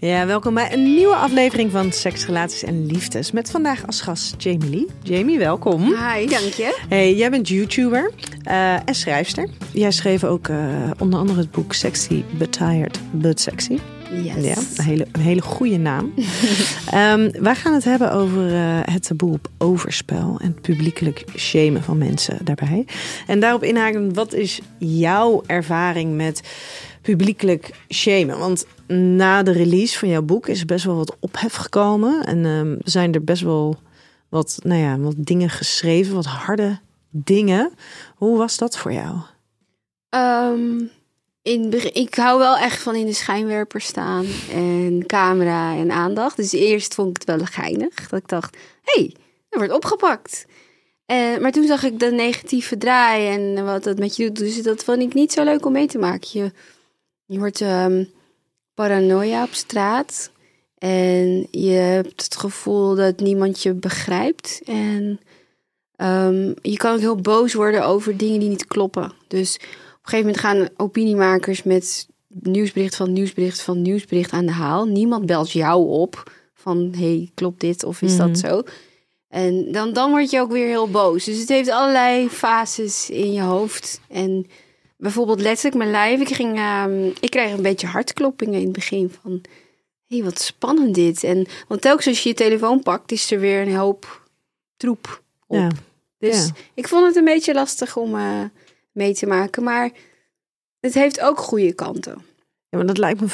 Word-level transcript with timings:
Ja, 0.00 0.26
welkom 0.26 0.54
bij 0.54 0.72
een 0.72 0.94
nieuwe 0.94 1.14
aflevering 1.14 1.70
van 1.70 1.92
Seks, 1.92 2.26
Relaties 2.26 2.62
en 2.62 2.86
Liefdes. 2.86 3.30
Met 3.32 3.50
vandaag 3.50 3.86
als 3.86 4.00
gast 4.00 4.42
Jamie 4.42 4.70
Lee. 4.70 4.86
Jamie, 5.02 5.38
welkom. 5.38 5.82
Hi, 5.82 6.26
dank 6.26 6.52
je. 6.52 6.78
Hey, 6.88 7.14
jij 7.14 7.30
bent 7.30 7.48
YouTuber 7.48 8.10
uh, 8.44 8.72
en 8.74 8.94
schrijfster. 8.94 9.48
Jij 9.72 9.90
schreef 9.90 10.24
ook 10.24 10.48
uh, 10.48 10.90
onder 10.98 11.18
andere 11.18 11.38
het 11.38 11.50
boek 11.50 11.72
Sexy 11.74 12.22
But 12.38 12.52
Tired 12.52 13.00
But 13.10 13.40
Sexy. 13.40 13.78
Yes. 14.22 14.44
Ja, 14.44 14.54
een 14.76 14.84
hele, 14.84 15.06
een 15.12 15.20
hele 15.20 15.42
goede 15.42 15.78
naam. 15.78 16.14
um, 16.94 17.30
wij 17.42 17.54
gaan 17.54 17.74
het 17.74 17.84
hebben 17.84 18.12
over 18.12 18.52
uh, 18.52 18.78
het 18.82 19.02
taboe 19.02 19.32
op 19.32 19.48
overspel 19.58 20.38
en 20.40 20.46
het 20.46 20.60
publiekelijk 20.60 21.24
shamen 21.36 21.82
van 21.82 21.98
mensen 21.98 22.38
daarbij. 22.44 22.86
En 23.26 23.40
daarop 23.40 23.64
inhaken, 23.64 24.14
wat 24.14 24.34
is 24.34 24.60
jouw 24.78 25.42
ervaring 25.46 26.16
met 26.16 26.42
publiekelijk 27.02 27.70
shamen? 27.88 28.38
Want 28.38 28.66
na 28.96 29.42
de 29.42 29.52
release 29.52 29.98
van 29.98 30.08
jouw 30.08 30.22
boek 30.22 30.48
is 30.48 30.64
best 30.64 30.84
wel 30.84 30.96
wat 30.96 31.16
ophef 31.20 31.54
gekomen. 31.54 32.26
En 32.26 32.44
um, 32.44 32.78
zijn 32.84 33.14
er 33.14 33.24
best 33.24 33.42
wel 33.42 33.76
wat, 34.28 34.58
nou 34.62 34.80
ja, 34.80 34.98
wat 34.98 35.14
dingen 35.18 35.50
geschreven, 35.50 36.14
wat 36.14 36.26
harde 36.26 36.78
dingen. 37.10 37.72
Hoe 38.16 38.38
was 38.38 38.56
dat 38.56 38.78
voor 38.78 38.92
jou? 38.92 39.16
Um, 40.10 40.90
in, 41.42 41.94
ik 41.94 42.14
hou 42.14 42.38
wel 42.38 42.56
echt 42.56 42.82
van 42.82 42.94
in 42.94 43.06
de 43.06 43.12
schijnwerper 43.12 43.80
staan 43.80 44.26
en 44.52 45.06
camera 45.06 45.76
en 45.76 45.90
aandacht. 45.90 46.36
Dus 46.36 46.52
eerst 46.52 46.94
vond 46.94 47.08
ik 47.08 47.26
het 47.26 47.36
wel 47.36 47.46
geinig. 47.46 48.08
Dat 48.08 48.20
ik 48.20 48.28
dacht, 48.28 48.56
hé, 48.82 49.02
hey, 49.02 49.14
er 49.48 49.58
wordt 49.58 49.72
opgepakt. 49.72 50.46
En, 51.06 51.42
maar 51.42 51.52
toen 51.52 51.66
zag 51.66 51.82
ik 51.82 51.98
de 51.98 52.10
negatieve 52.10 52.76
draai 52.76 53.28
en 53.28 53.64
wat 53.64 53.84
dat 53.84 53.98
met 53.98 54.16
je 54.16 54.24
doet. 54.24 54.38
Dus 54.38 54.62
dat 54.62 54.84
vond 54.84 55.02
ik 55.02 55.14
niet 55.14 55.32
zo 55.32 55.44
leuk 55.44 55.66
om 55.66 55.72
mee 55.72 55.86
te 55.86 55.98
maken. 55.98 56.28
Je, 56.32 56.52
je 57.24 57.38
wordt 57.38 57.60
um, 57.60 58.08
paranoia 58.78 59.42
op 59.42 59.54
straat. 59.54 60.30
En 60.78 61.46
je 61.50 61.70
hebt 61.70 62.22
het 62.22 62.36
gevoel 62.36 62.94
dat 62.94 63.20
niemand 63.20 63.62
je 63.62 63.74
begrijpt. 63.74 64.60
En 64.64 65.20
um, 65.96 66.54
je 66.62 66.76
kan 66.76 66.92
ook 66.92 67.00
heel 67.00 67.16
boos 67.16 67.54
worden 67.54 67.86
over 67.86 68.16
dingen 68.16 68.40
die 68.40 68.48
niet 68.48 68.66
kloppen. 68.66 69.12
Dus 69.28 69.54
op 69.54 69.62
een 69.62 69.68
gegeven 70.02 70.26
moment 70.26 70.38
gaan 70.38 70.68
opiniemakers 70.76 71.62
met 71.62 72.08
nieuwsbericht 72.28 72.96
van 72.96 73.12
nieuwsbericht 73.12 73.60
van 73.60 73.82
nieuwsbericht 73.82 74.32
aan 74.32 74.46
de 74.46 74.52
haal. 74.52 74.86
Niemand 74.86 75.26
belt 75.26 75.50
jou 75.50 75.88
op 75.88 76.32
van 76.54 76.92
hey, 76.96 77.30
klopt 77.34 77.60
dit 77.60 77.84
of 77.84 78.02
is 78.02 78.12
mm. 78.12 78.18
dat 78.18 78.38
zo? 78.38 78.62
En 79.28 79.72
dan, 79.72 79.92
dan 79.92 80.10
word 80.10 80.30
je 80.30 80.40
ook 80.40 80.52
weer 80.52 80.66
heel 80.66 80.90
boos. 80.90 81.24
Dus 81.24 81.38
het 81.38 81.48
heeft 81.48 81.70
allerlei 81.70 82.28
fases 82.28 83.10
in 83.10 83.32
je 83.32 83.42
hoofd. 83.42 84.00
En 84.08 84.46
bijvoorbeeld 84.98 85.40
letterlijk 85.40 85.76
mijn 85.76 85.90
lijf. 85.90 86.20
Ik, 86.20 86.34
ging, 86.34 86.58
um, 86.58 87.12
ik 87.20 87.30
kreeg 87.30 87.52
een 87.52 87.62
beetje 87.62 87.86
hartkloppingen 87.86 88.58
in 88.58 88.64
het 88.64 88.72
begin 88.72 89.14
van... 89.22 89.42
Hé, 90.06 90.16
hey, 90.16 90.24
wat 90.24 90.40
spannend 90.40 90.94
dit. 90.94 91.24
En, 91.24 91.46
want 91.68 91.80
telkens 91.80 92.06
als 92.06 92.22
je 92.22 92.28
je 92.28 92.34
telefoon 92.34 92.82
pakt, 92.82 93.12
is 93.12 93.30
er 93.30 93.40
weer 93.40 93.60
een 93.60 93.76
hoop 93.76 94.22
troep 94.76 95.22
op. 95.46 95.56
Ja. 95.56 95.68
Dus 96.18 96.46
Ja. 96.46 96.52
ik 96.74 96.88
vond 96.88 97.06
het 97.06 97.16
een 97.16 97.24
beetje 97.24 97.54
lastig 97.54 97.96
om 97.96 98.14
uh, 98.14 98.42
mee 98.92 99.14
te 99.14 99.26
maken. 99.26 99.62
Maar 99.62 99.90
het 100.80 100.94
heeft 100.94 101.20
ook 101.20 101.38
goede 101.38 101.72
kanten. 101.72 102.24
Ja, 102.68 102.78
maar 102.78 102.86
dat 102.86 102.98
lijkt 102.98 103.20
me 103.20 103.28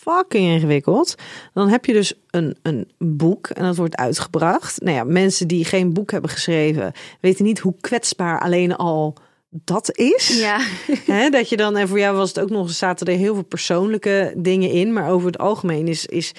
fucking 0.00 0.46
ingewikkeld. 0.46 1.14
Dan 1.54 1.68
heb 1.68 1.84
je 1.84 1.92
dus 1.92 2.14
een, 2.30 2.56
een 2.62 2.90
boek 2.98 3.46
en 3.48 3.64
dat 3.64 3.76
wordt 3.76 3.96
uitgebracht. 3.96 4.80
Nou 4.80 4.96
ja, 4.96 5.04
mensen 5.04 5.48
die 5.48 5.64
geen 5.64 5.92
boek 5.92 6.10
hebben 6.10 6.30
geschreven, 6.30 6.92
weten 7.20 7.44
niet 7.44 7.58
hoe 7.58 7.74
kwetsbaar 7.80 8.40
alleen 8.40 8.76
al 8.76 9.14
dat 9.50 9.96
is. 9.96 10.38
Ja. 10.38 10.60
He, 11.14 11.30
dat 11.30 11.48
je 11.48 11.56
dan, 11.56 11.76
en 11.76 11.88
voor 11.88 11.98
jou 11.98 12.16
was 12.16 12.28
het 12.28 12.40
ook 12.40 12.50
nog, 12.50 12.70
zaten 12.70 13.06
er 13.06 13.16
heel 13.16 13.34
veel 13.34 13.44
persoonlijke 13.44 14.34
dingen 14.36 14.70
in. 14.70 14.92
Maar 14.92 15.10
over 15.10 15.26
het 15.26 15.38
algemeen 15.38 15.88
is, 15.88 16.06
is 16.06 16.32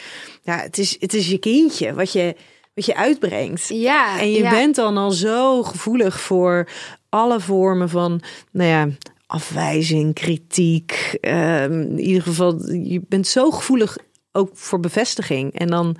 ja, 0.44 0.58
het 0.58 0.78
is, 0.78 0.98
het 1.00 1.14
is 1.14 1.30
je 1.30 1.38
kindje 1.38 1.94
wat 1.94 2.12
je, 2.12 2.36
wat 2.74 2.86
je 2.86 2.96
uitbrengt. 2.96 3.68
Ja. 3.68 4.20
En 4.20 4.32
je 4.32 4.42
ja. 4.42 4.50
bent 4.50 4.76
dan 4.76 4.98
al 4.98 5.12
zo 5.12 5.64
gevoelig 5.64 6.22
voor 6.22 6.70
alle 7.10 7.40
vormen 7.40 7.90
van, 7.90 8.22
nou 8.52 8.70
ja, 8.70 8.88
afwijzing, 9.28 10.14
kritiek. 10.14 11.18
Um, 11.22 11.82
in 11.82 12.00
ieder 12.00 12.22
geval, 12.22 12.72
je 12.72 13.02
bent 13.08 13.28
zo 13.28 13.52
gevoelig 13.52 13.98
ook 14.32 14.50
voor 14.54 14.80
bevestiging. 14.80 15.54
En 15.54 15.68
dan, 15.68 15.98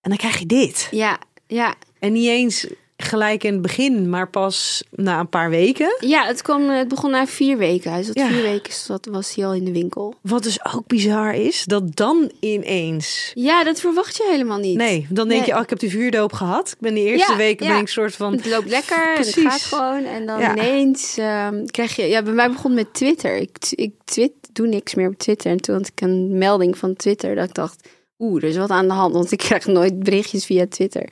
en 0.00 0.10
dan 0.10 0.16
krijg 0.16 0.38
je 0.38 0.46
dit. 0.46 0.88
Ja, 0.90 1.18
ja. 1.46 1.74
En 1.98 2.12
niet 2.12 2.28
eens 2.28 2.66
gelijk 3.02 3.44
in 3.44 3.52
het 3.52 3.62
begin, 3.62 4.08
maar 4.08 4.28
pas 4.30 4.82
na 4.90 5.20
een 5.20 5.28
paar 5.28 5.50
weken. 5.50 5.96
Ja, 6.00 6.26
het, 6.26 6.42
kwam, 6.42 6.68
het 6.68 6.88
begon 6.88 7.10
na 7.10 7.26
vier 7.26 7.58
weken. 7.58 7.92
Hij 7.92 8.02
zat 8.02 8.14
Ja. 8.18 8.28
vier 8.28 8.42
weken 8.42 8.72
zat, 8.72 9.06
was 9.10 9.34
hij 9.34 9.46
al 9.46 9.54
in 9.54 9.64
de 9.64 9.72
winkel. 9.72 10.14
Wat 10.20 10.42
dus 10.42 10.64
ook 10.74 10.86
bizar 10.86 11.34
is, 11.34 11.64
dat 11.64 11.96
dan 11.96 12.30
ineens. 12.40 13.32
Ja, 13.34 13.64
dat 13.64 13.80
verwacht 13.80 14.16
je 14.16 14.28
helemaal 14.30 14.58
niet. 14.58 14.76
Nee, 14.76 15.06
dan 15.10 15.28
denk 15.28 15.44
je, 15.44 15.54
oh, 15.54 15.60
ik 15.60 15.70
heb 15.70 15.78
de 15.78 15.90
vuurdoop 15.90 16.32
gehad. 16.32 16.68
Ik 16.70 16.78
ben 16.80 16.94
de 16.94 17.00
eerste 17.04 17.32
Ja, 17.32 17.38
weken 17.38 17.66
ja. 17.66 17.72
ben 17.72 17.80
ik 17.80 17.88
soort 17.88 18.14
van. 18.16 18.32
Het 18.32 18.46
loopt 18.46 18.68
lekker 18.68 19.02
en 19.02 19.22
het 19.22 19.30
Precies. 19.30 19.42
gaat 19.42 19.60
gewoon. 19.62 20.04
En 20.04 20.26
dan 20.26 20.40
ineens 20.40 21.18
ehm, 21.18 21.64
krijg 21.66 21.96
je... 21.96 22.06
Ja, 22.06 22.22
bij 22.22 22.32
mij 22.32 22.50
begon 22.50 22.74
met 22.74 22.94
Twitter. 22.94 23.36
Ik, 23.36 23.56
ik 23.70 23.92
twit, 24.04 24.32
doe 24.52 24.66
niks 24.66 24.94
meer 24.94 25.08
op 25.08 25.18
Twitter. 25.18 25.50
En 25.50 25.60
toen 25.60 25.74
had 25.74 25.86
ik 25.86 26.00
een 26.00 26.38
melding 26.38 26.78
van 26.78 26.96
Twitter 26.96 27.34
dat 27.34 27.48
ik 27.48 27.54
dacht... 27.54 27.88
Oeh, 28.18 28.42
er 28.42 28.48
is 28.48 28.56
wat 28.56 28.70
aan 28.70 28.88
de 28.88 28.94
hand. 28.94 29.14
Want 29.14 29.32
ik 29.32 29.38
krijg 29.38 29.66
nooit 29.66 29.98
berichtjes 29.98 30.44
via 30.44 30.66
Twitter. 30.68 31.08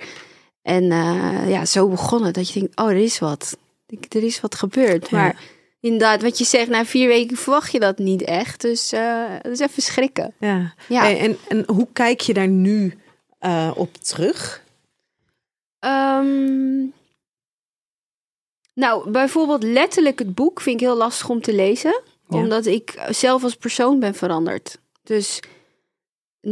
En 0.68 0.92
eh, 0.92 1.50
ja, 1.50 1.64
zo 1.64 1.88
begon 1.88 2.24
het. 2.24 2.34
Dat 2.34 2.48
je 2.52 2.60
denkt, 2.60 2.80
oh, 2.80 2.88
er 2.90 2.96
is 2.96 3.18
wat. 3.18 3.56
Ik- 3.86 4.14
Er 4.14 4.22
is 4.22 4.40
wat 4.40 4.54
gebeurd. 4.54 5.08
Ja. 5.10 5.16
Maar 5.16 5.40
inderdaad, 5.80 6.22
wat 6.22 6.38
je 6.38 6.44
zegt, 6.44 6.68
na 6.68 6.84
vier 6.84 7.08
weken 7.08 7.36
verwacht 7.36 7.72
je 7.72 7.80
dat 7.80 7.98
niet 7.98 8.22
echt. 8.22 8.60
Dus 8.60 8.92
eh 8.92 9.24
dat 9.42 9.52
is 9.52 9.58
even 9.58 9.82
schrikken. 9.82 10.34
Ja. 10.38 10.74
Ja. 10.88 11.00
Hey, 11.00 11.18
en, 11.18 11.36
en 11.48 11.64
hoe 11.66 11.86
kijk 11.92 12.20
je 12.20 12.34
daar 12.34 12.48
nu 12.48 12.98
eh, 13.38 13.70
op 13.74 13.94
terug? 13.94 14.62
Ehm, 15.78 16.84
nou, 18.74 19.10
bijvoorbeeld 19.10 19.62
letterlijk 19.62 20.18
het 20.18 20.34
boek 20.34 20.60
vind 20.60 20.80
ik 20.80 20.86
heel 20.86 20.96
lastig 20.96 21.28
om 21.28 21.40
te 21.42 21.54
lezen. 21.54 22.00
Ja. 22.28 22.36
Omdat 22.38 22.66
ik 22.66 23.02
zelf 23.10 23.42
als 23.42 23.54
persoon 23.56 24.00
ben 24.00 24.14
veranderd. 24.14 24.78
Dus, 25.02 25.40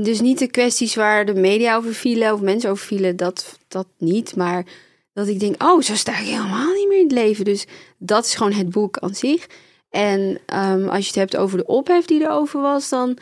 dus 0.03 0.21
niet 0.21 0.39
de 0.39 0.47
kwesties 0.47 0.95
waar 0.95 1.27
de 1.27 1.35
media 1.35 1.77
over 1.77 1.95
vielen 1.95 2.33
of 2.33 2.41
mensen 2.41 2.71
over 2.71 2.87
vielen, 2.87 3.17
dat, 3.17 3.59
dat 3.69 3.87
niet. 3.99 4.37
Maar 4.37 4.67
dat 5.13 5.27
ik 5.27 5.41
denk, 5.41 5.63
oh, 5.63 5.83
zo 5.83 5.95
sta 5.95 6.19
ik 6.19 6.27
helemaal 6.27 6.73
niet 6.75 6.89
meer 6.89 6.99
in 6.99 7.05
het 7.05 7.13
leven. 7.13 7.45
Dus 7.45 7.67
dat 7.99 8.25
is 8.27 8.35
gewoon 8.35 8.53
het 8.53 8.71
boek 8.71 8.99
aan 8.99 9.15
zich. 9.15 9.47
En 9.91 10.41
ehm, 10.47 10.89
als 10.89 11.01
je 11.01 11.07
het 11.07 11.15
hebt 11.15 11.37
over 11.37 11.59
de 11.59 11.67
ophef 11.67 12.05
die 12.05 12.21
erover 12.21 12.61
was, 12.61 12.89
dan... 12.89 13.19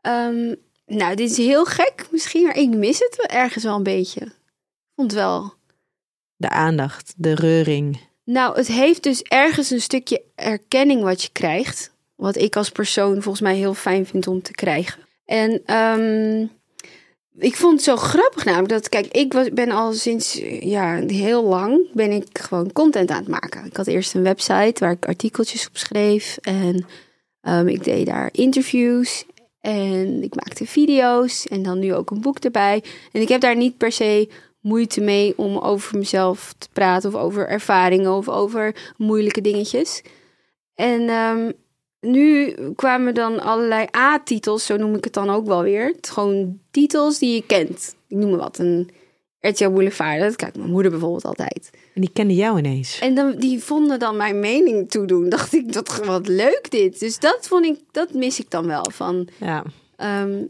ehm, 0.00 0.54
nou, 0.86 1.14
dit 1.14 1.30
is 1.30 1.36
heel 1.36 1.64
gek 1.64 2.06
misschien, 2.10 2.42
maar 2.42 2.56
ik 2.56 2.68
mis 2.68 2.98
het 2.98 3.16
wel 3.16 3.40
ergens 3.40 3.64
wel 3.64 3.76
een 3.76 3.82
beetje. 3.82 4.20
Ik 4.20 4.92
vond 4.94 5.12
wel... 5.12 5.54
De 6.36 6.48
aandacht, 6.48 7.14
de 7.16 7.34
reuring. 7.34 8.00
Nou, 8.24 8.56
het 8.56 8.66
heeft 8.66 9.02
dus 9.02 9.22
ergens 9.22 9.70
een 9.70 9.80
stukje 9.80 10.22
erkenning 10.34 11.02
wat 11.02 11.22
je 11.22 11.28
krijgt. 11.32 11.94
Wat 12.14 12.36
ik 12.36 12.56
als 12.56 12.70
persoon 12.70 13.12
volgens 13.12 13.40
mij 13.40 13.56
heel 13.56 13.74
fijn 13.74 14.06
vind 14.06 14.26
om 14.26 14.42
te 14.42 14.52
krijgen. 14.52 15.05
En 15.26 15.62
ehm, 15.64 16.46
ik 17.38 17.56
vond 17.56 17.72
het 17.72 17.82
zo 17.82 17.96
grappig 17.96 18.44
namelijk 18.44 18.72
dat, 18.72 18.88
kijk, 18.88 19.06
ik 19.06 19.32
was, 19.32 19.50
ben 19.50 19.70
al 19.70 19.92
sinds 19.92 20.40
ja, 20.60 21.02
heel 21.06 21.44
lang 21.44 21.92
ben 21.92 22.10
ik 22.10 22.38
gewoon 22.38 22.72
content 22.72 23.10
aan 23.10 23.18
het 23.18 23.28
maken. 23.28 23.64
Ik 23.64 23.76
had 23.76 23.86
eerst 23.86 24.14
een 24.14 24.22
website 24.22 24.74
waar 24.78 24.90
ik 24.90 25.06
artikeltjes 25.06 25.66
op 25.66 25.76
schreef. 25.76 26.38
En 26.40 26.86
ehm, 27.40 27.68
ik 27.68 27.84
deed 27.84 28.06
daar 28.06 28.28
interviews. 28.32 29.24
En 29.60 30.22
ik 30.22 30.34
maakte 30.34 30.66
video's. 30.66 31.46
En 31.46 31.62
dan 31.62 31.78
nu 31.78 31.94
ook 31.94 32.10
een 32.10 32.20
boek 32.20 32.38
erbij. 32.38 32.82
En 33.12 33.20
ik 33.20 33.28
heb 33.28 33.40
daar 33.40 33.56
niet 33.56 33.76
per 33.76 33.92
se 33.92 34.28
moeite 34.60 35.00
mee 35.00 35.32
om 35.36 35.58
over 35.58 35.98
mezelf 35.98 36.54
te 36.58 36.68
praten 36.72 37.14
of 37.14 37.20
over 37.20 37.48
ervaringen 37.48 38.12
of 38.12 38.28
over 38.28 38.92
moeilijke 38.96 39.40
dingetjes. 39.40 40.02
En 40.74 41.08
ehm, 41.08 41.50
nu 42.06 42.54
kwamen 42.74 43.14
dan 43.14 43.40
allerlei 43.40 43.86
A-titels, 43.96 44.66
zo 44.66 44.76
noem 44.76 44.94
ik 44.94 45.04
het 45.04 45.12
dan 45.12 45.30
ook 45.30 45.46
wel 45.46 45.62
weer. 45.62 45.86
Het 45.96 46.10
Gewoon 46.10 46.58
titels 46.70 47.18
die 47.18 47.34
je 47.34 47.46
kent. 47.46 47.94
Ik 48.08 48.16
noem 48.16 48.30
maar 48.30 48.38
wat, 48.38 48.58
een 48.58 48.90
RTL 49.40 49.70
Boulevard. 49.70 50.20
Dat 50.20 50.36
kijkt 50.36 50.56
mijn 50.56 50.70
moeder 50.70 50.90
bijvoorbeeld 50.90 51.24
altijd. 51.24 51.70
En 51.94 52.00
die 52.00 52.10
kende 52.12 52.34
jou 52.34 52.58
ineens. 52.58 52.98
En 52.98 53.14
dan, 53.14 53.34
die 53.36 53.62
vonden 53.62 53.98
dan 53.98 54.16
mijn 54.16 54.40
mening 54.40 54.90
toedoen. 54.90 55.28
Dacht 55.36 55.54
ik, 55.54 55.72
dat 55.72 56.04
wat 56.04 56.28
leuk 56.28 56.70
dit. 56.70 57.00
Dus 57.00 57.18
dat 57.18 57.48
vond 57.48 57.64
ik, 57.64 57.78
dat 57.90 58.12
mis 58.12 58.40
ik 58.40 58.50
dan 58.50 58.66
wel 58.66 58.90
van. 58.92 59.28
Ja. 59.40 59.64
Ehm, 59.96 60.44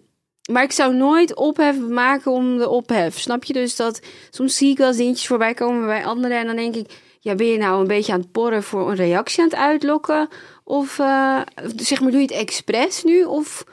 maar 0.51 0.63
ik 0.63 0.73
zou 0.73 0.95
nooit 0.95 1.35
ophef 1.35 1.79
maken 1.79 2.33
om 2.33 2.59
de 2.59 2.69
ophef. 2.69 3.19
Snap 3.19 3.45
je 3.45 3.53
dus 3.53 3.77
dat 3.77 4.01
soms 4.31 4.57
zie 4.57 4.71
ik 4.71 4.79
wel 4.79 4.89
eens 4.89 4.97
dingetjes 4.97 5.27
voorbij 5.27 5.55
komen 5.55 5.87
bij 5.87 6.05
anderen 6.05 6.39
en 6.39 6.47
dan 6.47 6.57
denk 6.57 6.77
ik, 6.77 6.91
ja, 7.21 7.35
ben 7.35 7.47
je 7.47 7.59
nou 7.59 7.81
een 7.81 7.87
beetje 7.87 8.13
aan 8.13 8.21
het 8.21 8.33
porren 8.33 8.63
voor 8.63 8.91
een 8.91 8.97
reactie 8.97 9.43
aan 9.43 9.49
het 9.49 9.59
uitlokken? 9.59 10.29
Of 10.69 10.99
uh, 10.99 11.41
zeg 11.77 12.01
maar, 12.01 12.11
doe 12.11 12.21
je 12.21 12.27
het 12.27 12.37
expres 12.37 13.05
nu? 13.05 13.25
Of 13.25 13.65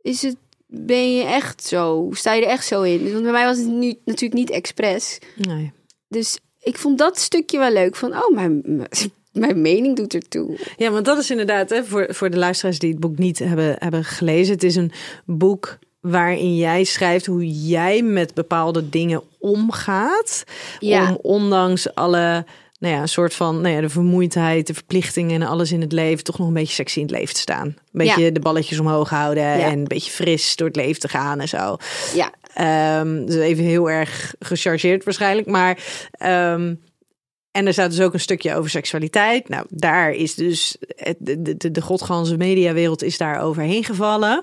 is 0.00 0.22
het, 0.22 0.36
ben 0.66 1.14
je 1.14 1.24
echt 1.24 1.64
zo? 1.64 2.08
Sta 2.12 2.32
je 2.32 2.42
er 2.42 2.48
echt 2.48 2.66
zo 2.66 2.82
in? 2.82 3.12
Want 3.12 3.22
bij 3.22 3.32
mij 3.32 3.44
was 3.44 3.58
het 3.58 3.66
nu 3.66 3.94
natuurlijk 4.04 4.40
niet 4.40 4.50
expres. 4.50 5.18
Nee. 5.36 5.72
Dus 6.08 6.38
ik 6.60 6.78
vond 6.78 6.98
dat 6.98 7.18
stukje 7.18 7.58
wel 7.58 7.72
leuk. 7.72 7.96
Van, 7.96 8.12
oh, 8.12 8.34
mijn, 8.34 8.62
mijn 9.32 9.60
mening 9.60 9.96
doet 9.96 10.14
ertoe. 10.14 10.58
Ja, 10.76 10.90
want 10.90 11.04
dat 11.04 11.18
is 11.18 11.30
inderdaad, 11.30 11.70
hè, 11.70 11.84
voor, 11.84 12.06
voor 12.14 12.30
de 12.30 12.38
luisteraars 12.38 12.78
die 12.78 12.90
het 12.90 13.00
boek 13.00 13.18
niet 13.18 13.38
hebben, 13.38 13.76
hebben 13.78 14.04
gelezen. 14.04 14.54
Het 14.54 14.62
is 14.62 14.76
een 14.76 14.92
boek 15.24 15.78
waarin 16.00 16.56
jij 16.56 16.84
schrijft 16.84 17.26
hoe 17.26 17.66
jij 17.66 18.02
met 18.02 18.34
bepaalde 18.34 18.88
dingen 18.88 19.22
omgaat. 19.38 20.44
Ja. 20.78 21.10
Om 21.10 21.18
ondanks 21.22 21.94
alle, 21.94 22.44
nou 22.82 22.94
ja, 22.94 23.00
een 23.00 23.08
soort 23.08 23.34
van, 23.34 23.60
nou 23.60 23.74
ja, 23.74 23.80
de 23.80 23.88
vermoeidheid, 23.88 24.66
de 24.66 24.74
verplichtingen 24.74 25.42
en 25.42 25.48
alles 25.48 25.72
in 25.72 25.80
het 25.80 25.92
leven, 25.92 26.24
toch 26.24 26.38
nog 26.38 26.46
een 26.48 26.54
beetje 26.54 26.74
sexy 26.74 26.98
in 26.98 27.06
het 27.06 27.14
leven 27.14 27.34
te 27.34 27.40
staan. 27.40 27.66
Een 27.66 27.76
beetje 27.92 28.20
Ja. 28.22 28.30
de 28.30 28.40
balletjes 28.40 28.78
omhoog 28.78 29.10
houden 29.10 29.42
Ja. 29.42 29.58
en 29.58 29.78
een 29.78 29.84
beetje 29.84 30.10
fris 30.10 30.56
door 30.56 30.66
het 30.66 30.76
leven 30.76 31.00
te 31.00 31.08
gaan 31.08 31.40
en 31.40 31.48
zo. 31.48 31.76
Ja, 32.14 32.32
Ehm, 32.54 33.24
dus 33.26 33.34
even 33.34 33.64
heel 33.64 33.90
erg 33.90 34.34
gechargeerd 34.38 35.04
waarschijnlijk. 35.04 35.46
Maar 35.46 35.78
ehm, 36.12 36.74
en 37.50 37.66
er 37.66 37.72
staat 37.72 37.90
dus 37.90 38.00
ook 38.00 38.12
een 38.12 38.20
stukje 38.20 38.54
over 38.54 38.70
seksualiteit. 38.70 39.48
Nou, 39.48 39.66
daar 39.68 40.10
is 40.10 40.34
dus 40.34 40.76
de, 41.18 41.56
de, 41.56 41.70
de 41.70 41.80
godganse 41.82 42.36
mediawereld 42.36 43.02
is 43.02 43.18
daar 43.18 43.40
overheen 43.42 43.84
gevallen. 43.84 44.42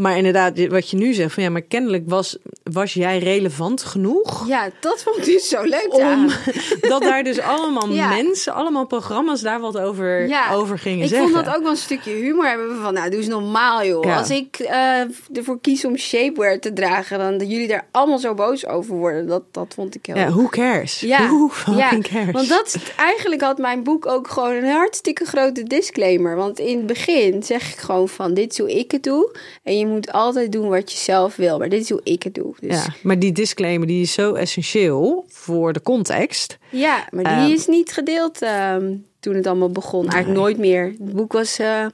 Maar 0.00 0.16
inderdaad, 0.16 0.66
wat 0.68 0.90
je 0.90 0.96
nu 0.96 1.12
zegt, 1.12 1.34
van 1.34 1.42
ja, 1.42 1.50
maar 1.50 1.62
kennelijk 1.62 2.02
was, 2.06 2.36
was 2.72 2.94
jij 2.94 3.18
relevant 3.18 3.82
genoeg 3.82 4.48
ja, 4.48 4.68
dat 4.80 5.02
vond 5.02 5.16
ik 5.16 5.24
dus 5.24 5.48
zo 5.48 5.62
leuk 5.62 5.88
om 5.94 6.26
dat 6.90 7.02
daar 7.02 7.22
dus 7.24 7.40
allemaal 7.40 7.88
Ja. 7.92 8.08
mensen, 8.08 8.54
allemaal 8.54 8.86
programma's 8.86 9.40
daar 9.40 9.60
wat 9.60 9.78
over, 9.78 10.28
Ja, 10.28 10.52
over 10.52 10.78
gingen 10.78 11.02
Ik 11.04 11.08
zeggen. 11.08 11.30
vond 11.30 11.44
dat 11.44 11.54
ook 11.56 11.62
wel 11.62 11.70
een 11.70 11.76
stukje 11.76 12.10
humor 12.10 12.48
hebben 12.48 12.76
van, 12.82 12.94
nou, 12.94 13.10
doe 13.10 13.18
eens 13.18 13.28
normaal, 13.28 13.84
joh. 13.84 14.04
Ja. 14.04 14.18
Als 14.18 14.30
ik 14.30 14.58
eh, 14.58 15.00
ervoor 15.32 15.60
kies 15.60 15.84
om 15.84 15.96
shapewear 15.96 16.58
te 16.58 16.72
dragen, 16.72 17.18
dan 17.18 17.38
dat 17.38 17.50
jullie 17.50 17.68
daar 17.68 17.86
allemaal 17.90 18.18
zo 18.18 18.34
boos 18.34 18.66
over 18.66 18.94
worden. 18.96 19.26
Dat, 19.26 19.42
dat 19.50 19.72
vond 19.74 19.94
ik 19.94 20.06
heel... 20.06 20.16
Ja, 20.16 20.28
who 20.30 20.48
cares? 20.48 21.00
Ja, 21.00 21.26
Who 21.30 21.44
ja, 21.44 21.88
fucking 21.88 22.08
cares? 22.08 22.32
want 22.32 22.48
dat 22.48 22.76
eigenlijk 22.96 23.40
had 23.40 23.58
mijn 23.58 23.82
boek 23.82 24.06
ook 24.06 24.28
gewoon 24.28 24.52
een 24.54 24.70
hartstikke 24.70 25.24
grote 25.24 25.62
disclaimer. 25.62 26.36
Want 26.36 26.58
in 26.58 26.76
het 26.76 26.86
begin 26.86 27.42
zeg 27.42 27.72
ik 27.72 27.78
gewoon 27.78 28.08
van 28.08 28.34
dit 28.34 28.50
is 28.52 28.58
hoe 28.58 28.78
ik 28.78 28.90
het 28.90 29.02
doe. 29.02 29.36
En 29.62 29.78
je 29.78 29.86
moet 29.90 30.12
altijd 30.12 30.52
doen 30.52 30.68
wat 30.68 30.92
je 30.92 30.98
zelf 30.98 31.36
wil. 31.36 31.58
Maar 31.58 31.68
dit 31.68 31.80
is 31.82 31.90
hoe 31.90 32.00
ik 32.04 32.22
het 32.22 32.34
doe. 32.34 32.54
Dus 32.60 32.84
Ja, 32.84 32.94
maar 33.02 33.18
die 33.18 33.32
disclaimer 33.32 33.86
die 33.86 34.02
is 34.02 34.12
zo 34.12 34.34
essentieel 34.34 35.24
voor 35.28 35.72
de 35.72 35.82
context. 35.82 36.58
Ja, 36.70 37.06
maar 37.10 37.24
die 37.24 37.32
Ehm. 37.32 37.52
is 37.52 37.66
niet 37.66 37.92
gedeeld 37.92 38.42
ehm, 38.42 38.94
toen 39.20 39.34
het 39.34 39.46
allemaal 39.46 39.70
begon. 39.70 40.08
Eigenlijk 40.08 40.40
nooit 40.40 40.58
meer. 40.58 40.84
Het 40.84 41.14
boek 41.14 41.32
was, 41.32 41.58
eh, 41.58 41.86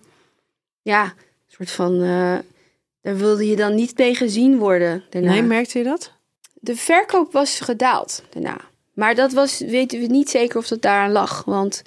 ja, 0.83 1.05
een 1.05 1.13
soort 1.47 1.71
van... 1.71 2.03
eh, 2.03 2.35
daar 3.03 3.17
wilde 3.17 3.47
je 3.47 3.57
dan 3.57 3.75
niet 3.75 3.99
mee 3.99 4.15
gezien 4.15 4.59
worden 4.59 5.05
daarna. 5.11 5.31
Nee, 5.31 5.43
merkte 5.43 5.79
je 5.79 5.85
dat? 5.85 6.13
De 6.55 6.77
verkoop 6.77 7.33
was 7.33 7.61
gedaald 7.61 8.23
daarna. 8.31 8.57
Maar 8.95 9.15
dat 9.15 9.33
was, 9.33 9.59
weten 9.59 10.01
we 10.01 10.07
niet 10.07 10.31
zeker 10.31 10.59
of 10.59 10.69
dat 10.69 10.83
daaraan 10.83 11.13
lag. 11.13 11.45
Want 11.45 11.83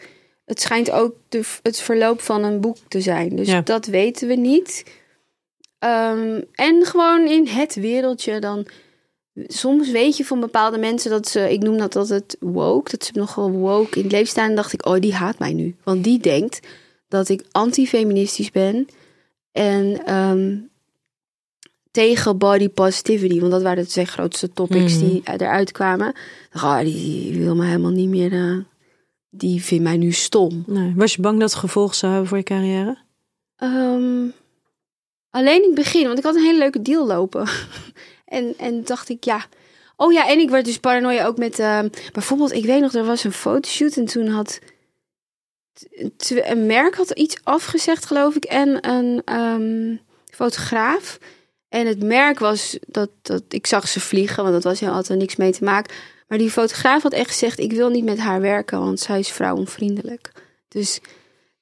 het 0.46 0.62
schijnt 0.62 0.92
ook 0.92 1.14
de, 1.30 1.42
het 1.64 1.80
verloop 1.80 2.22
van 2.22 2.44
een 2.44 2.62
boek 2.62 2.78
te 2.88 3.02
zijn. 3.02 3.36
Dus 3.36 3.48
Ja. 3.48 3.62
dat 3.62 3.86
weten 3.86 4.28
we 4.28 4.36
niet. 4.36 4.84
Ehm, 5.80 6.42
en 6.54 6.86
gewoon 6.86 7.28
in 7.28 7.48
het 7.48 7.76
wereldje 7.76 8.40
dan... 8.40 8.68
Soms 9.48 9.92
weet 9.92 10.18
je 10.18 10.26
van 10.26 10.40
bepaalde 10.40 10.78
mensen 10.78 11.12
dat 11.12 11.28
ze... 11.28 11.52
Ik 11.52 11.62
noem 11.62 11.78
dat 11.78 11.96
altijd 11.96 12.38
woke. 12.40 12.92
Dat 12.92 13.06
ze 13.06 13.12
nogal 13.14 13.52
woke 13.52 13.98
in 13.98 14.04
het 14.04 14.12
leven 14.12 14.28
staan. 14.28 14.50
En 14.50 14.56
dacht 14.56 14.74
ik, 14.74 14.86
oh, 14.86 15.00
die 15.00 15.14
haat 15.14 15.40
mij 15.40 15.54
nu. 15.54 15.76
Want 15.84 16.04
die 16.04 16.20
denkt 16.20 16.68
dat 17.08 17.30
ik 17.30 17.46
antifeministisch 17.52 18.52
ben. 18.52 18.88
En 19.52 20.06
ehm, 20.06 20.58
tegen 21.92 22.38
body 22.38 22.70
positivity. 22.70 23.40
Want 23.40 23.52
dat 23.52 23.62
waren 23.62 23.84
de 23.84 23.90
twee 23.90 24.06
grootste 24.06 24.54
topics 24.54 25.00
die 25.00 25.22
eruit 25.24 25.72
kwamen. 25.72 26.14
Dacht, 26.52 26.66
oh, 26.66 26.80
die, 26.80 27.32
die 27.32 27.44
wil 27.44 27.56
mij 27.56 27.68
helemaal 27.68 27.92
niet 27.92 28.10
meer... 28.10 28.34
eh, 28.34 28.58
die 29.30 29.64
vindt 29.64 29.84
mij 29.84 29.98
nu 29.98 30.12
stom. 30.12 30.64
Nee. 30.68 30.94
Was 30.96 31.16
je 31.16 31.22
bang 31.22 31.40
dat 31.40 31.50
het 31.52 31.60
gevolg 31.60 31.96
zou 31.96 32.12
hebben 32.12 32.30
voor 32.30 32.38
je 32.38 32.44
carrière? 32.44 32.98
Ehm, 33.56 34.28
alleen 35.30 35.62
in 35.62 35.70
het 35.70 35.76
begin, 35.76 36.06
want 36.06 36.18
ik 36.18 36.24
had 36.24 36.36
een 36.36 36.44
hele 36.44 36.58
leuke 36.58 36.82
deal 36.82 37.08
lopen. 37.08 37.48
en, 38.26 38.54
en 38.58 38.84
dacht 38.84 39.10
ik, 39.10 39.24
ja. 39.24 39.46
Oh 39.96 40.12
ja, 40.12 40.30
en 40.30 40.40
ik 40.40 40.50
werd 40.50 40.66
dus 40.66 40.78
paranoia 40.78 41.26
ook 41.26 41.38
met. 41.38 41.60
ehm, 41.60 41.90
bijvoorbeeld, 42.12 42.54
ik 42.54 42.66
weet 42.66 42.82
nog, 42.82 42.94
er 42.94 43.06
was 43.06 43.24
een 43.24 43.32
fotoshoot 43.32 43.96
en 43.96 44.06
toen 44.06 44.28
had. 44.28 44.60
Een 46.28 46.66
merk 46.66 46.96
had 46.96 47.12
iets 47.12 47.38
afgezegd, 47.44 48.06
geloof 48.06 48.36
ik, 48.36 48.46
en 48.46 48.90
een 48.90 49.22
ehm, 49.26 49.96
fotograaf. 50.26 51.20
En 51.70 51.88
het 51.88 52.04
merk 52.04 52.40
was 52.40 52.78
dat, 52.88 53.10
dat. 53.22 53.44
Ik 53.50 53.68
zag 53.68 53.88
ze 53.88 54.00
vliegen, 54.00 54.44
want 54.44 54.54
dat 54.56 54.64
was 54.64 54.80
had 54.80 55.10
er 55.10 55.18
niks 55.18 55.36
mee 55.36 55.52
te 55.52 55.64
maken. 55.64 55.96
Maar 56.28 56.38
die 56.38 56.52
fotograaf 56.52 57.04
had 57.04 57.14
echt 57.14 57.30
gezegd: 57.30 57.60
Ik 57.60 57.72
wil 57.72 57.90
niet 57.90 58.04
met 58.04 58.18
haar 58.18 58.42
werken, 58.42 58.80
want 58.80 59.00
zij 59.00 59.20
is 59.20 59.32
vrouwonvriendelijk. 59.32 60.32
Dus 60.68 61.00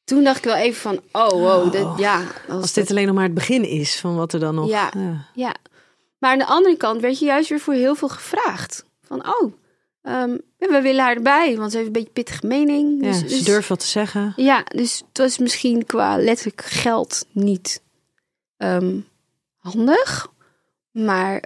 toen 0.08 0.24
dacht 0.24 0.38
ik 0.38 0.44
wel 0.44 0.56
even 0.56 0.82
van: 0.82 1.02
Oh, 1.12 1.30
wow, 1.30 1.72
dat, 1.74 1.98
ja. 2.00 2.22
Als, 2.48 2.62
Als 2.62 2.74
dit 2.74 2.90
alleen 2.90 3.06
nog 3.06 3.16
maar 3.16 3.24
het 3.24 3.34
begin 3.34 3.64
is 3.64 4.00
van 4.00 4.16
wat 4.16 4.34
er 4.34 4.40
dan 4.40 4.56
nog... 4.56 4.70
Ja. 4.70 4.92
ja. 4.98 5.26
ja. 5.34 5.56
Maar 6.18 6.32
aan 6.32 6.38
de 6.38 6.46
andere 6.46 6.78
kant 6.78 7.02
werd 7.02 7.20
je 7.20 7.26
juist 7.26 7.50
weer 7.50 7.60
voor 7.60 7.74
heel 7.74 7.96
veel 7.96 8.08
gevraagd. 8.10 8.86
Van, 9.02 9.28
oh, 9.28 9.54
ehm, 10.02 10.38
we 10.58 10.80
willen 10.82 11.04
haar 11.04 11.16
erbij, 11.16 11.58
want 11.58 11.72
ze 11.72 11.78
heeft 11.78 11.88
een 11.90 11.94
beetje 11.94 12.10
pittige 12.14 12.48
mening. 12.48 13.04
Ja, 13.04 13.10
Dus, 13.12 13.18
ze 13.20 13.26
dus- 13.26 13.44
durft 13.44 13.68
wat 13.70 13.80
te 13.80 13.88
zeggen. 13.88 14.34
Ja, 14.36 14.64
dus 14.64 15.04
het 15.08 15.18
was 15.18 15.38
misschien 15.38 15.86
qua 15.86 16.18
letterlijk 16.18 16.62
geld 16.66 17.26
niet 17.32 17.82
ehm, 18.58 19.00
handig. 19.58 20.28
Maar 20.92 21.44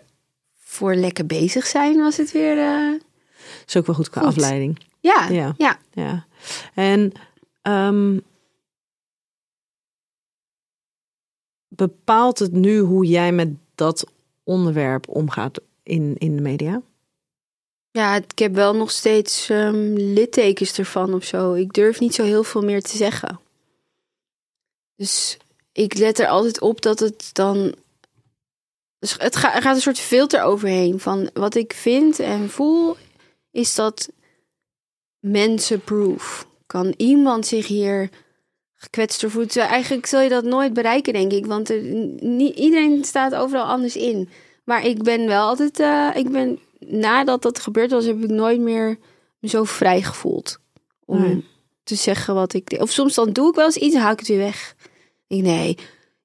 voor 0.59 0.95
lekker 0.95 1.25
bezig 1.25 1.67
zijn 1.67 1.97
was 1.97 2.17
het 2.17 2.31
weer... 2.31 2.57
eh, 2.57 2.93
is 3.67 3.77
ook 3.77 3.85
wel 3.85 3.95
goed 3.95 4.09
qua 4.09 4.21
Goed. 4.21 4.29
afleiding. 4.29 4.79
ja, 4.99 5.27
Ja. 5.29 5.53
ja. 5.57 5.77
Ja. 5.93 6.25
En 6.73 7.11
ehm, 7.61 8.17
bepaalt 11.75 12.39
het 12.39 12.51
nu 12.51 12.79
hoe 12.79 13.05
jij 13.05 13.31
met 13.31 13.49
dat 13.75 14.05
onderwerp 14.43 15.09
omgaat 15.09 15.61
in, 15.83 16.15
in 16.17 16.35
de 16.35 16.41
media? 16.41 16.81
Ja, 17.91 18.15
ik 18.15 18.39
heb 18.39 18.53
wel 18.53 18.75
nog 18.75 18.91
steeds 18.91 19.49
ehm, 19.49 19.93
littekens 19.93 20.77
ervan 20.77 21.13
of 21.13 21.23
zo. 21.23 21.53
Ik 21.53 21.73
durf 21.73 21.99
niet 21.99 22.15
zo 22.15 22.23
heel 22.23 22.43
veel 22.43 22.61
meer 22.61 22.81
te 22.81 22.97
zeggen. 22.97 23.39
Dus 24.95 25.37
ik 25.71 25.97
let 25.97 26.19
er 26.19 26.27
altijd 26.27 26.61
op 26.61 26.81
dat 26.81 26.99
het 26.99 27.29
dan. 27.33 27.75
Dus 28.99 29.13
het 29.17 29.35
er 29.35 29.61
gaat 29.61 29.75
een 29.75 29.81
soort 29.81 29.99
filter 29.99 30.41
overheen 30.41 30.99
van 30.99 31.29
wat 31.33 31.55
ik 31.55 31.73
vind 31.73 32.19
en 32.19 32.49
voel, 32.49 32.95
is 33.51 33.75
dat 33.75 34.11
mensenproof. 35.19 36.47
Kan 36.65 36.93
iemand 36.97 37.47
zich 37.47 37.67
hier 37.67 38.09
gekwetst 38.81 39.21
door? 39.21 39.45
Terwijl 39.45 39.71
Eigenlijk 39.71 40.05
zul 40.05 40.21
je 40.21 40.29
dat 40.29 40.43
nooit 40.43 40.73
bereiken, 40.73 41.13
denk 41.13 41.31
ik, 41.31 41.45
want 41.45 41.69
er, 41.69 41.81
niet, 42.19 42.57
iedereen 42.57 43.03
staat 43.03 43.35
overal 43.35 43.65
anders 43.65 43.95
in. 43.95 44.29
Maar 44.63 44.85
ik 44.85 45.03
ben 45.03 45.27
wel 45.27 45.41
altijd, 45.47 45.79
eh, 45.79 46.09
ik 46.13 46.29
ben 46.31 46.59
nadat 46.79 47.41
dat 47.41 47.59
gebeurd 47.59 47.91
was, 47.91 48.05
heb 48.05 48.23
ik 48.23 48.29
nooit 48.29 48.59
meer 48.59 48.97
me 49.39 49.49
zo 49.49 49.63
vrij 49.63 50.01
gevoeld. 50.01 50.59
Om 51.05 51.21
Nee. 51.21 51.45
te 51.83 51.95
zeggen 51.95 52.33
wat 52.33 52.53
ik... 52.53 52.77
Of 52.79 52.91
soms 52.91 53.13
dan 53.13 53.31
doe 53.31 53.49
ik 53.49 53.55
wel 53.55 53.65
eens 53.65 53.75
iets 53.77 53.95
en 53.95 54.01
haal 54.01 54.11
ik 54.11 54.19
het 54.19 54.27
weer 54.27 54.37
weg. 54.37 54.75
Ik 55.27 55.41
nee, 55.41 55.77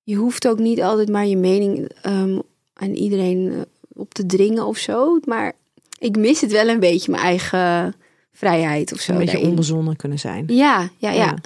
je 0.03 0.15
hoeft 0.17 0.49
ook 0.49 0.59
niet 0.59 0.83
altijd 0.83 1.09
maar 1.09 1.27
je 1.27 1.37
mening 1.37 1.91
ehm, 2.03 2.39
aan 2.75 2.91
iedereen 2.95 3.53
eh, 3.53 3.61
op 3.93 4.15
te 4.15 4.27
dringen 4.27 4.67
of 4.67 4.77
zo. 4.79 5.19
Maar 5.25 5.53
ik 5.99 6.17
mis 6.17 6.41
het 6.41 6.53
wel 6.53 6.69
een 6.69 6.81
beetje, 6.81 7.11
mijn 7.11 7.23
eigen 7.23 7.95
vrijheid 8.33 8.93
of 8.93 9.01
zo. 9.01 9.13
Een 9.13 9.19
beetje 9.19 9.33
daarin. 9.33 9.51
onbezonnen 9.51 9.97
kunnen 9.97 10.19
zijn. 10.19 10.45
Ja, 10.49 10.89
ja, 10.97 11.11
ja. 11.11 11.25
ja. 11.25 11.37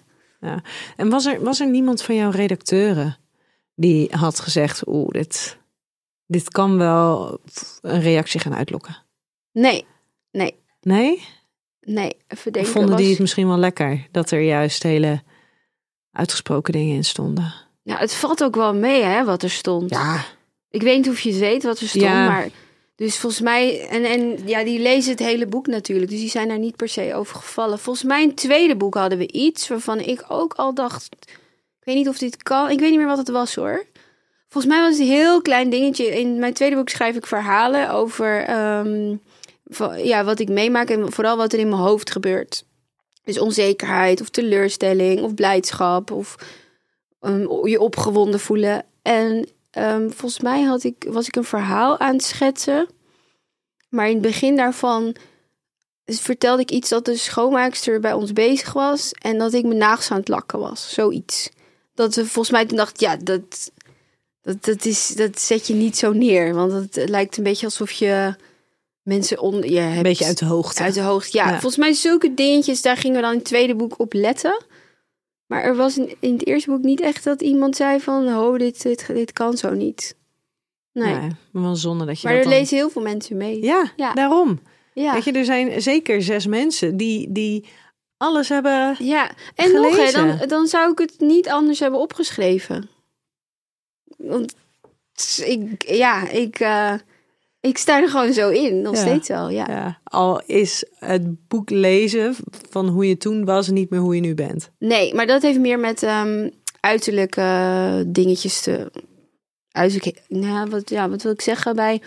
En 0.97 1.09
was 1.11 1.27
er, 1.27 1.43
was 1.43 1.61
er 1.61 1.69
niemand 1.71 2.03
van 2.03 2.15
jouw 2.15 2.31
redacteuren 2.31 3.17
die 3.75 4.09
had 4.17 4.41
gezegd: 4.41 4.87
Oeh, 4.89 5.09
dit, 5.09 5.59
dit 6.27 6.49
kan 6.51 6.77
wel 6.79 7.39
een 7.81 8.01
reactie 8.01 8.41
gaan 8.41 8.55
uitlokken? 8.55 8.97
Nee, 9.53 9.87
nee, 10.31 10.59
Nee? 10.81 11.25
nee. 11.81 12.17
Even 12.29 12.53
denken. 12.53 12.73
vonden 12.73 12.91
die 12.97 13.01
was- 13.05 13.11
het 13.13 13.21
misschien 13.21 13.49
wel 13.49 13.59
lekker 13.59 14.07
dat 14.11 14.31
er 14.31 14.41
juist 14.41 14.83
hele 14.83 15.23
uitgesproken 16.13 16.73
dingen 16.73 16.95
in 16.97 17.05
stonden. 17.05 17.55
Ja, 17.83 17.97
het 17.97 18.15
valt 18.15 18.43
ook 18.45 18.55
wel 18.55 18.75
mee, 18.75 19.03
hè, 19.03 19.25
wat 19.25 19.43
er 19.43 19.51
stond. 19.51 19.91
Ja, 19.91 20.25
Ik 20.71 20.83
weet 20.83 20.97
niet 20.97 21.09
of 21.09 21.21
je 21.21 21.31
het 21.31 21.39
weet 21.39 21.63
wat 21.63 21.81
er 21.81 21.89
stond, 21.89 22.05
Ja. 22.05 22.27
maar... 22.29 22.49
Dus 23.01 23.19
volgens 23.19 23.43
mij... 23.43 23.89
En, 23.89 24.05
en 24.05 24.39
ja, 24.47 24.65
die 24.65 24.79
lezen 24.79 25.11
het 25.11 25.21
hele 25.21 25.47
boek 25.47 25.67
natuurlijk. 25.67 26.11
Dus 26.11 26.21
die 26.21 26.29
zijn 26.29 26.49
daar 26.49 26.59
niet 26.59 26.77
per 26.77 26.89
se 26.89 27.15
over 27.15 27.37
gevallen. 27.37 27.79
Volgens 27.79 28.05
mij 28.05 28.23
in 28.23 28.29
het 28.29 28.37
tweede 28.37 28.77
boek 28.77 28.95
hadden 28.95 29.19
we 29.19 29.33
iets 29.33 29.69
waarvan 29.69 30.01
ik 30.01 30.25
ook 30.29 30.55
al 30.55 30.75
dacht... 30.75 31.09
Ik 31.81 31.87
weet 31.87 31.95
niet 31.95 32.09
of 32.09 32.19
dit 32.19 32.43
kan. 32.43 32.71
Ik 32.71 32.81
weet 32.81 32.91
niet 32.91 32.99
meer 32.99 33.09
wat 33.09 33.19
het 33.19 33.29
was, 33.29 33.55
hoor. 33.55 33.85
Volgens 34.49 34.73
mij 34.73 34.83
was 34.83 34.99
het 34.99 35.01
een 35.01 35.15
heel 35.15 35.43
klein 35.43 35.71
dingetje. 35.71 36.07
In 36.21 36.39
mijn 36.39 36.53
tweede 36.53 36.77
boek 36.77 36.89
schrijf 36.89 37.17
ik 37.17 37.27
verhalen 37.27 37.91
over... 37.91 38.43
ehm, 38.45 39.17
ja, 39.97 40.25
wat 40.25 40.39
ik 40.39 40.49
meemaak 40.49 40.91
en 40.91 41.13
vooral 41.13 41.37
wat 41.37 41.53
er 41.53 41.59
in 41.59 41.69
mijn 41.69 41.83
hoofd 41.83 42.11
gebeurt. 42.11 42.65
Dus 43.25 43.39
onzekerheid 43.39 44.21
of 44.21 44.29
teleurstelling 44.29 45.21
of 45.21 45.35
blijdschap 45.35 46.11
of 46.11 46.37
um, 47.21 47.67
je 47.67 47.81
opgewonden 47.81 48.41
voelen. 48.41 48.85
En 49.03 49.49
ehm, 49.71 50.09
volgens 50.11 50.41
mij 50.41 50.63
had 50.63 50.85
ik, 50.85 51.07
was 51.09 51.27
ik 51.27 51.37
een 51.37 51.45
verhaal 51.45 51.99
aan 51.99 52.13
het 52.13 52.25
schetsen. 52.25 52.89
Maar 53.89 54.07
in 54.07 54.13
het 54.13 54.23
begin 54.23 54.57
daarvan 54.57 55.17
vertelde 56.07 56.63
ik 56.63 56.71
iets 56.71 56.89
dat 56.89 57.05
de 57.05 57.17
schoonmaakster 57.17 58.01
bij 58.01 58.13
ons 58.13 58.33
bezig 58.33 58.73
was. 58.73 59.13
En 59.13 59.39
dat 59.39 59.53
ik 59.53 59.65
mijn 59.65 59.79
nagels 59.79 60.11
aan 60.11 60.19
het 60.19 60.29
lakken 60.29 60.59
was. 60.59 60.93
Zoiets. 60.93 61.51
Dat 61.95 62.15
ze 62.15 62.27
volgens 62.27 62.51
mij 62.51 62.67
toen 62.67 62.77
dacht, 62.77 63.01
ja, 63.01 63.17
dat, 63.17 63.71
dat, 64.43 64.65
dat, 64.65 64.85
is, 64.85 65.09
dat 65.09 65.41
zet 65.41 65.67
je 65.67 65.75
niet 65.75 65.99
zo 65.99 66.13
neer. 66.13 66.55
Want 66.55 66.73
het, 66.73 66.95
het 66.95 67.09
lijkt 67.09 67.37
een 67.37 67.45
beetje 67.45 67.67
alsof 67.67 67.91
je 67.91 68.35
mensen 69.03 69.41
onder 69.41 69.71
je 69.71 69.79
hebt. 69.79 69.97
een 69.97 70.03
beetje 70.03 70.25
uit 70.25 70.39
de 70.39 70.45
hoogte. 70.45 70.83
Uit 70.83 70.95
de 70.95 71.01
hoogte, 71.01 71.37
ja. 71.37 71.45
Ja. 71.45 71.51
Volgens 71.51 71.77
mij 71.77 71.93
zulke 71.93 72.35
dingetjes, 72.35 72.83
daar 72.83 72.97
gingen 72.97 73.17
we 73.17 73.23
dan 73.23 73.33
in 73.33 73.39
het 73.39 73.47
tweede 73.47 73.75
boek 73.75 73.99
op 73.99 74.13
letten. 74.13 74.63
Maar 75.51 75.63
er 75.63 75.77
was 75.77 75.99
in, 75.99 76.17
in 76.21 76.33
het 76.33 76.47
eerste 76.47 76.71
boek 76.71 76.83
niet 76.83 77.01
echt 77.01 77.25
dat 77.25 77.43
iemand 77.43 77.77
zei 77.77 78.01
van... 78.01 78.37
Oh, 78.37 78.59
dit, 78.59 78.83
dit, 78.83 79.07
dit 79.07 79.33
kan 79.33 79.57
zo 79.57 79.75
niet. 79.75 80.17
Nee. 80.93 81.15
Maar 81.15 81.63
wel 81.63 81.77
zonde 81.77 82.05
dat 82.05 82.21
je 82.21 82.27
maar 82.27 82.37
dat 82.37 82.45
er 82.45 82.51
dan... 82.51 82.59
lezen 82.59 82.77
heel 82.77 82.91
veel 82.91 83.03
mensen 83.03 83.37
mee. 83.37 83.63
Ja, 83.63 83.93
Ja. 83.97 84.13
daarom. 84.13 84.61
ja. 84.95 85.13
Weet 85.13 85.25
je, 85.25 85.33
er 85.33 85.45
zijn 85.45 85.83
zeker 85.83 86.23
zes 86.23 86.47
mensen 86.47 86.97
die, 86.97 87.33
die 87.33 87.65
alles 88.17 88.49
hebben... 88.49 88.97
Ja, 88.99 89.31
en 89.55 89.73
nog, 89.73 89.97
hè, 89.97 90.13
dan, 90.13 90.49
dan 90.49 90.67
zou 90.67 90.93
ik 90.93 90.99
het 90.99 91.15
niet 91.21 91.49
anders 91.49 91.79
hebben 91.81 92.01
opgeschreven. 92.01 92.89
Want 94.17 94.55
ik, 95.45 95.85
ja, 95.89 96.29
ik, 96.29 96.61
eh, 96.61 96.95
ik 97.61 97.79
sta 97.79 98.03
er 98.03 98.09
gewoon 98.09 98.33
zo 98.33 98.49
in, 98.49 98.83
nog 98.83 98.95
Ja. 98.95 99.01
steeds 99.01 99.29
wel, 99.29 99.49
ja. 99.49 99.67
Ja, 99.69 100.01
al 100.05 100.43
is 100.47 100.85
het 100.99 101.49
boek 101.49 101.71
lezen 101.71 102.37
van 102.71 102.89
hoe 102.89 103.09
je 103.09 103.17
toen 103.17 103.45
was 103.45 103.69
niet 103.69 103.91
meer 103.91 104.01
hoe 104.01 104.15
je 104.15 104.21
nu 104.21 104.35
bent. 104.35 104.71
Nee, 104.79 105.15
maar 105.15 105.27
dat 105.27 105.43
heeft 105.43 105.59
meer 105.59 105.79
met 105.79 106.03
ehm, 106.03 106.49
uiterlijke 106.81 108.05
dingetjes 108.07 108.61
te... 108.61 108.91
Uiterlijk, 109.71 110.23
nou, 110.29 110.71
wat, 110.71 110.91
ja, 110.91 111.09
wat 111.09 111.23
wil 111.23 111.33
ik 111.33 111.41
zeggen 111.41 111.77
bij... 111.77 112.01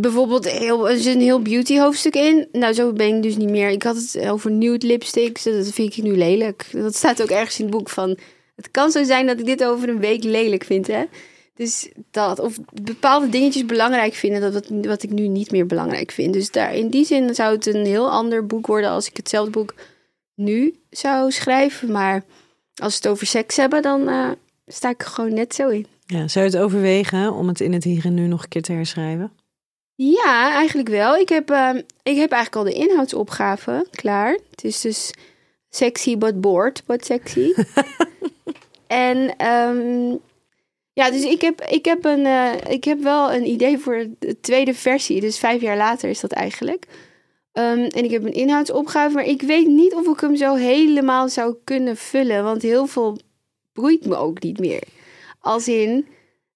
Bijvoorbeeld, 0.00 0.50
heel, 0.50 0.90
er 0.90 0.98
zit 0.98 1.14
een 1.14 1.20
heel 1.20 1.42
beauty 1.42 1.78
hoofdstuk 1.78 2.14
in. 2.14 2.48
Nou, 2.52 2.72
zo 2.72 2.92
ben 2.92 3.16
ik 3.16 3.22
dus 3.22 3.36
niet 3.36 3.50
meer. 3.50 3.68
Ik 3.70 3.82
had 3.82 3.96
het 3.96 4.28
over 4.28 4.50
nude 4.50 4.86
lipsticks. 4.86 5.42
Dat 5.42 5.68
vind 5.68 5.96
ik 5.96 6.04
nu 6.04 6.16
lelijk. 6.16 6.66
Dat 6.72 6.94
staat 6.96 7.22
ook 7.22 7.28
ergens 7.30 7.58
in 7.58 7.64
het 7.64 7.74
boek 7.74 7.88
van... 7.88 8.18
Het 8.56 8.70
kan 8.70 8.90
zo 8.90 9.04
zijn 9.04 9.26
dat 9.26 9.38
ik 9.40 9.46
dit 9.46 9.64
over 9.64 9.88
een 9.88 10.00
week 10.00 10.24
lelijk 10.24 10.64
vind, 10.64 10.86
hè. 10.86 11.04
Dus 11.54 11.90
dat, 12.10 12.38
of 12.38 12.58
bepaalde 12.82 13.28
dingetjes 13.28 13.66
belangrijk 13.66 14.14
vinden, 14.14 14.40
dat 14.40 14.52
wat, 14.52 14.86
wat 14.86 15.02
ik 15.02 15.10
nu 15.10 15.28
niet 15.28 15.50
meer 15.50 15.66
belangrijk 15.66 16.10
vind. 16.10 16.32
Dus 16.32 16.50
daar, 16.50 16.74
in 16.74 16.88
die 16.88 17.04
zin 17.04 17.34
zou 17.34 17.54
het 17.54 17.66
een 17.66 17.86
heel 17.86 18.10
ander 18.10 18.46
boek 18.46 18.66
worden 18.66 18.90
als 18.90 19.08
ik 19.08 19.16
hetzelfde 19.16 19.50
boek 19.50 19.74
nu 20.34 20.74
zou 20.90 21.30
schrijven. 21.30 21.92
Maar 21.92 22.24
als 22.74 22.92
we 22.92 22.98
het 23.02 23.08
over 23.08 23.26
seks 23.26 23.56
hebben, 23.56 23.82
dan 23.82 24.08
eh, 24.08 24.30
sta 24.66 24.88
ik 24.88 25.02
er 25.02 25.08
gewoon 25.08 25.34
net 25.34 25.54
zo 25.54 25.68
in. 25.68 25.86
Ja, 26.06 26.28
zou 26.28 26.44
je 26.44 26.50
het 26.50 26.60
overwegen 26.60 27.32
om 27.32 27.48
het 27.48 27.60
in 27.60 27.72
het 27.72 27.84
hier 27.84 28.04
en 28.04 28.14
nu 28.14 28.26
nog 28.26 28.42
een 28.42 28.48
keer 28.48 28.62
te 28.62 28.72
herschrijven? 28.72 29.32
Ja, 29.94 30.52
eigenlijk 30.52 30.88
wel. 30.88 31.16
Ik 31.16 31.28
heb, 31.28 31.50
ehm, 31.50 31.76
ik 32.02 32.16
heb 32.16 32.30
eigenlijk 32.32 32.56
al 32.56 32.64
de 32.64 32.88
inhoudsopgave 32.88 33.86
klaar. 33.90 34.38
Het 34.50 34.64
is 34.64 34.80
dus 34.80 35.12
sexy 35.70 36.18
but 36.18 36.40
bored, 36.40 36.82
but 36.86 37.04
sexy. 37.04 37.52
en 38.86 39.36
ehm, 39.36 40.16
ja, 40.92 41.10
dus 41.10 41.24
ik 41.24 41.40
heb, 41.40 41.60
ik, 41.60 41.84
heb 41.84 42.04
een, 42.04 42.26
eh, 42.26 42.52
ik 42.68 42.84
heb 42.84 43.00
wel 43.00 43.32
een 43.32 43.46
idee 43.46 43.78
voor 43.78 44.06
de 44.18 44.40
tweede 44.40 44.74
versie. 44.74 45.20
Dus 45.20 45.38
vijf 45.38 45.60
jaar 45.60 45.76
later 45.76 46.08
is 46.10 46.20
dat 46.20 46.32
eigenlijk. 46.32 46.86
Ehm, 47.52 47.84
en 47.84 48.04
ik 48.04 48.10
heb 48.10 48.24
een 48.24 48.32
inhoudsopgave, 48.32 49.14
maar 49.14 49.24
ik 49.24 49.42
weet 49.42 49.66
niet 49.66 49.94
of 49.94 50.06
ik 50.06 50.20
hem 50.20 50.36
zo 50.36 50.54
helemaal 50.54 51.28
zou 51.28 51.56
kunnen 51.64 51.96
vullen. 51.96 52.44
Want 52.44 52.62
heel 52.62 52.86
veel 52.86 53.18
broeit 53.72 54.06
me 54.06 54.16
ook 54.16 54.42
niet 54.42 54.58
meer. 54.58 54.82
Als 55.40 55.68
in, 55.68 56.06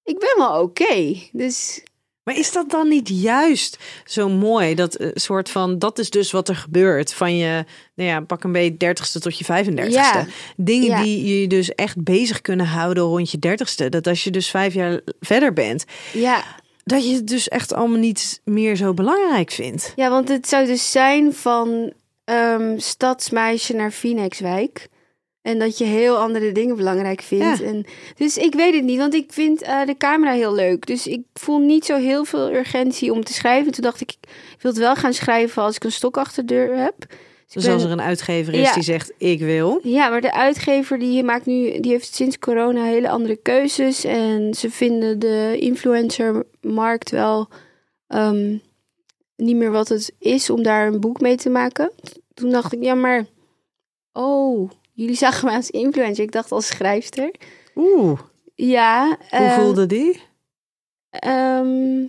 ik 0.03 0.19
ben 0.19 0.33
wel 0.37 0.61
oké. 0.61 1.15
Dus 1.31 1.83
Maar 2.27 2.37
is 2.37 2.51
dat 2.51 2.69
dan 2.69 2.87
niet 2.87 3.09
juist 3.09 3.77
zo 4.05 4.29
mooi? 4.29 4.75
Dat 4.75 4.95
eh, 4.95 5.09
soort 5.13 5.49
van, 5.49 5.79
dat 5.79 5.99
is 5.99 6.09
dus 6.09 6.31
wat 6.31 6.49
er 6.49 6.55
gebeurt. 6.55 7.13
Van 7.13 7.37
je, 7.37 7.65
nou 7.95 8.09
ja, 8.09 8.21
pak 8.21 8.43
een 8.43 8.51
beetje 8.51 8.77
dertigste 8.77 9.19
tot 9.19 9.37
je 9.37 9.45
35ste. 9.45 9.89
Ja. 9.89 10.25
Dingen 10.55 10.87
Ja. 10.87 11.01
die 11.03 11.39
je 11.39 11.47
dus 11.47 11.75
echt 11.75 12.03
bezig 12.03 12.41
kunnen 12.41 12.65
houden 12.65 13.03
rond 13.03 13.31
je 13.31 13.39
dertigste. 13.39 13.89
Dat 13.89 14.07
als 14.07 14.23
je 14.23 14.31
dus 14.31 14.49
vijf 14.49 14.73
jaar 14.73 14.99
verder 15.19 15.53
bent, 15.53 15.85
ja, 16.13 16.43
dat 16.83 17.07
je 17.07 17.15
het 17.15 17.27
dus 17.27 17.47
echt 17.47 17.73
allemaal 17.73 17.99
niet 17.99 18.41
meer 18.43 18.75
zo 18.75 18.93
belangrijk 18.93 19.51
vindt. 19.51 19.93
Ja, 19.95 20.09
want 20.09 20.29
het 20.29 20.47
zou 20.47 20.65
dus 20.65 20.91
zijn 20.91 21.33
van 21.33 21.93
ehm, 22.23 22.77
stadsmeisje 22.77 23.73
naar 23.73 23.91
Phoenixwijk. 23.91 24.87
En 25.47 25.59
dat 25.59 25.77
je 25.77 25.83
heel 25.83 26.17
andere 26.17 26.51
dingen 26.51 26.75
belangrijk 26.75 27.21
vindt. 27.21 27.59
Ja. 27.59 27.65
En, 27.65 27.85
dus 28.15 28.37
ik 28.37 28.53
weet 28.53 28.73
het 28.73 28.83
niet, 28.83 28.97
want 28.97 29.13
ik 29.13 29.33
vind 29.33 29.61
eh, 29.61 29.85
de 29.85 29.97
camera 29.97 30.31
heel 30.31 30.53
leuk. 30.53 30.85
Dus 30.85 31.07
ik 31.07 31.21
voel 31.33 31.59
niet 31.59 31.85
zo 31.85 31.97
heel 31.97 32.25
veel 32.25 32.53
urgentie 32.53 33.11
om 33.11 33.23
te 33.23 33.33
schrijven. 33.33 33.71
Toen 33.71 33.83
dacht 33.83 34.01
ik, 34.01 34.11
ik 34.11 34.61
wil 34.61 34.71
het 34.71 34.79
wel 34.79 34.95
gaan 34.95 35.13
schrijven 35.13 35.61
als 35.63 35.75
ik 35.75 35.83
een 35.83 35.91
stok 35.91 36.17
achter 36.17 36.45
de 36.45 36.53
deur 36.53 36.77
heb. 36.77 36.95
Dus 36.99 37.63
Dus 37.63 37.73
als 37.73 37.83
er 37.83 37.91
een 37.91 38.01
uitgever 38.01 38.53
is 38.53 38.67
Ja. 38.67 38.73
die 38.73 38.83
zegt, 38.83 39.13
ik 39.17 39.39
wil. 39.39 39.79
Ja, 39.83 40.09
maar 40.09 40.21
de 40.21 40.33
uitgever 40.33 40.99
die 40.99 41.23
maakt 41.23 41.45
nu, 41.45 41.79
die 41.79 41.91
heeft 41.91 42.15
sinds 42.15 42.39
corona 42.39 42.83
hele 42.83 43.09
andere 43.09 43.35
keuzes. 43.35 44.03
En 44.03 44.53
ze 44.53 44.69
vinden 44.69 45.19
de 45.19 45.55
influencermarkt 45.59 47.09
wel 47.11 47.47
ehm, 48.07 48.57
niet 49.35 49.55
meer 49.55 49.71
wat 49.71 49.87
het 49.87 50.13
is 50.19 50.49
om 50.49 50.63
daar 50.63 50.87
een 50.87 50.99
boek 50.99 51.21
mee 51.21 51.35
te 51.35 51.49
maken. 51.49 51.91
Toen 52.33 52.49
dacht 52.49 52.73
ik, 52.73 52.83
ja, 52.83 52.93
maar 52.93 53.25
oh, 54.11 54.69
jullie 54.97 55.15
zagen 55.15 55.45
mij 55.45 55.55
als 55.55 55.69
influencer. 55.69 56.23
Ik 56.23 56.31
dacht 56.31 56.51
als 56.51 56.67
schrijfster. 56.67 57.31
Oeh, 57.75 58.19
Ja. 58.55 59.07
hoe 59.07 59.17
ehm, 59.29 59.59
voelde 59.59 59.85
die? 59.85 60.21
Ehm, 61.09 62.03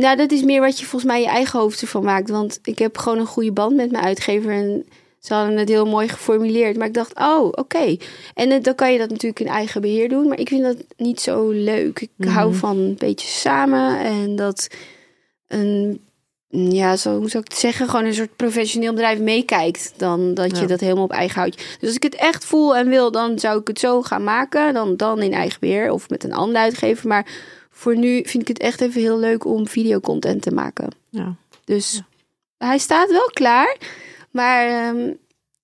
nou, 0.00 0.16
dat 0.16 0.32
is 0.32 0.42
meer 0.42 0.60
wat 0.60 0.78
je 0.78 0.86
volgens 0.86 1.10
mij 1.12 1.20
je 1.20 1.26
eigen 1.26 1.58
hoofd 1.60 1.80
ervan 1.80 2.04
maakt. 2.04 2.30
Want 2.30 2.58
ik 2.62 2.78
heb 2.78 2.98
gewoon 2.98 3.18
een 3.18 3.26
goede 3.26 3.52
band 3.52 3.76
met 3.76 3.90
mijn 3.90 4.04
uitgever. 4.04 4.50
En 4.52 4.86
ze 5.18 5.34
hadden 5.34 5.56
het 5.58 5.68
heel 5.68 5.86
mooi 5.86 6.08
geformuleerd. 6.08 6.76
Maar 6.76 6.86
ik 6.86 6.94
dacht, 6.94 7.18
oh, 7.18 7.44
oké. 7.44 7.96
En 8.34 8.50
eh, 8.50 8.62
dan 8.62 8.74
kan 8.74 8.92
je 8.92 8.98
dat 8.98 9.10
natuurlijk 9.10 9.40
in 9.40 9.46
eigen 9.46 9.80
beheer 9.80 10.08
doen. 10.08 10.28
Maar 10.28 10.38
ik 10.40 10.48
vind 10.48 10.62
dat 10.62 10.76
niet 10.96 11.20
zo 11.20 11.50
leuk. 11.50 12.00
Ik 12.00 12.28
hou 12.28 12.48
Mhm. 12.50 12.58
van 12.58 12.76
een 12.78 12.94
beetje 12.98 13.28
samen. 13.28 13.98
En 13.98 14.36
dat 14.36 14.68
een, 15.46 16.00
ja, 16.48 16.96
zo 16.96 17.18
hoe 17.18 17.28
zou 17.30 17.42
ik 17.44 17.50
het 17.50 17.58
zeggen? 17.60 17.88
Gewoon 17.88 18.04
een 18.04 18.14
soort 18.14 18.36
professioneel 18.36 18.92
bedrijf 18.92 19.18
meekijkt. 19.18 19.92
Dan 19.96 20.34
dat 20.34 20.50
je 20.56 20.60
Ja. 20.62 20.66
dat 20.66 20.80
helemaal 20.80 21.04
op 21.04 21.10
eigen 21.12 21.40
houtje. 21.40 21.60
Dus 21.78 21.86
als 21.88 21.96
ik 21.96 22.02
het 22.02 22.14
echt 22.14 22.44
voel 22.44 22.76
en 22.76 22.88
wil, 22.88 23.10
dan 23.10 23.38
zou 23.38 23.60
ik 23.60 23.66
het 23.66 23.78
zo 23.78 24.02
gaan 24.02 24.24
maken. 24.24 24.74
Dan, 24.74 24.96
dan 24.96 25.22
in 25.22 25.32
eigen 25.32 25.60
beheer 25.60 25.90
of 25.90 26.08
met 26.08 26.24
een 26.24 26.32
andere 26.32 26.58
uitgever. 26.58 27.08
Maar 27.08 27.26
voor 27.70 27.96
nu 27.96 28.22
vind 28.24 28.42
ik 28.42 28.48
het 28.48 28.58
echt 28.58 28.80
even 28.80 29.00
heel 29.00 29.18
leuk 29.18 29.44
om 29.44 29.68
videocontent 29.68 30.42
te 30.42 30.50
maken. 30.50 30.88
Ja. 31.08 31.34
Dus 31.64 32.02
hij 32.58 32.78
staat 32.78 33.10
wel 33.10 33.30
klaar, 33.32 33.76
maar 34.30 34.66
ehm, 34.68 35.12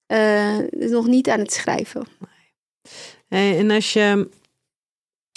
eh, 0.06 0.58
nog 0.90 1.06
niet 1.06 1.28
aan 1.28 1.38
het 1.38 1.52
schrijven. 1.52 2.06
Hey, 3.28 3.58
En 3.58 3.70
als 3.70 3.92
je 3.92 4.28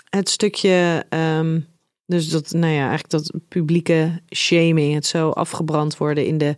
het 0.09 0.29
stukje, 0.29 1.05
ehm, 1.09 1.59
dus 2.07 2.29
dat, 2.29 2.51
nou 2.51 2.73
ja, 2.73 2.89
eigenlijk 2.89 3.09
dat 3.09 3.31
publieke 3.47 4.21
shaming, 4.35 4.93
het 4.93 5.05
zo 5.05 5.29
afgebrand 5.29 5.97
worden 5.97 6.25
in 6.25 6.37
de 6.37 6.55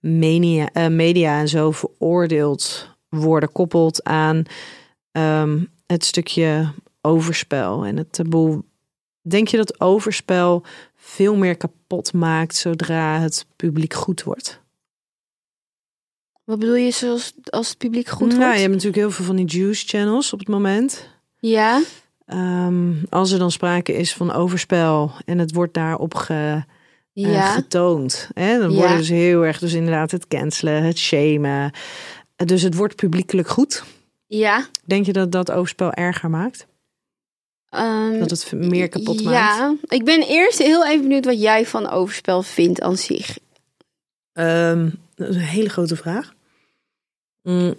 media, 0.00 0.68
eh, 0.72 0.86
media 0.86 1.40
en 1.40 1.48
zo 1.48 1.70
veroordeeld 1.70 2.94
worden, 3.08 3.52
koppelt 3.52 4.04
aan 4.04 4.42
ehm, 5.12 5.64
het 5.86 6.04
stukje 6.04 6.72
overspel 7.00 7.84
en 7.84 7.96
het 7.96 8.12
taboe. 8.12 8.64
Denk 9.20 9.48
je 9.48 9.56
dat 9.56 9.80
overspel 9.80 10.62
veel 10.96 11.36
meer 11.36 11.56
kapot 11.56 12.12
maakt 12.12 12.56
zodra 12.56 13.20
het 13.20 13.46
publiek 13.56 13.94
goed 13.94 14.22
wordt? 14.22 14.60
Wat 16.44 16.58
bedoel 16.58 16.74
je 16.74 16.90
zoals 16.90 17.32
als 17.44 17.68
het 17.68 17.78
publiek 17.78 18.08
goed 18.08 18.28
nou, 18.28 18.40
wordt? 18.40 18.54
je 18.54 18.60
hebt 18.60 18.72
natuurlijk 18.72 19.00
heel 19.00 19.10
veel 19.10 19.24
van 19.24 19.36
die 19.36 19.46
juice 19.46 19.86
channels 19.86 20.32
op 20.32 20.38
het 20.38 20.48
moment. 20.48 21.08
Ja, 21.38 21.82
Ehm, 22.26 22.92
als 23.10 23.30
er 23.32 23.38
dan 23.38 23.50
sprake 23.50 23.92
is 23.92 24.14
van 24.14 24.32
overspel 24.32 25.10
en 25.24 25.38
het 25.38 25.52
wordt 25.52 25.74
daarop 25.74 26.14
ge, 26.14 26.62
eh, 27.12 27.32
ja, 27.32 27.52
getoond, 27.52 28.28
hè, 28.34 28.58
dan 28.58 28.70
Ja. 28.70 28.76
wordt 28.76 28.96
dus 28.96 29.08
heel 29.08 29.44
erg 29.44 29.58
dus 29.58 29.72
inderdaad 29.72 30.10
het 30.10 30.28
cancelen, 30.28 30.82
het 30.82 30.98
shamen. 30.98 31.70
Dus 32.36 32.62
het 32.62 32.74
wordt 32.74 32.96
publiekelijk 32.96 33.48
goed. 33.48 33.84
Ja. 34.26 34.66
Denk 34.84 35.06
je 35.06 35.12
dat 35.12 35.32
dat 35.32 35.50
overspel 35.50 35.92
erger 35.92 36.30
maakt? 36.30 36.66
ehm, 37.68 38.18
Dat 38.18 38.30
het 38.30 38.52
meer 38.52 38.88
kapot 38.88 39.22
maakt? 39.24 39.36
Ja, 39.56 39.74
ik 39.88 40.04
ben 40.04 40.22
eerst 40.22 40.58
heel 40.58 40.86
even 40.86 41.02
benieuwd 41.02 41.24
wat 41.24 41.40
jij 41.40 41.66
van 41.66 41.88
overspel 41.88 42.42
vindt 42.42 42.80
aan 42.80 42.96
zich. 42.96 43.38
Ehm, 44.32 44.90
dat 45.14 45.28
is 45.28 45.34
een 45.34 45.40
hele 45.40 45.68
grote 45.68 45.96
vraag. 45.96 46.34
Mm, 47.42 47.74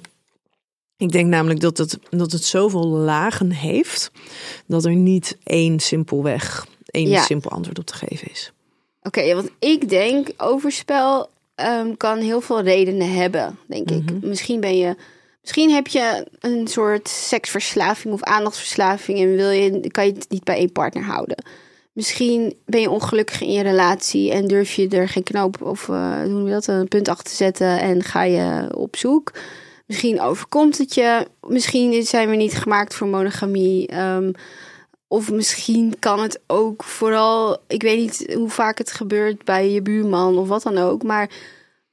ik 0.97 1.11
denk 1.11 1.27
namelijk 1.27 1.59
dat 1.59 1.77
het, 1.77 1.97
dat 2.09 2.31
het 2.31 2.43
zoveel 2.43 2.85
lagen 2.87 3.51
heeft 3.51 4.11
dat 4.65 4.85
er 4.85 4.95
niet 4.95 5.37
één 5.43 5.79
simpelweg, 5.79 6.67
één 6.85 7.07
Ja. 7.09 7.21
simpel 7.21 7.51
antwoord 7.51 7.79
op 7.79 7.85
te 7.85 7.93
geven 7.93 8.31
is. 8.31 8.51
Oké, 9.03 9.21
ja, 9.21 9.35
want 9.35 9.49
ik 9.59 9.89
denk 9.89 10.29
overspel 10.37 11.29
ehm, 11.55 11.95
kan 11.97 12.17
heel 12.19 12.41
veel 12.41 12.61
redenen 12.61 13.13
hebben, 13.13 13.59
denk 13.67 13.89
ik. 13.91 14.11
Mhm. 14.11 14.27
Misschien 14.27 14.59
ben 14.59 14.77
je, 14.77 14.95
misschien 15.41 15.69
heb 15.71 15.87
je 15.87 16.27
een 16.39 16.67
soort 16.67 17.09
seksverslaving 17.09 18.13
of 18.13 18.23
aandachtsverslaving 18.23 19.19
en 19.19 19.35
wil 19.35 19.49
je, 19.49 19.91
kan 19.91 20.05
je 20.05 20.13
het 20.13 20.29
niet 20.29 20.43
bij 20.43 20.57
één 20.57 20.71
partner 20.71 21.03
houden. 21.03 21.43
Misschien 21.91 22.55
ben 22.65 22.81
je 22.81 22.89
ongelukkig 22.89 23.41
in 23.41 23.51
je 23.51 23.61
relatie 23.63 24.31
en 24.31 24.47
durf 24.47 24.73
je 24.73 24.87
er 24.87 25.09
geen 25.09 25.23
knoop 25.23 25.61
of 25.61 25.89
eh, 25.89 26.19
hoe 26.21 26.27
noem 26.27 26.45
je 26.45 26.51
dat, 26.51 26.67
een 26.67 26.87
punt 26.87 27.07
achter 27.07 27.25
te 27.25 27.35
zetten 27.35 27.79
en 27.79 28.03
ga 28.03 28.23
je 28.23 28.75
op 28.75 28.95
zoek. 28.95 29.31
Misschien 29.87 30.21
overkomt 30.21 30.77
het 30.77 30.93
je. 30.93 31.27
Misschien 31.47 32.03
zijn 32.03 32.29
we 32.29 32.35
niet 32.35 32.57
gemaakt 32.57 32.95
voor 32.95 33.07
monogamie. 33.07 33.87
Ehm, 33.87 34.31
of 35.07 35.31
misschien 35.31 35.99
kan 35.99 36.19
het 36.19 36.39
ook 36.47 36.83
vooral, 36.83 37.57
ik 37.67 37.81
weet 37.81 37.99
niet 37.99 38.33
hoe 38.33 38.49
vaak 38.49 38.77
het 38.77 38.91
gebeurt 38.91 39.43
bij 39.43 39.69
je 39.69 39.81
buurman 39.81 40.37
of 40.37 40.47
wat 40.47 40.63
dan 40.63 40.77
ook. 40.77 41.03
Maar 41.03 41.29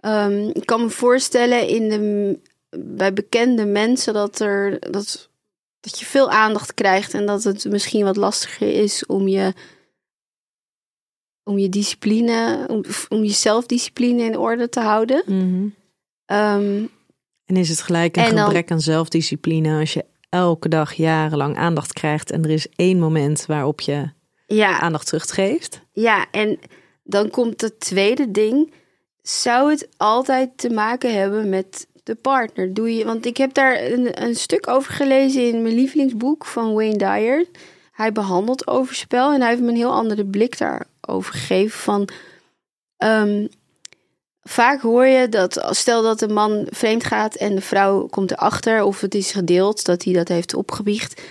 ehm, 0.00 0.48
ik 0.52 0.66
kan 0.66 0.82
me 0.82 0.90
voorstellen 0.90 1.68
in 1.68 1.88
de, 1.88 2.38
bij 2.78 3.12
bekende 3.12 3.64
mensen 3.64 4.14
dat, 4.14 4.40
er, 4.40 4.90
dat, 4.90 5.28
dat 5.80 5.98
je 5.98 6.04
veel 6.04 6.30
aandacht 6.30 6.74
krijgt. 6.74 7.14
En 7.14 7.26
dat 7.26 7.44
het 7.44 7.64
misschien 7.64 8.04
wat 8.04 8.16
lastiger 8.16 8.68
is 8.68 9.06
om 9.06 9.28
je, 9.28 9.52
om 11.42 11.58
je 11.58 11.68
discipline, 11.68 12.66
om, 12.68 12.84
om 13.08 13.24
je 13.24 13.32
zelfdiscipline 13.32 14.22
in 14.22 14.38
orde 14.38 14.68
te 14.68 14.80
houden. 14.80 15.22
Ehm, 16.24 16.84
En 17.46 17.56
is 17.56 17.68
het 17.68 17.80
gelijk 17.80 18.16
een 18.16 18.34
dan- 18.34 18.44
gebrek 18.44 18.70
aan 18.70 18.80
zelfdiscipline 18.80 19.78
als 19.78 19.92
je 19.92 20.04
elke 20.28 20.68
dag 20.68 20.92
jarenlang 20.92 21.56
aandacht 21.56 21.92
krijgt 21.92 22.30
en 22.30 22.44
er 22.44 22.50
is 22.50 22.68
één 22.76 22.98
moment 22.98 23.46
waarop 23.46 23.80
je 23.80 24.08
ja, 24.46 24.80
aandacht 24.80 25.06
teruggeeft? 25.06 25.80
Ja, 25.92 26.26
en 26.30 26.58
dan 27.04 27.30
komt 27.30 27.60
het 27.60 27.80
tweede 27.80 28.30
ding. 28.30 28.72
Zou 29.22 29.70
het 29.70 29.88
altijd 29.96 30.50
te 30.56 30.70
maken 30.70 31.14
hebben 31.14 31.48
met 31.48 31.86
de 32.02 32.14
partner? 32.14 32.74
Doe 32.74 32.94
je, 32.94 33.04
want 33.04 33.26
ik 33.26 33.36
heb 33.36 33.54
daar 33.54 33.82
een, 33.82 34.22
een 34.22 34.36
stuk 34.36 34.68
over 34.68 34.92
gelezen 34.92 35.48
in 35.48 35.62
mijn 35.62 35.74
lievelingsboek 35.74 36.44
van 36.44 36.74
Wayne 36.74 36.96
Dyer. 36.96 37.46
Hij 37.92 38.12
behandelt 38.12 38.66
overspel 38.66 39.32
en 39.32 39.40
hij 39.40 39.50
heeft 39.50 39.62
me 39.62 39.68
een 39.68 39.76
heel 39.76 39.92
andere 39.92 40.26
blik 40.26 40.58
daarover 40.58 41.32
gegeven. 41.32 41.78
Van, 41.78 42.08
ehm, 42.96 43.46
vaak 44.44 44.80
hoor 44.80 45.06
je 45.06 45.28
dat, 45.28 45.66
stel 45.70 46.02
dat 46.02 46.20
een 46.20 46.32
man 46.32 46.66
vreemd 46.70 47.04
gaat 47.04 47.34
en 47.34 47.54
de 47.54 47.60
vrouw 47.60 48.06
komt 48.06 48.30
erachter, 48.30 48.82
of 48.82 49.00
het 49.00 49.14
is 49.14 49.32
gedeeld 49.32 49.84
dat 49.84 50.04
hij 50.04 50.12
dat 50.12 50.28
heeft 50.28 50.54
opgebiecht, 50.54 51.22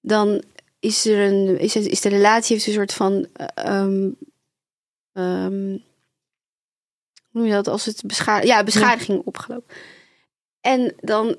dan 0.00 0.42
is 0.80 1.06
er 1.06 1.18
een, 1.18 1.58
is, 1.58 1.76
is 1.76 2.00
de 2.00 2.08
relatie 2.08 2.54
heeft 2.54 2.66
een 2.66 2.72
soort 2.72 2.92
van 2.92 3.26
eh, 3.32 3.46
ehm, 3.54 4.10
ehm, 5.12 5.76
hoe 7.30 7.40
noem 7.40 7.44
je 7.44 7.52
dat 7.52 7.68
als 7.68 7.84
het 7.84 8.02
ja, 8.42 8.64
beschadiging 8.64 9.22
opgelopen. 9.24 9.74
En 10.60 10.94
dan 11.00 11.36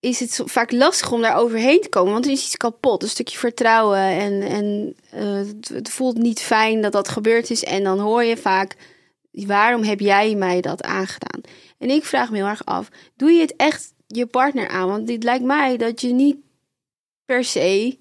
is 0.00 0.20
het 0.20 0.40
vaak 0.44 0.72
lastig 0.72 1.12
om 1.12 1.20
daar 1.20 1.36
overheen 1.36 1.80
te 1.80 1.88
komen, 1.88 2.12
want 2.12 2.24
er 2.24 2.30
is 2.30 2.44
iets 2.44 2.56
kapot, 2.56 3.02
een 3.02 3.08
stukje 3.08 3.38
vertrouwen 3.38 3.98
en, 3.98 4.42
en 4.42 4.96
eh, 5.10 5.74
het 5.76 5.88
voelt 5.88 6.16
niet 6.16 6.40
fijn 6.40 6.80
dat 6.80 6.92
dat 6.92 7.08
gebeurd 7.08 7.50
is. 7.50 7.64
En 7.64 7.84
dan 7.84 7.98
hoor 7.98 8.24
je 8.24 8.36
vaak, 8.36 8.76
waarom 9.44 9.82
heb 9.82 10.00
jij 10.00 10.34
mij 10.34 10.60
dat 10.60 10.82
aangedaan? 10.82 11.40
En 11.78 11.90
ik 11.90 12.04
vraag 12.04 12.30
me 12.30 12.36
heel 12.36 12.46
erg 12.46 12.64
af, 12.64 12.88
doe 13.16 13.30
je 13.30 13.40
het 13.40 13.56
echt 13.56 13.94
je 14.06 14.26
partner 14.26 14.68
aan? 14.68 14.88
Want 14.88 15.06
dit 15.06 15.22
lijkt 15.22 15.44
mij 15.44 15.76
dat 15.76 16.00
je 16.00 16.12
niet 16.12 16.36
per 17.24 17.44
se 17.44 17.98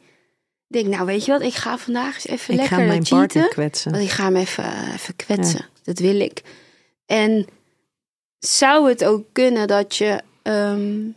denkt, 0.68 0.90
nou 0.90 1.06
weet 1.06 1.26
je 1.26 1.32
wat, 1.32 1.42
ik 1.42 1.54
ga 1.54 1.78
vandaag 1.78 2.16
eens 2.16 2.28
even 2.28 2.54
Ik 2.54 2.60
lekker 2.60 2.78
ga 2.78 2.84
mijn 2.84 3.06
cheaten. 3.06 3.18
partner 3.18 3.48
kwetsen. 3.48 3.92
Want 3.92 4.04
ik 4.04 4.10
ga 4.10 4.24
hem 4.24 4.36
even, 4.36 4.94
even 4.94 5.16
kwetsen. 5.16 5.66
Dat 5.84 6.00
wil 6.00 6.20
ik. 6.20 6.42
En 7.06 7.48
zou 8.40 8.90
het 8.90 9.04
ook 9.04 9.26
kunnen 9.32 9.68
dat 9.68 9.96
je 9.96 10.22
ehm, 10.42 11.10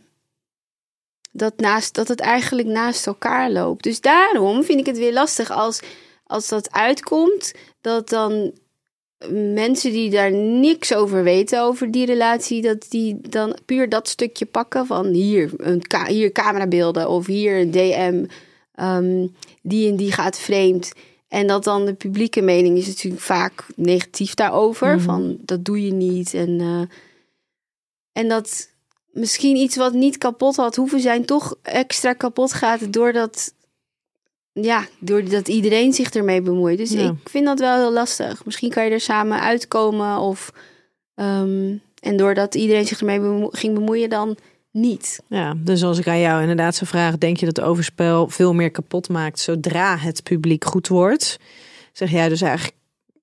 dat, 1.31 1.57
naast, 1.57 1.93
dat 1.95 2.07
het 2.07 2.19
eigenlijk 2.19 2.67
naast 2.67 3.07
elkaar 3.07 3.51
loopt? 3.51 3.83
Dus 3.83 4.01
daarom 4.01 4.63
vind 4.63 4.79
ik 4.79 4.85
het 4.85 4.97
weer 4.97 5.13
lastig 5.13 5.51
als, 5.51 5.79
als 6.23 6.47
dat 6.47 6.71
uitkomt, 6.71 7.53
dat 7.81 8.09
dan 8.09 8.53
mensen 9.27 9.91
die 9.91 10.09
daar 10.09 10.31
niks 10.31 10.95
over 10.95 11.23
weten 11.23 11.61
over 11.61 11.91
die 11.91 12.05
relatie, 12.05 12.61
dat 12.61 12.85
die 12.89 13.19
dan 13.29 13.57
puur 13.65 13.89
dat 13.89 14.07
stukje 14.07 14.45
pakken 14.45 14.85
van 14.85 15.05
hier, 15.05 15.51
een 15.57 15.81
ka 15.81 16.05
hier 16.05 16.31
camerabeelden 16.31 17.09
of 17.09 17.25
hier 17.25 17.59
een 17.59 17.71
DM, 17.71 18.25
ehm, 18.75 19.27
die 19.61 19.89
en 19.89 19.95
die 19.95 20.11
gaat 20.11 20.39
vreemd. 20.39 20.91
En 21.27 21.47
dat 21.47 21.63
dan 21.63 21.85
de 21.85 21.93
publieke 21.93 22.41
mening 22.41 22.77
is 22.77 22.87
natuurlijk 22.87 23.23
vaak 23.23 23.65
negatief 23.75 24.33
daarover. 24.33 24.95
Mhm. 24.95 25.03
Van 25.03 25.37
dat 25.39 25.65
doe 25.65 25.85
je 25.85 25.93
niet. 25.93 26.33
En, 26.33 26.59
eh, 26.59 26.81
en 28.11 28.27
dat 28.27 28.69
misschien 29.11 29.55
iets 29.55 29.75
wat 29.75 29.93
niet 29.93 30.17
kapot 30.17 30.55
had 30.55 30.75
hoeven 30.75 30.99
zijn, 30.99 31.25
toch 31.25 31.55
extra 31.61 32.13
kapot 32.13 32.53
gaat 32.53 32.93
doordat, 32.93 33.53
ja, 34.53 34.85
doordat 34.99 35.47
iedereen 35.47 35.93
zich 35.93 36.09
ermee 36.09 36.41
bemoeit. 36.41 36.77
Dus 36.77 36.91
Ja. 36.91 37.09
ik 37.23 37.29
vind 37.29 37.45
dat 37.45 37.59
wel 37.59 37.77
heel 37.77 37.93
lastig. 37.93 38.45
Misschien 38.45 38.69
kan 38.69 38.85
je 38.85 38.91
er 38.91 38.99
samen 38.99 39.39
uitkomen. 39.41 40.17
Of, 40.17 40.51
ehm, 41.15 41.75
en 41.99 42.17
doordat 42.17 42.55
iedereen 42.55 42.87
zich 42.87 42.99
ermee 42.99 43.19
bemo- 43.19 43.49
ging 43.51 43.73
bemoeien, 43.73 44.09
dan 44.09 44.37
niet. 44.71 45.19
Ja, 45.27 45.53
dus 45.57 45.83
als 45.83 45.97
ik 45.99 46.07
aan 46.07 46.19
jou 46.19 46.41
inderdaad 46.41 46.75
zou 46.75 46.89
vragen, 46.89 47.19
denk 47.19 47.37
je 47.37 47.45
dat 47.45 47.61
overspel 47.61 48.27
veel 48.27 48.53
meer 48.53 48.71
kapot 48.71 49.09
maakt 49.09 49.39
zodra 49.39 49.97
het 49.97 50.23
publiek 50.23 50.65
goed 50.65 50.87
wordt? 50.87 51.37
Zeg 51.93 52.11
jij 52.11 52.29
dus 52.29 52.41
eigenlijk, 52.41 52.75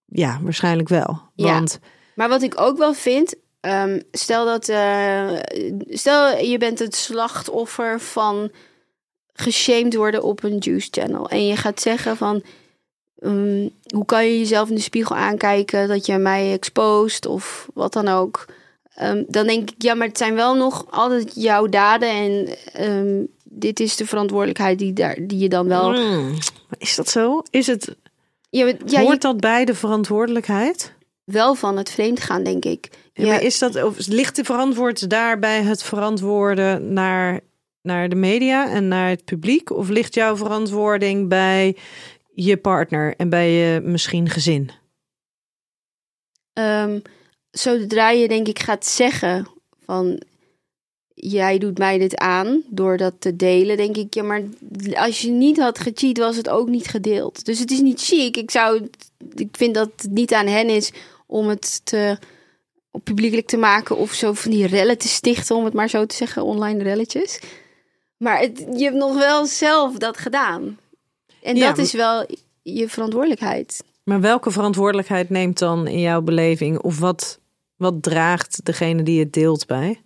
ja, 0.06 0.38
waarschijnlijk 0.42 0.88
wel. 0.88 1.20
Ja. 1.34 1.52
Want 1.52 1.78
Maar 2.14 2.28
wat 2.28 2.42
ik 2.42 2.60
ook 2.60 2.78
wel 2.78 2.94
vind, 2.94 3.34
ehm, 3.60 4.00
stel 4.10 4.44
dat 4.44 4.68
eh, 4.68 5.30
stel 5.88 6.38
je 6.38 6.58
bent 6.58 6.78
het 6.78 6.94
slachtoffer 6.94 8.00
van 8.00 8.50
geshamed 9.36 9.94
worden 9.94 10.22
op 10.22 10.42
een 10.42 10.58
juice 10.58 10.88
channel 10.90 11.28
en 11.28 11.46
je 11.46 11.56
gaat 11.56 11.80
zeggen 11.80 12.16
van 12.16 12.42
ehm, 13.18 13.68
hoe 13.94 14.04
kan 14.04 14.24
je 14.26 14.38
jezelf 14.38 14.68
in 14.68 14.74
de 14.74 14.80
spiegel 14.80 15.16
aankijken 15.16 15.88
dat 15.88 16.06
je 16.06 16.16
mij 16.18 16.52
exposed 16.52 17.26
of 17.26 17.68
wat 17.74 17.92
dan 17.92 18.08
ook. 18.08 18.44
Ehm, 18.94 19.22
dan 19.28 19.46
denk 19.46 19.70
ik, 19.70 19.82
ja, 19.82 19.94
maar 19.94 20.06
het 20.06 20.18
zijn 20.18 20.34
wel 20.34 20.54
nog 20.56 20.86
altijd 20.90 21.32
jouw 21.34 21.66
daden 21.66 22.08
en 22.08 22.48
ehm, 22.72 23.24
dit 23.44 23.80
is 23.80 23.96
de 23.96 24.06
verantwoordelijkheid 24.06 24.78
die, 24.78 24.92
daar, 24.92 25.16
die 25.20 25.38
je 25.38 25.48
dan 25.48 25.68
wel. 25.68 25.92
Mm, 25.92 26.34
is 26.78 26.94
dat 26.96 27.08
zo? 27.08 27.42
Is 27.50 27.66
het, 27.66 27.96
Ja, 28.50 28.66
ja, 28.66 28.74
je- 28.86 28.98
hoort 29.00 29.22
dat 29.22 29.40
bij 29.40 29.64
de 29.64 29.74
verantwoordelijkheid? 29.74 30.94
wel 31.24 31.54
van 31.54 31.76
het 31.76 31.90
vreemd 31.90 32.20
gaan, 32.20 32.42
denk 32.42 32.64
ik. 32.64 32.88
Ja. 33.12 33.24
Ja, 33.24 33.30
Maar 33.30 33.42
is 33.42 33.58
dat, 33.58 33.82
of 33.82 34.06
ligt 34.06 34.36
de 34.36 34.44
verantwoord 34.44 35.10
daarbij 35.10 35.62
het 35.62 35.82
verantwoorden 35.82 36.92
naar, 36.92 37.40
naar 37.86 38.08
de 38.08 38.14
media 38.14 38.70
en 38.70 38.88
naar 38.88 39.08
het 39.08 39.24
publiek? 39.24 39.70
Of 39.70 39.88
ligt 39.88 40.14
jouw 40.14 40.36
verantwoording 40.36 41.28
bij 41.28 41.76
je 42.34 42.56
partner 42.56 43.14
en 43.16 43.28
bij 43.28 43.50
je 43.50 43.80
misschien 43.80 44.28
gezin? 44.28 44.70
Ehm, 46.52 46.98
zodra 47.50 48.10
je 48.10 48.28
denk 48.28 48.48
ik 48.48 48.58
gaat 48.58 48.86
zeggen 48.86 49.46
van 49.84 50.22
jij 51.14 51.58
doet 51.58 51.78
mij 51.78 51.98
dit 51.98 52.16
aan 52.16 52.62
door 52.68 52.96
dat 52.96 53.14
te 53.18 53.36
delen, 53.36 53.76
denk 53.76 53.96
ik 53.96 54.14
ja, 54.14 54.22
maar 54.22 54.42
als 54.94 55.20
je 55.20 55.30
niet 55.30 55.58
had 55.58 55.78
gecheat 55.78 56.18
was 56.18 56.36
het 56.36 56.48
ook 56.48 56.68
niet 56.68 56.86
gedeeld. 56.86 57.44
Dus 57.44 57.58
het 57.58 57.70
is 57.70 57.80
niet 57.80 58.00
chic. 58.00 58.36
Ik 58.36 58.50
zou, 58.50 58.88
ik 59.34 59.56
vind 59.56 59.74
dat 59.74 59.90
het 59.96 60.10
niet 60.10 60.32
aan 60.32 60.46
hen 60.46 60.68
is 60.68 60.92
om 61.26 61.48
het 61.48 61.80
te 61.84 62.18
publiekelijk 63.04 63.46
te 63.46 63.56
maken 63.56 63.96
of 63.96 64.12
zo 64.12 64.32
van 64.32 64.50
die 64.50 64.66
rellen 64.66 64.98
te 64.98 65.08
stichten, 65.08 65.56
om 65.56 65.64
het 65.64 65.74
maar 65.74 65.88
zo 65.88 66.06
te 66.06 66.14
zeggen, 66.14 66.44
online 66.44 66.82
relletjes. 66.82 67.40
Maar 68.16 68.38
het, 68.40 68.58
je 68.76 68.84
hebt 68.84 68.96
nog 68.96 69.14
wel 69.14 69.46
zelf 69.46 69.96
dat 69.96 70.16
gedaan. 70.18 70.78
En 71.42 71.56
Ja, 71.56 71.66
dat 71.68 71.78
is 71.78 71.92
wel 71.92 72.26
je 72.62 72.88
verantwoordelijkheid. 72.88 73.84
Maar 74.04 74.20
welke 74.20 74.50
verantwoordelijkheid 74.50 75.30
neemt 75.30 75.58
dan 75.58 75.86
in 75.86 76.00
jouw 76.00 76.20
beleving? 76.22 76.78
Of 76.78 76.98
wat, 76.98 77.38
wat 77.76 78.02
draagt 78.02 78.64
degene 78.64 79.02
die 79.02 79.20
het 79.20 79.32
deelt 79.32 79.66
bij? 79.66 80.00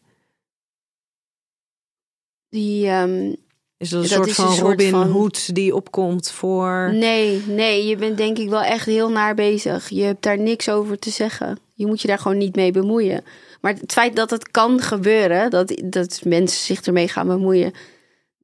Die, 2.49 2.87
ehm, 2.87 3.35
Is 3.77 3.88
dat 3.90 4.03
een 4.03 4.09
Dat 4.09 4.16
soort 4.18 4.33
van 4.33 4.46
een 4.46 4.53
soort 4.53 4.68
Robin 4.68 4.90
van- 4.90 5.11
Hood 5.11 5.55
die 5.55 5.75
opkomt 5.75 6.31
voor... 6.31 6.90
Nee, 6.94 7.42
nee, 7.46 7.87
je 7.87 7.96
bent 7.96 8.16
denk 8.16 8.38
ik 8.38 8.49
wel 8.49 8.62
echt 8.62 8.87
heel 8.87 9.11
naar 9.11 9.35
bezig. 9.35 9.88
Je 9.88 10.03
hebt 10.03 10.23
daar 10.23 10.38
niks 10.38 10.68
over 10.68 10.99
te 10.99 11.11
zeggen. 11.11 11.59
Je 11.75 11.87
moet 11.87 12.01
je 12.01 12.09
daar 12.09 12.18
gewoon 12.18 12.38
niet 12.38 12.57
mee 12.57 12.73
bemoeien. 12.73 13.25
Maar 13.61 13.75
het 13.75 13.92
feit 13.92 14.16
dat 14.16 14.31
het 14.31 14.51
kan 14.51 14.81
gebeuren, 14.81 15.51
dat, 15.51 15.81
dat 15.85 16.20
mensen 16.25 16.64
zich 16.64 16.81
ermee 16.83 17.09
gaan 17.09 17.27
bemoeien, 17.27 17.73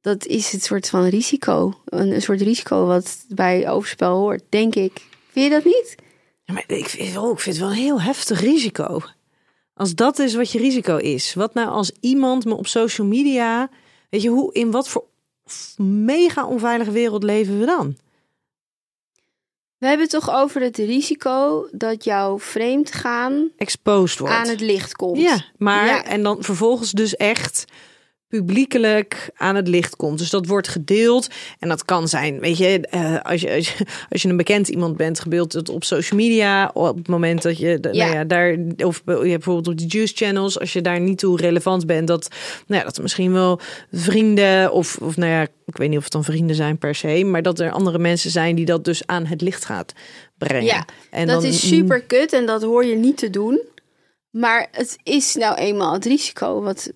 dat 0.07 0.25
is 0.25 0.51
het 0.51 0.63
soort 0.63 0.89
van 0.89 1.05
risico. 1.05 1.73
Een, 1.85 2.11
een 2.11 2.21
soort 2.21 2.41
risico 2.41 2.85
wat 2.85 3.25
bij 3.27 3.69
overspel 3.69 4.15
hoort, 4.17 4.43
denk 4.49 4.75
ik. 4.75 5.01
Vind 5.31 5.45
je 5.45 5.51
dat 5.51 5.63
niet? 5.63 5.95
Ja, 6.43 6.53
maar 6.53 6.63
ik 6.67 6.87
vind, 6.89 7.17
oh, 7.17 7.31
ik 7.31 7.39
vind 7.39 7.55
het 7.55 7.65
wel 7.65 7.73
een 7.73 7.81
heel 7.83 8.01
heftig 8.01 8.39
risico. 8.41 9.01
Als 9.73 9.95
dat 9.95 10.19
is 10.19 10.35
wat 10.35 10.51
je 10.51 10.59
risico 10.59 10.97
is. 10.97 11.33
Wat 11.33 11.53
nou 11.53 11.69
als 11.69 11.91
iemand 11.99 12.45
me 12.45 12.53
op 12.55 12.67
social 12.67 13.07
media... 13.07 13.69
Weet 14.09 14.21
je, 14.21 14.29
hoe, 14.29 14.53
in 14.53 14.71
wat 14.71 14.89
voor 14.89 15.03
mega 16.05 16.45
onveilige 16.47 16.91
wereld 16.91 17.23
leven 17.23 17.59
we 17.59 17.65
dan? 17.65 17.97
We 19.77 19.87
hebben 19.87 20.07
het 20.09 20.15
toch 20.21 20.35
over 20.35 20.61
het 20.61 20.77
risico 20.77 21.67
dat 21.71 22.03
jouw 22.03 22.39
vreemd 22.39 22.91
gaan 22.93 23.51
Exposed 23.57 24.19
wordt. 24.19 24.33
aan 24.33 24.47
het 24.47 24.61
licht 24.61 24.95
komt. 24.95 25.21
Ja, 25.21 25.45
maar 25.57 25.85
Ja. 25.85 26.03
en 26.03 26.23
dan 26.23 26.43
vervolgens 26.43 26.91
dus 26.91 27.15
echt 27.15 27.65
publiekelijk 28.27 29.29
aan 29.35 29.55
het 29.55 29.67
licht 29.67 29.95
komt. 29.95 30.17
Dus 30.17 30.29
dat 30.29 30.47
wordt 30.47 30.67
gedeeld 30.67 31.27
en 31.59 31.69
dat 31.69 31.85
kan 31.85 32.07
zijn, 32.07 32.39
weet 32.39 32.57
je, 32.57 32.87
eh, 32.89 33.21
als 33.21 33.41
je 33.41 33.53
als 33.53 33.69
je, 33.69 33.85
als 34.09 34.21
je 34.21 34.29
een 34.29 34.37
bekend 34.37 34.67
iemand 34.67 34.97
bent, 34.97 35.19
gebeeld 35.19 35.53
het 35.53 35.69
op 35.69 35.83
social 35.83 36.19
media 36.19 36.71
op 36.73 36.97
het 36.97 37.07
moment 37.07 37.41
dat 37.41 37.57
je, 37.57 37.67
Ja. 37.67 37.91
nou 37.91 38.13
ja, 38.13 38.23
daar 38.23 38.57
of 38.85 39.01
je 39.05 39.13
bijvoorbeeld 39.13 39.67
op 39.67 39.77
de 39.77 39.85
juice 39.85 40.15
channels, 40.15 40.59
als 40.59 40.73
je 40.73 40.81
daar 40.81 40.99
niet 40.99 41.17
toe 41.17 41.37
relevant 41.37 41.85
bent, 41.85 42.07
dat, 42.07 42.27
nou 42.67 42.79
ja, 42.79 42.87
dat 42.87 42.97
er 42.97 43.03
misschien 43.03 43.33
wel 43.33 43.59
vrienden 43.91 44.71
of, 44.71 44.97
of 45.01 45.17
nou 45.17 45.31
ja, 45.31 45.41
ik 45.65 45.77
weet 45.77 45.89
niet 45.89 45.97
of 45.97 46.03
het 46.03 46.13
dan 46.13 46.23
vrienden 46.23 46.55
zijn 46.55 46.77
per 46.77 46.95
se, 46.95 47.23
maar 47.23 47.41
dat 47.41 47.59
er 47.59 47.71
andere 47.71 47.99
mensen 47.99 48.31
zijn 48.31 48.55
die 48.55 48.65
dat 48.65 48.85
dus 48.85 49.05
aan 49.05 49.25
het 49.25 49.41
licht 49.41 49.65
gaat 49.65 49.93
brengen. 50.37 50.63
Ja, 50.65 50.85
en 51.11 51.27
dat 51.27 51.41
dan, 51.41 51.49
is 51.51 51.67
super 51.67 52.01
kut 52.01 52.33
en 52.33 52.45
dat 52.45 52.61
hoor 52.63 52.85
je 52.85 52.95
niet 52.95 53.17
te 53.17 53.29
doen. 53.29 53.61
Maar 54.29 54.67
het 54.71 54.97
is 55.03 55.35
nou 55.35 55.55
eenmaal 55.55 55.93
het 55.93 56.05
risico. 56.05 56.61
Wat, 56.61 56.91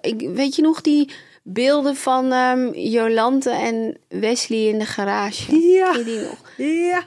ik, 0.00 0.20
weet 0.34 0.56
je 0.56 0.62
nog 0.62 0.80
die 0.80 1.10
beelden 1.42 1.96
van 1.96 2.32
ehm, 2.32 2.72
Jolante 2.72 3.50
en 3.50 3.98
Wesley 4.08 4.58
in 4.68 4.78
de 4.78 4.86
garage? 4.86 5.56
Ja. 5.58 5.90
Ken 5.92 5.98
je 5.98 6.04
die 6.04 6.20
nog? 6.20 6.52
Ja. 6.56 7.02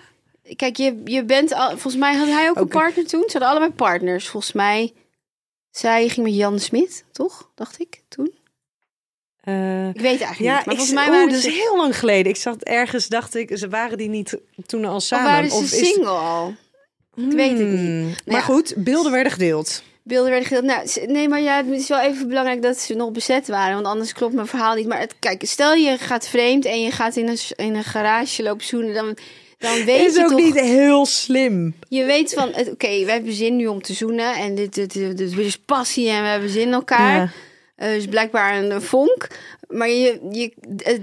Kijk, 0.55 0.77
je, 0.77 1.01
je 1.05 1.23
bent 1.25 1.53
al, 1.53 1.69
volgens 1.69 1.95
mij 1.95 2.15
had 2.15 2.27
hij 2.27 2.49
ook 2.49 2.55
een 2.55 2.67
partner 2.67 3.05
toen. 3.07 3.23
Ze 3.25 3.31
hadden 3.31 3.49
allebei 3.49 3.71
partners. 3.71 4.27
Volgens 4.27 4.53
mij, 4.53 4.93
zij 5.71 6.07
ging 6.09 6.25
met 6.25 6.35
Jan 6.35 6.59
Smit, 6.59 7.05
toch? 7.11 7.51
Dacht 7.55 7.79
ik 7.79 8.01
toen. 8.07 8.33
Eh, 9.41 9.87
Ik 9.87 9.95
weet 10.01 10.03
eigenlijk 10.21 10.39
Ja, 10.39 10.55
niet. 10.57 10.65
Maar 10.65 10.73
ik, 10.75 10.79
volgens 10.79 10.91
mij 10.91 11.03
oeh, 11.07 11.13
waren 11.15 11.29
dat 11.31 11.41
ze, 11.41 11.47
is 11.47 11.55
heel 11.55 11.77
lang 11.77 11.99
geleden. 11.99 12.31
Ik 12.31 12.37
zat 12.37 12.63
ergens, 12.63 13.07
dacht 13.07 13.35
ik, 13.35 13.57
ze 13.57 13.69
waren 13.69 13.97
die 13.97 14.09
niet 14.09 14.37
toen 14.65 14.85
al 14.85 14.95
of 14.95 15.03
samen. 15.03 15.25
waren 15.31 15.49
ze 15.51 15.63
is- 15.63 15.87
single 15.87 16.09
al? 16.09 16.53
Ik 17.15 17.31
weet 17.31 17.57
het 17.57 17.67
niet. 17.67 17.79
Hmm, 17.79 18.05
maar 18.25 18.35
ja. 18.35 18.41
goed, 18.41 18.73
beelden 18.77 19.11
werden 19.11 19.31
gedeeld. 19.31 19.83
Beelden 20.09 20.31
werden 20.31 20.47
gedeeld. 20.47 20.65
Nou, 20.65 21.11
nee, 21.11 21.29
maar 21.29 21.41
ja, 21.41 21.57
het 21.57 21.67
is 21.67 21.87
wel 21.87 21.99
even 21.99 22.27
belangrijk 22.27 22.61
dat 22.61 22.79
ze 22.79 22.93
nog 22.93 23.11
bezet 23.11 23.47
waren. 23.47 23.73
Want 23.73 23.85
anders 23.85 24.13
klopt 24.13 24.33
mijn 24.33 24.47
verhaal 24.47 24.75
niet. 24.75 24.87
Maar 24.87 24.99
het, 24.99 25.15
kijk, 25.19 25.41
stel 25.45 25.73
je 25.73 25.97
gaat 25.97 26.27
vreemd 26.27 26.65
en 26.65 26.81
je 26.81 26.91
gaat 26.91 27.15
in 27.15 27.27
een, 27.27 27.37
in 27.55 27.75
een 27.75 27.83
garage 27.83 28.43
lopen 28.43 28.65
zoenen. 28.65 28.93
Dan, 28.93 29.17
dan 29.57 29.83
weet 29.85 30.07
is 30.07 30.15
je 30.15 30.21
ook 30.21 30.29
toch... 30.29 30.39
niet 30.39 30.59
heel 30.59 31.05
slim. 31.05 31.75
Je 31.89 32.05
weet 32.05 32.33
van, 32.33 32.47
oké, 32.47 33.05
we 33.05 33.11
hebben 33.11 33.33
zin 33.33 33.55
nu 33.55 33.67
om 33.67 33.81
te 33.81 33.93
zoenen. 33.93 34.35
En 34.35 34.55
dit, 34.55 34.73
dit, 34.73 34.93
dit, 34.93 35.17
dit 35.17 35.37
is 35.37 35.57
passie 35.57 36.09
en 36.09 36.21
we 36.21 36.27
hebben 36.27 36.49
zin 36.49 36.67
in 36.67 36.73
elkaar. 36.73 37.33
Ja. 37.77 37.87
Dus 37.87 38.05
blijkbaar 38.05 38.57
een, 38.57 38.71
een 38.71 38.81
vonk. 38.81 39.27
Maar 39.67 39.89
je, 39.89 40.19
je, 40.31 40.53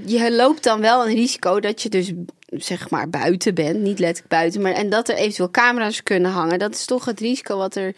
je 0.04 0.32
loopt 0.32 0.62
dan 0.62 0.80
wel 0.80 1.06
een 1.06 1.14
risico 1.14 1.60
dat 1.60 1.82
je 1.82 1.88
dus 1.88 2.12
zeg 2.48 2.90
maar 2.90 3.10
buiten 3.10 3.54
bent. 3.54 3.80
Niet 3.80 3.98
letterlijk 3.98 4.28
buiten. 4.28 4.62
Maar, 4.62 4.72
en 4.72 4.90
dat 4.90 5.08
er 5.08 5.16
eventueel 5.16 5.50
camera's 5.50 6.02
kunnen 6.02 6.30
hangen. 6.30 6.58
Dat 6.58 6.74
is 6.74 6.84
toch 6.84 7.04
het 7.04 7.20
risico 7.20 7.56
wat 7.56 7.74
er 7.74 7.94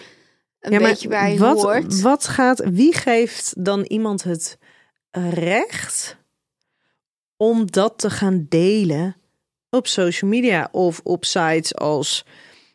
een 0.60 0.72
Ja, 0.72 0.78
beetje 0.78 1.08
bij 1.08 1.38
wat, 1.38 1.62
hoort. 1.62 2.00
Wat 2.00 2.26
gaat, 2.26 2.62
wie 2.70 2.94
geeft 2.94 3.64
dan 3.64 3.82
iemand 3.82 4.22
het 4.22 4.58
recht 5.32 6.16
om 7.36 7.70
dat 7.70 7.98
te 7.98 8.10
gaan 8.10 8.46
delen 8.48 9.16
op 9.70 9.86
social 9.86 10.30
media 10.30 10.68
of 10.72 11.00
op 11.04 11.24
sites 11.24 11.74
als 11.74 12.24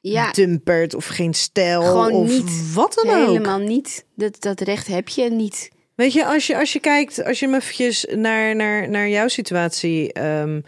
Ja, 0.02 0.32
Dumpert 0.32 0.94
of 0.96 1.06
Geen 1.06 1.34
Stijl 1.34 1.82
Gewoon 1.82 2.12
of 2.12 2.28
niet. 2.28 2.74
wat 2.74 2.94
dan 3.04 3.16
ook? 3.16 3.28
helemaal 3.28 3.60
niet. 3.60 4.06
Dat, 4.16 4.42
dat 4.42 4.60
recht 4.62 4.88
heb 4.88 5.10
je 5.10 5.30
niet. 5.30 5.72
Weet 5.96 6.14
je, 6.14 6.26
als 6.26 6.48
je, 6.48 6.58
als 6.58 6.74
je 6.74 6.80
kijkt, 6.80 7.24
als 7.24 7.40
je 7.40 7.46
hem 7.46 7.56
eventjes 7.56 8.06
naar, 8.16 8.56
naar, 8.56 8.90
naar 8.90 9.10
jouw 9.10 9.28
situatie 9.28 10.14
ehm, 10.14 10.62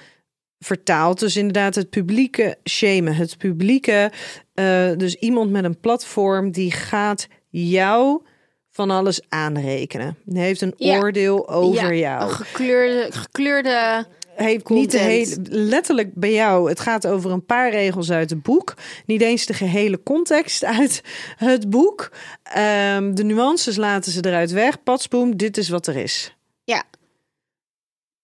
vertaalt, 0.66 1.20
dus 1.20 1.38
inderdaad 1.38 1.76
het 1.76 1.90
publieke 1.90 2.58
shamen, 2.70 3.16
het 3.16 3.38
publieke, 3.38 4.12
eh, 4.54 4.92
dus 4.98 5.16
iemand 5.16 5.52
met 5.52 5.64
een 5.64 5.80
platform 5.80 6.52
die 6.52 6.72
gaat 6.72 7.28
jou 7.50 8.22
van 8.72 8.90
alles 8.92 9.22
aanrekenen. 9.30 10.18
Die 10.24 10.42
heeft 10.42 10.62
een 10.62 10.74
Ja. 10.78 10.98
oordeel 11.00 11.50
over 11.50 11.94
ja, 11.94 12.18
jou. 12.18 12.22
Een 12.24 12.30
gekleurde, 12.30 13.12
gekleurde 13.12 14.06
heeft 14.36 14.70
niet 14.70 14.92
de 14.92 14.98
hele, 14.98 15.38
letterlijk 15.50 16.14
bij 16.14 16.34
jou. 16.34 16.70
Het 16.70 16.80
gaat 16.80 17.08
over 17.08 17.32
een 17.32 17.46
paar 17.46 17.72
regels 17.72 18.12
uit 18.12 18.30
het 18.30 18.42
boek. 18.44 18.74
Niet 19.06 19.22
eens 19.22 19.46
de 19.46 19.54
gehele 19.54 20.04
context 20.04 20.64
uit 20.64 21.02
het 21.36 21.70
boek. 21.70 22.12
Ehm, 22.44 23.14
de 23.14 23.24
nuances 23.24 23.76
laten 23.76 24.12
ze 24.12 24.26
eruit 24.26 24.52
weg. 24.52 24.84
Patsboom, 24.84 25.38
dit 25.38 25.58
is 25.58 25.70
wat 25.70 25.88
er 25.88 25.96
is. 25.96 26.36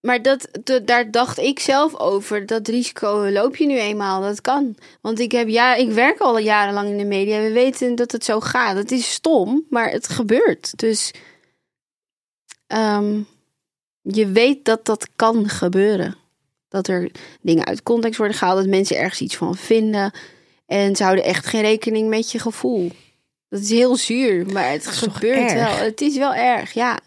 Maar 0.01 0.21
dat, 0.21 0.47
dat- 0.63 0.87
daar 0.87 1.11
dacht 1.11 1.37
ik 1.37 1.59
zelf 1.59 1.95
over. 1.99 2.45
Dat 2.45 2.67
risico 2.67 3.29
loop 3.29 3.55
je 3.55 3.65
nu 3.65 3.77
eenmaal. 3.79 4.21
Dat 4.21 4.41
kan. 4.41 4.75
Want 5.01 5.19
ik, 5.19 5.31
heb 5.31 5.47
ja, 5.47 5.75
ik 5.75 5.91
werk 5.91 6.19
al 6.19 6.37
jarenlang 6.37 6.89
in 6.89 6.97
de 6.97 7.05
media. 7.05 7.41
We 7.41 7.51
weten 7.51 7.95
dat 7.95 8.11
het 8.11 8.25
zo 8.25 8.39
gaat. 8.39 8.75
Het 8.77 8.91
is 8.91 9.11
stom, 9.11 9.65
maar 9.69 9.91
het 9.91 10.09
gebeurt. 10.09 10.77
Dus 10.79 11.11
ehm, 12.67 13.19
je 14.01 14.27
weet 14.27 14.65
dat 14.65 14.85
dat 14.85 15.07
kan 15.15 15.49
gebeuren. 15.49 16.15
Dat 16.69 16.87
er 16.87 17.11
dingen 17.41 17.65
uit 17.65 17.83
context 17.83 18.17
worden 18.17 18.37
gehaald. 18.37 18.57
Dat 18.57 18.67
mensen 18.67 18.97
ergens 18.97 19.21
iets 19.21 19.35
van 19.35 19.55
vinden. 19.55 20.11
En 20.65 20.95
ze 20.95 21.03
houden 21.03 21.25
echt 21.25 21.45
geen 21.45 21.61
rekening 21.61 22.09
met 22.09 22.31
je 22.31 22.39
gevoel. 22.39 22.91
Dat 23.49 23.59
is 23.61 23.69
heel 23.69 23.95
zuur, 23.95 24.45
maar 24.45 24.71
het 24.71 24.87
gebeurt 24.87 25.53
wel. 25.53 25.75
Het 25.75 26.01
is 26.01 26.17
wel 26.17 26.33
erg, 26.33 26.73
ja. 26.73 26.99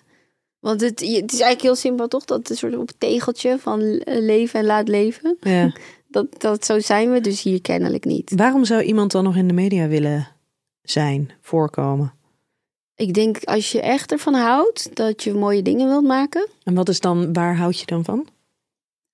Want 0.64 0.80
het, 0.80 1.00
het 1.00 1.32
is 1.32 1.40
eigenlijk 1.40 1.60
heel 1.60 1.74
simpel, 1.74 2.08
toch? 2.08 2.24
Dat 2.24 2.50
een 2.50 2.56
soort 2.56 2.76
op 2.76 2.90
tegeltje 2.98 3.58
van 3.58 3.80
eh, 3.80 4.22
leven 4.22 4.60
en 4.60 4.66
laat 4.66 4.88
leven. 4.88 5.36
Ja. 5.40 5.72
Dat, 6.08 6.26
dat 6.40 6.64
zo 6.64 6.80
zijn 6.80 7.12
we 7.12 7.20
dus 7.20 7.42
hier 7.42 7.60
kennelijk 7.60 8.04
niet. 8.04 8.32
Waarom 8.36 8.64
zou 8.64 8.82
iemand 8.82 9.12
dan 9.12 9.24
nog 9.24 9.36
in 9.36 9.48
de 9.48 9.54
media 9.54 9.88
willen 9.88 10.28
zijn, 10.82 11.30
voorkomen? 11.40 12.12
Ik 12.94 13.14
denk 13.14 13.44
als 13.44 13.72
je 13.72 13.80
echt 13.80 14.12
ervan 14.12 14.34
houdt 14.34 14.96
dat 14.96 15.22
je 15.22 15.34
mooie 15.34 15.62
dingen 15.62 15.88
wilt 15.88 16.04
maken. 16.04 16.48
En 16.62 16.74
wat 16.74 16.88
is 16.88 17.00
dan, 17.00 17.32
waar 17.32 17.56
houd 17.56 17.78
je 17.80 17.86
dan 17.86 18.04
van? 18.04 18.26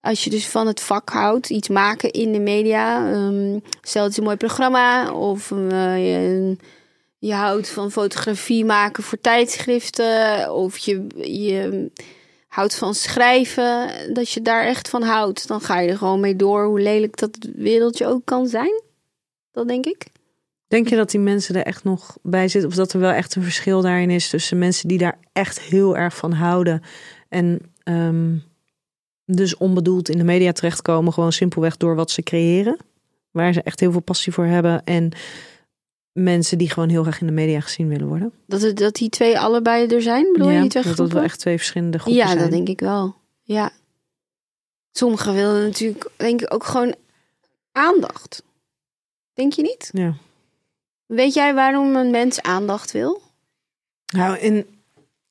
Als 0.01 0.25
je 0.25 0.31
dus 0.31 0.47
van 0.49 0.67
het 0.67 0.81
vak 0.81 1.09
houdt, 1.09 1.51
iets 1.51 1.69
maken 1.69 2.11
in 2.11 2.33
de 2.33 2.41
media. 2.41 3.13
ehm, 3.13 3.59
stel 3.83 4.03
het 4.03 4.13
is 4.13 4.19
een 4.19 4.25
mooi 4.25 4.37
programma. 4.37 5.13
Of 5.13 5.51
eh, 5.51 5.59
je, 5.97 6.57
je 7.21 7.35
houdt 7.35 7.69
van 7.69 7.91
fotografie 7.91 8.65
maken 8.65 9.03
voor 9.03 9.21
tijdschriften. 9.21 10.53
Of 10.55 10.79
je, 10.79 11.07
je 11.17 11.91
houdt 12.47 12.77
van 12.77 12.95
schrijven. 12.95 13.89
Dat 14.15 14.31
je 14.31 14.43
daar 14.43 14.65
echt 14.65 14.89
van 14.89 15.03
houdt. 15.03 15.49
Dan 15.49 15.61
ga 15.61 15.81
je 15.81 15.89
er 15.89 15.99
gewoon 15.99 16.21
mee 16.21 16.37
door. 16.37 16.65
Hoe 16.65 16.81
lelijk 16.81 17.17
dat 17.17 17.39
wereldje 17.55 18.07
ook 18.07 18.25
kan 18.25 18.47
zijn. 18.47 18.83
Dat 19.53 19.69
denk 19.69 19.87
ik. 19.87 20.07
Denk 20.69 20.89
je 20.89 20.97
dat 20.97 21.11
die 21.11 21.21
mensen 21.21 21.55
er 21.55 21.65
echt 21.65 21.85
nog 21.85 22.17
bij 22.23 22.49
zitten? 22.49 22.71
Of 22.71 22.77
dat 22.77 22.93
er 22.93 23.01
wel 23.01 23.11
echt 23.11 23.35
een 23.35 23.43
verschil 23.43 23.81
daarin 23.81 24.11
is 24.11 24.29
tussen 24.29 24.59
mensen 24.59 24.89
die 24.89 24.99
daar 24.99 25.19
echt 25.33 25.61
heel 25.61 25.97
erg 25.97 26.17
van 26.17 26.33
houden 26.33 26.83
en 27.29 27.59
ehm, 27.83 28.37
dus 29.25 29.57
onbedoeld 29.57 30.09
in 30.09 30.19
de 30.19 30.25
media 30.25 30.53
terechtkomen, 30.53 31.13
gewoon 31.13 31.33
simpelweg 31.33 31.77
door 31.77 31.95
wat 31.95 32.11
ze 32.11 32.23
creëren, 32.23 32.77
waar 33.31 33.53
ze 33.53 33.63
echt 33.63 33.81
heel 33.81 33.93
veel 33.93 34.01
passie 34.01 34.33
voor 34.33 34.45
hebben 34.45 34.85
en 34.85 35.13
mensen 36.13 36.59
die 36.59 36.71
gewoon 36.71 36.89
heel 36.89 37.03
graag 37.03 37.21
in 37.21 37.27
de 37.27 37.33
media 37.33 37.61
gezien 37.61 37.89
willen 37.89 38.07
worden? 38.07 38.33
Dat, 38.47 38.61
het, 38.63 38.77
dat 38.77 38.95
die 38.95 39.09
twee 39.09 39.39
allebei 39.39 39.87
er 39.87 40.03
zijn, 40.03 40.33
bedoel 40.33 40.49
je 40.49 40.55
ja, 40.55 40.61
die 40.61 40.71
twee 40.71 40.83
dat 40.83 40.93
dat 40.93 40.99
wel 40.99 41.07
groepen? 41.09 41.31
echt 41.31 41.41
twee 41.41 41.57
verschillende 41.57 41.99
groepen 41.99 42.21
Ja, 42.23 42.27
zijn. 42.27 42.39
dat 42.39 42.51
denk 42.51 42.69
ik 42.69 42.81
wel. 42.81 43.15
Ja. 43.43 43.71
Sommigen 44.93 45.35
willen 45.35 45.63
natuurlijk, 45.63 46.11
denk 46.17 46.41
ik, 46.43 46.55
ook 46.55 46.65
gewoon 46.65 46.95
aandacht. 47.73 48.43
Denk 49.35 49.53
je 49.53 49.63
niet? 49.63 49.89
Ja. 49.93 50.15
Weet 51.07 51.35
jij 51.35 51.55
waarom 51.55 51.97
een 51.97 52.11
mens 52.11 52.43
aandacht 52.43 52.93
wil? 52.93 53.23
Nou, 54.15 54.39
in, 54.39 54.80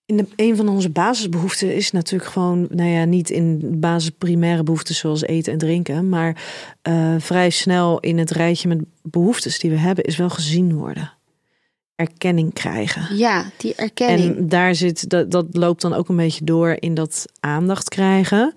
in 0.10 0.18
de, 0.18 0.28
een 0.36 0.56
van 0.56 0.68
onze 0.68 0.90
basisbehoeften 0.90 1.76
is 1.76 1.92
natuurlijk 1.92 2.32
gewoon, 2.32 2.68
nou 2.70 2.90
ja, 2.90 3.06
niet 3.06 3.30
in 3.30 3.80
basis 3.80 4.10
primaire 4.10 4.64
behoeften 4.64 4.96
zoals 4.96 5.22
eten 5.22 5.54
en 5.54 5.60
drinken, 5.60 6.10
maar 6.10 6.44
eh, 6.82 7.16
vrij 7.18 7.50
snel 7.50 8.00
in 8.00 8.18
het 8.18 8.32
rijtje 8.32 8.68
met 8.68 8.80
behoeftes 9.02 9.60
die 9.60 9.72
we 9.72 9.78
hebben, 9.78 10.04
is 10.04 10.18
wel 10.18 10.30
gezien 10.30 10.74
worden. 10.74 11.14
Erkenning 11.96 12.54
krijgen. 12.54 13.18
Ja, 13.18 13.46
die 13.58 13.76
erkenning. 13.76 14.38
En 14.38 14.50
daar 14.50 14.76
zit, 14.76 15.10
dat, 15.10 15.32
dat 15.32 15.46
loopt 15.52 15.82
dan 15.82 15.94
ook 15.94 16.10
een 16.10 16.16
beetje 16.16 16.46
door 16.46 16.76
in 16.80 16.94
dat 16.94 17.26
aandacht 17.40 17.90
krijgen. 17.90 18.54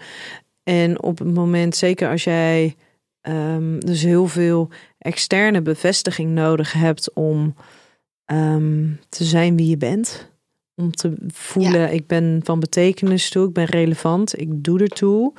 En 0.62 1.02
op 1.02 1.18
het 1.18 1.34
moment, 1.34 1.76
zeker 1.76 2.10
als 2.10 2.24
jij 2.24 2.76
ehm, 3.20 3.78
dus 3.78 4.02
heel 4.02 4.26
veel 4.26 4.68
externe 4.98 5.62
bevestiging 5.62 6.30
nodig 6.30 6.72
hebt 6.72 7.12
om 7.12 7.54
ehm, 8.24 8.88
te 9.08 9.24
zijn 9.24 9.56
wie 9.56 9.68
je 9.68 9.76
bent, 9.76 10.30
om 10.82 10.92
te 10.92 11.12
voelen, 11.32 11.92
ik 11.92 12.06
ben 12.06 12.40
van 12.44 12.60
betekenis 12.60 13.30
toe, 13.30 13.46
ik 13.48 13.52
ben 13.52 13.64
relevant, 13.64 14.40
ik 14.40 14.64
doe 14.64 14.80
ertoe, 14.80 15.32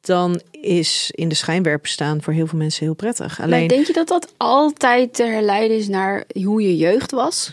dan 0.00 0.40
is 0.50 1.10
in 1.14 1.28
de 1.28 1.34
schijnwerper 1.34 1.88
staan 1.88 2.22
voor 2.22 2.32
heel 2.32 2.46
veel 2.46 2.58
mensen 2.58 2.84
heel 2.84 2.94
prettig. 2.94 3.40
Alleen, 3.40 3.58
Maar 3.58 3.68
denk 3.68 3.86
je 3.86 3.92
dat 3.92 4.08
dat 4.08 4.34
altijd 4.36 5.14
te 5.14 5.22
herleiden 5.24 5.76
is 5.76 5.88
naar 5.88 6.24
hoe 6.42 6.62
je 6.62 6.76
jeugd 6.76 7.10
was? 7.10 7.52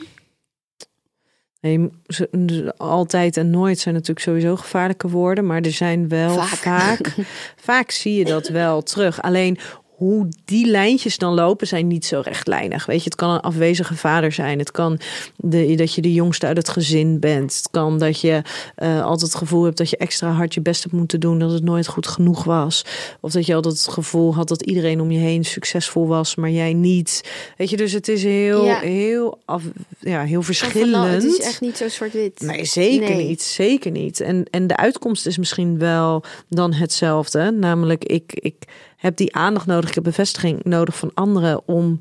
Nee, 1.61 1.89
ze- 2.07 2.73
altijd 2.77 3.37
en 3.37 3.49
nooit 3.49 3.79
zijn 3.79 3.93
natuurlijk 3.95 4.25
sowieso 4.25 4.55
gevaarlijke 4.55 5.07
woorden, 5.09 5.45
maar 5.45 5.61
er 5.61 5.71
zijn 5.71 6.07
wel 6.07 6.33
Vaak. 6.35 6.47
vaak, 6.47 7.15
vaak, 7.69 7.91
zie 7.91 8.15
je 8.15 8.25
dat 8.25 8.47
wel 8.47 8.81
terug. 8.83 9.21
Alleen 9.21 9.57
hoe 9.97 10.27
die 10.45 10.65
lijntjes 10.67 11.17
dan 11.17 11.33
lopen 11.33 11.67
zijn 11.67 11.87
niet 11.87 12.05
zo 12.05 12.21
rechtlijnig. 12.23 12.85
Weet 12.85 12.97
je, 12.97 13.03
het 13.03 13.15
kan 13.15 13.29
een 13.29 13.39
afwezige 13.39 13.95
vader 13.95 14.31
zijn. 14.31 14.59
Het 14.59 14.71
kan 14.71 14.99
de, 15.35 15.75
dat 15.75 15.93
je 15.93 16.01
de 16.01 16.13
jongste 16.13 16.45
uit 16.45 16.57
het 16.57 16.69
gezin 16.69 17.19
bent. 17.19 17.55
Het 17.55 17.67
kan 17.71 17.99
dat 17.99 18.21
je 18.21 18.41
eh, 18.75 19.03
altijd 19.03 19.21
het 19.31 19.35
gevoel 19.39 19.63
hebt 19.63 19.77
dat 19.77 19.89
je 19.89 19.97
extra 19.97 20.31
hard 20.31 20.53
je 20.53 20.61
best 20.61 20.83
hebt 20.83 20.95
moeten 20.95 21.19
doen, 21.19 21.39
dat 21.39 21.51
het 21.51 21.63
nooit 21.63 21.87
goed 21.87 22.07
genoeg 22.07 22.43
was. 22.43 22.85
Of 23.21 23.31
dat 23.31 23.45
je 23.45 23.55
altijd 23.55 23.73
het 23.73 23.93
gevoel 23.93 24.35
had 24.35 24.47
dat 24.47 24.61
iedereen 24.61 25.01
om 25.01 25.11
je 25.11 25.19
heen 25.19 25.45
succesvol 25.45 26.07
was, 26.07 26.35
maar 26.35 26.49
jij 26.49 26.73
niet. 26.73 27.31
Weet 27.57 27.69
je, 27.69 27.77
dus 27.77 27.91
het 27.91 28.07
is 28.07 28.23
heel, 28.23 28.65
Ja. 28.65 28.79
heel, 28.79 29.39
af, 29.45 29.63
ja, 29.99 30.23
heel 30.23 30.41
verschillend. 30.41 30.91
nou, 30.91 31.07
het 31.09 31.23
is 31.23 31.39
echt 31.39 31.61
niet 31.61 31.77
zo 31.77 31.87
zwart-wit. 31.87 32.41
Nee, 32.41 32.65
zeker 32.65 33.09
Nee. 33.15 33.27
niet. 33.27 33.41
Zeker 33.41 33.91
niet. 33.91 34.19
En, 34.19 34.45
en 34.51 34.67
de 34.67 34.77
uitkomst 34.77 35.25
is 35.25 35.37
misschien 35.37 35.77
wel 35.77 36.23
dan 36.49 36.73
hetzelfde. 36.73 37.51
Namelijk, 37.51 38.03
ik, 38.03 38.33
ik 38.33 38.55
heb 38.97 39.17
die 39.17 39.35
aandacht 39.35 39.65
nodig. 39.65 39.89
Ik 39.89 39.95
heb 39.95 40.03
bevestiging 40.03 40.63
nodig 40.63 40.97
van 40.97 41.11
anderen 41.13 41.67
om, 41.67 41.99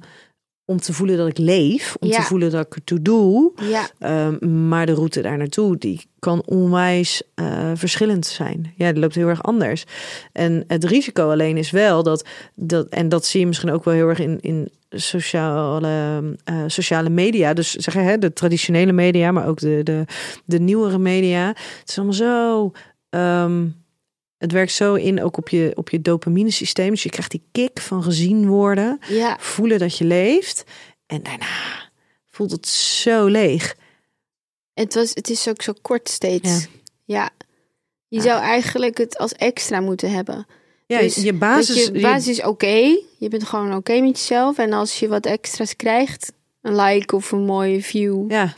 om 0.64 0.80
te 0.80 0.92
voelen 0.92 1.16
dat 1.16 1.28
ik 1.28 1.38
leef. 1.38 1.96
Om 2.00 2.08
Ja. 2.08 2.16
te 2.16 2.22
voelen 2.22 2.50
dat 2.50 2.66
ik 2.66 2.74
ertoe 2.74 3.02
doe. 3.02 3.52
Ja, 3.62 3.88
Ehm, 3.98 4.68
maar 4.68 4.86
de 4.86 4.92
route 4.94 5.20
daar 5.22 5.36
naartoe, 5.38 5.76
die 5.78 6.00
kan 6.18 6.42
onwijs 6.46 7.22
eh, 7.34 7.70
verschillend 7.74 8.26
zijn. 8.26 8.72
Ja, 8.76 8.92
die 8.92 9.00
loopt 9.00 9.14
heel 9.14 9.28
erg 9.28 9.42
anders. 9.42 9.84
En 10.32 10.64
het 10.66 10.84
risico 10.84 11.30
alleen 11.30 11.56
is 11.56 11.70
wel 11.70 12.02
dat, 12.02 12.28
dat 12.54 12.88
en 12.88 13.08
dat 13.08 13.24
zie 13.26 13.40
je 13.40 13.46
misschien 13.46 13.70
ook 13.72 13.84
wel 13.84 13.94
heel 13.94 14.08
erg 14.08 14.18
in, 14.18 14.40
in 14.40 14.68
sociale, 14.88 16.22
eh, 16.44 16.62
sociale 16.66 17.08
media. 17.10 17.52
Dus 17.52 17.70
zeggen 17.74 18.04
hè, 18.04 18.18
de 18.18 18.32
traditionele 18.32 18.92
media, 18.92 19.32
maar 19.32 19.46
ook 19.46 19.58
de, 19.60 19.80
de, 19.82 20.04
de 20.44 20.58
nieuwere 20.58 20.98
media. 20.98 21.46
Het 21.48 21.82
is 21.88 21.96
allemaal 21.96 22.14
zo. 22.14 22.72
ehm, 23.10 23.66
het 24.46 24.54
werkt 24.54 24.72
zo 24.72 24.94
in 24.94 25.22
ook 25.22 25.36
op 25.36 25.48
je, 25.48 25.72
op 25.74 25.88
je 25.90 26.02
dopamine 26.02 26.50
systeem. 26.50 26.90
Dus 26.90 27.02
je 27.02 27.10
krijgt 27.10 27.30
die 27.30 27.42
kick 27.52 27.80
van 27.80 28.02
gezien 28.02 28.46
worden 28.48 28.98
ja. 29.08 29.36
voelen 29.40 29.78
dat 29.78 29.98
je 29.98 30.04
leeft. 30.04 30.64
En 31.06 31.22
daarna 31.22 31.46
voelt 32.30 32.50
het 32.50 32.68
zo 32.68 33.26
leeg. 33.26 33.76
Het, 34.74 34.94
was, 34.94 35.10
het 35.14 35.30
is 35.30 35.48
ook 35.48 35.62
zo 35.62 35.72
kort 35.82 36.08
steeds. 36.08 36.50
Ja. 36.50 36.66
Ja. 37.04 37.30
Je 38.08 38.16
Ja. 38.16 38.22
zou 38.22 38.40
eigenlijk 38.40 38.98
het 38.98 39.18
als 39.18 39.32
extra 39.32 39.80
moeten 39.80 40.10
hebben. 40.10 40.46
Ja, 40.86 41.00
Dus 41.00 41.14
je 41.14 41.32
basis. 41.32 41.84
Je 41.86 42.00
basis 42.00 42.38
is 42.38 42.42
oké. 42.44 42.96
Je 43.18 43.28
bent 43.28 43.44
gewoon 43.44 43.74
oké 43.74 44.00
met 44.00 44.18
jezelf. 44.18 44.58
En 44.58 44.72
als 44.72 44.98
je 44.98 45.08
wat 45.08 45.26
extra's 45.26 45.76
krijgt, 45.76 46.32
een 46.62 46.76
like 46.80 47.16
of 47.16 47.32
een 47.32 47.44
mooie 47.44 47.82
view, 47.82 48.30
ja, 48.30 48.54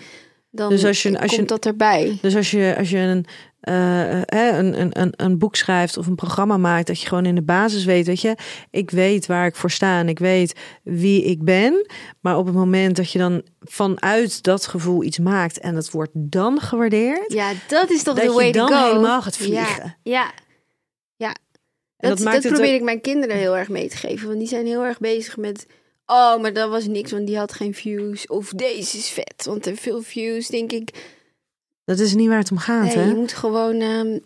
dan 0.50 0.68
Dus 0.70 0.84
als 0.84 1.02
je- 1.02 1.08
als 1.20 1.26
komt 1.26 1.40
je- 1.40 1.44
dat 1.46 1.66
erbij. 1.66 2.18
dus 2.20 2.36
als 2.36 2.50
je, 2.50 2.74
als 2.78 2.90
je 2.90 2.96
een, 2.98 3.26
een, 3.68 4.80
een, 4.80 5.00
een, 5.00 5.12
een 5.16 5.38
boek 5.38 5.56
schrijft 5.56 5.96
of 5.96 6.06
een 6.06 6.14
programma 6.14 6.56
maakt, 6.56 6.86
dat 6.86 7.00
je 7.00 7.06
gewoon 7.08 7.26
in 7.26 7.34
de 7.34 7.42
basis 7.42 7.84
weet, 7.84 8.06
weet 8.06 8.20
je, 8.20 8.36
ik 8.70 8.90
weet 8.90 9.26
waar 9.26 9.46
ik 9.46 9.56
voor 9.56 9.70
sta 9.70 9.98
en 9.98 10.08
ik 10.08 10.18
weet 10.18 10.54
wie 10.82 11.24
ik 11.24 11.44
ben. 11.44 11.86
Maar 12.20 12.36
op 12.36 12.46
het 12.46 12.54
moment 12.54 12.96
dat 12.96 13.12
je 13.12 13.18
dan 13.18 13.42
vanuit 13.60 14.42
dat 14.42 14.66
gevoel 14.66 15.02
iets 15.02 15.18
maakt 15.18 15.58
en 15.58 15.74
het 15.74 15.90
wordt 15.90 16.10
dan 16.14 16.60
gewaardeerd, 16.60 17.32
Ja, 17.32 17.52
dat 17.68 17.90
is 17.90 18.02
toch 18.02 18.14
dat 18.16 18.24
de 18.24 18.32
way 18.32 18.46
je 18.46 18.52
dan 18.52 18.68
to 18.68 18.74
go. 18.74 18.86
helemaal 18.86 19.22
gaat 19.22 19.36
vliegen. 19.36 19.96
Ja, 20.02 20.02
ja. 20.12 20.32
ja. 21.16 21.34
Dat, 21.98 22.18
dat 22.18 22.32
dat 22.32 22.42
het 22.42 22.52
probeer 22.52 22.68
ook- 22.72 22.78
ik 22.78 22.82
mijn 22.82 23.00
kinderen 23.00 23.36
heel 23.36 23.56
erg 23.56 23.68
mee 23.68 23.88
te 23.88 23.96
geven. 23.96 24.26
Want 24.26 24.38
die 24.38 24.48
zijn 24.48 24.66
heel 24.66 24.84
erg 24.84 24.98
bezig 24.98 25.36
met... 25.36 25.66
Oh, 26.06 26.40
maar 26.40 26.52
dat 26.52 26.70
was 26.70 26.86
niks, 26.86 27.10
want 27.10 27.26
die 27.26 27.38
had 27.38 27.52
geen 27.52 27.74
views. 27.74 28.26
Of 28.26 28.48
deze 28.50 28.96
is 28.96 29.08
vet, 29.08 29.44
want 29.44 29.66
er 29.66 29.76
veel 29.76 30.02
views. 30.02 30.46
Denk 30.46 30.72
ik, 30.72 31.17
Dat 31.88 31.98
is 31.98 32.14
niet 32.14 32.28
waar 32.28 32.38
het 32.38 32.50
om 32.50 32.58
gaat, 32.58 32.84
nee, 32.84 32.96
hè? 32.96 33.04
je 33.04 33.14
moet 33.14 33.32
gewoon 33.32 33.80
ehm, 33.80 34.18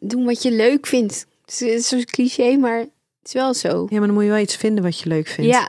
doen 0.00 0.24
wat 0.24 0.42
je 0.42 0.52
leuk 0.52 0.86
vindt. 0.86 1.26
Het 1.44 1.60
is- 1.60 1.88
zo'n 1.88 2.04
cliché, 2.04 2.56
maar 2.56 2.78
het 2.78 2.88
is 3.22 3.32
wel 3.32 3.54
zo. 3.54 3.86
Ja, 3.88 3.98
maar 3.98 4.06
dan 4.06 4.14
moet 4.16 4.24
je 4.24 4.30
wel 4.30 4.38
iets 4.38 4.56
vinden 4.56 4.84
wat 4.84 4.98
je 4.98 5.08
leuk 5.08 5.26
vindt. 5.26 5.50
Ja, 5.50 5.68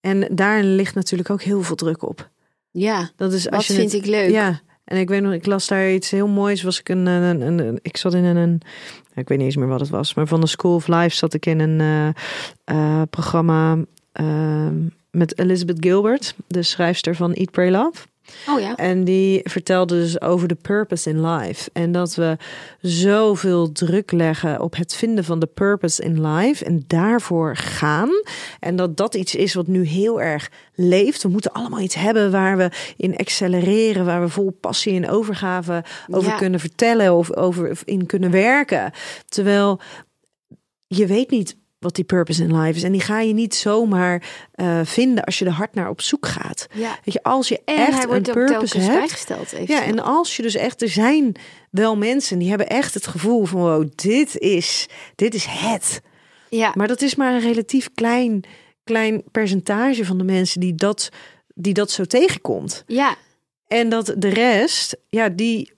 En 0.00 0.28
daar 0.30 0.62
ligt 0.62 0.94
natuurlijk 0.94 1.30
ook 1.30 1.42
heel 1.42 1.62
veel 1.62 1.76
druk 1.76 2.02
op. 2.02 2.28
ja. 2.70 3.10
Dat 3.16 3.32
is 3.32 3.44
Wat 3.44 3.52
als 3.54 3.66
je 3.66 3.72
vind 3.74 3.92
het- 3.92 4.00
ik 4.02 4.06
leuk? 4.10 4.30
Ja, 4.30 4.60
en 4.84 4.98
ik 4.98 5.08
weet 5.08 5.22
nog, 5.22 5.32
ik 5.32 5.46
las 5.46 5.66
daar 5.66 5.92
iets 5.92 6.10
heel 6.10 6.28
moois. 6.28 6.62
Was 6.62 6.78
ik 6.78 6.88
een, 6.88 7.06
een, 7.06 7.40
een, 7.40 7.58
een- 7.58 7.78
ik 7.82 7.96
zat 7.96 8.14
in 8.14 8.24
een, 8.24 8.36
een, 8.36 8.60
ik 9.14 9.28
weet 9.28 9.38
niet 9.38 9.46
eens 9.46 9.56
meer 9.56 9.68
wat 9.68 9.80
het 9.80 9.88
was, 9.88 10.14
maar 10.14 10.26
van 10.26 10.40
de 10.40 10.46
School 10.46 10.74
of 10.74 10.86
Life 10.86 11.16
zat 11.16 11.34
ik 11.34 11.46
in 11.46 11.60
een 11.60 11.80
eh, 11.80 12.08
eh, 13.00 13.02
programma 13.10 13.78
eh, 14.12 14.68
met 15.10 15.38
Elizabeth 15.38 15.76
Gilbert, 15.80 16.34
de 16.46 16.62
schrijfster 16.62 17.14
van 17.14 17.32
Eat, 17.32 17.50
Pray, 17.50 17.70
Love. 17.70 18.06
Oh 18.48 18.60
ja. 18.60 18.76
En 18.76 19.04
die 19.04 19.40
vertelde 19.44 19.94
dus 20.00 20.20
over 20.20 20.48
de 20.48 20.54
purpose 20.54 21.10
in 21.10 21.26
life. 21.26 21.70
En 21.72 21.92
dat 21.92 22.14
we 22.14 22.36
zoveel 22.80 23.72
druk 23.72 24.12
leggen 24.12 24.60
op 24.60 24.76
het 24.76 24.94
vinden 24.94 25.24
van 25.24 25.38
de 25.38 25.46
purpose 25.46 26.02
in 26.02 26.26
life. 26.26 26.64
En 26.64 26.84
daarvoor 26.86 27.56
gaan. 27.56 28.10
En 28.60 28.76
dat 28.76 28.96
dat 28.96 29.14
iets 29.14 29.34
is 29.34 29.54
wat 29.54 29.66
nu 29.66 29.84
heel 29.84 30.20
erg 30.20 30.50
leeft. 30.74 31.22
We 31.22 31.28
moeten 31.28 31.52
allemaal 31.52 31.80
iets 31.80 31.94
hebben 31.94 32.30
waar 32.30 32.56
we 32.56 32.70
in 32.96 33.16
accelereren. 33.16 34.04
Waar 34.04 34.20
we 34.20 34.28
vol 34.28 34.50
passie 34.60 34.94
en 35.02 35.08
overgave 35.10 35.84
over 36.10 36.30
Ja. 36.30 36.36
kunnen 36.36 36.60
vertellen. 36.60 37.14
Of 37.14 37.36
over 37.36 37.78
in 37.84 38.06
kunnen 38.06 38.30
werken. 38.30 38.92
Terwijl 39.28 39.80
je 40.86 41.06
weet 41.06 41.30
niet 41.30 41.56
wat 41.78 41.94
die 41.94 42.04
purpose 42.04 42.42
in 42.42 42.60
life 42.60 42.76
is. 42.76 42.82
En 42.82 42.92
die 42.92 43.00
ga 43.00 43.20
je 43.20 43.32
niet 43.32 43.54
zomaar 43.54 44.22
eh, 44.52 44.80
vinden 44.84 45.24
als 45.24 45.38
je 45.38 45.44
er 45.44 45.50
hard 45.50 45.74
naar 45.74 45.88
op 45.88 46.00
zoek 46.00 46.26
gaat. 46.26 46.66
ja. 46.72 46.98
Weet 47.04 47.14
je, 47.14 47.22
als 47.22 47.48
je 47.48 47.60
En 47.64 47.76
echt 47.76 48.04
hij 48.04 48.16
een 48.16 48.22
purpose 48.22 48.78
hebt. 48.78 49.26
Ja, 49.66 49.82
en 49.82 50.00
als 50.00 50.36
je 50.36 50.42
dus 50.42 50.54
echt, 50.54 50.82
er 50.82 50.88
zijn 50.88 51.34
wel 51.70 51.96
mensen 51.96 52.38
die 52.38 52.48
hebben 52.48 52.68
echt 52.68 52.94
het 52.94 53.06
gevoel 53.06 53.44
van 53.44 53.60
wow, 53.60 53.88
dit 53.94 54.38
is, 54.38 54.86
dit 55.14 55.34
is 55.34 55.46
het. 55.48 56.00
ja. 56.48 56.72
Maar 56.74 56.88
dat 56.88 57.02
is 57.02 57.14
maar 57.14 57.34
een 57.34 57.40
relatief 57.40 57.90
klein, 57.94 58.44
klein 58.84 59.22
percentage 59.30 60.04
van 60.04 60.18
de 60.18 60.24
mensen 60.24 60.60
die 60.60 60.74
dat, 60.74 61.08
die 61.54 61.74
dat 61.74 61.90
zo 61.90 62.04
tegenkomt. 62.04 62.84
ja. 62.86 63.16
En 63.66 63.88
dat 63.88 64.14
de 64.16 64.28
rest, 64.28 64.96
ja, 65.08 65.28
die, 65.28 65.72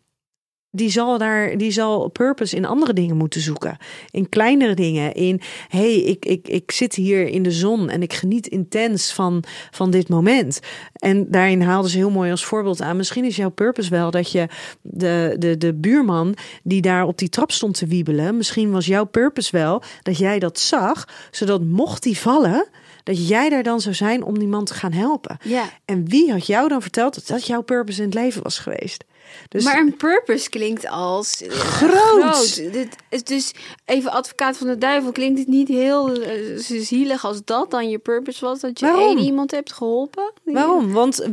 die 0.71 0.91
zal 0.91 1.19
daar, 1.19 1.57
die 1.57 1.71
zal 1.71 2.09
purpose 2.09 2.57
in 2.57 2.65
andere 2.65 2.93
dingen 2.93 3.17
moeten 3.17 3.41
zoeken. 3.41 3.77
In 4.11 4.29
kleinere 4.29 4.75
dingen. 4.75 5.15
In 5.15 5.41
hey, 5.69 5.95
ik, 5.95 6.25
ik, 6.25 6.49
ik 6.49 6.71
zit 6.71 6.95
hier 6.95 7.29
in 7.29 7.43
de 7.43 7.51
zon 7.51 7.89
en 7.89 8.03
ik 8.03 8.13
geniet 8.13 8.47
intens 8.47 9.13
van, 9.13 9.45
van 9.71 9.91
dit 9.91 10.09
moment. 10.09 10.61
En 10.93 11.31
daarin 11.31 11.63
haalden 11.63 11.91
ze 11.91 11.97
heel 11.97 12.11
mooi 12.11 12.31
als 12.31 12.45
voorbeeld 12.45 12.81
aan. 12.81 12.97
Misschien 12.97 13.25
is 13.25 13.37
jouw 13.37 13.51
purpose 13.51 13.91
wel 13.91 14.11
dat 14.11 14.33
je 14.33 14.47
de, 14.81 15.37
de, 15.39 15.59
de 15.59 15.75
buurman 15.75 16.37
die 16.63 16.81
daar 16.81 17.07
op 17.07 17.19
die 17.19 17.29
trap 17.29 17.53
stond 17.53 17.79
te 17.79 17.87
wiebelen. 17.87 18.37
Misschien 18.37 18.71
was 18.71 18.87
jouw 18.87 19.05
purpose 19.05 19.57
wel 19.57 19.83
dat 20.03 20.19
jij 20.19 20.39
dat 20.39 20.59
zag, 20.59 21.09
zodat 21.31 21.63
mocht 21.63 22.03
die 22.03 22.19
vallen. 22.19 22.69
Dat 23.03 23.29
jij 23.29 23.49
daar 23.49 23.63
dan 23.63 23.81
zou 23.81 23.95
zijn 23.95 24.23
om 24.23 24.39
die 24.39 24.49
man 24.49 24.65
te 24.65 24.75
gaan 24.75 24.93
helpen. 24.93 25.37
ja. 25.43 25.65
En 25.85 26.09
wie 26.09 26.33
had 26.33 26.47
jou 26.47 26.69
dan 26.69 26.83
verteld 26.83 27.15
dat 27.15 27.27
dat 27.27 27.47
jouw 27.47 27.63
purpose 27.63 27.99
in 27.99 28.05
het 28.05 28.15
leven 28.15 28.43
was 28.43 28.59
geweest? 28.59 29.05
Dus 29.49 29.65
maar 29.65 29.79
een 29.79 29.97
purpose 29.97 30.49
klinkt 30.49 30.87
als 30.89 31.43
eh, 31.43 31.51
Groot. 31.51 32.55
Dit 32.73 32.97
is 33.09 33.25
dus 33.25 33.53
even 33.85 34.11
advocaat 34.11 34.57
van 34.57 34.67
de 34.67 34.79
duivel 34.79 35.13
klinkt 35.13 35.39
het 35.39 35.49
niet 35.49 35.69
heel 35.69 36.13
eh, 36.13 36.33
zielig 36.59 37.25
als 37.25 37.41
dat 37.45 37.71
dan 37.71 37.89
je 37.89 37.99
purpose 37.99 38.45
was 38.45 38.61
dat 38.61 38.79
je 38.81 38.87
Waarom? 38.87 39.03
één 39.17 39.19
iemand 39.19 39.51
hebt 39.51 39.73
geholpen. 39.73 40.33
waarom? 40.45 40.93
Want 40.93 41.27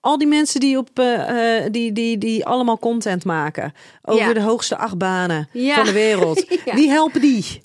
al 0.00 0.18
die 0.18 0.26
mensen 0.28 0.60
die 0.60 0.78
op 0.78 0.88
eh, 0.98 1.62
die, 1.70 1.92
die, 1.92 2.18
die 2.18 2.46
allemaal 2.46 2.78
content 2.78 3.24
maken 3.24 3.72
over 4.02 4.22
Ja. 4.26 4.32
de 4.32 4.40
hoogste 4.42 4.76
achtbanen 4.76 5.48
Ja. 5.52 5.74
van 5.74 5.84
de 5.84 5.92
wereld. 5.92 6.44
Ja. 6.64 6.74
Wie 6.74 6.88
helpen 6.90 7.20
die? 7.20 7.60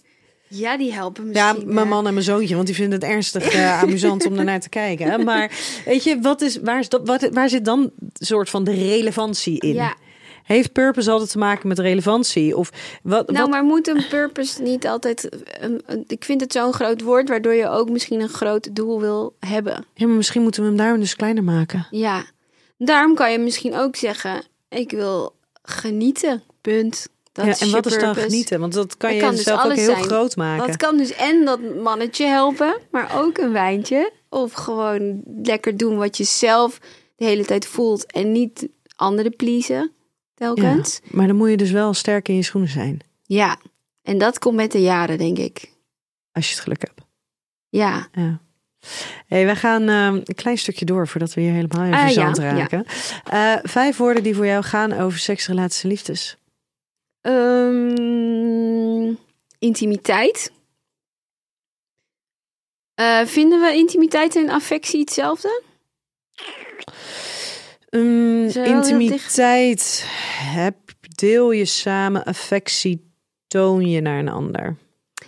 Ja, 0.50 0.78
die 0.78 0.94
helpen 0.94 1.32
Ja, 1.34 1.52
misschien. 1.54 1.74
mijn 1.74 1.86
eh, 1.86 1.92
man 1.92 2.08
en 2.08 2.14
mijn 2.14 2.26
zoontje, 2.26 2.56
want 2.56 2.68
die 2.68 2.76
vinden 2.76 3.00
het 3.00 3.10
ernstig 3.10 3.44
eh, 3.54 3.82
amusant 3.84 4.26
om 4.26 4.38
ernaar 4.38 4.60
te 4.60 4.70
kijken. 4.70 5.24
Maar 5.24 5.52
weet 5.86 6.04
je, 6.04 6.20
wat 6.22 6.42
is, 6.42 6.60
waar, 6.60 6.80
is 6.80 6.90
dat, 6.90 7.08
wat, 7.08 7.30
waar 7.32 7.50
zit 7.50 7.66
dan 7.66 7.80
een 7.80 7.92
soort 8.14 8.50
van 8.50 8.64
de 8.64 8.72
relevantie 8.74 9.60
in? 9.60 9.74
Ja. 9.74 9.96
Heeft 10.44 10.72
purpose 10.72 11.12
altijd 11.12 11.32
te 11.32 11.38
maken 11.38 11.68
met 11.68 11.80
relevantie? 11.80 12.58
Of 12.58 12.70
wat? 13.04 13.28
Nou, 13.28 13.40
wat 13.42 13.50
maar 13.50 13.64
moet 13.64 13.88
een 13.88 14.06
purpose 14.10 14.62
niet 14.62 14.88
altijd... 14.88 15.30
een- 15.60 15.82
een- 15.86 16.04
ik 16.08 16.24
vind 16.24 16.42
het 16.42 16.52
zo'n 16.52 16.74
groot 16.74 17.02
woord, 17.02 17.30
waardoor 17.30 17.54
je 17.54 17.70
ook 17.70 17.90
misschien 17.90 18.20
een 18.22 18.30
groot 18.30 18.76
doel 18.76 19.00
wil 19.02 19.36
hebben. 19.40 19.86
ja, 19.94 20.08
maar 20.08 20.16
misschien 20.16 20.42
moeten 20.42 20.62
we 20.62 20.68
hem 20.68 20.78
daar 20.78 21.00
dus 21.00 21.16
kleiner 21.16 21.44
maken. 21.44 21.88
Ja, 21.92 22.26
daarom 22.78 23.16
kan 23.16 23.32
je 23.32 23.38
misschien 23.40 23.76
ook 23.76 23.96
zeggen, 23.96 24.44
ik 24.70 24.92
wil 24.92 25.36
genieten, 25.62 26.44
punt. 26.62 27.08
Dat 27.46 27.60
ja, 27.60 27.66
en 27.66 27.72
wat 27.72 27.86
is 27.86 28.00
dan 28.00 28.16
genieten? 28.16 28.60
Want 28.60 28.74
dat 28.74 28.98
kan 28.98 29.10
Dat 29.10 29.20
je 29.20 29.26
kan 29.26 29.36
dus 29.36 29.44
zelf 29.44 29.66
ook 29.66 29.74
heel 29.74 29.92
zijn. 29.92 30.04
groot 30.04 30.36
maken. 30.36 30.68
Dat 30.68 30.78
kan 30.78 30.98
dus 30.98 31.14
en 31.14 31.46
dat 31.46 31.60
mannetje 31.84 32.26
helpen, 32.26 32.78
maar 32.92 33.12
ook 33.22 33.38
een 33.38 33.52
wijntje. 33.52 34.12
Of 34.30 34.54
gewoon 34.54 35.22
lekker 35.44 35.78
doen 35.78 35.98
wat 35.98 36.18
je 36.18 36.24
zelf 36.24 36.80
de 37.16 37.26
hele 37.26 37.46
tijd 37.46 37.66
voelt. 37.66 38.12
En 38.12 38.32
niet 38.32 38.68
anderen 38.96 39.36
pleasen 39.36 39.92
telkens. 40.36 41.00
Maar 41.12 41.28
dan 41.28 41.36
moet 41.36 41.50
je 41.50 41.58
dus 41.58 41.72
wel 41.72 41.94
sterk 41.94 42.28
in 42.30 42.36
je 42.36 42.44
schoenen 42.44 42.72
zijn. 42.72 43.00
Ja. 43.24 43.58
En 44.02 44.18
dat 44.18 44.40
komt 44.40 44.56
met 44.56 44.72
de 44.72 44.82
jaren, 44.82 45.18
denk 45.18 45.38
ik. 45.38 45.72
Als 46.32 46.48
je 46.48 46.54
het 46.54 46.64
geluk 46.64 46.82
hebt. 46.82 47.02
Ja. 47.70 48.08
Ja. 48.12 48.40
Hey, 49.28 49.46
wij 49.46 49.56
gaan 49.56 49.82
ehm, 49.90 50.16
een 50.24 50.36
klein 50.36 50.58
stukje 50.58 50.86
door 50.86 51.08
voordat 51.08 51.34
we 51.34 51.42
hier 51.42 51.52
helemaal 51.54 51.84
in 51.86 51.94
Ah, 51.94 52.02
verzand 52.02 52.38
ja, 52.38 52.44
ja. 52.44 52.56
raken. 52.58 52.86
Eh, 53.24 53.54
vijf 53.64 53.98
woorden 53.98 54.24
die 54.24 54.36
voor 54.36 54.46
jou 54.46 54.64
gaan 54.64 54.94
over 54.94 55.20
seks, 55.20 55.48
relaties 55.48 55.84
en 55.84 55.90
liefdes. 55.90 56.38
Ehm, 57.28 59.14
intimiteit. 59.60 60.52
Eh, 62.94 63.26
vinden 63.26 63.62
we 63.62 63.74
intimiteit 63.74 64.36
en 64.36 64.50
affectie 64.50 65.00
hetzelfde? 65.00 65.62
Um, 67.90 68.44
intimiteit. 68.46 70.06
Heb, 70.40 70.76
deel 71.16 71.52
je 71.52 71.66
samen 71.66 72.24
affectie, 72.24 73.12
toon 73.48 73.90
je 73.90 74.02
naar 74.02 74.20
een 74.20 74.30
ander. 74.30 74.76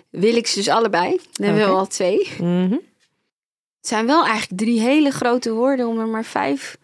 Wil 0.10 0.36
ik 0.36 0.48
ze 0.48 0.58
dus 0.58 0.70
allebei. 0.70 1.20
Dan 1.32 1.46
hebben 1.46 1.66
we 1.68 1.72
al 1.74 1.88
twee. 1.88 2.30
Mhm. 2.38 2.72
Het 2.72 3.88
zijn 3.88 4.06
wel 4.06 4.26
eigenlijk 4.26 4.62
drie 4.62 4.80
hele 4.80 5.12
grote 5.12 5.52
woorden 5.52 5.88
om 5.88 6.00
er 6.00 6.08
maar 6.08 6.26
vijf. 6.26 6.78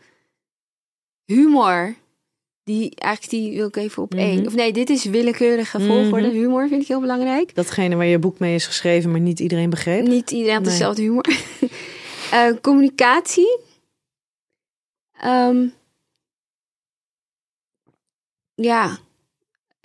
Humor. 1.25 1.95
Die, 2.65 2.95
eigenlijk 2.95 3.31
die 3.33 3.55
wil 3.57 3.67
ik 3.67 3.75
even 3.75 4.03
op 4.03 4.11
Mhm. 4.13 4.21
één. 4.21 4.45
Of 4.47 4.55
nee, 4.55 4.73
dit 4.73 4.89
is 4.89 5.03
willekeurige 5.03 5.79
volgorde. 5.79 6.27
Mhm. 6.27 6.35
Humor 6.35 6.67
vind 6.67 6.81
ik 6.81 6.87
heel 6.87 6.99
belangrijk. 6.99 7.55
Datgene 7.55 7.95
waar 7.95 8.05
je 8.05 8.19
boek 8.19 8.39
mee 8.39 8.55
is 8.55 8.65
geschreven, 8.65 9.11
maar 9.11 9.19
niet 9.19 9.39
iedereen 9.39 9.69
begreep. 9.69 10.07
Niet 10.07 10.31
iedereen 10.31 10.53
had 10.53 10.63
Nee. 10.63 10.71
dezelfde 10.71 11.01
humor. 11.01 11.25
Eh, 12.31 12.51
communicatie. 12.61 13.59
Ehm, 15.19 15.67
ja. 18.55 18.97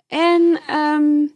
En 0.06 0.60
ehm, 0.66 1.26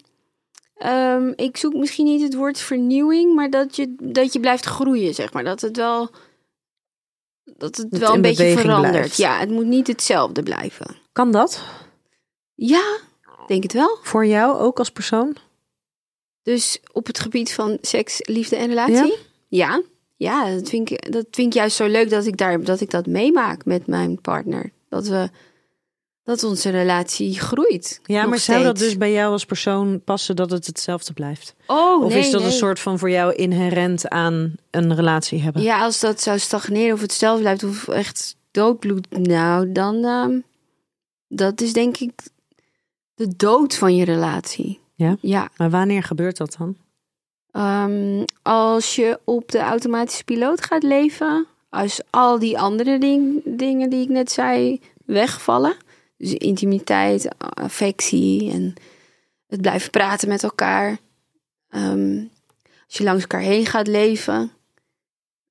ehm, 0.77 1.33
ik 1.37 1.57
zoek 1.57 1.75
misschien 1.75 2.05
niet 2.05 2.23
het 2.23 2.35
woord 2.35 2.59
vernieuwing, 2.59 3.35
maar 3.35 3.51
dat 3.51 3.77
je, 3.77 3.95
dat 4.03 4.33
je 4.33 4.41
blijft 4.41 4.65
groeien, 4.65 5.15
zeg 5.15 5.33
maar. 5.33 5.45
Dat 5.45 5.61
het 5.61 5.77
wel, 5.77 6.11
dat 7.57 7.77
het 7.77 7.99
wel 7.99 8.15
een 8.15 8.21
beetje 8.23 8.59
verandert. 8.59 8.93
blijft. 8.93 9.17
Ja, 9.17 9.39
het 9.39 9.51
moet 9.51 9.67
niet 9.67 9.87
hetzelfde 9.87 10.43
blijven. 10.43 10.97
Kan 11.15 11.31
dat? 11.33 11.63
Ja, 12.55 12.99
denk 13.47 13.63
het 13.63 13.73
wel. 13.73 13.99
Voor 14.03 14.27
jou 14.27 14.59
ook 14.59 14.79
als 14.79 14.91
persoon? 14.91 15.37
Dus 16.43 16.81
op 16.93 17.07
het 17.07 17.19
gebied 17.19 17.53
van 17.53 17.79
seks, 17.81 18.19
liefde 18.21 18.57
en 18.57 18.69
relatie? 18.69 19.17
Ja. 19.49 19.83
Ja, 20.17 20.55
dat, 20.55 20.69
vind 20.69 20.91
ik, 20.91 21.13
dat 21.13 21.27
vind 21.31 21.47
ik 21.47 21.53
juist 21.53 21.77
zo 21.77 21.87
leuk 21.87 22.11
dat 22.11 22.27
ik, 22.27 22.37
daar, 22.37 22.65
dat 22.65 22.81
ik 22.81 22.91
dat 22.91 23.07
meemaak 23.07 23.65
met 23.65 23.87
mijn 23.87 24.21
partner. 24.21 24.71
Dat, 24.89 25.07
we, 25.07 25.31
dat 26.25 26.43
onze 26.45 26.71
relatie 26.71 27.41
groeit. 27.41 28.01
Ja, 28.05 28.27
maar 28.27 28.39
zou 28.39 28.63
dat 28.63 28.79
dus 28.79 28.97
bij 28.97 29.13
jou 29.13 29.33
als 29.33 29.45
persoon 29.45 30.03
passen 30.05 30.37
dat 30.37 30.51
het 30.51 30.67
hetzelfde 30.67 31.13
blijft? 31.13 31.55
Oh, 31.67 32.05
Of 32.05 32.13
nee, 32.13 32.19
is 32.19 32.31
dat 32.31 32.41
nee. 32.41 32.51
een 32.51 32.57
soort 32.57 32.81
van 32.81 32.99
voor 32.99 33.11
jou 33.11 33.35
inherent 33.35 34.09
aan 34.09 34.55
een 34.71 34.95
relatie 34.95 35.43
hebben? 35.43 35.63
Ja, 35.63 35.83
als 35.83 36.01
dat 36.01 36.23
zou 36.23 36.39
stagneren 36.39 36.95
of 36.95 37.01
hetzelfde 37.01 37.43
blijft 37.43 37.65
of 37.65 37.89
echt 37.89 38.37
doodbloed, 38.51 39.19
nou, 39.19 39.73
dan... 39.73 40.05
ehm, 40.05 40.39
dat 41.37 41.61
is 41.61 41.73
denk 41.73 41.97
ik 41.97 42.13
de 43.15 43.37
dood 43.37 43.75
van 43.75 43.97
je 43.97 44.05
relatie. 44.05 44.81
Ja? 44.95 45.17
Ja. 45.21 45.49
Maar 45.57 45.71
wanneer 45.71 46.03
gebeurt 46.03 46.37
dat 46.37 46.57
dan? 46.59 46.77
Ehm, 47.51 48.25
als 48.43 48.95
je 48.95 49.21
op 49.25 49.51
de 49.51 49.59
automatische 49.59 50.25
piloot 50.25 50.65
gaat 50.65 50.83
leven, 50.83 51.47
als 51.69 52.01
al 52.11 52.39
die 52.39 52.59
andere 52.59 52.99
ding- 52.99 53.43
dingen 53.45 53.91
die 53.91 54.03
ik 54.03 54.09
net 54.09 54.31
zei 54.31 54.81
wegvallen, 55.05 55.77
dus 56.17 56.33
intimiteit, 56.33 57.39
affectie 57.39 58.51
en 58.51 58.75
het 59.47 59.61
blijven 59.61 59.91
praten 59.91 60.29
met 60.29 60.43
elkaar, 60.43 60.99
Ehm, 61.75 62.25
als 62.87 62.97
je 62.97 63.05
langs 63.05 63.23
elkaar 63.23 63.41
heen 63.41 63.67
gaat 63.67 63.87
leven, 63.87 64.51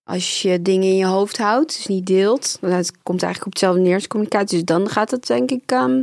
als 0.03 0.41
je 0.41 0.61
dingen 0.61 0.87
in 0.87 0.95
je 0.95 1.05
hoofd 1.05 1.37
houdt, 1.37 1.75
dus 1.75 1.87
niet 1.87 2.05
deelt, 2.05 2.57
want 2.61 2.73
het 2.73 3.01
komt 3.03 3.23
eigenlijk 3.23 3.45
op 3.45 3.51
hetzelfde 3.51 3.81
neer 3.81 3.95
als 3.95 4.07
communicatie, 4.07 4.57
dus 4.57 4.65
dan 4.65 4.89
gaat 4.89 5.11
het 5.11 5.27
denk 5.27 5.51
ik, 5.51 5.71
ehm, 5.71 6.01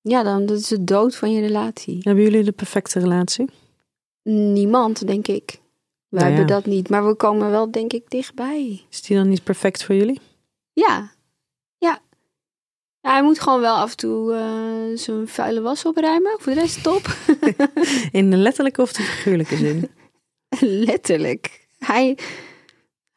ja, 0.00 0.22
dan 0.22 0.46
dat 0.46 0.58
is 0.58 0.68
de 0.68 0.84
dood 0.84 1.16
van 1.16 1.32
je 1.32 1.40
relatie. 1.40 1.98
Hebben 2.02 2.24
jullie 2.24 2.44
de 2.44 2.52
perfecte 2.52 2.98
relatie? 2.98 3.50
Niemand, 4.22 5.06
denk 5.06 5.26
ik. 5.26 5.60
We 6.08 6.16
Nou 6.16 6.30
ja. 6.30 6.36
hebben 6.36 6.54
dat 6.54 6.66
niet, 6.66 6.88
maar 6.88 7.06
we 7.06 7.14
komen 7.14 7.50
wel, 7.50 7.70
denk 7.70 7.92
ik, 7.92 8.10
dichtbij. 8.10 8.84
Is 8.90 9.02
die 9.02 9.16
dan 9.16 9.28
niet 9.28 9.44
perfect 9.44 9.84
voor 9.84 9.94
jullie? 9.94 10.20
Ja, 10.72 11.12
ja. 11.78 12.00
ja 13.00 13.10
hij 13.10 13.22
moet 13.22 13.40
gewoon 13.40 13.60
wel 13.60 13.76
af 13.76 13.90
en 13.90 13.96
toe 13.96 14.34
eh, 14.34 14.98
zijn 14.98 15.28
vuile 15.28 15.60
was 15.60 15.84
opruimen. 15.84 16.36
Voor 16.38 16.54
de 16.54 16.60
rest 16.60 16.82
top. 16.82 17.16
In 18.12 18.30
de 18.30 18.36
letterlijke 18.36 18.82
of 18.82 18.92
de 18.92 19.02
figuurlijke 19.02 19.56
zin? 19.56 19.90
Letterlijk. 20.60 21.68
Hij, 21.78 22.18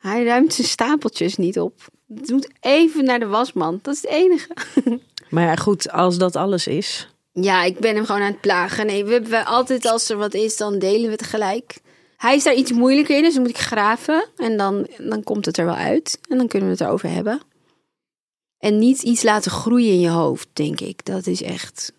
hij 0.10 0.24
ruimt 0.24 0.54
zijn 0.54 0.68
stapeltjes 0.68 1.36
niet 1.38 1.60
op. 1.60 1.82
Het 2.16 2.30
moet 2.30 2.50
even 2.60 3.04
naar 3.06 3.20
de 3.20 3.26
wasman. 3.28 3.80
Dat 3.82 3.94
is 3.96 4.02
het 4.02 4.12
enige. 4.12 4.48
Maar 5.30 5.44
ja, 5.44 5.56
goed, 5.56 5.92
als 5.92 6.18
dat 6.18 6.36
alles 6.36 6.68
is. 6.68 7.10
Ja, 7.32 7.64
ik 7.64 7.80
ben 7.80 7.96
hem 7.96 8.06
gewoon 8.06 8.22
aan 8.22 8.32
het 8.32 8.42
plagen. 8.42 8.86
Nee, 8.86 9.04
we 9.06 9.12
hebben 9.12 9.46
altijd 9.46 9.86
als 9.86 10.10
er 10.10 10.18
wat 10.18 10.34
is, 10.34 10.58
dan 10.58 10.80
delen 10.80 11.06
we 11.06 11.12
het 11.12 11.24
gelijk. 11.24 11.76
Hij 12.18 12.36
is 12.36 12.44
daar 12.44 12.54
iets 12.56 12.72
moeilijker 12.72 13.16
in, 13.18 13.24
dus 13.24 13.34
dan 13.34 13.42
moet 13.42 13.52
ik 13.52 13.58
graven. 13.58 14.26
En 14.38 14.58
dan, 14.58 14.88
dan 14.98 15.24
komt 15.24 15.46
het 15.46 15.58
er 15.58 15.66
wel 15.66 15.76
uit. 15.76 16.20
En 16.30 16.38
dan 16.38 16.48
kunnen 16.48 16.68
we 16.70 16.74
het 16.76 16.84
erover 16.84 17.10
hebben. 17.10 17.42
En 18.58 18.80
niet 18.80 19.02
iets 19.02 19.24
laten 19.24 19.52
groeien 19.52 19.92
in 19.94 20.00
je 20.00 20.10
hoofd, 20.10 20.48
denk 20.54 20.80
ik. 20.80 21.06
Dat 21.06 21.28
is 21.28 21.42
echt 21.42 21.94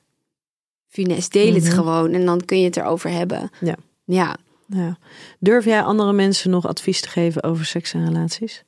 finesse. 0.89 1.31
Deel 1.31 1.55
het 1.55 1.65
Mhm. 1.65 1.73
gewoon 1.75 2.13
en 2.13 2.25
dan 2.25 2.45
kun 2.45 2.59
je 2.59 2.65
het 2.65 2.77
erover 2.77 3.11
hebben. 3.11 3.51
Ja. 3.61 3.77
Ja. 4.05 4.37
Ja. 4.67 4.99
Durf 5.39 5.65
jij 5.65 5.83
andere 5.83 6.13
mensen 6.13 6.51
nog 6.51 6.67
advies 6.67 7.01
te 7.01 7.09
geven 7.09 7.43
over 7.43 7.65
seks 7.65 7.93
en 7.93 8.07
relaties? 8.07 8.65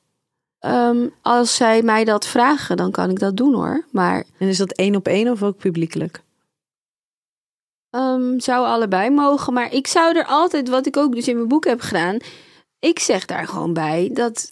Ehm, 0.59 1.07
als 1.21 1.55
zij 1.55 1.81
mij 1.81 2.03
dat 2.03 2.27
vragen, 2.27 2.77
dan 2.77 2.91
kan 2.91 3.09
ik 3.09 3.19
dat 3.19 3.37
doen 3.37 3.53
hoor. 3.53 3.85
Maar 3.91 4.23
En 4.39 4.47
is 4.47 4.57
dat 4.57 4.71
één 4.71 4.95
op 4.95 5.07
één 5.07 5.31
of 5.31 5.43
ook 5.43 5.57
publiekelijk? 5.57 6.21
Ehm, 7.89 8.39
zou 8.39 8.65
allebei 8.65 9.09
mogen. 9.09 9.53
Maar 9.53 9.73
ik 9.73 9.87
zou 9.87 10.17
er 10.17 10.25
altijd, 10.25 10.69
wat 10.69 10.85
ik 10.85 10.97
ook 10.97 11.15
dus 11.15 11.27
in 11.27 11.35
mijn 11.35 11.47
boek 11.47 11.65
heb 11.65 11.81
gedaan. 11.81 12.17
Ik 12.79 12.99
zeg 12.99 13.25
daar 13.25 13.47
gewoon 13.47 13.73
bij 13.73 14.09
dat 14.13 14.51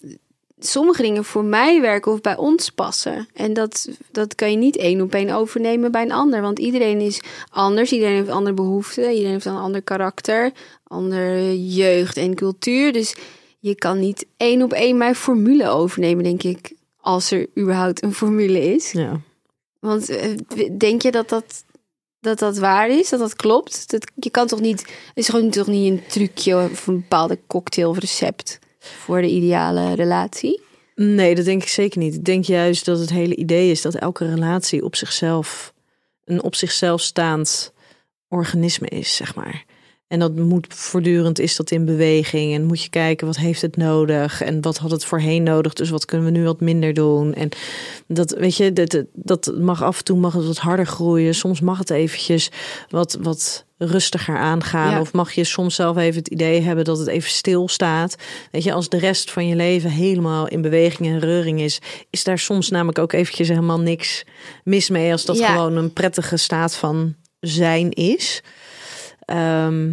sommige 0.58 1.02
dingen 1.02 1.24
voor 1.24 1.44
mij 1.44 1.80
werken 1.80 2.12
of 2.12 2.20
bij 2.20 2.36
ons 2.36 2.70
passen. 2.70 3.28
En 3.34 3.52
dat, 3.52 3.88
dat 4.10 4.34
kan 4.34 4.50
je 4.50 4.56
niet 4.56 4.76
één 4.76 5.00
op 5.00 5.14
één 5.14 5.30
overnemen 5.30 5.92
bij 5.92 6.02
een 6.02 6.12
ander. 6.12 6.42
Want 6.42 6.58
iedereen 6.58 7.00
is 7.00 7.20
anders. 7.50 7.92
Iedereen 7.92 8.14
heeft 8.14 8.28
andere 8.28 8.54
behoeften. 8.54 9.10
Iedereen 9.10 9.32
heeft 9.32 9.44
een 9.44 9.56
ander 9.56 9.82
karakter. 9.82 10.52
Andere 10.86 11.66
jeugd 11.66 12.16
en 12.16 12.34
cultuur. 12.34 12.92
Dus 12.92 13.14
je 13.58 13.74
kan 13.74 13.98
niet 13.98 14.26
één 14.36 14.62
op 14.62 14.72
één 14.72 14.96
mijn 14.96 15.14
formule 15.14 15.68
overnemen, 15.68 16.24
denk 16.24 16.42
ik. 16.42 16.72
Als 16.96 17.30
er 17.30 17.46
überhaupt 17.58 18.02
een 18.02 18.14
formule 18.14 18.74
is. 18.74 18.92
Ja. 18.92 19.20
Want 19.80 20.08
eh, 20.08 20.36
denk 20.78 21.02
je 21.02 21.10
dat 21.10 21.28
dat, 21.28 21.64
dat 22.20 22.38
dat 22.38 22.58
waar 22.58 22.88
is? 22.88 23.08
Dat 23.08 23.20
dat 23.20 23.36
klopt? 23.36 23.90
Dat, 23.90 24.12
je 24.14 24.30
kan 24.30 24.46
toch 24.46 24.60
niet... 24.60 24.80
Het 24.80 24.88
is 25.14 25.28
gewoon 25.28 25.50
toch 25.50 25.66
niet 25.66 25.92
een 25.92 26.06
trucje 26.06 26.68
of 26.70 26.86
een 26.86 27.00
bepaalde 27.00 27.38
cocktail 27.46 27.90
of 27.90 27.98
recept 27.98 28.58
voor 28.78 29.20
de 29.20 29.30
ideale 29.30 29.94
relatie? 29.94 30.60
Nee, 30.94 31.34
dat 31.34 31.44
denk 31.44 31.62
ik 31.62 31.68
zeker 31.68 31.98
niet. 31.98 32.14
Ik 32.14 32.24
denk 32.24 32.44
juist 32.44 32.84
dat 32.84 32.98
het 32.98 33.10
hele 33.10 33.36
idee 33.36 33.70
is 33.70 33.82
dat 33.82 33.94
elke 33.94 34.28
relatie 34.28 34.84
op 34.84 34.96
zichzelf 34.96 35.74
een 36.24 36.42
op 36.42 36.54
zichzelf 36.54 37.00
staand 37.00 37.72
organisme 38.28 38.88
is, 38.88 39.16
zeg 39.16 39.34
maar. 39.34 39.64
En 40.08 40.18
dat 40.18 40.36
moet 40.36 40.66
voortdurend 40.68 41.38
is 41.38 41.56
dat 41.56 41.70
in 41.70 41.84
beweging. 41.84 42.54
En 42.54 42.64
moet 42.64 42.82
je 42.82 42.88
kijken 42.90 43.26
wat 43.26 43.36
heeft 43.36 43.62
het 43.62 43.76
nodig 43.76 44.42
en 44.42 44.60
wat 44.62 44.76
had 44.78 44.90
het 44.90 45.04
voorheen 45.04 45.42
nodig. 45.42 45.72
Dus 45.72 45.90
wat 45.90 46.04
kunnen 46.04 46.26
we 46.32 46.38
nu 46.38 46.44
wat 46.44 46.60
minder 46.60 46.94
doen. 46.94 47.34
En 47.34 47.48
dat 48.06 48.30
weet 48.30 48.56
je, 48.56 48.72
dat, 48.72 49.04
dat 49.12 49.52
mag 49.58 49.82
af 49.82 49.98
en 49.98 50.04
toe 50.04 50.18
mag 50.18 50.32
het 50.32 50.46
wat 50.46 50.58
harder 50.58 50.86
groeien. 50.86 51.34
Soms 51.34 51.60
mag 51.60 51.78
het 51.78 51.90
eventjes 51.90 52.50
wat, 52.88 53.18
wat 53.20 53.64
rustiger 53.78 54.36
aangaan. 54.36 54.90
Ja. 54.90 55.00
Of 55.00 55.12
mag 55.12 55.32
je 55.32 55.44
soms 55.44 55.74
zelf 55.74 55.96
even 55.96 56.18
het 56.18 56.28
idee 56.28 56.60
hebben 56.60 56.84
dat 56.84 56.98
het 56.98 57.08
even 57.08 57.30
stil 57.30 57.68
staat. 57.68 58.16
Weet 58.50 58.62
je, 58.64 58.72
als 58.72 58.88
de 58.88 58.98
rest 58.98 59.30
van 59.30 59.46
je 59.48 59.56
leven 59.56 59.90
helemaal 59.90 60.48
in 60.48 60.62
beweging 60.62 61.08
en 61.08 61.18
reuring 61.18 61.60
is, 61.60 61.78
is 62.10 62.24
daar 62.24 62.38
soms 62.38 62.68
namelijk 62.70 62.98
ook 62.98 63.12
eventjes 63.12 63.48
helemaal 63.48 63.80
niks 63.80 64.24
mis 64.64 64.88
mee. 64.90 65.12
Als 65.12 65.24
dat 65.24 65.38
Ja. 65.38 65.52
gewoon 65.52 65.76
een 65.76 65.92
prettige 65.92 66.36
staat 66.36 66.74
van 66.76 67.14
zijn 67.40 67.90
is. 67.90 68.42
Ehm, 69.26 69.92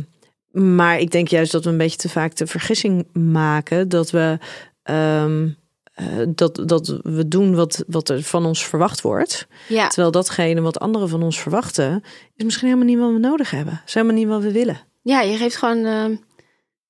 maar 0.51 0.99
ik 0.99 1.11
denk 1.11 1.27
juist 1.27 1.51
dat 1.51 1.63
we 1.63 1.69
een 1.69 1.77
beetje 1.77 1.97
te 1.97 2.09
vaak 2.09 2.35
de 2.35 2.47
vergissing 2.47 3.07
maken 3.13 3.89
dat 3.89 4.11
we, 4.11 4.37
ehm, 4.83 5.49
eh, 5.93 6.05
dat, 6.27 6.61
dat 6.65 6.99
we 7.03 7.27
doen 7.27 7.55
wat, 7.55 7.83
wat 7.87 8.09
er 8.09 8.23
van 8.23 8.45
ons 8.45 8.65
verwacht 8.65 9.01
wordt. 9.01 9.47
Ja, 9.67 9.87
Terwijl 9.87 10.11
datgene 10.11 10.61
wat 10.61 10.79
anderen 10.79 11.09
van 11.09 11.23
ons 11.23 11.39
verwachten, 11.39 12.03
is 12.35 12.43
misschien 12.43 12.67
helemaal 12.67 12.87
niet 12.89 12.99
wat 12.99 13.11
we 13.11 13.17
nodig 13.17 13.51
hebben. 13.51 13.81
Is 13.85 13.93
helemaal 13.93 14.15
niet 14.15 14.27
wat 14.27 14.41
we 14.41 14.51
willen. 14.51 14.79
ja 15.01 15.21
je 15.21 15.37
geeft 15.37 15.55
gewoon 15.55 15.85
eh, 15.85 16.03
een 16.03 16.21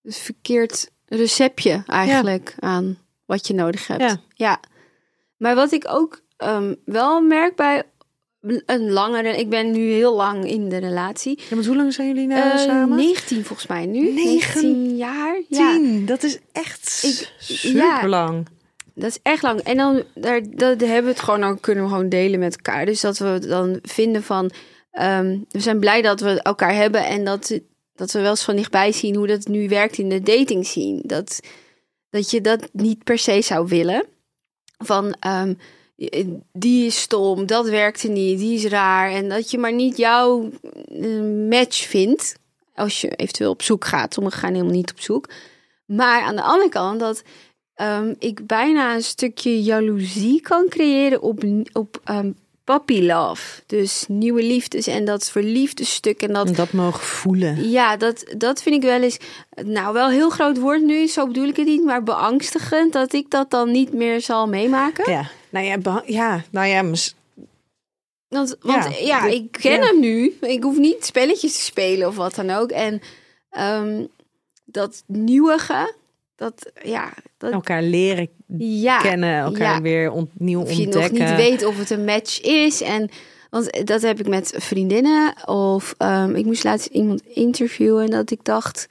verkeerd 0.03 0.91
receptje 1.05 1.83
eigenlijk 1.85 2.55
aan 2.59 2.97
wat 3.25 3.47
je 3.47 3.53
nodig 3.53 3.87
hebt. 3.87 4.01
Ja. 4.01 4.19
ja. 4.35 4.59
Maar 5.37 5.55
wat 5.55 5.71
ik 5.71 5.85
ook 5.87 6.21
wel 6.85 7.21
merk 7.21 7.55
bij 7.55 7.83
een 8.65 8.91
langere... 8.91 9.37
Ik 9.37 9.49
ben 9.49 9.71
nu 9.71 9.91
heel 9.91 10.15
lang 10.15 10.45
in 10.49 10.69
de 10.69 10.77
relatie. 10.77 11.39
Ja, 11.49 11.55
maar 11.55 11.65
hoe 11.65 11.75
lang 11.75 11.93
zijn 11.93 12.07
jullie 12.07 12.27
nou 12.27 12.41
Eh, 12.51 12.57
samen? 12.57 12.95
19 12.97 13.45
volgens 13.45 13.67
mij 13.67 13.85
nu. 13.85 13.99
Negen- 14.13 14.61
19 14.61 14.95
jaar. 14.97 15.41
Ja, 15.47 15.71
Tien. 15.73 16.05
Dat 16.05 16.23
is 16.23 16.37
echt 16.51 16.99
Ik- 17.03 17.33
super 17.39 18.09
lang. 18.09 18.47
dat 18.95 19.09
is 19.09 19.19
echt 19.21 19.41
lang. 19.41 19.59
En 19.59 19.77
dan 19.77 20.03
daar, 20.15 20.41
dat 20.49 20.79
hebben 20.79 21.03
we 21.03 21.09
het 21.09 21.19
gewoon, 21.19 21.39
dan 21.41 21.59
kunnen 21.59 21.83
we 21.83 21.89
gewoon 21.89 22.09
delen 22.09 22.39
met 22.39 22.55
elkaar. 22.55 22.85
Dus 22.85 23.01
dat 23.01 23.17
we 23.17 23.39
dan 23.47 23.79
vinden 23.81 24.23
van, 24.23 24.51
ehm, 24.91 25.37
we 25.49 25.59
zijn 25.59 25.79
blij 25.79 26.01
dat 26.01 26.19
we 26.19 26.41
elkaar 26.41 26.73
hebben 26.75 27.05
en 27.05 27.23
dat, 27.23 27.59
dat 27.95 28.11
we 28.11 28.19
wel 28.19 28.29
eens 28.29 28.43
van 28.43 28.55
dichtbij 28.55 28.91
zien 28.91 29.15
hoe 29.15 29.27
dat 29.27 29.47
nu 29.47 29.67
werkt 29.69 29.97
in 29.97 30.09
de 30.09 30.21
dating 30.21 30.65
scene. 30.65 31.01
Dat, 31.03 31.39
dat 32.09 32.31
je 32.31 32.41
dat 32.41 32.69
niet 32.71 33.03
per 33.03 33.17
se 33.17 33.41
zou 33.41 33.67
willen. 33.67 34.05
Van, 34.77 35.15
ehm, 35.19 35.53
die 36.51 36.85
is 36.85 37.01
stom, 37.01 37.45
dat 37.45 37.69
werkte 37.69 38.07
niet, 38.07 38.39
die 38.39 38.55
is 38.55 38.65
raar. 38.65 39.11
En 39.11 39.29
dat 39.29 39.51
je 39.51 39.57
maar 39.57 39.73
niet 39.73 39.97
jouw 39.97 40.49
eh, 40.87 41.21
match 41.49 41.87
vindt. 41.87 42.35
Als 42.75 43.01
je 43.01 43.09
eventueel 43.09 43.51
op 43.51 43.61
zoek 43.61 43.85
gaat. 43.85 44.13
Sommigen 44.13 44.39
gaan 44.39 44.53
helemaal 44.53 44.73
niet 44.73 44.91
op 44.91 44.99
zoek. 44.99 45.29
Maar 45.85 46.21
aan 46.21 46.35
de 46.35 46.41
andere 46.41 46.69
kant 46.69 46.99
dat 46.99 47.23
ehm, 47.73 48.13
ik 48.19 48.47
bijna 48.47 48.95
een 48.95 49.03
stukje 49.03 49.63
jaloezie 49.63 50.41
kan 50.41 50.65
creëren 50.69 51.21
op, 51.21 51.43
op 51.73 52.01
ehm 52.03 52.31
puppy 52.63 53.01
love. 53.01 53.61
Dus 53.65 54.05
nieuwe 54.07 54.43
liefdes 54.43 54.87
en 54.87 55.05
dat 55.05 55.29
verliefde 55.29 55.85
stuk. 55.85 56.21
En 56.21 56.33
dat, 56.33 56.47
En 56.47 56.53
dat 56.53 56.71
mogen 56.71 57.03
voelen. 57.03 57.69
ja, 57.69 57.97
dat, 57.97 58.25
dat 58.37 58.61
vind 58.61 58.75
ik 58.75 58.81
wel 58.89 59.01
eens, 59.01 59.17
nou 59.63 59.93
wel 59.93 60.09
heel 60.09 60.29
groot 60.29 60.57
woord 60.59 60.81
nu, 60.81 61.07
zo 61.07 61.27
bedoel 61.27 61.47
ik 61.47 61.55
het 61.55 61.65
niet, 61.67 61.83
maar 61.83 62.03
beangstigend 62.03 62.93
dat 62.93 63.13
ik 63.13 63.29
dat 63.29 63.49
dan 63.49 63.71
niet 63.71 63.93
meer 63.93 64.21
zal 64.21 64.47
meemaken. 64.47 65.11
Ja, 65.11 65.29
nou 65.49 65.65
ja, 65.65 66.01
ja, 66.05 66.43
nou 66.51 66.67
ja, 66.67 66.81
mis- 66.81 67.15
Want, 68.27 68.55
want 68.61 68.83
Ja, 68.83 68.99
ja, 68.99 69.25
ik 69.25 69.51
ken 69.51 69.71
ja. 69.71 69.85
hem 69.85 69.99
nu. 69.99 70.37
Ik 70.41 70.63
hoef 70.63 70.77
niet 70.77 71.05
spelletjes 71.05 71.53
te 71.57 71.61
spelen 71.63 72.07
of 72.07 72.15
wat 72.15 72.35
dan 72.35 72.49
ook. 72.49 72.69
En 72.71 73.01
ehm, 73.49 74.05
dat 74.65 75.03
nieuwige, 75.07 75.93
dat 76.35 76.71
ja, 76.83 77.13
dat, 77.37 77.51
elkaar 77.51 77.81
leren 77.83 78.29
ja, 78.57 78.97
kennen, 78.97 79.39
elkaar 79.39 79.75
ja. 79.75 79.81
weer 79.81 80.11
opnieuw 80.11 80.61
of 80.61 80.71
je 80.71 80.83
ontdekken. 80.83 81.19
nog 81.19 81.27
niet 81.27 81.37
weet 81.37 81.65
of 81.65 81.77
het 81.77 81.89
een 81.89 82.05
match 82.05 82.41
is. 82.41 82.81
En 82.81 83.09
want 83.49 83.87
dat 83.87 84.01
heb 84.01 84.19
ik 84.19 84.27
met 84.27 84.53
vriendinnen. 84.57 85.33
Of 85.45 85.95
ehm, 85.97 86.35
ik 86.35 86.45
moest 86.45 86.63
laatst 86.63 86.87
iemand 86.87 87.21
interviewen 87.25 88.03
en 88.03 88.11
dat 88.11 88.31
ik 88.31 88.43
dacht. 88.43 88.87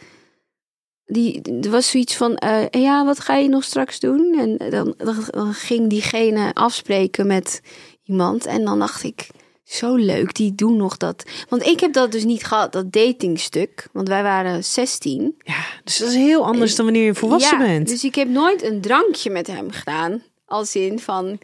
Die, 1.04 1.42
er 1.62 1.70
was 1.70 1.90
zoiets 1.90 2.16
van, 2.16 2.36
eh, 2.36 2.64
ja, 2.70 3.04
wat 3.04 3.20
ga 3.20 3.36
je 3.36 3.48
nog 3.48 3.64
straks 3.64 4.00
doen? 4.00 4.38
En 4.38 4.70
dan, 4.70 4.94
dan, 4.96 5.16
dan 5.30 5.54
ging 5.54 5.88
diegene 5.88 6.54
afspreken 6.54 7.26
met 7.26 7.60
iemand. 8.04 8.46
En 8.46 8.64
dan 8.64 8.78
dacht 8.78 9.02
ik, 9.02 9.28
zo 9.64 9.94
leuk, 9.94 10.34
die 10.34 10.54
doen 10.54 10.76
nog 10.76 10.96
dat. 10.96 11.24
Want 11.48 11.66
ik 11.66 11.80
heb 11.80 11.92
dat 11.92 12.12
dus 12.12 12.24
niet 12.24 12.44
gehad, 12.44 12.72
dat 12.72 12.92
datingstuk. 12.92 13.88
Want 13.92 14.08
wij 14.08 14.22
waren 14.22 14.64
16. 14.64 15.34
Ja, 15.38 15.64
dus 15.84 15.96
dat 15.98 16.08
is 16.08 16.14
heel 16.14 16.44
anders 16.44 16.76
dan 16.76 16.84
wanneer 16.84 17.04
je 17.04 17.14
volwassen 17.14 17.58
Ja, 17.58 17.66
bent. 17.66 17.88
Dus 17.88 18.04
ik 18.04 18.14
heb 18.14 18.28
nooit 18.28 18.62
een 18.62 18.80
drankje 18.80 19.30
met 19.30 19.46
hem 19.46 19.70
gedaan. 19.70 20.22
Als 20.46 20.76
in 20.76 20.98
van 20.98 21.38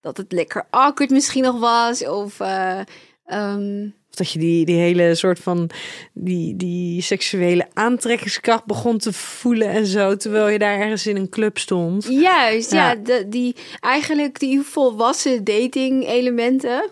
dat 0.00 0.16
het 0.16 0.32
lekker 0.32 0.66
awkward 0.70 1.10
misschien 1.10 1.42
nog 1.42 1.58
was. 1.58 2.06
Of 2.06 2.40
eh, 2.40 2.80
ehm, 3.26 3.84
Of 4.10 4.14
dat 4.16 4.30
je 4.30 4.38
die, 4.38 4.64
die 4.64 4.76
hele 4.76 5.14
soort 5.14 5.38
van 5.38 5.70
die, 6.12 6.56
die 6.56 7.02
seksuele 7.02 7.66
aantrekkingskracht 7.72 8.64
begon 8.64 8.98
te 8.98 9.12
voelen 9.12 9.68
en 9.68 9.86
zo, 9.86 10.16
terwijl 10.16 10.48
je 10.48 10.58
daar 10.58 10.78
ergens 10.78 11.06
in 11.06 11.16
een 11.16 11.28
club 11.28 11.58
stond. 11.58 12.04
juist, 12.10 12.72
ja, 12.72 12.90
Ja. 12.90 12.94
de, 12.94 13.26
die 13.28 13.56
eigenlijk 13.80 14.38
die 14.38 14.60
volwassen 14.60 15.44
dating 15.44 16.06
elementen. 16.06 16.90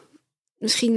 Misschien, 0.62 0.94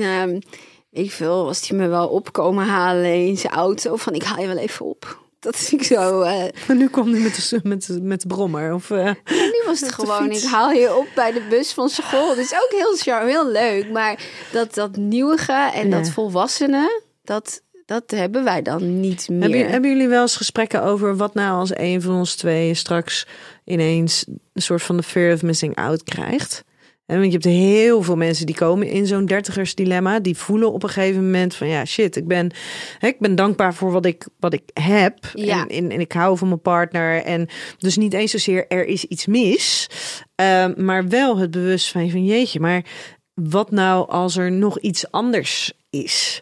weet 0.90 1.06
ik 1.06 1.12
veel, 1.12 1.46
was 1.46 1.68
hij 1.70 1.78
me 1.78 1.88
wel 1.88 2.08
opkomen 2.08 2.66
halen 2.66 3.26
in 3.28 3.38
zijn 3.38 3.54
auto. 3.54 3.96
Van 3.96 4.14
ik 4.14 4.24
haal 4.24 4.42
je 4.42 4.48
wel 4.48 4.58
even 4.58 4.86
op. 4.86 5.24
Dat 5.40 5.56
vind 5.56 5.82
ik 5.82 5.88
zo. 5.88 6.22
eh, 6.22 6.44
Maar 6.68 6.76
nu 6.78 6.90
kwam 6.90 7.12
hij 7.12 7.20
met 7.22 7.36
de, 7.50 7.60
met, 7.64 7.86
de- 7.86 8.02
met 8.02 8.22
de 8.22 8.28
brommer. 8.28 8.74
Of, 8.74 8.92
eh, 8.92 9.12
nu 9.26 9.62
was 9.66 9.80
het 9.80 9.92
gewoon, 9.92 10.32
ik 10.32 10.44
haal 10.44 10.72
je 10.72 10.96
op 10.96 11.08
bij 11.16 11.32
de 11.32 11.46
bus 11.50 11.74
van 11.74 11.90
school. 11.90 12.28
Dat 12.28 12.38
is 12.38 12.54
ook 12.54 12.72
heel 12.72 12.96
charm, 12.96 13.28
heel 13.28 13.52
leuk. 13.52 13.90
Maar 13.92 14.20
dat, 14.52 14.74
dat 14.74 14.96
nieuwige 14.96 15.72
en 15.74 15.90
Ja. 15.90 15.98
dat 15.98 16.10
volwassene, 16.10 17.02
dat, 17.24 17.62
dat 17.86 18.12
hebben 18.12 18.44
wij 18.44 18.62
dan 18.62 19.00
niet 19.00 19.30
meer. 19.30 19.42
hebben, 19.42 19.70
hebben 19.70 19.90
jullie 19.90 20.08
wel 20.08 20.22
eens 20.22 20.36
gesprekken 20.36 20.84
over 20.84 21.16
wat 21.18 21.34
nou 21.34 21.60
als 21.60 21.78
een 21.78 22.02
van 22.02 22.16
ons 22.16 22.36
tweeën 22.36 22.76
straks 22.76 23.28
ineens 23.66 24.26
een 24.54 24.62
soort 24.62 24.84
van 24.84 24.98
de 24.98 25.04
fear 25.04 25.34
of 25.34 25.42
missing 25.42 25.76
out 25.76 26.04
krijgt? 26.04 26.64
En 27.06 27.20
want 27.20 27.26
je 27.26 27.32
hebt 27.32 27.44
heel 27.44 28.02
veel 28.02 28.16
mensen 28.16 28.46
die 28.46 28.56
komen 28.56 28.88
in 28.88 29.08
zo'n 29.08 29.26
dertigers 29.26 29.76
dilemma. 29.76 30.20
Die 30.20 30.38
voelen 30.38 30.74
op 30.74 30.84
een 30.84 30.90
gegeven 30.90 31.24
moment 31.24 31.56
van 31.56 31.68
ja, 31.68 31.86
shit, 31.86 32.16
ik 32.16 32.28
ben, 32.28 32.52
hè, 33.00 33.08
ik 33.08 33.20
ben 33.20 33.36
dankbaar 33.36 33.74
voor 33.74 33.92
wat 33.92 34.06
ik, 34.06 34.28
wat 34.40 34.54
ik 34.54 34.64
heb. 34.74 35.18
Ja. 35.34 35.62
En, 35.62 35.68
en, 35.68 35.92
en 35.92 36.00
ik 36.00 36.12
hou 36.12 36.38
van 36.38 36.48
mijn 36.48 36.62
partner. 36.62 37.24
En 37.24 37.48
dus 37.78 37.98
niet 37.98 38.14
eens 38.14 38.32
zozeer 38.32 38.68
er 38.68 38.86
is 38.86 39.06
iets 39.06 39.26
mis. 39.26 39.90
Ehm, 40.36 40.86
maar 40.86 41.08
wel 41.08 41.38
het 41.38 41.52
bewustzijn 41.52 42.12
van 42.12 42.26
jeetje, 42.26 42.60
maar 42.60 42.86
wat 43.34 43.72
nou 43.72 44.10
als 44.10 44.38
er 44.38 44.52
nog 44.52 44.80
iets 44.80 45.12
anders 45.12 45.74
is? 45.90 46.42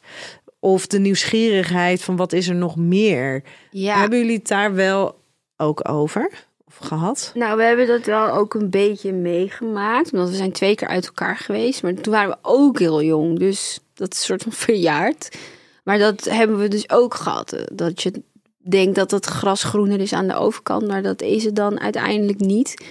Of 0.59 0.87
de 0.87 0.99
nieuwsgierigheid 0.99 2.03
van 2.03 2.15
wat 2.15 2.33
is 2.33 2.47
er 2.47 2.55
nog 2.55 2.75
meer? 2.75 3.43
ja. 3.71 3.99
Hebben 3.99 4.19
jullie 4.19 4.37
het 4.37 4.47
daar 4.47 4.73
wel 4.73 5.19
ook 5.57 5.89
over? 5.89 6.31
Gehad? 6.79 7.31
Nou, 7.35 7.57
we 7.57 7.63
hebben 7.63 7.87
dat 7.87 8.05
wel 8.05 8.29
ook 8.29 8.53
een 8.53 8.69
beetje 8.69 9.13
meegemaakt. 9.13 10.11
Omdat 10.11 10.29
we 10.29 10.35
zijn 10.35 10.51
twee 10.51 10.75
keer 10.75 10.87
uit 10.87 11.05
elkaar 11.05 11.37
geweest. 11.37 11.83
Maar 11.83 11.93
toen 11.93 12.13
waren 12.13 12.29
we 12.29 12.37
ook 12.41 12.79
heel 12.79 13.01
jong. 13.03 13.39
Dus 13.39 13.79
dat 13.93 14.13
is 14.13 14.25
soort 14.25 14.43
van 14.43 14.51
verjaard. 14.67 15.37
Maar 15.83 15.97
dat 15.97 16.23
hebben 16.23 16.57
we 16.59 16.67
dus 16.67 16.89
ook 16.89 17.13
gehad. 17.13 17.53
eh, 17.53 17.63
Dat 17.73 18.01
je 18.01 18.21
denkt 18.57 18.95
dat 18.95 19.11
het 19.11 19.25
gras 19.25 19.63
groener 19.63 19.99
is 19.99 20.13
aan 20.13 20.27
de 20.27 20.35
overkant. 20.35 20.87
Maar 20.87 21.01
dat 21.01 21.21
is 21.21 21.43
het 21.43 21.55
dan 21.55 21.79
uiteindelijk 21.79 22.39
niet. 22.39 22.83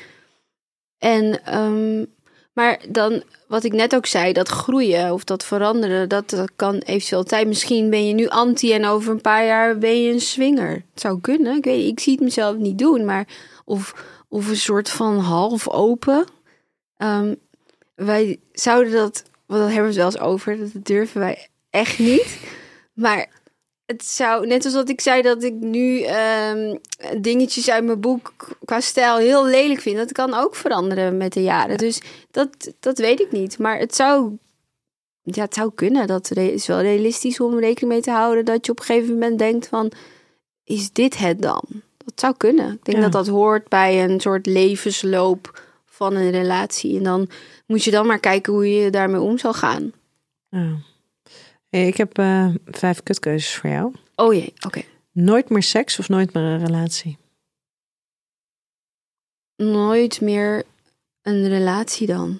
En, 0.98 1.44
ehm, 1.44 2.04
maar 2.52 2.80
dan, 2.88 3.22
wat 3.48 3.64
ik 3.64 3.72
net 3.72 3.94
ook 3.94 4.06
zei, 4.06 4.32
dat 4.32 4.48
groeien 4.48 5.12
of 5.12 5.24
dat 5.24 5.44
veranderen, 5.44 6.08
dat, 6.08 6.30
dat 6.30 6.50
kan 6.56 6.74
eventueel 6.78 7.24
tijd. 7.24 7.46
Misschien 7.46 7.90
ben 7.90 8.06
je 8.06 8.14
nu 8.14 8.28
anti 8.28 8.72
en 8.72 8.84
over 8.86 9.12
een 9.12 9.20
paar 9.20 9.44
jaar 9.46 9.78
ben 9.78 10.02
je 10.02 10.12
een 10.12 10.20
swinger. 10.20 10.70
Het 10.70 11.00
zou 11.00 11.20
kunnen. 11.20 11.56
Ik, 11.56 11.64
weet, 11.64 11.86
ik 11.90 12.00
zie 12.00 12.12
het 12.12 12.22
mezelf 12.22 12.56
niet 12.56 12.78
doen, 12.78 13.04
maar 13.04 13.26
of, 13.72 13.94
of 14.28 14.48
een 14.48 14.56
soort 14.56 14.90
van 14.90 15.18
half 15.18 15.68
open. 15.68 16.24
Ehm, 16.96 17.34
wij 17.94 18.40
zouden 18.52 18.92
dat, 18.92 19.22
want 19.46 19.60
daar 19.60 19.72
hebben 19.72 19.94
we 19.94 20.00
het 20.00 20.12
wel 20.12 20.22
eens 20.22 20.32
over, 20.32 20.58
dat 20.58 20.84
durven 20.86 21.20
wij 21.20 21.48
echt 21.70 21.98
niet. 21.98 22.38
Maar 22.92 23.28
het 23.86 24.04
zou, 24.04 24.46
net 24.46 24.64
als 24.64 24.74
dat 24.74 24.88
ik 24.88 25.00
zei 25.00 25.22
dat 25.22 25.42
ik 25.42 25.54
nu 25.54 26.00
ehm, 26.00 26.76
dingetjes 27.20 27.70
uit 27.70 27.84
mijn 27.84 28.00
boek 28.00 28.32
qua 28.64 28.80
stijl 28.80 29.16
heel 29.16 29.46
lelijk 29.46 29.80
vind. 29.80 29.96
Dat 29.96 30.12
kan 30.12 30.34
ook 30.34 30.54
veranderen 30.54 31.16
met 31.16 31.32
de 31.32 31.42
jaren. 31.42 31.78
Dus 31.78 32.00
dat, 32.30 32.72
dat 32.80 32.98
weet 32.98 33.20
ik 33.20 33.32
niet. 33.32 33.58
Maar 33.58 33.78
het 33.78 33.94
zou, 33.94 34.36
ja, 35.22 35.42
het 35.42 35.54
zou 35.54 35.72
kunnen. 35.74 36.06
Dat 36.06 36.36
is 36.36 36.66
wel 36.66 36.80
realistisch 36.80 37.40
om 37.40 37.58
rekening 37.58 37.92
mee 37.92 38.02
te 38.02 38.10
houden. 38.10 38.44
Dat 38.44 38.66
je 38.66 38.72
op 38.72 38.78
een 38.78 38.84
gegeven 38.84 39.12
moment 39.12 39.38
denkt 39.38 39.68
van, 39.68 39.92
is 40.64 40.92
dit 40.92 41.18
het 41.18 41.42
dan? 41.42 41.64
Dat 42.04 42.20
zou 42.20 42.34
kunnen. 42.36 42.72
Ik 42.72 42.84
denk 42.84 42.96
Ja. 42.96 43.02
dat 43.02 43.12
dat 43.12 43.26
hoort 43.26 43.68
bij 43.68 44.04
een 44.04 44.20
soort 44.20 44.46
levensloop 44.46 45.62
van 45.86 46.14
een 46.14 46.30
relatie. 46.30 46.96
En 46.96 47.02
dan 47.02 47.28
moet 47.66 47.84
je 47.84 47.90
dan 47.90 48.06
maar 48.06 48.18
kijken 48.20 48.52
hoe 48.52 48.70
je 48.74 48.90
daarmee 48.90 49.20
om 49.20 49.38
zal 49.38 49.52
gaan. 49.54 49.92
Ja. 50.48 50.76
Hey, 51.68 51.86
ik 51.86 51.96
heb 51.96 52.18
eh, 52.18 52.48
vijf 52.66 53.02
kutkeuzes 53.02 53.54
voor 53.56 53.70
jou. 53.70 53.92
Oh 54.16 54.34
jee, 54.34 54.52
oké. 54.66 54.82
Nooit 55.12 55.48
meer 55.50 55.62
seks 55.62 55.98
of 55.98 56.08
nooit 56.08 56.32
meer 56.34 56.42
een 56.42 56.64
relatie? 56.66 57.18
Nooit 59.56 60.20
meer 60.20 60.62
een 61.22 61.48
relatie 61.48 62.06
dan. 62.06 62.38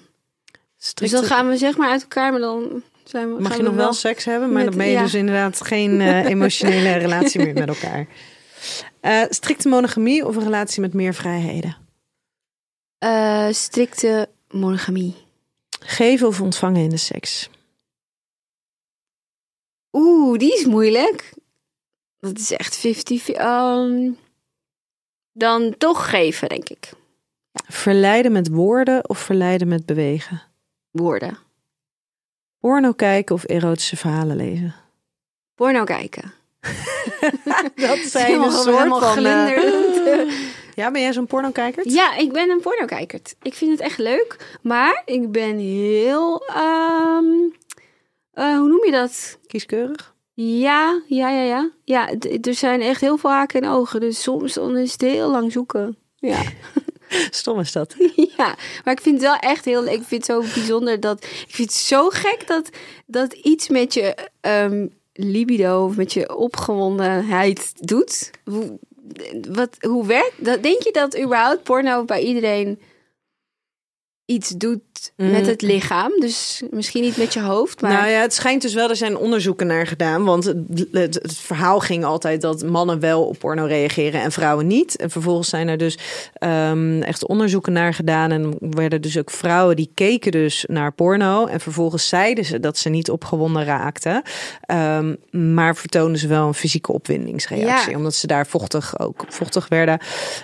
Dus 0.93 1.11
dan 1.11 1.23
gaan 1.23 1.47
we 1.49 1.57
zeg 1.57 1.77
maar 1.77 1.89
uit 1.89 2.01
elkaar, 2.01 2.31
maar 2.31 2.39
dan 2.41 2.83
zijn 3.03 3.35
we. 3.35 3.41
Mag 3.41 3.57
je 3.57 3.63
nog 3.63 3.75
wel 3.75 3.93
seks 3.93 4.25
hebben, 4.25 4.47
maar 4.51 4.57
met- 4.63 4.67
dan 4.69 4.77
ben 4.77 4.87
je 4.87 4.93
ja. 4.93 5.01
dus 5.01 5.13
inderdaad 5.13 5.61
geen 5.65 6.01
eh, 6.01 6.25
emotionele 6.33 6.93
relatie 6.93 7.41
meer 7.43 7.53
met 7.53 7.67
elkaar. 7.67 8.07
Eh, 8.99 9.23
strikte 9.29 9.69
monogamie 9.69 10.25
of 10.25 10.35
een 10.35 10.43
relatie 10.43 10.81
met 10.81 10.93
meer 10.93 11.13
vrijheden? 11.13 11.77
Eh, 12.97 13.47
strikte 13.51 14.29
monogamie. 14.49 15.15
Geven 15.79 16.27
of 16.27 16.41
ontvangen 16.41 16.81
in 16.81 16.89
de 16.89 16.97
seks? 16.97 17.49
Oeh, 19.91 20.37
die 20.39 20.53
is 20.53 20.65
moeilijk. 20.65 21.33
Dat 22.19 22.37
is 22.39 22.51
echt 22.51 22.75
50. 22.75 23.29
ehm, 23.29 24.11
dan 25.31 25.77
toch 25.77 26.09
geven, 26.09 26.49
denk 26.49 26.69
ik. 26.69 26.91
Verleiden 27.67 28.31
met 28.31 28.47
woorden 28.49 29.09
of 29.09 29.19
verleiden 29.19 29.67
met 29.67 29.85
bewegen? 29.85 30.41
Woorden. 30.91 31.37
Porno 32.57 32.91
kijken 32.91 33.35
of 33.35 33.43
erotische 33.43 33.97
verhalen 33.97 34.35
lezen? 34.35 34.75
Porno 35.55 35.83
kijken. 35.83 36.33
Dat 37.87 37.97
zijn 37.97 38.41
een 38.41 38.51
soort 38.51 38.87
van... 38.87 39.25
eh. 39.25 40.19
Ja, 40.75 40.91
ben 40.91 41.01
jij 41.01 41.13
zo'n 41.13 41.25
pornokijker? 41.25 41.89
Ja, 41.89 42.15
ik 42.15 42.31
ben 42.31 42.49
een 42.49 42.61
pornokijker. 42.61 43.19
Ik 43.41 43.53
vind 43.53 43.71
het 43.71 43.79
echt 43.79 43.97
leuk. 43.97 44.57
Maar 44.61 45.01
ik 45.05 45.31
ben 45.31 45.57
heel... 45.57 46.43
ehm, 46.47 47.25
eh, 48.33 48.57
hoe 48.57 48.67
noem 48.67 48.85
je 48.85 48.91
dat? 48.91 49.37
Kieskeurig? 49.47 50.13
Ja, 50.33 51.01
ja, 51.07 51.29
ja, 51.29 51.43
ja. 51.43 51.69
Ja, 51.83 52.09
er 52.41 52.53
zijn 52.53 52.81
echt 52.81 53.01
heel 53.01 53.17
veel 53.17 53.29
haken 53.29 53.61
en 53.61 53.69
ogen. 53.69 53.99
Dus 53.99 54.21
soms 54.21 54.53
dan 54.53 54.77
is 54.77 54.91
het 54.91 55.01
heel 55.01 55.29
lang 55.29 55.51
zoeken. 55.51 55.97
Ja. 56.15 56.41
Stom 57.29 57.59
is 57.59 57.71
dat. 57.71 57.95
ja, 58.37 58.55
maar 58.83 58.93
ik 58.93 59.01
vind 59.01 59.21
het 59.21 59.29
wel 59.29 59.37
echt 59.51 59.65
heel... 59.65 59.85
Ik 59.85 60.03
vind 60.03 60.09
het 60.11 60.25
zo 60.25 60.39
bijzonder 60.39 60.99
dat... 60.99 61.23
Ik 61.23 61.55
vind 61.55 61.69
het 61.69 61.77
zo 61.77 62.09
gek 62.09 62.47
dat, 62.47 62.69
dat 63.05 63.33
iets 63.33 63.67
met 63.69 63.93
je 63.93 64.15
ehm, 64.41 64.87
libido... 65.13 65.85
of 65.85 65.95
met 65.95 66.13
je 66.13 66.35
opgewondenheid 66.35 67.73
doet. 67.87 68.31
Hoe, 68.45 68.79
wat, 69.51 69.77
hoe 69.79 70.05
werkt 70.05 70.45
dat? 70.45 70.63
Denk 70.63 70.81
je 70.81 70.91
dat 70.91 71.19
überhaupt 71.19 71.63
porno 71.63 72.03
bij 72.03 72.21
iedereen 72.21 72.79
iets 74.25 74.49
doet 74.49 74.81
met 75.15 75.41
Mm. 75.41 75.47
het 75.47 75.61
lichaam? 75.61 76.11
Dus 76.19 76.63
misschien 76.69 77.01
niet 77.01 77.17
met 77.17 77.33
je 77.33 77.41
hoofd, 77.41 77.81
maar... 77.81 77.91
Nou 77.91 78.07
ja, 78.07 78.21
het 78.21 78.33
schijnt 78.33 78.61
dus 78.61 78.73
wel, 78.73 78.89
er 78.89 78.95
zijn 78.95 79.17
onderzoeken 79.17 79.67
naar 79.67 79.87
gedaan. 79.87 80.23
Want 80.23 80.43
het, 80.43 80.57
het, 80.91 81.13
het 81.21 81.37
verhaal 81.37 81.79
ging 81.79 82.03
altijd 82.03 82.41
dat 82.41 82.63
mannen 82.63 82.99
wel 82.99 83.25
op 83.27 83.39
porno 83.39 83.65
reageren 83.65 84.21
en 84.21 84.31
vrouwen 84.31 84.67
niet. 84.67 84.95
En 84.95 85.09
vervolgens 85.09 85.49
zijn 85.49 85.67
er 85.67 85.77
dus 85.77 85.97
ehm, 86.33 87.01
echt 87.01 87.27
onderzoeken 87.27 87.73
naar 87.73 87.93
gedaan. 87.93 88.31
En 88.31 88.55
werden 88.59 89.01
dus 89.01 89.17
ook 89.17 89.31
vrouwen 89.31 89.75
die 89.75 89.91
keken 89.93 90.31
dus 90.31 90.65
naar 90.67 90.91
porno. 90.91 91.45
En 91.45 91.59
vervolgens 91.59 92.07
zeiden 92.07 92.45
ze 92.45 92.59
dat 92.59 92.77
ze 92.77 92.89
niet 92.89 93.09
opgewonden 93.09 93.65
raakten. 93.65 94.21
Ehm, 94.61 95.15
maar 95.31 95.75
vertoonden 95.75 96.19
ze 96.19 96.27
wel 96.27 96.47
een 96.47 96.53
fysieke 96.53 96.91
opwindingsreactie. 96.91 97.91
Ja. 97.91 97.97
Omdat 97.97 98.13
ze 98.13 98.27
daar 98.27 98.47
vochtig 98.47 98.99
ook 98.99 99.25
vochtig 99.27 99.67
werden. 99.67 99.99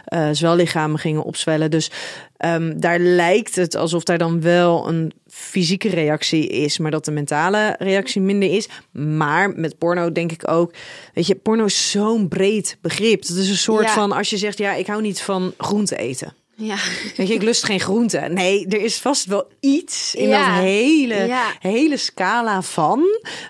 Eh 0.06 0.30
zowel 0.32 0.56
lichamen 0.56 1.00
gingen 1.00 1.24
opzwellen. 1.24 1.72
Dus 1.72 1.92
Ehm, 2.40 2.80
daar 2.80 3.00
lijkt 3.00 3.56
het 3.56 3.76
alsof 3.76 4.04
daar 4.04 4.18
dan 4.18 4.42
wel 4.42 4.88
een 4.88 5.12
fysieke 5.28 5.90
reactie 5.90 6.48
is, 6.48 6.78
maar 6.78 6.92
dat 6.92 7.06
de 7.06 7.12
mentale 7.12 7.76
reactie 7.80 8.22
minder 8.22 8.52
is. 8.54 8.70
Maar 8.92 9.50
met 9.56 9.78
porno 9.78 10.12
denk 10.12 10.32
ik 10.32 10.48
ook, 10.52 10.74
weet 11.14 11.28
je, 11.28 11.36
porno 11.36 11.66
is 11.66 11.92
zo'n 11.92 12.28
breed 12.28 12.78
begrip. 12.82 13.20
Het 13.22 13.30
is 13.30 13.50
een 13.50 13.56
soort 13.56 13.86
Ja. 13.86 13.94
van, 13.94 14.12
als 14.12 14.30
je 14.30 14.38
zegt, 14.38 14.58
ja, 14.58 14.74
ik 14.74 14.88
hou 14.88 15.02
niet 15.02 15.22
van 15.22 15.54
groente 15.58 15.98
eten. 15.98 16.34
Ja. 16.62 16.76
Weet 17.16 17.28
je, 17.28 17.34
ik 17.34 17.42
lust 17.42 17.64
geen 17.64 17.80
groente. 17.80 18.20
Nee, 18.20 18.68
er 18.68 18.82
is 18.82 18.98
vast 18.98 19.26
wel 19.26 19.48
iets 19.60 20.16
in 20.16 20.28
Ja. 20.30 20.54
dat 20.56 20.64
hele, 20.64 21.16
Ja. 21.28 21.46
hele 21.60 21.98
scala 21.98 22.62
van 22.62 23.04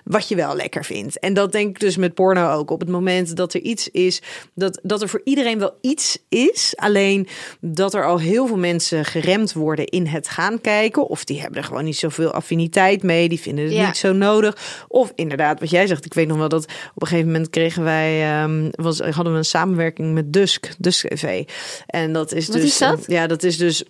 wat 0.04 0.28
je 0.28 0.34
wel 0.36 0.56
lekker 0.56 0.84
vindt. 0.84 1.18
En 1.18 1.34
dat 1.34 1.52
denk 1.52 1.68
ik 1.68 1.80
dus 1.80 1.96
met 1.96 2.14
porno 2.14 2.50
ook. 2.52 2.70
Op 2.70 2.80
het 2.80 2.88
moment 2.88 3.36
dat 3.36 3.54
er 3.54 3.60
iets 3.60 3.88
is, 3.88 4.22
dat, 4.54 4.80
dat 4.82 5.02
er 5.02 5.08
voor 5.08 5.20
iedereen 5.24 5.58
wel 5.58 5.72
iets 5.80 6.18
is. 6.28 6.72
Alleen 6.76 7.28
dat 7.60 7.94
er 7.94 8.04
al 8.06 8.18
heel 8.18 8.46
veel 8.46 8.56
mensen 8.58 9.04
geremd 9.04 9.52
worden 9.52 9.84
in 9.86 10.06
het 10.06 10.28
gaan 10.28 10.60
kijken. 10.60 11.06
Of 11.08 11.24
die 11.24 11.40
hebben 11.40 11.58
er 11.58 11.64
gewoon 11.64 11.84
niet 11.84 11.96
zoveel 11.98 12.30
affiniteit 12.32 13.02
mee. 13.02 13.28
Die 13.28 13.40
vinden 13.40 13.64
het 13.64 13.74
Ja. 13.74 13.86
niet 13.86 13.96
zo 13.96 14.12
nodig. 14.12 14.84
Of 14.88 15.12
inderdaad, 15.14 15.60
wat 15.60 15.70
jij 15.70 15.86
zegt. 15.86 16.04
Ik 16.04 16.14
weet 16.14 16.28
nog 16.28 16.36
wel 16.38 16.48
dat 16.48 16.64
op 16.94 17.02
een 17.02 17.08
gegeven 17.08 17.30
moment 17.30 17.50
kregen 17.50 17.82
wij, 17.84 18.22
ehm, 18.42 18.68
was, 18.70 18.98
hadden 19.00 19.32
we 19.32 19.38
een 19.38 19.44
samenwerking 19.44 20.14
met 20.14 20.32
Dusk, 20.32 20.68
Dusk 20.78 21.08
TV. 21.08 21.44
En 21.86 22.12
dat 22.12 22.32
is 22.32 22.46
Wat 22.46 22.56
dus. 22.56 22.64
is 22.64 22.78
dat? 22.78 22.99
Ja, 23.06 23.26
dat 23.26 23.42
is 23.42 23.56
dus 23.56 23.84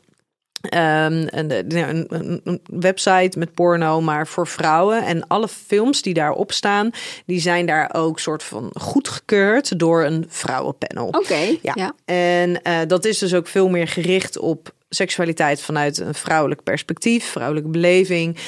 ehm, 0.60 1.26
een, 1.30 2.06
een, 2.44 2.60
website 2.64 3.38
met 3.38 3.52
porno, 3.52 4.00
maar 4.00 4.26
voor 4.26 4.46
vrouwen. 4.46 5.04
En 5.04 5.26
alle 5.26 5.48
films 5.48 6.02
die 6.02 6.14
daarop 6.14 6.52
staan, 6.52 6.90
die 7.26 7.40
zijn 7.40 7.66
daar 7.66 7.94
ook 7.94 8.18
soort 8.18 8.42
van 8.42 8.70
goedgekeurd 8.74 9.78
door 9.78 10.04
een 10.04 10.24
vrouwenpanel. 10.28 11.06
Oké, 11.06 11.56
Ja. 11.62 11.72
ja. 11.74 11.94
En 12.04 12.62
eh, 12.62 12.78
dat 12.86 13.04
is 13.04 13.18
dus 13.18 13.34
ook 13.34 13.46
veel 13.46 13.68
meer 13.68 13.88
gericht 13.88 14.38
op 14.38 14.74
seksualiteit 14.88 15.60
vanuit 15.60 15.98
een 15.98 16.14
vrouwelijk 16.14 16.62
perspectief, 16.62 17.24
vrouwelijke 17.24 17.70
beleving. 17.70 18.38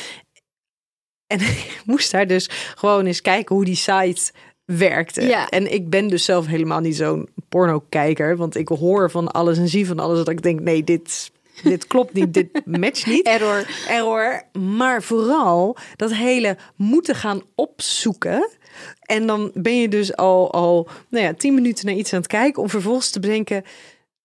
En 1.27 1.41
ik 1.71 1.83
moest 1.85 2.11
daar 2.11 2.27
dus 2.27 2.49
gewoon 2.75 3.07
eens 3.07 3.21
kijken 3.21 3.55
hoe 3.55 3.65
die 3.65 3.77
site 3.77 4.33
werkte. 4.65 5.23
Ja. 5.23 5.49
En 5.49 5.73
ik 5.73 5.91
ben 5.91 6.09
dus 6.09 6.25
zelf 6.25 6.47
helemaal 6.47 6.81
niet 6.81 6.97
zo'n 6.97 7.29
porno-kijker, 7.53 8.37
want 8.37 8.57
ik 8.57 8.69
hoor 8.69 9.11
van 9.11 9.33
alles 9.33 9.59
en 9.59 9.69
zie 9.69 9.87
van 9.87 9.99
alles 9.99 10.19
dat 10.19 10.29
ik 10.29 10.43
denk, 10.43 10.61
nee, 10.61 10.85
dit, 10.85 11.31
dit 11.63 11.87
klopt 11.87 12.13
niet, 12.13 12.35
dit 12.35 12.67
matcht 12.67 13.07
niet. 13.07 13.27
Error. 13.35 13.67
Error. 13.89 14.43
Maar 14.59 15.03
vooral 15.03 15.77
dat 15.97 16.15
hele 16.15 16.57
moeten 16.77 17.15
gaan 17.15 17.43
opzoeken. 17.55 18.49
En 19.03 19.27
dan 19.27 19.51
ben 19.55 19.77
je 19.77 19.89
dus 19.89 20.17
al, 20.17 20.53
al 20.53 20.89
nou 21.09 21.25
ja, 21.25 21.35
tien 21.35 21.55
minuten 21.55 21.87
naar 21.87 21.95
iets 21.95 22.13
aan 22.13 22.19
het 22.19 22.29
kijken 22.29 22.63
om 22.63 22.69
vervolgens 22.69 23.11
te 23.11 23.21
bedenken. 23.21 23.65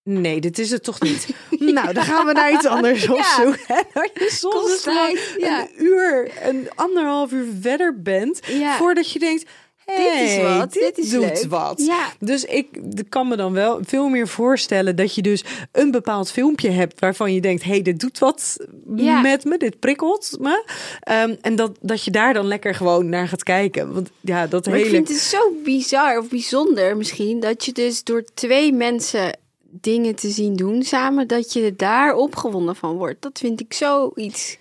Nee, 0.02 0.40
dit 0.40 0.58
is 0.58 0.70
het 0.70 0.82
toch 0.82 1.00
niet. 1.00 1.28
Nou, 1.58 1.92
dan 1.92 2.04
gaan 2.04 2.26
we 2.26 2.32
naar 2.32 2.52
iets 2.52 2.66
anders 2.66 3.08
opzoeken. 3.08 3.76
En 3.76 3.84
dat 3.92 4.10
je 4.14 4.30
soms 4.30 4.66
dus 4.66 4.82
gewoon 4.82 5.06
tijd, 5.06 5.34
ja. 5.38 5.60
een 5.60 5.84
uur, 5.84 6.30
een 6.42 6.68
anderhalf 6.74 7.32
uur 7.32 7.46
verder 7.60 8.02
bent. 8.02 8.40
Voordat 8.78 9.12
je 9.12 9.18
denkt, 9.18 9.50
Dit 9.96 10.20
is 10.28 10.42
wat, 10.42 10.72
dit 10.72 10.98
is 10.98 11.10
doet 11.10 11.20
leuk. 11.20 11.44
wat. 11.48 11.82
Ja. 11.86 12.12
Dus 12.18 12.44
ik 12.44 12.68
kan 13.08 13.28
me 13.28 13.36
dan 13.36 13.52
wel 13.52 13.78
veel 13.82 14.08
meer 14.08 14.28
voorstellen 14.28 14.96
dat 14.96 15.14
je 15.14 15.22
dus 15.22 15.44
een 15.72 15.90
bepaald 15.90 16.30
filmpje 16.30 16.70
hebt 16.70 17.00
waarvan 17.00 17.34
je 17.34 17.40
denkt, 17.40 17.64
hey, 17.64 17.82
dit 17.82 18.00
doet 18.00 18.18
wat 18.18 18.56
Ja. 18.96 19.20
met 19.20 19.44
me, 19.44 19.56
dit 19.58 19.78
prikkelt 19.78 20.36
me. 20.40 20.64
Ehm, 21.00 21.34
en 21.40 21.56
dat, 21.56 21.78
dat 21.80 22.04
je 22.04 22.10
daar 22.10 22.34
dan 22.34 22.46
lekker 22.46 22.74
gewoon 22.74 23.08
naar 23.08 23.28
gaat 23.28 23.42
kijken. 23.42 23.92
Want 23.94 24.10
ja, 24.20 24.46
dat 24.46 24.66
Maar 24.66 24.74
hele... 24.74 24.86
ik 24.86 24.94
vind 24.94 25.08
het 25.08 25.18
zo 25.18 25.52
bizar 25.64 26.18
of 26.18 26.28
bijzonder 26.28 26.96
misschien 26.96 27.40
dat 27.40 27.64
je 27.64 27.72
dus 27.72 28.04
door 28.04 28.24
twee 28.34 28.72
mensen 28.72 29.38
dingen 29.70 30.14
te 30.14 30.28
zien 30.30 30.56
doen 30.56 30.82
samen, 30.82 31.26
dat 31.26 31.52
je 31.52 31.74
daar 31.76 32.14
opgewonden 32.14 32.76
van 32.76 32.96
wordt. 32.96 33.22
Dat 33.22 33.38
vind 33.38 33.60
ik 33.60 33.72
zoiets. 33.72 34.56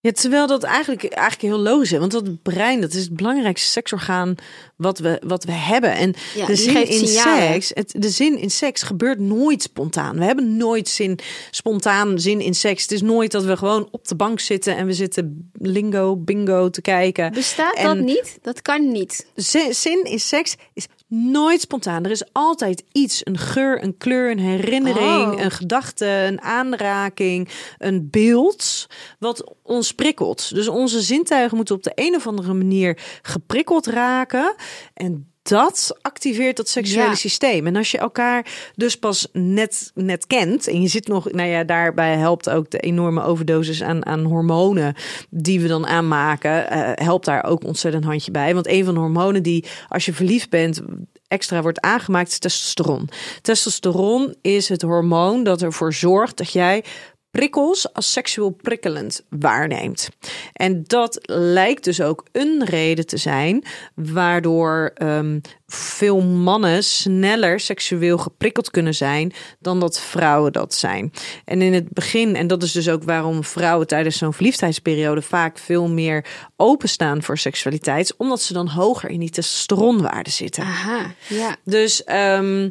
Ja, 0.00 0.12
terwijl 0.12 0.46
dat 0.46 0.62
eigenlijk, 0.62 1.04
eigenlijk 1.04 1.54
heel 1.54 1.62
logisch 1.62 1.92
is. 1.92 1.98
Want 1.98 2.12
dat 2.12 2.42
brein, 2.42 2.80
dat 2.80 2.94
is 2.94 3.02
het 3.02 3.16
belangrijkste 3.16 3.68
seksorgaan 3.68 4.34
wat 4.76 4.98
we, 4.98 5.22
wat 5.26 5.44
we 5.44 5.52
hebben. 5.52 5.92
En 5.92 6.14
Ja, 6.34 6.46
de 6.46 6.56
zin 6.56 6.88
in 6.88 7.06
signalen. 7.08 7.52
seks, 7.52 7.70
het, 7.74 7.94
de 7.96 8.10
zin 8.10 8.38
in 8.38 8.50
seks 8.50 8.82
gebeurt 8.82 9.18
nooit 9.18 9.62
spontaan. 9.62 10.18
We 10.18 10.24
hebben 10.24 10.56
nooit 10.56 10.88
zin, 10.88 11.18
spontaan 11.50 12.18
zin 12.20 12.40
in 12.40 12.54
seks. 12.54 12.82
Het 12.82 12.92
is 12.92 13.02
nooit 13.02 13.30
dat 13.32 13.44
we 13.44 13.56
gewoon 13.56 13.88
op 13.90 14.08
de 14.08 14.16
bank 14.16 14.40
zitten 14.40 14.76
en 14.76 14.86
we 14.86 14.92
zitten 14.92 15.50
lingo, 15.52 16.16
bingo 16.16 16.70
te 16.70 16.80
kijken. 16.80 17.32
Bestaat 17.32 17.82
dat 17.82 17.98
niet? 17.98 18.38
Dat 18.42 18.62
kan 18.62 18.92
niet. 18.92 19.26
Zin 19.34 19.74
zin 19.74 20.04
in 20.04 20.20
seks 20.20 20.56
is 20.74 20.86
nooit 21.08 21.60
spontaan. 21.60 22.04
Er 22.04 22.10
is 22.10 22.32
altijd 22.32 22.84
iets, 22.92 23.20
een 23.26 23.38
geur, 23.38 23.82
een 23.82 23.96
kleur, 23.96 24.30
een 24.30 24.38
herinnering, 24.38 25.32
Oh. 25.32 25.40
een 25.40 25.50
gedachte, 25.50 26.06
een 26.06 26.40
aanraking, 26.40 27.48
een 27.78 28.08
beeld 28.10 28.86
wat 29.18 29.54
ons 29.62 29.92
prikkelt. 29.92 30.54
Dus 30.54 30.68
onze 30.68 31.00
zintuigen 31.00 31.56
moeten 31.56 31.74
op 31.74 31.82
de 31.82 31.92
een 31.94 32.14
of 32.14 32.26
andere 32.26 32.54
manier 32.54 32.98
geprikkeld 33.22 33.86
raken 33.86 34.54
en 34.94 35.27
dat 35.48 35.98
activeert 36.02 36.56
dat 36.56 36.68
seksuele 36.68 37.08
Ja. 37.08 37.14
systeem. 37.14 37.66
En 37.66 37.76
als 37.76 37.90
je 37.90 37.98
elkaar 37.98 38.46
dus 38.74 38.96
pas 38.96 39.28
net, 39.32 39.90
net 39.94 40.26
kent 40.26 40.66
en 40.68 40.80
je 40.82 40.88
zit 40.88 41.08
nog, 41.08 41.32
nou 41.32 41.48
ja, 41.48 41.64
daarbij 41.64 42.16
helpt 42.16 42.50
ook 42.50 42.70
de 42.70 42.78
enorme 42.78 43.22
overdosis 43.22 43.82
aan, 43.82 44.06
aan 44.06 44.24
hormonen 44.24 44.94
die 45.30 45.60
we 45.60 45.68
dan 45.68 45.86
aanmaken, 45.86 46.70
eh, 46.70 47.04
helpt 47.06 47.24
daar 47.24 47.44
ook 47.44 47.64
ontzettend 47.64 48.04
handje 48.04 48.30
bij. 48.30 48.54
Want 48.54 48.66
een 48.68 48.84
van 48.84 48.94
de 48.94 49.00
hormonen 49.00 49.42
die, 49.42 49.64
als 49.88 50.04
je 50.04 50.12
verliefd 50.12 50.50
bent, 50.50 50.80
extra 51.28 51.62
wordt 51.62 51.80
aangemaakt, 51.80 52.28
is 52.30 52.38
testosteron. 52.38 53.08
Testosteron 53.42 54.34
is 54.42 54.68
het 54.68 54.82
hormoon 54.82 55.44
dat 55.44 55.62
ervoor 55.62 55.92
zorgt 55.94 56.36
dat 56.36 56.52
jij 56.52 56.84
prikkels 57.30 57.92
als 57.92 58.12
seksueel 58.12 58.50
prikkelend 58.50 59.24
waarneemt. 59.28 60.08
En 60.52 60.84
dat 60.86 61.18
lijkt 61.30 61.84
dus 61.84 62.00
ook 62.00 62.24
een 62.32 62.64
reden 62.64 63.06
te 63.06 63.16
zijn 63.16 63.64
waardoor 63.94 64.90
ehm, 64.94 65.40
veel 65.66 66.20
mannen 66.20 66.84
sneller 66.84 67.60
seksueel 67.60 68.18
geprikkeld 68.18 68.70
kunnen 68.70 68.94
zijn 68.94 69.32
dan 69.60 69.80
dat 69.80 70.00
vrouwen 70.00 70.52
dat 70.52 70.74
zijn. 70.74 71.12
En 71.44 71.62
in 71.62 71.74
het 71.74 71.88
begin, 71.88 72.36
en 72.36 72.46
dat 72.46 72.62
is 72.62 72.72
dus 72.72 72.88
ook 72.88 73.02
waarom 73.02 73.44
vrouwen 73.44 73.86
tijdens 73.86 74.18
zo'n 74.18 74.34
verliefdheidsperiode 74.34 75.22
vaak 75.22 75.58
veel 75.58 75.88
meer 75.88 76.24
openstaan 76.56 77.22
voor 77.22 77.38
seksualiteit, 77.38 78.16
omdat 78.16 78.42
ze 78.42 78.52
dan 78.52 78.68
hoger 78.68 79.10
in 79.10 79.20
die 79.20 79.30
testosteronwaarde 79.30 80.30
zitten. 80.30 80.62
Aha, 80.62 81.14
ja. 81.28 81.56
Dus 81.64 82.04
ehm, 82.04 82.68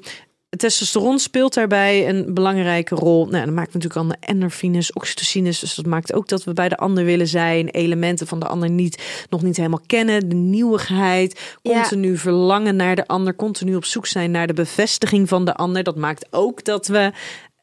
testosteron 0.50 1.20
speelt 1.20 1.54
daarbij 1.54 2.10
een 2.10 2.34
belangrijke 2.34 2.96
rol. 2.96 3.26
Nou, 3.26 3.46
dat 3.46 3.54
maakt 3.54 3.74
natuurlijk 3.74 4.02
al 4.02 4.08
de 4.08 4.16
endorfines, 4.20 4.94
oxytocines. 4.94 5.60
Dus 5.60 5.76
dat 5.76 5.86
maakt 5.86 6.14
ook 6.14 6.28
dat 6.28 6.44
we 6.44 6.54
bij 6.54 6.70
de 6.70 6.78
ander 6.78 7.04
willen 7.04 7.28
zijn. 7.28 7.68
Elementen 7.70 8.28
van 8.28 8.40
de 8.40 8.48
ander 8.48 8.70
niet, 8.70 9.26
nog 9.30 9.42
niet 9.42 9.58
helemaal 9.58 9.82
kennen. 9.86 10.30
De 10.30 10.36
nieuwigheid, 10.36 11.58
Ja. 11.62 11.74
continu 11.82 12.18
verlangen 12.18 12.76
naar 12.76 12.96
de 12.96 13.08
ander. 13.08 13.36
Continu 13.36 13.76
op 13.76 13.86
zoek 13.86 14.06
zijn 14.06 14.32
naar 14.32 14.48
de 14.48 14.54
bevestiging 14.54 15.28
van 15.28 15.46
de 15.46 15.56
ander. 15.56 15.84
Dat 15.84 15.96
maakt 15.96 16.28
ook 16.30 16.64
dat 16.64 16.88
we 16.88 17.12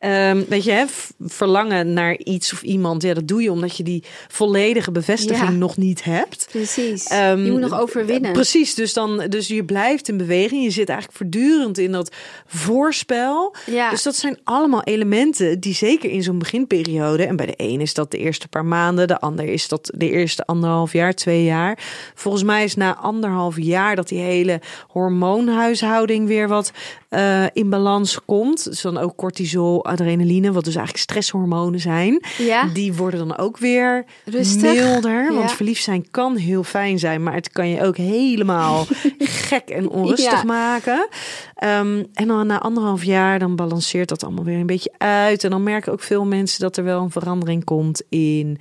Ehm, 0.05 0.43
weet 0.49 0.65
je, 0.65 0.71
hè, 0.71 0.85
verlangen 1.19 1.93
naar 1.93 2.19
iets 2.19 2.53
of 2.53 2.63
iemand, 2.63 3.03
ja, 3.03 3.15
dat 3.15 3.29
doe 3.29 3.43
je 3.43 3.53
omdat 3.53 3.77
je 3.77 3.83
die 3.83 4.05
volledige 4.29 4.91
bevestiging 4.91 5.49
Ja. 5.49 5.55
nog 5.57 5.77
niet 5.77 6.05
hebt. 6.05 6.47
Precies. 6.51 7.07
Ehm, 7.07 7.45
je 7.45 7.51
moet 7.51 7.61
nog 7.61 7.81
overwinnen. 7.81 8.33
Precies, 8.33 8.75
dus, 8.75 8.93
dan, 8.93 9.27
dus 9.29 9.49
je 9.49 9.65
blijft 9.65 10.09
in 10.09 10.17
beweging. 10.17 10.63
Je 10.63 10.71
zit 10.71 10.89
eigenlijk 10.89 11.19
voortdurend 11.19 11.79
in 11.79 11.93
dat 11.93 12.15
voorspel. 12.47 13.55
Ja. 13.67 13.91
Dus 13.91 14.03
dat 14.03 14.17
zijn 14.17 14.39
allemaal 14.45 14.83
elementen 14.83 15.61
die 15.61 15.75
zeker 15.75 16.11
in 16.11 16.23
zo'n 16.23 16.39
beginperiode... 16.39 17.25
en 17.27 17.37
bij 17.37 17.47
de 17.47 17.55
een 17.57 17.81
is 17.81 17.95
dat 17.95 18.11
de 18.11 18.19
eerste 18.19 18.49
paar 18.49 18.65
maanden... 18.65 19.09
de 19.09 19.21
ander 19.21 19.45
is 19.45 19.69
dat 19.69 19.91
de 19.95 20.11
eerste 20.11 20.45
anderhalf 20.45 20.93
jaar, 20.93 21.15
twee 21.15 21.45
jaar. 21.45 21.79
Volgens 22.15 22.43
mij 22.43 22.65
is 22.65 22.75
na 22.75 22.97
anderhalf 22.97 23.57
jaar 23.59 23.97
dat 23.97 24.09
die 24.09 24.21
hele 24.21 24.61
hormoonhuishouding 24.89 26.27
weer 26.27 26.49
wat 26.49 26.73
eh, 27.15 27.45
in 27.53 27.71
balans 27.71 28.19
komt. 28.25 28.65
Dus 28.65 28.81
dan 28.81 28.99
ook 28.99 29.17
cortisol, 29.17 29.85
adrenaline, 29.85 30.53
wat 30.53 30.65
dus 30.65 30.75
eigenlijk 30.75 31.05
stresshormonen 31.05 31.81
zijn. 31.81 32.23
Ja. 32.39 32.67
Die 32.73 32.93
worden 32.95 33.29
dan 33.29 33.37
ook 33.39 33.59
weer 33.59 34.05
Rustig. 34.25 34.75
milder. 34.75 35.33
Want 35.35 35.49
Ja. 35.51 35.57
verliefd 35.57 35.83
zijn 35.83 36.11
kan 36.11 36.37
heel 36.37 36.63
fijn 36.65 36.99
zijn, 36.99 37.23
maar 37.23 37.35
het 37.35 37.51
kan 37.51 37.69
je 37.69 37.83
ook 37.83 37.97
helemaal 37.97 38.85
gek 39.19 39.69
en 39.69 39.89
onrustig 39.89 40.33
Ja. 40.33 40.43
maken. 40.45 41.09
Ehm, 41.55 42.05
en 42.15 42.27
dan 42.29 42.47
na 42.47 42.61
anderhalf 42.61 43.05
jaar, 43.05 43.39
dan 43.39 43.57
balanceert 43.57 44.09
dat 44.09 44.25
allemaal 44.25 44.45
weer 44.45 44.59
een 44.59 44.67
beetje 44.67 44.93
uit. 44.99 45.45
En 45.45 45.51
dan 45.51 45.63
merken 45.63 45.93
ook 45.93 46.03
veel 46.03 46.25
mensen 46.25 46.61
dat 46.61 46.77
er 46.77 46.85
wel 46.85 47.03
een 47.03 47.11
verandering 47.11 47.65
komt 47.65 48.03
in 48.09 48.59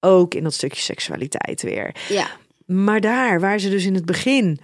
ook 0.00 0.34
in 0.34 0.42
dat 0.42 0.54
stukje 0.54 0.80
seksualiteit 0.80 1.62
weer. 1.62 1.94
ja. 2.08 2.26
Maar 2.66 3.00
daar, 3.00 3.40
waar 3.40 3.58
ze 3.58 3.70
dus 3.70 3.84
in 3.84 3.94
het 3.94 4.04
begin 4.04 4.58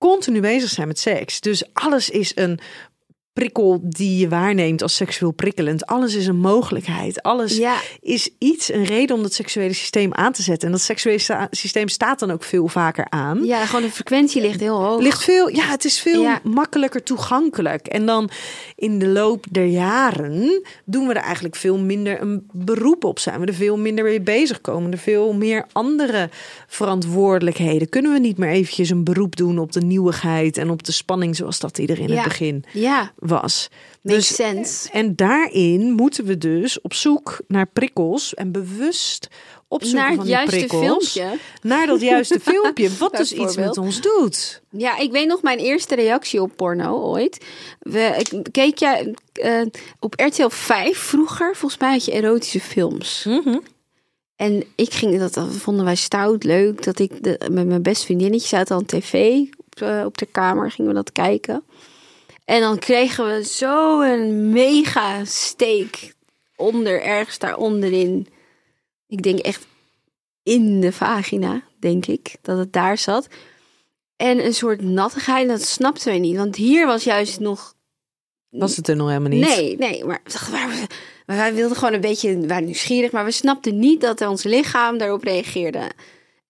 continu 0.00 0.40
bezig 0.40 0.70
zijn 0.70 0.88
met 0.88 0.98
seks. 0.98 1.40
Dus 1.40 1.64
alles 1.72 2.10
is 2.10 2.32
een 2.36 2.60
prikkel 3.40 3.80
die 3.82 4.18
je 4.18 4.28
waarneemt 4.28 4.82
als 4.82 4.94
seksueel 4.96 5.30
prikkelend. 5.32 5.86
Alles 5.86 6.14
is 6.14 6.26
een 6.26 6.38
mogelijkheid. 6.38 7.22
Alles 7.22 7.56
Ja. 7.56 7.76
is 8.00 8.30
iets, 8.38 8.72
een 8.72 8.84
reden 8.84 9.16
om 9.16 9.22
dat 9.22 9.32
seksuele 9.32 9.72
systeem 9.72 10.14
aan 10.14 10.32
te 10.32 10.42
zetten. 10.42 10.66
En 10.66 10.72
dat 10.72 10.82
seksuele 10.82 11.48
systeem 11.50 11.88
staat 11.88 12.18
dan 12.18 12.30
ook 12.30 12.44
veel 12.44 12.68
vaker 12.68 13.06
aan. 13.08 13.44
ja, 13.44 13.66
gewoon 13.66 13.82
de 13.84 13.90
frequentie 13.90 14.40
ligt 14.40 14.60
heel 14.60 14.82
hoog. 14.82 15.00
Ligt 15.00 15.22
veel, 15.24 15.48
ja, 15.48 15.64
het 15.68 15.84
is 15.84 16.00
veel 16.00 16.22
Ja. 16.22 16.40
makkelijker 16.42 17.02
toegankelijk. 17.02 17.86
En 17.86 18.06
dan 18.06 18.30
in 18.76 18.98
de 18.98 19.06
loop 19.06 19.44
der 19.50 19.66
jaren 19.66 20.62
doen 20.84 21.06
we 21.06 21.14
er 21.14 21.22
eigenlijk 21.22 21.56
veel 21.56 21.78
minder 21.78 22.20
een 22.20 22.46
beroep 22.52 23.04
op. 23.04 23.18
Zijn 23.18 23.40
we 23.40 23.46
er 23.46 23.54
veel 23.54 23.76
minder 23.78 24.04
mee 24.04 24.20
bezig 24.20 24.60
komen. 24.60 24.92
Er 24.92 24.98
veel 24.98 25.32
meer 25.32 25.66
andere 25.72 26.28
verantwoordelijkheden. 26.66 27.88
Kunnen 27.88 28.12
we 28.12 28.18
niet 28.18 28.38
meer 28.38 28.50
eventjes 28.50 28.90
een 28.90 29.04
beroep 29.04 29.36
doen 29.36 29.58
op 29.58 29.72
de 29.72 29.80
nieuwigheid 29.80 30.56
en 30.56 30.70
op 30.70 30.82
de 30.82 30.92
spanning 30.92 31.36
zoals 31.36 31.58
dat 31.58 31.78
er 31.78 31.98
in 31.98 32.08
Ja. 32.08 32.14
het 32.14 32.24
begin 32.24 32.64
Ja, 32.72 33.12
was. 33.30 33.68
makes 34.02 34.28
Dus- 34.28 34.36
sense. 34.36 34.90
En 34.90 35.16
daarin 35.16 35.92
moeten 35.92 36.24
we 36.24 36.38
dus 36.38 36.80
op 36.80 36.94
zoek 36.94 37.40
naar 37.48 37.66
prikkels 37.66 38.34
en 38.34 38.52
bewust 38.52 39.28
opzoeken 39.68 40.00
Naar 40.00 40.10
van 40.14 40.18
het 40.18 40.28
juiste 40.28 40.56
prikkels. 40.56 41.12
filmpje. 41.12 41.38
Naar 41.62 41.86
dat 41.86 42.00
juiste 42.00 42.40
filmpje, 42.50 42.96
wat 42.98 43.16
dus 43.16 43.32
iets 43.32 43.56
met 43.56 43.78
ons 43.78 44.00
doet. 44.00 44.62
Ja, 44.70 44.98
ik 44.98 45.12
weet 45.12 45.26
nog 45.26 45.42
mijn 45.42 45.58
eerste 45.58 45.94
reactie 45.94 46.42
op 46.42 46.52
porno 46.56 46.98
ooit. 46.98 47.44
We, 47.80 48.14
ik 48.30 48.52
keek 48.52 48.78
ja, 48.78 49.00
eh, 49.32 49.62
op 50.00 50.14
RTL 50.20 50.48
5 50.48 50.98
vroeger. 50.98 51.56
Volgens 51.56 51.80
mij 51.80 51.90
had 51.92 52.04
je 52.04 52.12
erotische 52.12 52.60
films. 52.60 53.28
En 54.36 54.64
ik 54.74 54.92
ging 54.92 55.18
dat, 55.18 55.34
dat 55.34 55.48
vonden 55.48 55.84
wij 55.84 55.94
stout 55.96 56.44
leuk. 56.44 56.82
Dat 56.84 56.98
ik 56.98 57.22
de, 57.22 57.40
met 57.50 57.66
mijn 57.66 57.82
beste 57.82 58.04
vriendinnetje 58.04 58.48
zaten 58.48 58.76
aan 58.76 58.86
tv 58.86 59.40
op, 59.56 59.82
eh, 59.82 60.02
op 60.04 60.18
de 60.18 60.26
kamer. 60.26 60.70
Gingen 60.70 60.90
we 60.90 60.96
dat 60.96 61.12
kijken. 61.12 61.62
En 62.50 62.60
dan 62.60 62.78
kregen 62.78 63.26
we 63.26 63.44
zo 63.44 64.00
een 64.00 64.50
mega 64.50 65.24
steek 65.24 66.14
onder, 66.56 67.02
ergens 67.02 67.38
daar 67.38 67.56
onderin. 67.56 68.26
Ik 69.06 69.22
denk 69.22 69.38
echt 69.38 69.66
in 70.42 70.80
de 70.80 70.92
vagina, 70.92 71.62
denk 71.78 72.06
ik, 72.06 72.34
dat 72.42 72.58
het 72.58 72.72
daar 72.72 72.98
zat. 72.98 73.28
En 74.16 74.44
een 74.44 74.54
soort 74.54 74.82
nattigheid, 74.82 75.48
dat 75.48 75.62
snapten 75.62 76.08
wij 76.08 76.18
niet. 76.18 76.36
Want 76.36 76.56
hier 76.56 76.86
was 76.86 77.04
juist 77.04 77.40
nog... 77.40 77.74
Was 78.48 78.76
het 78.76 78.88
er 78.88 78.96
nog 78.96 79.08
helemaal 79.08 79.28
niet? 79.30 79.46
Nee, 79.46 79.76
nee, 79.76 80.04
maar 80.04 80.20
we 80.24 80.30
dachten, 80.30 80.52
waar- 80.52 80.86
maar 81.26 81.36
wij 81.36 81.54
wilden 81.54 81.76
gewoon 81.76 81.94
een 81.94 82.00
beetje, 82.00 82.38
we 82.38 82.46
waren 82.46 82.64
nieuwsgierig, 82.64 83.10
maar 83.10 83.24
we 83.24 83.30
snapten 83.30 83.78
niet 83.78 84.00
dat 84.00 84.20
ons 84.20 84.42
lichaam 84.42 84.98
daarop 84.98 85.22
reageerde. 85.22 85.90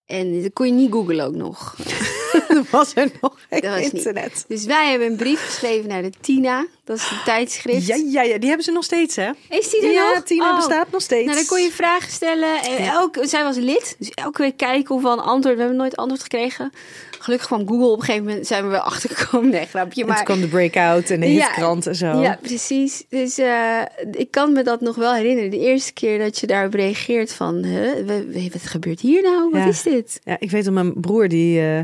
En 0.06 0.42
dat 0.42 0.52
kon 0.52 0.66
je 0.66 0.72
niet 0.72 0.92
googlen 0.92 1.24
ook 1.26 1.34
nog. 1.34 1.76
was 2.70 2.92
er 2.94 3.10
nog 3.20 3.38
geen 3.50 3.70
was 3.70 3.80
niet. 3.80 3.92
internet. 3.92 4.44
Dus 4.48 4.64
wij 4.64 4.90
hebben 4.90 5.08
een 5.08 5.16
brief 5.16 5.44
geschreven 5.44 5.88
naar 5.88 6.02
de 6.02 6.12
Tina, 6.20 6.66
dat 6.84 6.96
is 6.96 7.10
een 7.10 7.16
tijdschrift. 7.24 7.86
Ja, 7.86 7.96
ja, 7.96 8.22
ja, 8.22 8.38
die 8.38 8.48
hebben 8.48 8.64
ze 8.64 8.72
nog 8.72 8.84
steeds, 8.84 9.16
hè? 9.16 9.30
Is 9.48 9.70
die 9.70 9.82
er 9.86 9.92
ja, 9.92 10.12
nog? 10.14 10.22
Tina 10.22 10.50
Oh. 10.50 10.56
bestaat 10.56 10.90
nog 10.90 11.00
steeds. 11.02 11.24
Nou, 11.24 11.36
dan 11.36 11.46
kon 11.46 11.62
je 11.62 11.70
vragen 11.70 12.12
stellen. 12.12 12.62
En 12.62 12.76
elke, 12.78 13.26
zij 13.26 13.42
was 13.44 13.56
lid, 13.56 13.96
dus 13.98 14.10
elke 14.10 14.42
week 14.42 14.56
kijken 14.56 14.94
of 14.94 15.02
we 15.02 15.08
een 15.08 15.18
antwoord. 15.18 15.54
We 15.54 15.60
hebben 15.60 15.78
nooit 15.78 15.96
antwoord 15.96 16.22
gekregen. 16.22 16.72
Gelukkig 17.18 17.46
kwam 17.48 17.68
Google 17.68 17.86
op 17.86 17.98
een 17.98 18.04
gegeven 18.04 18.26
moment, 18.26 18.46
zijn 18.46 18.64
we 18.64 18.70
wel 18.70 18.80
achtergekomen. 18.80 19.50
Nee, 19.50 19.66
grapje. 19.66 20.00
En 20.00 20.06
toen 20.06 20.14
Maar 20.16 20.24
kwam 20.24 20.40
de 20.40 20.46
breakout 20.48 21.10
en 21.10 21.20
de 21.20 21.32
Ja, 21.32 21.46
hitkrant 21.46 21.86
en 21.86 21.94
zo. 21.94 22.20
Ja, 22.20 22.38
precies. 22.42 23.04
Dus 23.08 23.38
eh, 23.38 23.80
ik 24.12 24.30
kan 24.30 24.52
me 24.52 24.62
dat 24.62 24.80
nog 24.80 24.96
wel 24.96 25.14
herinneren. 25.14 25.50
De 25.50 25.58
eerste 25.58 25.92
keer 25.92 26.18
dat 26.18 26.38
je 26.38 26.46
daarop 26.46 26.74
reageert 26.74 27.32
van... 27.32 27.64
Huh, 27.64 28.50
wat 28.52 28.62
gebeurt 28.62 29.00
hier 29.00 29.22
nou? 29.22 29.50
Wat 29.50 29.60
Ja. 29.62 29.66
is 29.68 29.82
dit? 29.82 30.20
Ja, 30.24 30.36
ik 30.38 30.50
weet 30.50 30.64
dat 30.64 30.72
mijn 30.74 31.00
broer 31.00 31.28
die 31.28 31.60
eh 31.60 31.80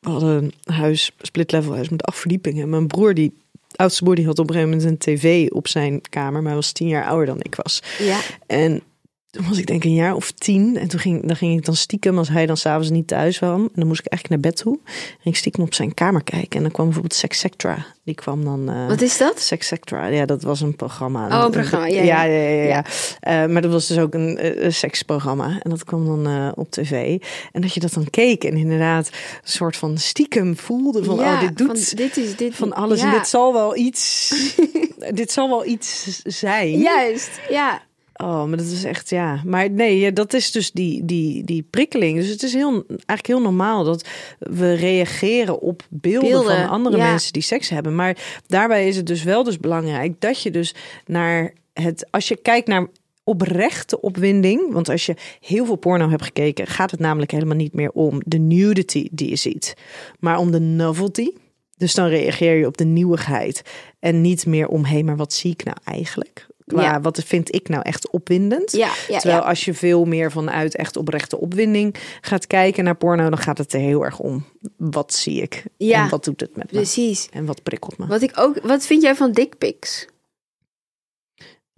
we 0.00 0.10
hadden 0.10 0.52
een 0.64 0.74
huis, 0.74 1.12
split 1.20 1.52
level 1.52 1.74
huis 1.74 1.88
met 1.88 2.02
acht 2.02 2.18
verdiepingen. 2.18 2.62
En 2.62 2.68
mijn 2.68 2.86
broer 2.86 3.14
die 3.14 3.32
oudste 3.76 4.02
broer 4.02 4.14
die 4.14 4.26
had 4.26 4.38
op 4.38 4.48
een 4.48 4.54
gegeven 4.54 4.76
moment 4.78 4.90
een 4.90 4.98
tv 4.98 5.50
op 5.50 5.68
zijn 5.68 6.00
kamer, 6.00 6.40
maar 6.42 6.52
hij 6.52 6.60
was 6.60 6.72
tien 6.72 6.88
jaar 6.88 7.06
ouder 7.06 7.26
dan 7.26 7.40
ik 7.42 7.54
was. 7.54 7.82
Ja, 7.98 8.20
En 8.46 8.82
toen 9.30 9.48
was 9.48 9.58
ik 9.58 9.66
denk 9.66 9.84
een 9.84 9.94
jaar 9.94 10.14
of 10.14 10.30
tien. 10.30 10.76
En 10.76 10.88
toen 10.88 11.00
ging, 11.00 11.26
dan 11.26 11.36
ging 11.36 11.58
ik 11.58 11.64
dan 11.64 11.76
stiekem, 11.76 12.18
als 12.18 12.28
hij 12.28 12.46
dan 12.46 12.56
s'avonds 12.56 12.90
niet 12.90 13.06
thuis 13.06 13.38
kwam. 13.38 13.62
En 13.62 13.70
dan 13.74 13.86
moest 13.86 14.00
ik 14.00 14.06
eigenlijk 14.06 14.42
naar 14.42 14.52
bed 14.52 14.62
toe. 14.62 14.78
Ging 14.94 15.34
ik 15.34 15.36
stiekem 15.36 15.62
op 15.62 15.74
zijn 15.74 15.94
kamer 15.94 16.22
kijken. 16.22 16.56
En 16.56 16.62
dan 16.62 16.70
kwam 16.70 16.84
bijvoorbeeld 16.84 17.14
Sex 17.14 17.38
Sectra. 17.38 17.86
Die 18.04 18.14
kwam 18.14 18.44
dan... 18.44 18.68
eh, 18.68 18.86
wat 18.86 19.00
is 19.00 19.18
dat? 19.18 19.40
Sex 19.40 19.66
Sectra, 19.66 20.06
ja, 20.06 20.26
dat 20.26 20.42
was 20.42 20.60
een 20.60 20.76
programma. 20.76 21.38
Oh, 21.38 21.44
een 21.44 21.50
programma, 21.50 21.86
ja, 21.86 22.02
ja. 22.02 22.02
ja. 22.02 22.22
ja, 22.22 22.40
ja, 22.40 22.62
ja, 22.62 22.64
Ja. 22.64 22.84
Eh, 23.20 23.50
maar 23.52 23.62
dat 23.62 23.70
was 23.70 23.86
dus 23.86 23.98
ook 23.98 24.14
een, 24.14 24.38
eh, 24.38 24.70
seksprogramma. 24.70 25.60
En 25.62 25.70
dat 25.70 25.84
kwam 25.84 26.06
dan 26.06 26.52
op 26.54 26.70
tv. 26.70 27.22
En 27.52 27.60
dat 27.60 27.74
je 27.74 27.80
dat 27.80 27.92
dan 27.92 28.10
keek 28.10 28.44
en 28.44 28.56
inderdaad 28.56 29.06
een 29.06 29.50
soort 29.50 29.76
van 29.76 29.98
stiekem 29.98 30.56
voelde 30.56 31.04
van... 31.04 31.16
ja, 31.16 31.34
oh, 31.34 31.40
dit 31.40 31.58
doet 31.58 31.66
van, 31.86 31.96
dit 31.96 32.16
is 32.16 32.36
dit. 32.36 32.54
van 32.54 32.72
alles. 32.72 33.00
En 33.00 33.10
dit 33.10 33.28
zal 33.28 33.52
wel 33.52 33.76
iets... 33.76 34.34
dit 35.14 35.32
zal 35.32 35.48
wel 35.48 35.66
iets 35.66 36.20
zijn. 36.24 36.78
Juist, 36.78 37.30
ja. 37.48 37.86
Oh, 38.22 38.44
maar 38.44 38.56
dat 38.56 38.66
is 38.66 38.84
echt, 38.84 39.10
ja. 39.10 39.42
Maar 39.44 39.70
nee, 39.70 39.98
ja, 39.98 40.10
dat 40.10 40.32
is 40.32 40.50
dus 40.50 40.70
die, 40.70 41.04
die, 41.04 41.44
die 41.44 41.66
prikkeling. 41.70 42.18
Dus 42.18 42.28
het 42.28 42.42
is 42.42 42.52
heel, 42.52 42.84
eigenlijk 42.88 43.26
heel 43.26 43.40
normaal 43.40 43.84
dat 43.84 44.08
we 44.38 44.72
reageren 44.72 45.60
op 45.60 45.86
beelden, 45.90 46.30
Beelden, 46.30 46.56
van 46.56 46.68
andere 46.68 46.96
ja. 46.96 47.10
mensen 47.10 47.32
die 47.32 47.42
seks 47.42 47.68
hebben. 47.68 47.94
Maar 47.94 48.40
daarbij 48.46 48.88
is 48.88 48.96
het 48.96 49.06
dus 49.06 49.22
wel 49.22 49.44
dus 49.44 49.58
belangrijk 49.58 50.20
dat 50.20 50.42
je 50.42 50.50
dus 50.50 50.74
naar 51.06 51.52
het, 51.72 52.06
als 52.10 52.28
je 52.28 52.36
kijkt 52.36 52.68
naar 52.68 52.86
oprechte 53.24 54.00
opwinding, 54.00 54.72
want 54.72 54.88
als 54.88 55.06
je 55.06 55.14
heel 55.40 55.66
veel 55.66 55.76
porno 55.76 56.08
hebt 56.08 56.24
gekeken, 56.24 56.66
gaat 56.66 56.90
het 56.90 57.00
namelijk 57.00 57.30
helemaal 57.30 57.56
niet 57.56 57.74
meer 57.74 57.90
om 57.90 58.22
de 58.26 58.38
nudity 58.38 59.08
die 59.10 59.28
je 59.28 59.36
ziet, 59.36 59.74
maar 60.18 60.38
om 60.38 60.50
de 60.50 60.60
novelty. 60.60 61.30
Dus 61.76 61.94
dan 61.94 62.06
reageer 62.08 62.56
je 62.56 62.66
op 62.66 62.76
de 62.76 62.84
nieuwigheid 62.84 63.62
en 63.98 64.20
niet 64.20 64.46
meer 64.46 64.68
om, 64.68 64.84
hé, 64.84 64.92
hey, 64.92 65.02
maar 65.02 65.16
wat 65.16 65.32
zie 65.32 65.52
ik 65.52 65.64
nou 65.64 65.76
eigenlijk? 65.84 66.46
Qua, 66.68 66.82
Ja. 66.82 67.00
Wat 67.00 67.22
vind 67.26 67.54
ik 67.54 67.68
nou 67.68 67.82
echt 67.82 68.10
opwindend? 68.10 68.72
Ja, 68.72 68.90
ja, 69.08 69.18
Terwijl 69.18 69.42
als 69.42 69.64
je 69.64 69.74
veel 69.74 70.04
meer 70.04 70.32
vanuit 70.32 70.76
echt 70.76 70.96
oprechte 70.96 71.38
opwinding 71.40 71.94
gaat 72.20 72.46
kijken 72.46 72.84
naar 72.84 72.96
porno, 72.96 73.28
dan 73.28 73.38
gaat 73.38 73.58
het 73.58 73.72
er 73.72 73.80
heel 73.80 74.04
erg 74.04 74.18
om. 74.18 74.44
Wat 74.76 75.14
zie 75.14 75.42
ik? 75.42 75.64
Ja, 75.76 76.02
en 76.02 76.08
wat 76.08 76.24
doet 76.24 76.40
het 76.40 76.56
met 76.56 76.72
me? 76.72 76.78
Precies. 76.78 77.28
En 77.32 77.44
wat 77.44 77.62
prikkelt 77.62 77.98
me? 77.98 78.06
Wat 78.06 78.22
ik 78.22 78.32
ook, 78.34 78.60
wat 78.62 78.86
vind 78.86 79.02
jij 79.02 79.14
van 79.14 79.32
dickpics? 79.32 80.06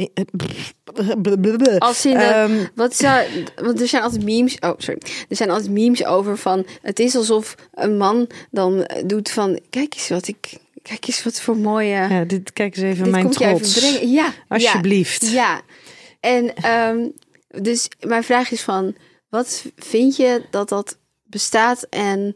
Als 1.79 2.07
in, 2.07 2.17
eh, 2.17 2.43
Ehm, 2.43 2.67
wat 2.75 2.97
zou, 2.97 3.27
want 3.57 3.81
er 3.81 3.89
zijn 3.89 4.03
altijd 4.03 4.25
memes, 4.25 4.59
oh 4.59 4.73
sorry, 4.77 5.01
er 5.29 5.37
zijn 5.37 5.51
altijd 5.51 5.71
memes 5.71 6.05
over 6.05 6.37
van, 6.39 6.67
het 6.83 6.99
is 6.99 7.17
alsof 7.17 7.55
een 7.75 7.97
man 7.97 8.29
dan 8.51 8.89
doet 9.05 9.31
van, 9.31 9.61
kijk 9.71 9.95
eens 9.95 10.09
wat 10.09 10.29
ik, 10.29 10.57
kijk 10.83 11.07
eens 11.07 11.23
wat 11.23 11.41
voor 11.41 11.57
mooie, 11.57 11.87
ja, 11.87 12.25
dit, 12.25 12.53
kijk 12.53 12.77
eens 12.77 12.85
even 12.85 13.03
dit 13.03 13.13
mijn 13.13 13.31
trots. 13.31 13.77
even 13.77 13.91
brengen. 13.91 14.13
Ja, 14.13 14.33
Alsjeblieft. 14.49 15.31
Ja, 15.31 15.33
ja. 15.33 15.63
En 16.21 16.55
ehm, 16.55 17.09
dus 17.63 17.89
mijn 18.01 18.25
vraag 18.25 18.51
is 18.51 18.63
van, 18.63 18.97
wat 19.29 19.65
vind 19.77 20.17
je 20.17 20.43
dat 20.51 20.69
dat 20.69 20.99
bestaat 21.23 21.83
en 21.83 22.33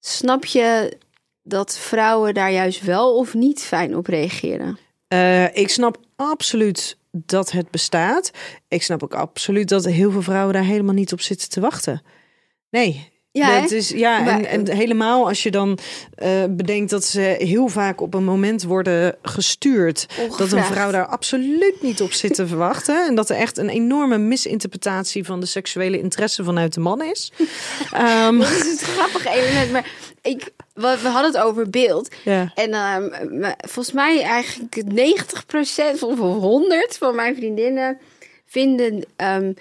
snap 0.00 0.44
je 0.44 0.98
dat 1.42 1.78
vrouwen 1.78 2.34
daar 2.34 2.52
juist 2.52 2.80
wel 2.80 3.16
of 3.16 3.34
niet 3.34 3.60
fijn 3.60 3.96
op 3.96 4.06
reageren? 4.06 4.78
Eh, 5.08 5.56
ik 5.56 5.68
snap 5.68 6.00
absoluut 6.16 6.98
dat 7.10 7.50
het 7.50 7.70
bestaat. 7.70 8.30
Ik 8.68 8.82
snap 8.82 9.02
ook 9.02 9.14
absoluut 9.14 9.68
dat 9.68 9.84
heel 9.84 10.10
veel 10.10 10.22
vrouwen 10.22 10.54
daar 10.54 10.64
helemaal 10.64 10.94
niet 10.94 11.12
op 11.12 11.20
zitten 11.20 11.48
te 11.48 11.60
wachten. 11.60 12.02
Nee, 12.70 13.19
Ja? 13.32 13.60
Het 13.60 13.70
is, 13.72 13.88
ja 13.88 14.20
Maar- 14.20 14.40
en, 14.42 14.46
en 14.68 14.76
helemaal 14.76 15.28
als 15.28 15.42
je 15.42 15.50
dan 15.50 15.78
eh, 16.14 16.44
bedenkt 16.50 16.90
dat 16.90 17.04
ze 17.04 17.20
heel 17.38 17.68
vaak 17.68 18.00
op 18.00 18.14
een 18.14 18.24
moment 18.24 18.62
worden 18.62 19.16
gestuurd. 19.22 20.06
Dat 20.38 20.52
een 20.52 20.64
vrouw 20.64 20.90
daar 20.90 21.06
absoluut 21.06 21.74
niet 21.82 22.00
op 22.00 22.12
zit 22.12 22.34
te 22.34 22.46
verwachten. 22.46 23.06
En 23.06 23.14
dat 23.14 23.30
er 23.30 23.36
echt 23.36 23.58
een 23.58 23.68
enorme 23.68 24.18
misinterpretatie 24.18 25.24
van 25.24 25.40
de 25.40 25.46
seksuele 25.46 25.98
interesse 25.98 26.44
vanuit 26.44 26.74
de 26.74 26.80
man 26.80 27.02
is. 27.02 27.32
Ehm, 27.92 28.38
Dat 28.38 28.50
is 28.50 28.70
het 28.70 28.80
grappige 28.80 29.30
element. 29.30 29.72
Maar 29.72 29.90
ik, 30.22 30.50
we, 30.74 30.98
we 31.02 31.08
hadden 31.08 31.32
het 31.32 31.40
over 31.42 31.70
beeld. 31.70 32.14
ja. 32.24 32.52
En 32.54 32.72
ehm, 32.72 33.52
volgens 33.58 33.94
mij 33.94 34.22
eigenlijk 34.22 34.82
90% 35.96 36.00
of 36.00 36.18
100 36.18 36.96
van 36.98 37.14
mijn 37.14 37.34
vriendinnen 37.36 37.98
vinden, 38.46 39.04
ehm, 39.16 39.52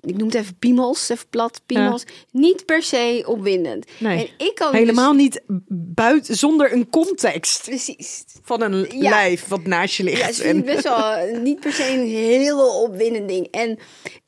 ik 0.00 0.16
noem 0.16 0.26
het 0.26 0.34
even 0.36 0.56
piemels, 0.58 1.08
even 1.08 1.28
plat 1.28 1.60
piemels, 1.66 2.04
niet 2.32 2.64
per 2.64 2.82
se 2.82 3.22
opwindend. 3.26 3.86
Nee. 3.98 4.18
En 4.38 4.46
ik 4.46 4.54
kan 4.54 4.74
Helemaal 4.74 5.12
dus, 5.12 5.22
niet 5.22 5.40
buiten 5.94 6.36
zonder 6.36 6.72
een 6.72 6.88
context 6.90 7.62
precies. 7.64 8.24
van 8.42 8.60
een 8.62 8.86
Ja. 8.90 9.10
lijf 9.10 9.48
wat 9.48 9.66
naast 9.66 9.94
je 9.94 10.02
ligt. 10.04 10.36
Ja, 10.36 10.54
best 10.62 10.82
wel 10.82 11.12
eh, 11.12 11.38
niet 11.48 11.60
per 11.60 11.72
se 11.72 11.92
een 11.92 12.06
heel 12.06 12.82
opwindend 12.82 13.28
ding. 13.28 13.46
En 13.50 13.78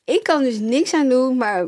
ik 0.05 0.23
kan 0.23 0.43
dus 0.43 0.59
niks 0.59 0.93
aan 0.93 1.09
doen, 1.09 1.37
maar 1.37 1.67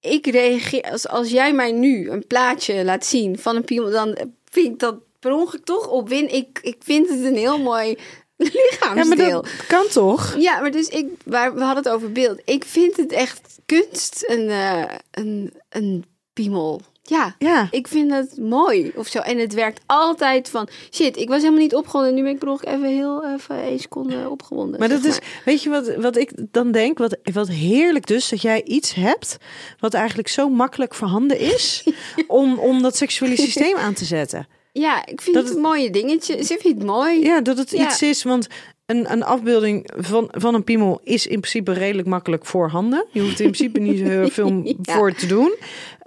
ik 0.00 0.26
reageer 0.26 0.82
als, 0.82 1.08
als 1.08 1.30
jij 1.30 1.52
mij 1.52 1.72
nu 1.72 2.10
een 2.10 2.26
plaatje 2.26 2.84
laat 2.84 3.06
zien 3.06 3.38
van 3.38 3.56
een 3.56 3.64
piemel, 3.64 3.90
dan 3.90 4.18
vind 4.50 4.66
ik 4.72 4.78
dat 4.78 4.96
per 5.20 5.32
ongeluk 5.32 5.64
toch 5.64 5.88
opwin. 5.88 6.34
Ik, 6.34 6.58
ik 6.62 6.76
vind 6.78 7.08
het 7.08 7.24
een 7.24 7.36
heel 7.36 7.58
mooi 7.58 7.96
ja, 8.38 8.48
lichaamsdeel. 8.52 9.40
maar 9.42 9.50
dat 9.56 9.66
kan 9.66 9.86
toch? 9.88 10.34
Ja, 10.38 10.60
maar 10.60 10.70
dus 10.70 10.88
ik, 10.88 11.06
waar, 11.24 11.54
we 11.54 11.60
hadden 11.62 11.84
het 11.84 11.92
over 11.92 12.12
beeld. 12.12 12.40
Ik 12.44 12.64
vind 12.64 12.96
het 12.96 13.12
echt 13.12 13.58
kunst, 13.66 14.24
een, 14.26 14.48
eh, 14.48 14.82
een, 15.10 15.52
een 15.68 16.04
piemel. 16.32 16.80
Ja, 17.02 17.34
Ja. 17.38 17.68
ik 17.70 17.88
vind 17.88 18.12
het 18.12 18.36
mooi 18.38 18.92
of 18.94 19.06
zo. 19.06 19.18
En 19.18 19.38
het 19.38 19.54
werkt 19.54 19.80
altijd 19.86 20.48
van, 20.50 20.68
shit, 20.90 21.16
ik 21.16 21.28
was 21.28 21.38
helemaal 21.40 21.60
niet 21.60 21.74
opgewonden. 21.74 22.14
Nu 22.14 22.22
ben 22.22 22.34
ik 22.34 22.46
ongeluk 22.46 22.74
even 22.74 22.88
heel 22.88 23.26
even 23.26 23.62
één 23.62 23.78
seconde 23.78 24.28
opgewonden. 24.30 24.78
Maar 24.80 24.88
dat 24.88 25.04
is, 25.04 25.18
weet 25.44 25.62
je 25.62 25.70
wat, 25.70 25.94
wat 25.94 26.16
ik 26.16 26.32
dan 26.50 26.72
denk? 26.72 26.98
Wat, 26.98 27.16
wat 27.32 27.48
heerlijk 27.48 28.06
dus 28.06 28.28
dat 28.28 28.42
jij 28.42 28.62
iets 28.64 28.94
hebt 28.94 29.36
wat 29.78 29.94
eigenlijk 29.94 30.28
zo 30.28 30.48
makkelijk 30.48 30.94
voorhanden 30.94 31.38
is 31.38 31.84
om, 32.26 32.58
om 32.58 32.82
dat 32.82 32.96
seksuele 32.96 33.36
systeem 33.36 33.76
aan 33.76 33.94
te 33.94 34.04
zetten. 34.04 34.46
Ja, 34.78 35.06
ik 35.06 35.20
vind 35.20 35.36
Dat 35.36 35.44
het 35.44 35.52
het- 35.54 35.62
mooie 35.62 35.90
dingetje. 35.90 36.44
Ze 36.44 36.56
vindt 36.60 36.78
het 36.78 36.86
mooi. 36.86 37.20
Ja, 37.20 37.40
dat 37.40 37.56
het 37.58 37.70
Ja. 37.70 37.86
iets 37.86 38.02
is, 38.02 38.22
want 38.22 38.46
een, 38.88 39.12
een 39.12 39.22
afbeelding 39.22 39.90
van, 39.96 40.28
van 40.30 40.54
een 40.54 40.64
piemel 40.64 41.00
is 41.04 41.26
in 41.26 41.40
principe 41.40 41.72
redelijk 41.72 42.08
makkelijk 42.08 42.46
voorhanden. 42.46 43.06
Je 43.10 43.20
hoeft 43.20 43.40
in 43.40 43.50
principe 43.50 43.80
niet 43.80 43.98
zo 43.98 44.04
heel 44.04 44.28
veel 44.28 44.60
Ja. 44.82 44.94
voor 44.94 45.12
te 45.12 45.26
doen. 45.26 45.54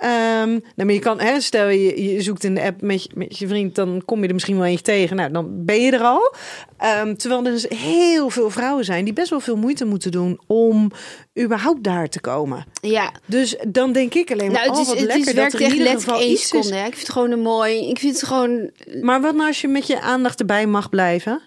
Nou, 0.01 0.61
maar 0.75 0.91
je 0.91 0.99
kan, 0.99 1.19
hè, 1.19 1.41
stel 1.41 1.67
je, 1.67 2.03
je 2.13 2.21
zoekt 2.21 2.43
in 2.43 2.55
de 2.55 2.61
app 2.61 2.81
met 2.81 3.03
je, 3.03 3.09
met 3.13 3.37
je 3.37 3.47
vriend, 3.47 3.75
dan 3.75 4.01
kom 4.05 4.21
je 4.21 4.27
er 4.27 4.33
misschien 4.33 4.57
wel 4.57 4.65
eentje 4.65 4.83
tegen. 4.83 5.15
Nou, 5.15 5.31
dan 5.31 5.65
ben 5.65 5.81
je 5.81 5.91
er 5.91 6.01
al. 6.01 6.33
Ehm, 6.77 7.15
terwijl 7.15 7.45
er 7.45 7.51
dus 7.51 7.65
heel 7.69 8.29
veel 8.29 8.49
vrouwen 8.49 8.85
zijn 8.85 9.03
die 9.03 9.13
best 9.13 9.29
wel 9.29 9.39
veel 9.39 9.55
moeite 9.55 9.85
moeten 9.85 10.11
doen 10.11 10.39
om 10.47 10.91
überhaupt 11.39 11.83
daar 11.83 12.09
te 12.09 12.21
komen. 12.21 12.65
Ja, 12.81 13.11
Dus 13.25 13.55
dan 13.67 13.91
denk 13.91 14.13
ik 14.13 14.31
alleen 14.31 14.51
maar, 14.51 14.65
nou, 14.67 14.69
het 14.69 14.79
oh, 14.79 14.87
wat 14.87 14.97
het 14.97 15.05
lekker 15.05 15.27
is, 15.27 15.35
dat 15.35 15.53
er 15.53 15.61
in 15.61 15.73
ieder 15.73 15.91
geval 15.91 16.19
één 16.19 16.31
is. 16.31 16.51
ik 16.51 16.63
vind 16.71 16.97
het 16.97 17.09
gewoon 17.09 17.31
een 17.31 17.41
mooi. 17.41 17.89
Ik 17.89 17.99
vind 17.99 18.15
het 18.15 18.23
gewoon. 18.23 18.69
Maar 19.01 19.21
wat 19.21 19.35
nou 19.35 19.47
als 19.47 19.61
je 19.61 19.67
met 19.67 19.87
je 19.87 20.01
aandacht 20.01 20.39
erbij 20.39 20.67
mag 20.67 20.89
blijven? 20.89 21.41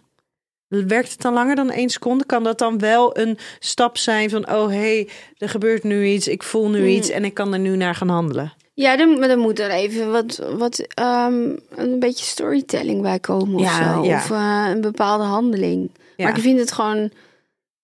Werkt 0.87 1.11
het 1.13 1.21
dan 1.21 1.33
langer 1.33 1.57
dan 1.57 1.71
één 1.71 1.89
seconde? 1.91 2.25
Kan 2.27 2.45
dat 2.45 2.59
dan 2.59 2.79
wel 2.79 3.19
een 3.19 3.39
stap 3.59 3.99
zijn 3.99 4.31
van... 4.31 4.51
oh, 4.53 4.67
hé, 4.69 4.75
hey, 4.77 5.09
er 5.39 5.49
gebeurt 5.49 5.83
nu 5.85 6.07
iets, 6.07 6.29
ik 6.29 6.43
voel 6.43 6.69
nu 6.71 6.79
Hmm. 6.79 6.89
iets... 6.89 7.09
en 7.11 7.25
ik 7.25 7.35
kan 7.35 7.53
er 7.53 7.59
nu 7.59 7.77
naar 7.77 7.95
gaan 7.95 8.09
handelen? 8.09 8.53
Ja, 8.75 8.97
dan, 8.97 9.21
dan 9.21 9.39
moet 9.39 9.59
er 9.59 9.71
even 9.71 10.11
wat, 10.11 10.43
wat 10.57 10.79
ehm, 10.79 11.51
een 11.75 11.99
beetje 11.99 12.25
storytelling 12.25 13.03
bij 13.03 13.19
komen 13.19 13.55
of 13.55 13.61
Ja, 13.61 13.95
zo. 13.95 14.05
ja. 14.05 14.17
Of 14.17 14.31
eh, 14.31 14.65
een 14.75 14.81
bepaalde 14.81 15.25
handeling. 15.25 15.91
Ja. 16.17 16.25
Maar 16.25 16.37
ik 16.37 16.43
vind 16.43 16.59
het 16.59 16.73
gewoon... 16.73 17.11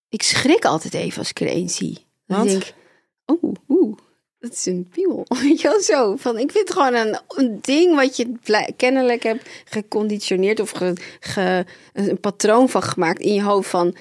Ik 0.08 0.22
schrik 0.22 0.64
altijd 0.64 0.94
even 0.94 1.18
als 1.18 1.30
ik 1.30 1.40
er 1.40 1.50
een 1.50 1.68
zie. 1.68 1.98
Dan 2.26 2.36
Want? 2.38 2.50
denk 2.50 2.62
ik, 2.62 2.74
oeh, 3.26 3.54
dat 4.40 4.52
is 4.52 4.66
een 4.66 4.88
piemel. 4.92 5.26
Weet 5.42 5.60
je 5.60 5.68
wel, 5.68 5.80
zo. 5.80 6.16
Van, 6.16 6.38
ik 6.38 6.50
vind 6.52 6.68
het 6.68 6.76
gewoon 6.78 6.94
een, 6.94 7.18
een 7.28 7.58
ding 7.60 7.94
wat 7.94 8.16
je 8.16 8.32
kennelijk 8.76 9.22
hebt 9.22 9.48
geconditioneerd... 9.64 10.60
of 10.60 10.70
ge, 10.70 10.92
ge- 11.20 11.64
een 11.92 12.20
patroon 12.20 12.68
van 12.68 12.82
gemaakt 12.82 13.20
in 13.20 13.34
je 13.34 13.42
hoofd 13.42 13.68
van... 13.70 13.94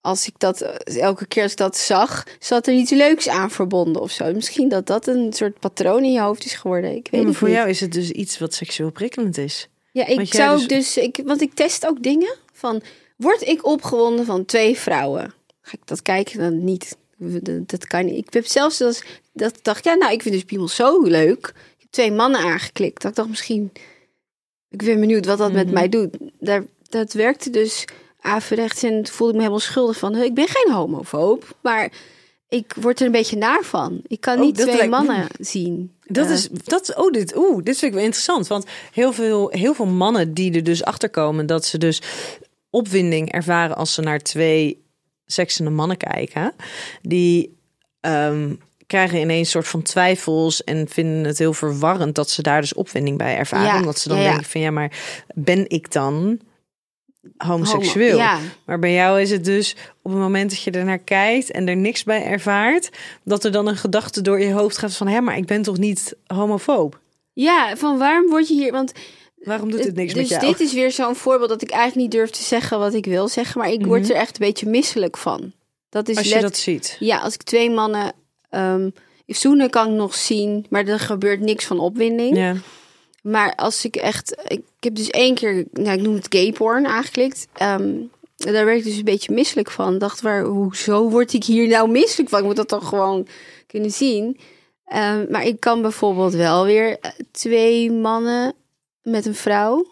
Als 0.00 0.26
ik 0.26 0.34
dat 0.38 0.60
elke 0.84 1.26
keer 1.26 1.42
als 1.42 1.52
ik 1.52 1.58
dat 1.58 1.76
zag, 1.76 2.26
zat 2.38 2.66
er 2.66 2.74
iets 2.74 2.90
leuks 2.90 3.28
aan 3.28 3.50
verbonden 3.50 4.02
of 4.02 4.10
zo. 4.10 4.32
Misschien 4.32 4.68
dat 4.68 4.86
dat 4.86 5.06
een 5.06 5.32
soort 5.32 5.58
patroon 5.58 6.04
in 6.04 6.12
je 6.12 6.20
hoofd 6.20 6.44
is 6.44 6.54
geworden. 6.54 6.90
Ik 6.90 7.08
weet 7.10 7.10
Ja, 7.10 7.18
maar 7.18 7.26
het 7.28 7.36
voor 7.36 7.48
niet. 7.48 7.56
jou 7.56 7.68
is 7.68 7.80
het 7.80 7.92
dus 7.92 8.10
iets 8.10 8.38
wat 8.38 8.54
seksueel 8.54 8.90
prikkelend 8.90 9.38
is. 9.38 9.68
Ja, 9.92 10.06
ik 10.06 10.16
Want 10.16 10.28
zou 10.28 10.58
dus- 10.58 10.66
dus, 10.66 10.96
ik, 10.96 11.20
want 11.24 11.40
ik 11.40 11.54
test 11.54 11.86
ook 11.86 12.02
dingen 12.02 12.34
van, 12.52 12.82
word 13.16 13.42
ik 13.46 13.66
opgewonden 13.66 14.24
van 14.24 14.44
twee 14.44 14.78
vrouwen? 14.78 15.34
Ga 15.60 15.72
ik 15.72 15.86
dat 15.86 16.02
kijken? 16.02 16.38
Dan 16.38 16.64
niet. 16.64 16.96
Dat, 17.42 17.68
dat 17.70 17.86
kan 17.86 18.04
niet. 18.04 18.26
Ik 18.26 18.32
heb 18.32 18.46
zelfs 18.46 18.80
als, 18.80 19.02
dat 19.32 19.56
ik 19.56 19.64
dacht, 19.64 19.84
ja, 19.84 19.94
nou, 19.94 20.12
ik 20.12 20.22
vind 20.22 20.34
dus 20.34 20.44
piemel 20.44 20.68
zo 20.68 21.02
leuk. 21.02 21.46
Ik 21.46 21.76
heb 21.78 21.90
twee 21.90 22.12
mannen 22.12 22.40
aangeklikt. 22.40 23.02
Dat 23.02 23.10
ik 23.10 23.16
dacht 23.16 23.28
misschien, 23.28 23.72
ik 24.68 24.82
ben 24.84 25.00
benieuwd 25.00 25.26
wat 25.26 25.38
dat 25.38 25.52
met 25.52 25.64
Mhm. 25.64 25.74
mij 25.74 25.88
doet. 25.88 26.16
Daar, 26.38 26.64
dat 26.88 27.12
werkte 27.12 27.50
dus 27.50 27.84
averechts 28.20 28.82
en 28.82 29.06
voelde 29.06 29.32
ik 29.32 29.38
me 29.38 29.40
helemaal 29.42 29.60
schuldig 29.60 29.98
van, 29.98 30.16
ik 30.16 30.34
ben 30.34 30.48
geen 30.48 30.72
homofoob, 30.74 31.56
maar 31.60 31.92
ik 32.48 32.74
word 32.80 33.00
er 33.00 33.06
een 33.06 33.12
beetje 33.12 33.36
naar 33.36 33.62
van. 33.62 34.00
Ik 34.06 34.20
kan 34.20 34.38
Oh, 34.38 34.44
niet 34.44 34.54
twee 34.54 34.76
lijkt- 34.76 34.90
mannen 34.90 35.26
zien. 35.38 35.92
Dat 36.06 36.28
is, 36.30 36.48
dat, 36.50 36.96
oh, 36.96 37.10
dit, 37.10 37.36
oeh, 37.36 37.56
dit 37.62 37.78
vind 37.78 37.82
ik 37.90 37.92
wel 37.96 38.04
interessant. 38.06 38.46
Want 38.46 38.66
heel 38.92 39.12
veel, 39.12 39.48
heel 39.50 39.74
veel 39.74 39.86
mannen 39.86 40.34
die 40.34 40.54
er 40.54 40.64
dus 40.64 40.84
achter 40.84 41.10
komen 41.10 41.46
dat 41.46 41.64
ze 41.64 41.78
dus 41.78 42.00
opwinding 42.70 43.32
ervaren 43.32 43.76
als 43.76 43.94
ze 43.94 44.00
naar 44.00 44.18
twee 44.18 44.81
seksende 45.32 45.70
mannen 45.70 45.96
kijken, 45.96 46.52
die 47.02 47.58
ehm, 48.00 48.54
krijgen 48.86 49.18
ineens 49.20 49.38
een 49.40 49.52
soort 49.52 49.68
van 49.68 49.82
twijfels 49.82 50.64
en 50.64 50.88
vinden 50.88 51.24
het 51.24 51.38
heel 51.38 51.52
verwarrend 51.52 52.14
dat 52.14 52.30
ze 52.30 52.42
daar 52.42 52.60
dus 52.60 52.74
opwinding 52.74 53.18
bij 53.18 53.36
ervaren. 53.36 53.66
Ja, 53.66 53.76
Omdat 53.76 53.98
ze 53.98 54.08
dan 54.08 54.18
ja, 54.18 54.28
denken 54.28 54.44
van 54.50 54.60
ja, 54.60 54.70
maar 54.70 54.92
ben 55.34 55.68
ik 55.68 55.92
dan 55.92 56.40
homoseksueel? 57.36 58.18
homo- 58.20 58.40
Maar 58.66 58.78
bij 58.78 58.92
jou 58.92 59.20
is 59.20 59.30
het 59.30 59.44
dus 59.44 59.76
op 60.02 60.10
het 60.10 60.20
moment 60.20 60.50
dat 60.50 60.62
je 60.62 60.70
er 60.70 60.84
naar 60.84 60.98
kijkt 60.98 61.50
en 61.50 61.68
er 61.68 61.76
niks 61.76 62.04
bij 62.04 62.24
ervaart, 62.24 62.90
dat 63.24 63.44
er 63.44 63.52
dan 63.52 63.66
een 63.66 63.76
gedachte 63.76 64.20
door 64.20 64.40
je 64.40 64.52
hoofd 64.52 64.78
gaat 64.78 64.96
van 64.96 65.08
hé, 65.08 65.20
maar 65.20 65.36
ik 65.36 65.46
ben 65.46 65.62
toch 65.62 65.78
niet 65.78 66.16
homofoob? 66.26 67.00
ja, 67.32 67.76
van 67.76 67.98
waarom 67.98 68.28
word 68.30 68.48
je 68.48 68.54
hier, 68.54 68.72
want 68.72 68.92
Waarom 69.44 69.70
doet 69.70 69.84
het 69.84 69.94
niks 69.94 70.12
dus 70.12 70.30
met 70.30 70.40
jou? 70.40 70.52
dit 70.52 70.60
is 70.60 70.72
weer 70.72 70.90
zo'n 70.90 71.16
voorbeeld 71.16 71.48
dat 71.48 71.62
ik 71.62 71.70
eigenlijk 71.70 72.00
niet 72.00 72.10
durf 72.20 72.30
te 72.30 72.42
zeggen 72.42 72.78
wat 72.78 72.94
ik 72.94 73.06
wil 73.06 73.28
zeggen, 73.28 73.60
maar 73.60 73.70
ik 73.70 73.86
word 73.86 74.10
er 74.10 74.16
echt 74.16 74.40
een 74.40 74.46
beetje 74.46 74.68
misselijk 74.68 75.16
van. 75.16 75.52
Dat 75.88 76.08
is 76.08 76.14
Mhm. 76.14 76.24
Als 76.24 76.34
je 76.34 76.40
dat 76.40 76.56
ziet. 76.56 76.96
Ja, 76.98 77.18
als 77.18 77.34
ik 77.34 77.42
twee 77.42 77.70
mannen 77.70 78.12
ehm 78.50 78.88
zoenen 79.26 79.70
kan 79.70 79.88
ik 79.88 79.94
nog 79.94 80.14
zien, 80.14 80.66
maar 80.70 80.86
er 80.86 80.98
gebeurt 80.98 81.40
niks 81.40 81.64
van 81.64 81.78
opwinding. 81.78 82.36
Ja. 82.36 82.54
Maar 83.22 83.54
als 83.54 83.84
ik 83.84 83.96
echt, 83.96 84.36
ik, 84.44 84.58
ik 84.58 84.84
heb 84.84 84.94
dus 84.94 85.10
één 85.10 85.34
keer, 85.34 85.64
nou, 85.72 85.98
ik 85.98 86.02
noem 86.02 86.14
het 86.14 86.26
gay 86.28 86.52
porn 86.52 86.86
aangeklikt. 86.86 87.46
Ehm, 87.52 87.92
daar 88.36 88.64
werd 88.64 88.78
ik 88.78 88.84
dus 88.84 88.96
een 88.96 89.04
beetje 89.04 89.32
misselijk 89.32 89.70
van. 89.70 89.98
Dacht, 89.98 90.20
waar, 90.20 90.44
hoezo 90.44 91.10
word 91.10 91.32
ik 91.32 91.44
hier 91.44 91.68
nou 91.68 91.90
misselijk 91.90 92.30
van? 92.30 92.38
Ik 92.38 92.44
moet 92.44 92.56
dat 92.56 92.68
toch 92.68 92.88
gewoon 92.88 93.26
kunnen 93.66 93.90
zien. 93.90 94.38
Ehm, 94.86 95.26
maar 95.30 95.46
ik 95.46 95.60
kan 95.60 95.82
bijvoorbeeld 95.82 96.32
wel 96.34 96.64
weer 96.64 96.98
eh, 96.98 97.10
twee 97.30 97.92
mannen 97.92 98.54
met 99.02 99.26
een 99.26 99.34
vrouw. 99.34 99.86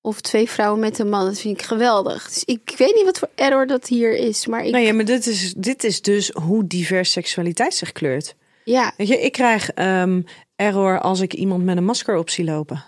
Of 0.00 0.20
twee 0.20 0.48
vrouwen 0.50 0.80
met 0.80 0.98
een 0.98 1.08
man. 1.08 1.24
Dat 1.24 1.38
vind 1.38 1.60
ik 1.60 1.66
geweldig. 1.66 2.28
Dus 2.28 2.44
ik, 2.44 2.60
ik 2.70 2.78
weet 2.78 2.94
niet 2.94 3.04
wat 3.04 3.18
voor 3.18 3.28
error 3.34 3.66
dat 3.66 3.86
hier 3.88 4.16
is. 4.16 4.46
Maar 4.46 4.64
ik, 4.66 4.76
ja, 4.76 4.92
maar 4.92 5.04
dit 5.04 5.26
is, 5.26 5.54
dit 5.56 5.84
is 5.84 6.00
dus 6.02 6.28
hoe 6.28 6.66
divers 6.66 7.12
seksualiteit 7.12 7.74
zich 7.74 7.92
kleurt. 7.92 8.34
ja, 8.64 8.92
Weet 8.96 9.08
je, 9.08 9.20
ik 9.20 9.32
krijg 9.32 9.70
ehm, 9.70 10.22
error 10.56 11.00
als 11.00 11.20
ik 11.20 11.32
iemand 11.34 11.64
met 11.64 11.76
een 11.76 11.84
masker 11.84 12.16
op 12.16 12.30
zie 12.30 12.44
lopen. 12.44 12.84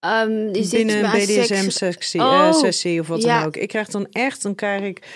Binnen 0.00 1.04
een 1.04 1.20
seks- 1.20 1.48
BDSM-sessie 1.48 2.20
Oh, 2.20 2.52
sessie 2.52 3.00
of 3.00 3.06
wat 3.06 3.22
ja. 3.22 3.38
dan 3.38 3.46
ook. 3.46 3.56
Ik 3.56 3.68
krijg 3.68 3.88
dan 3.88 4.06
echt, 4.10 4.42
dan 4.42 4.54
krijg 4.54 4.82
ik... 4.82 5.06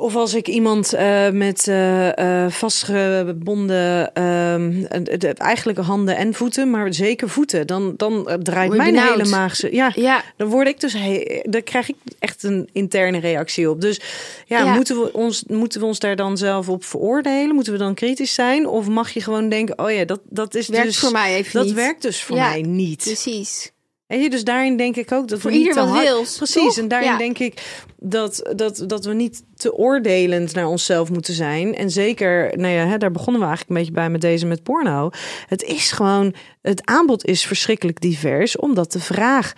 Of 0.00 0.16
als 0.16 0.34
ik 0.34 0.48
iemand 0.48 0.92
eh, 0.92 1.30
met 1.30 1.68
eh, 1.68 2.44
eh, 2.44 2.50
vastgebonden, 2.52 4.14
ehm, 4.14 4.84
eh, 4.84 5.18
de- 5.18 5.32
eigenlijk 5.34 5.78
handen 5.78 6.16
en 6.16 6.34
voeten, 6.34 6.70
maar 6.70 6.94
zeker 6.94 7.28
voeten, 7.28 7.66
dan, 7.66 7.94
dan 7.96 8.30
draait 8.42 8.70
mijn 8.76 8.94
benauwd? 8.94 9.16
hele 9.16 9.28
maagse. 9.28 9.74
Ja, 9.74 9.92
Ja, 9.94 10.22
dan 10.36 10.48
word 10.48 10.68
ik 10.68 10.80
dus, 10.80 10.92
he- 10.92 11.40
daar 11.42 11.62
krijg 11.62 11.88
ik 11.88 11.96
echt 12.18 12.42
een 12.42 12.68
interne 12.72 13.18
reactie 13.18 13.70
op. 13.70 13.80
Dus 13.80 14.00
ja, 14.46 14.58
Ja. 14.58 14.74
Moeten, 14.74 15.00
we 15.00 15.12
ons, 15.12 15.44
moeten 15.46 15.80
we 15.80 15.86
ons 15.86 15.98
daar 15.98 16.16
dan 16.16 16.36
zelf 16.36 16.68
op 16.68 16.84
veroordelen? 16.84 17.54
Moeten 17.54 17.72
we 17.72 17.78
dan 17.78 17.94
kritisch 17.94 18.34
zijn? 18.34 18.66
Of 18.66 18.88
mag 18.88 19.10
je 19.10 19.20
gewoon 19.20 19.48
denken, 19.48 19.78
oh 19.78 19.90
ja, 19.90 20.04
dat, 20.04 20.20
dat 20.24 20.54
is 20.54 20.68
werkt 20.68 20.86
dus, 20.86 20.98
voor 20.98 21.12
mij 21.12 21.34
even 21.34 21.52
dat 21.52 21.64
niet. 21.64 21.74
werkt 21.74 22.02
dus 22.02 22.22
voor 22.22 22.36
Ja, 22.36 22.48
mij 22.48 22.62
niet. 22.62 23.02
Precies. 23.04 23.72
En 24.08 24.20
je, 24.20 24.30
dus 24.30 24.44
daarin 24.44 24.76
denk 24.76 24.96
ik 24.96 25.12
ook 25.12 25.28
dat 25.28 25.40
Voor 25.40 25.50
we 25.50 25.56
ieder 25.56 25.74
wat 25.74 25.88
hard- 25.88 26.02
wils, 26.08 26.36
Precies, 26.36 26.54
toch? 26.62 26.78
en 26.78 26.88
daarin 26.88 27.10
Ja. 27.10 27.18
denk 27.18 27.38
ik 27.38 27.82
dat, 27.96 28.50
dat, 28.56 28.82
dat 28.86 29.04
we 29.04 29.14
niet 29.14 29.42
te 29.56 29.74
oordelend 29.74 30.54
naar 30.54 30.66
onszelf 30.66 31.10
moeten 31.10 31.34
zijn. 31.34 31.74
En 31.74 31.90
zeker, 31.90 32.58
nou 32.58 32.72
ja, 32.74 32.86
hè, 32.86 32.98
daar 32.98 33.10
begonnen 33.10 33.40
we 33.40 33.46
eigenlijk 33.46 33.68
een 33.78 33.84
beetje 33.86 34.00
bij 34.00 34.10
met 34.10 34.20
deze 34.20 34.46
met 34.46 34.62
porno. 34.62 35.10
Het 35.46 35.62
is 35.62 35.92
gewoon, 35.92 36.34
het 36.62 36.86
aanbod 36.86 37.24
is 37.24 37.46
verschrikkelijk 37.46 38.00
divers, 38.00 38.56
omdat 38.56 38.92
de 38.92 39.00
vraag 39.00 39.52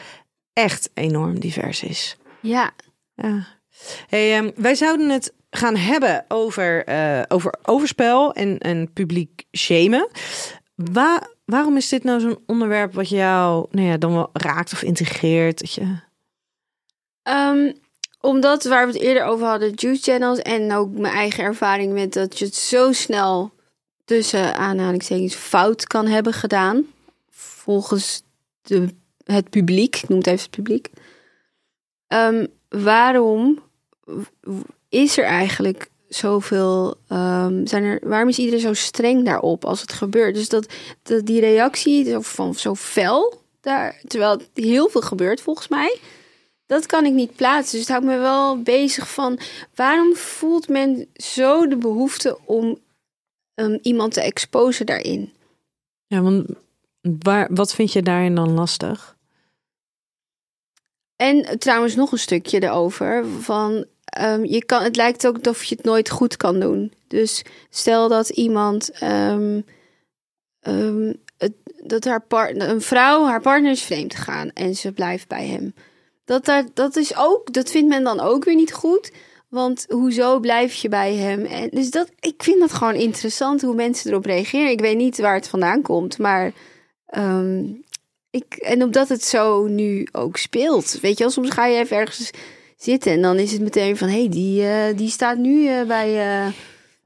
echt 0.53 0.90
enorm 0.94 1.40
divers 1.40 1.82
is. 1.82 2.16
Ja. 2.40 2.70
Ja. 3.14 3.46
Hey, 4.07 4.36
ehm, 4.36 4.51
wij 4.57 4.74
zouden 4.74 5.09
het 5.09 5.32
gaan 5.51 5.76
hebben 5.76 6.24
over, 6.28 6.84
eh, 6.84 7.22
over 7.28 7.55
overspel 7.62 8.32
en, 8.32 8.59
en 8.59 8.92
publiek 8.92 9.44
shamen. 9.57 10.09
Wa- 10.74 11.28
waarom 11.51 11.76
is 11.76 11.88
dit 11.88 12.05
nou 12.05 12.20
zo'n 12.20 12.38
onderwerp 12.46 12.94
wat 12.94 13.09
jou 13.09 13.66
nou 13.70 13.86
ja, 13.86 13.96
dan 13.96 14.12
wel 14.12 14.30
raakt 14.32 14.72
of 14.72 14.82
integreert? 14.82 15.59
Dat 15.59 15.72
je... 15.72 15.98
Ehm, 17.22 17.72
omdat 18.20 18.64
waar 18.64 18.86
we 18.86 18.92
het 18.92 19.03
eerder 19.03 19.24
over 19.24 19.46
hadden, 19.46 19.72
juice 19.74 20.03
channels 20.03 20.38
en 20.38 20.72
ook 20.72 20.90
mijn 20.90 21.14
eigen 21.14 21.44
ervaring 21.44 21.92
met 21.92 22.12
dat 22.12 22.38
je 22.38 22.44
het 22.44 22.55
zo 22.55 22.92
snel 22.92 23.53
tussen 24.05 24.57
aanhalingstekens 24.57 25.34
fout 25.34 25.86
kan 25.86 26.07
hebben 26.07 26.32
gedaan. 26.32 26.86
Volgens 27.30 28.22
de, 28.62 28.88
het 29.24 29.51
publiek, 29.51 29.96
ik 29.96 30.09
noem 30.09 30.18
het 30.18 30.26
even 30.26 30.42
het 30.42 30.51
publiek. 30.51 30.90
Ehm, 32.07 32.46
waarom 32.68 33.62
is 34.88 35.18
er 35.18 35.24
eigenlijk 35.24 35.89
zoveel, 36.11 36.94
ehm, 37.08 37.66
zijn 37.66 37.84
er, 37.84 38.00
waarom 38.02 38.28
is 38.28 38.38
iedereen 38.38 38.61
zo 38.61 38.74
streng 38.74 39.24
daarop 39.24 39.64
als 39.64 39.80
het 39.80 39.92
gebeurt? 39.92 40.34
Dus 40.34 40.48
dat, 40.48 40.72
dat 41.02 41.26
die 41.26 41.40
reactie 41.40 42.18
van 42.18 42.54
zo 42.54 42.74
fel, 42.74 43.42
daar, 43.61 44.00
terwijl 44.06 44.40
heel 44.54 44.88
veel 44.88 45.00
gebeurt 45.00 45.40
volgens 45.40 45.68
mij, 45.68 45.98
dat 46.66 46.86
kan 46.86 47.04
ik 47.04 47.12
niet 47.12 47.36
plaatsen. 47.36 47.78
Dus 47.78 47.80
het 47.80 47.88
houdt 47.88 48.06
me 48.06 48.18
wel 48.18 48.62
bezig 48.62 49.12
van 49.12 49.38
waarom 49.74 50.14
voelt 50.14 50.68
men 50.68 51.06
zo 51.14 51.68
de 51.68 51.76
behoefte 51.76 52.38
om 52.44 52.78
um, 53.54 53.78
iemand 53.82 54.12
te 54.12 54.20
exposen 54.20 54.86
daarin? 54.86 55.32
Ja, 56.06 56.20
want 56.20 56.46
waar, 57.00 57.48
wat 57.50 57.74
vind 57.74 57.92
je 57.92 58.02
daarin 58.02 58.34
dan 58.34 58.52
lastig? 58.52 59.16
En 61.16 61.58
trouwens 61.58 61.94
nog 61.94 62.12
een 62.12 62.18
stukje 62.18 62.62
erover 62.62 63.26
van 63.26 63.84
um, 64.20 64.44
je 64.44 64.64
kan, 64.64 64.82
het 64.82 64.96
lijkt 64.96 65.26
ook 65.26 65.46
of 65.46 65.64
je 65.64 65.74
het 65.74 65.84
nooit 65.84 66.11
goed 66.11 66.36
kan 66.36 66.61
doen. 66.61 66.92
Dus 67.08 67.42
stel 67.70 68.08
dat 68.08 68.28
iemand 68.28 68.90
um, 69.02 69.64
het, 71.36 71.52
dat 71.82 72.04
haar 72.04 72.22
partner, 72.22 72.68
een 72.68 72.80
vrouw, 72.80 73.24
haar 73.24 73.40
partner 73.40 73.70
is 73.70 73.82
vreemd 73.82 74.14
gegaan 74.14 74.50
en 74.50 74.74
ze 74.74 74.92
blijft 74.92 75.28
bij 75.28 75.46
hem. 75.46 75.74
Dat, 76.24 76.44
daar, 76.44 76.64
dat 76.74 76.96
is 76.96 77.16
ook, 77.16 77.52
dat 77.52 77.70
vindt 77.70 77.88
men 77.88 78.04
dan 78.04 78.20
ook 78.20 78.44
weer 78.44 78.54
niet 78.54 78.72
goed. 78.72 79.11
Want 79.48 79.86
hoezo 79.88 80.40
blijf 80.40 80.74
je 80.74 80.88
bij 80.88 81.14
hem? 81.14 81.44
En 81.44 81.68
dus 81.70 81.90
dat, 81.90 82.11
ik 82.20 82.42
vind 82.42 82.61
dat 82.61 82.72
gewoon 82.72 82.94
interessant 82.94 83.62
hoe 83.62 83.74
mensen 83.74 84.11
erop 84.11 84.24
reageren. 84.24 84.70
Ik 84.70 84.80
weet 84.80 84.96
niet 84.96 85.18
waar 85.18 85.34
het 85.34 85.48
vandaan 85.48 85.82
komt, 85.82 86.18
maar 86.18 86.52
ik, 88.30 88.54
en 88.54 88.82
omdat 88.82 89.08
het 89.08 89.24
zo 89.24 89.66
nu 89.66 90.08
ook 90.12 90.36
speelt. 90.36 91.00
Weet 91.00 91.18
je 91.18 91.30
soms 91.30 91.50
ga 91.50 91.66
je 91.66 91.78
even 91.78 91.96
ergens 91.96 92.30
zitten 92.82 93.12
en 93.12 93.22
dan 93.22 93.38
is 93.38 93.52
het 93.52 93.60
meteen 93.60 93.96
van... 93.96 94.08
hé, 94.08 94.18
hey, 94.18 94.28
die, 94.28 94.62
uh, 94.62 94.96
die 94.96 95.10
staat 95.10 95.36
nu 95.38 95.68
uh, 95.68 95.82
bij 95.82 96.44
uh, 96.46 96.52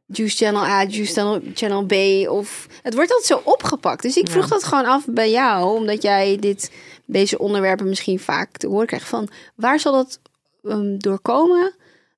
Juice 0.06 0.36
Channel 0.36 0.64
A, 0.64 0.84
Juice 0.84 1.12
Channel, 1.12 1.40
Channel 1.54 1.84
B. 1.84 1.92
Of, 2.30 2.66
het 2.82 2.94
wordt 2.94 3.12
altijd 3.12 3.26
zo 3.26 3.50
opgepakt. 3.50 4.02
Dus 4.02 4.16
ik 4.16 4.28
vroeg 4.28 4.44
ja. 4.44 4.50
dat 4.50 4.64
gewoon 4.64 4.84
af 4.84 5.04
bij 5.06 5.30
jou, 5.30 5.76
omdat 5.76 6.02
jij 6.02 6.36
dit, 6.40 6.70
deze 7.04 7.38
onderwerpen 7.38 7.88
misschien 7.88 8.20
vaak 8.20 8.56
te 8.56 8.66
horen 8.66 8.86
krijgt. 8.86 9.08
Van, 9.08 9.28
waar 9.54 9.80
zal 9.80 9.92
dat 9.92 10.20
um, 10.62 10.98
doorkomen 10.98 11.74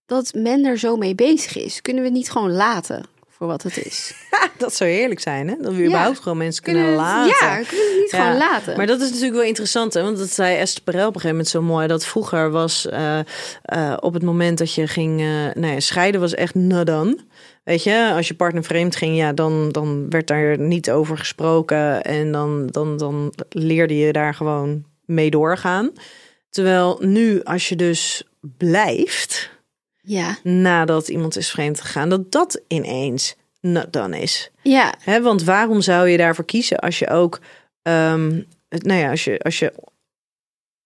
dat 0.06 0.34
men 0.34 0.64
er 0.64 0.78
zo 0.78 0.96
mee 0.96 1.14
bezig 1.14 1.56
is? 1.56 1.82
Kunnen 1.82 2.02
we 2.02 2.08
het 2.08 2.18
niet 2.18 2.30
gewoon 2.30 2.52
laten? 2.52 3.15
Voor 3.36 3.46
wat 3.46 3.62
het 3.62 3.86
is. 3.86 4.14
dat 4.58 4.74
zou 4.74 4.90
heerlijk 4.90 5.20
zijn, 5.20 5.48
hè? 5.48 5.54
Dat 5.60 5.74
we 5.74 5.84
überhaupt 5.84 6.18
gewoon 6.18 6.38
mensen 6.38 6.62
kunnen, 6.62 6.82
kunnen 6.82 7.00
laten. 7.00 7.46
Ja, 7.48 7.54
kunnen 7.54 7.86
het 7.86 8.00
niet 8.00 8.10
ja. 8.10 8.22
gewoon 8.22 8.38
laten. 8.38 8.76
Maar 8.76 8.86
dat 8.86 9.00
is 9.00 9.08
natuurlijk 9.08 9.34
wel 9.34 9.44
interessant, 9.44 9.94
hè? 9.94 10.02
Want 10.02 10.18
dat 10.18 10.30
zei 10.30 10.56
Esther 10.56 10.82
Perel 10.82 11.08
op 11.08 11.14
een 11.14 11.20
gegeven 11.20 11.30
moment 11.30 11.48
zo 11.48 11.62
mooi. 11.62 11.86
Dat 11.86 12.06
vroeger 12.06 12.50
was 12.50 12.86
uh, 12.92 13.18
uh, 13.76 13.96
op 14.00 14.12
het 14.14 14.22
moment 14.22 14.58
dat 14.58 14.74
je 14.74 14.86
ging... 14.86 15.20
Uh, 15.20 15.26
nou 15.54 15.66
ja, 15.66 15.80
scheiden 15.80 16.20
was 16.20 16.34
echt 16.34 16.54
not 16.54 16.86
done. 16.86 17.18
Weet 17.64 17.82
je, 17.82 18.12
als 18.14 18.28
je 18.28 18.34
partner 18.34 18.64
vreemd 18.64 18.96
ging, 18.96 19.16
ja, 19.16 19.32
dan, 19.32 19.68
dan 19.72 20.10
werd 20.10 20.26
daar 20.26 20.58
niet 20.58 20.90
over 20.90 21.18
gesproken. 21.18 22.02
En 22.02 22.32
dan, 22.32 22.66
dan, 22.66 22.96
dan 22.96 23.32
leerde 23.48 23.98
je 23.98 24.12
daar 24.12 24.34
gewoon 24.34 24.84
mee 25.04 25.30
doorgaan. 25.30 25.92
Terwijl 26.50 26.98
nu, 27.00 27.42
als 27.42 27.68
je 27.68 27.76
dus 27.76 28.22
blijft... 28.40 29.54
Ja. 30.06 30.38
Nadat 30.42 31.08
iemand 31.08 31.36
is 31.36 31.50
vreemd 31.50 31.80
gegaan, 31.80 32.08
dat 32.08 32.32
dat 32.32 32.60
ineens 32.68 33.36
done 33.90 34.20
is. 34.20 34.50
Ja. 34.62 34.94
He, 35.00 35.22
want 35.22 35.42
waarom 35.42 35.80
zou 35.80 36.08
je 36.08 36.16
daarvoor 36.16 36.44
kiezen 36.44 36.78
als 36.78 36.98
je 36.98 37.08
ook, 37.08 37.40
um, 37.82 38.46
nou 38.68 39.00
ja, 39.00 39.10
als 39.10 39.24
je, 39.24 39.38
als 39.38 39.58
je 39.58 39.72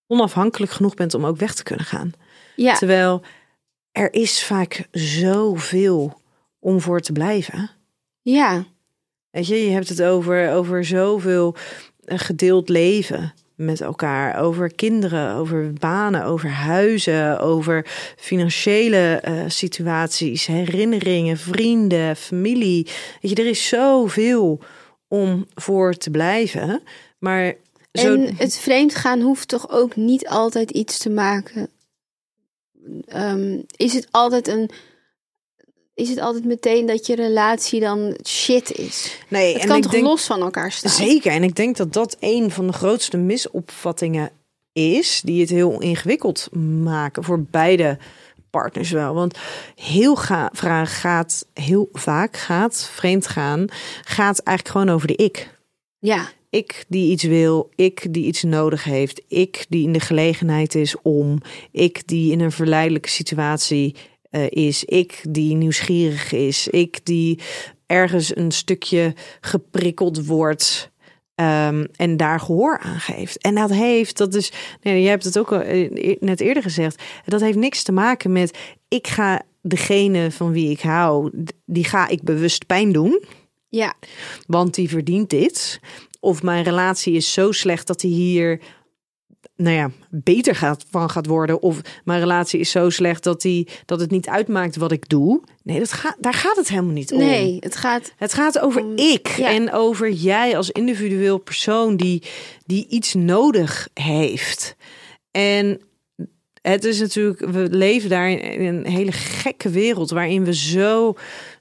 onafhankelijk 0.07 0.73
genoeg 0.73 0.95
bent 0.95 1.15
om 1.15 1.27
ook 1.27 1.37
weg 1.37 1.55
te 1.55 1.63
kunnen 1.63 1.85
gaan? 1.85 2.13
Ja. 2.57 2.75
Terwijl 2.75 3.23
er 3.93 4.13
is 4.13 4.45
vaak 4.45 4.89
zoveel 4.93 6.21
om 6.59 6.81
voor 6.81 7.01
te 7.01 7.13
blijven. 7.13 7.71
Ja. 8.23 8.65
Weet 9.31 9.47
je, 9.47 9.65
je 9.65 9.71
hebt 9.71 9.89
het 9.89 10.03
over, 10.03 10.53
over 10.53 10.85
zoveel 10.85 11.57
eh, 12.05 12.19
gedeeld 12.19 12.69
leven 12.69 13.35
met 13.61 13.81
elkaar. 13.81 14.39
Over 14.39 14.75
kinderen, 14.75 15.35
over 15.35 15.73
banen, 15.73 16.25
over 16.25 16.51
huizen, 16.51 17.41
over 17.41 17.87
financiële 18.17 19.23
uh, 19.29 19.43
situaties, 19.47 20.47
herinneringen, 20.47 21.39
vrienden, 21.39 22.17
familie. 22.17 22.87
Weet 23.21 23.31
je, 23.31 23.43
er 23.43 23.49
is 23.49 23.69
zoveel 23.69 24.61
om 25.09 25.47
voor 25.55 25.95
te 25.95 26.11
blijven. 26.11 26.83
Maar 27.19 27.55
zo... 27.93 28.15
En 28.15 28.37
het 28.37 28.59
vreemdgaan 28.59 29.21
hoeft 29.21 29.49
toch 29.49 29.71
ook 29.71 29.97
niet 29.97 30.29
altijd 30.29 30.71
iets 30.71 30.99
te 30.99 31.11
maken. 31.11 31.69
Um, 33.15 33.65
is 33.77 33.93
het 33.93 34.09
altijd 34.11 34.49
een 34.49 34.71
is 36.01 36.09
het 36.09 36.19
altijd 36.19 36.45
meteen 36.45 36.87
dat 36.87 37.07
je 37.07 37.15
relatie 37.15 37.81
dan 37.81 38.17
shit 38.27 38.73
is. 38.73 39.19
Nee, 39.29 39.53
het 39.53 39.63
en 39.63 39.69
kan 39.69 39.77
ik 39.77 39.83
toch 39.83 39.93
denk, 39.93 40.05
los 40.05 40.25
van 40.25 40.41
elkaar 40.41 40.73
staan? 40.73 40.93
Zeker, 40.93 41.33
en 41.33 41.43
ik 41.43 41.57
denk 41.57 41.77
dat 41.77 41.93
dat 41.93 42.17
een 42.21 42.51
van 42.51 42.67
de 42.67 42.73
grootste 42.73 43.17
misopvattingen 43.17 44.31
is... 44.73 45.21
die 45.25 45.41
het 45.41 45.51
heel 45.51 45.81
ingewikkeld 45.81 46.49
maken 46.83 47.25
voor 47.25 47.43
beide 47.43 47.99
partners 48.51 48.91
wel. 48.91 49.15
Want 49.15 49.39
heel 49.75 50.17
ga, 50.17 50.51
vraag 50.53 51.01
gaat, 51.01 51.47
heel 51.55 51.89
vaak 51.93 52.37
gaat 52.37 52.91
vreemd 52.93 53.27
gaan... 53.27 53.67
gaat 54.05 54.39
eigenlijk 54.39 54.69
gewoon 54.69 54.95
over 54.95 55.07
de 55.07 55.17
ik. 55.17 55.59
Ja. 55.99 56.29
Ik 56.51 56.85
die 56.89 57.11
iets 57.11 57.23
wil, 57.23 57.71
ik 57.75 58.07
die 58.13 58.25
iets 58.25 58.43
nodig 58.43 58.85
heeft... 58.85 59.23
ik 59.29 59.67
die 59.69 59.87
in 59.87 59.93
de 59.93 60.01
gelegenheid 60.01 60.75
is 60.75 60.97
om... 61.03 61.41
ik 61.73 62.07
die 62.07 62.33
in 62.33 62.41
een 62.41 62.53
verleidelijke 62.53 63.09
situatie 63.09 63.97
uh, 64.31 64.47
is. 64.49 64.85
Ik 64.85 65.25
die 65.29 65.55
nieuwsgierig 65.55 66.33
is. 66.33 66.69
Ik 66.69 67.01
die 67.05 67.41
ergens 67.87 68.37
een 68.37 68.51
stukje 68.51 69.15
geprikkeld 69.41 70.27
wordt. 70.27 70.91
Um, 71.35 71.87
en 71.97 72.17
daar 72.17 72.41
gehoor 72.41 72.79
aan 72.79 73.01
geeft. 73.01 73.39
En 73.39 73.55
dat 73.55 73.71
heeft, 73.71 74.17
dat 74.17 74.35
is, 74.35 74.53
nee, 74.83 75.03
je 75.03 75.09
hebt 75.09 75.25
het 75.25 75.39
ook 75.39 75.53
al 75.53 75.63
net 76.19 76.41
eerder 76.41 76.63
gezegd. 76.63 77.03
Dat 77.25 77.41
heeft 77.41 77.59
niks 77.59 77.83
te 77.83 77.93
maken 77.93 78.33
met 78.33 78.59
ik 78.89 79.07
ga 79.07 79.43
degene 79.63 80.31
van 80.31 80.53
wie 80.53 80.71
ik 80.71 80.81
hou, 80.81 81.31
die 81.67 81.85
ga 81.85 82.09
ik 82.09 82.23
bewust 82.23 82.67
pijn 82.67 82.93
doen. 82.93 83.25
Ja. 83.69 83.95
Want 84.47 84.75
die 84.75 84.89
verdient 84.89 85.31
dit. 85.31 85.81
Of 86.21 86.43
mijn 86.43 86.65
relatie 86.65 87.15
is 87.15 87.33
zo 87.33 87.53
slecht 87.53 87.87
dat 87.87 88.03
hij 88.03 88.11
hier 88.11 88.61
nou 89.61 89.77
ja, 89.77 89.91
beter 90.11 90.55
gaat, 90.55 90.85
van 90.91 91.11
gaat 91.11 91.27
worden. 91.27 91.63
Of 91.63 91.81
mijn 92.05 92.21
relatie 92.21 92.61
is 92.61 92.71
zo 92.71 92.91
slecht 92.91 93.23
dat, 93.23 93.41
die, 93.41 93.69
dat 93.87 94.01
het 94.01 94.11
niet 94.11 94.29
uitmaakt 94.29 94.77
wat 94.77 94.93
ik 94.93 95.09
doe. 95.09 95.43
Nee, 95.63 95.79
dat 95.79 95.93
gaat, 95.93 96.17
daar 96.19 96.35
gaat 96.35 96.57
het 96.57 96.69
helemaal 96.69 96.93
niet 96.93 97.13
om. 97.13 97.19
Nee, 97.19 97.57
het 97.61 97.77
gaat... 97.77 98.13
Het 98.17 98.35
gaat 98.35 98.59
over 98.59 98.83
om, 98.83 98.97
ik 98.97 99.29
ja. 99.29 99.49
en 99.49 99.73
over 99.73 100.11
jij 100.11 100.57
als 100.57 100.71
individueel 100.71 101.39
persoon 101.39 101.97
die, 101.97 102.23
die 102.67 102.87
iets 102.89 103.15
nodig 103.15 103.89
heeft. 103.95 104.77
En 105.31 105.81
het 106.63 106.85
is 106.85 107.01
natuurlijk, 107.01 107.41
we 107.41 107.69
leven 107.71 108.09
daar 108.09 108.31
in 108.31 108.75
een 108.75 108.87
hele 108.87 109.13
gekke 109.13 109.71
wereld 109.71 110.11
waarin 110.11 110.45
we 110.45 110.55
zo, 110.55 111.15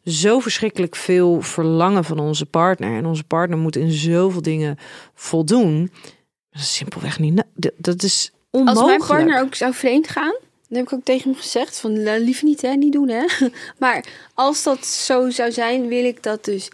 zo 0.05 0.39
verschrikkelijk 0.39 0.95
veel 0.95 1.41
verlangen 1.41 2.03
van 2.03 2.19
onze 2.19 2.45
partner. 2.45 2.97
En 2.97 3.05
onze 3.05 3.23
partner 3.23 3.57
moet 3.57 3.75
in 3.75 3.91
zoveel 3.91 4.41
dingen 4.41 4.77
voldoen. 5.13 5.91
Dat 6.51 6.61
is 6.61 6.75
simpelweg 6.75 7.19
niet. 7.19 7.43
Dat 7.77 8.03
is 8.03 8.31
onmogelijk. 8.49 8.87
Als 8.87 8.97
mijn 8.97 9.07
partner 9.09 9.41
ook 9.41 9.55
zou 9.55 9.73
vreemd 9.73 10.07
gaan, 10.07 10.35
dan 10.67 10.77
heb 10.77 10.85
ik 10.85 10.93
ook 10.93 11.03
tegen 11.03 11.29
hem 11.31 11.39
gezegd 11.39 11.79
van 11.79 12.17
liever 12.19 12.45
niet 12.45 12.61
hè, 12.61 12.73
niet 12.73 12.93
doen 12.93 13.09
hè. 13.09 13.25
Maar 13.77 14.05
als 14.33 14.63
dat 14.63 14.85
zo 14.85 15.29
zou 15.29 15.51
zijn, 15.51 15.87
wil 15.87 16.05
ik 16.05 16.23
dat 16.23 16.45
dus 16.45 16.69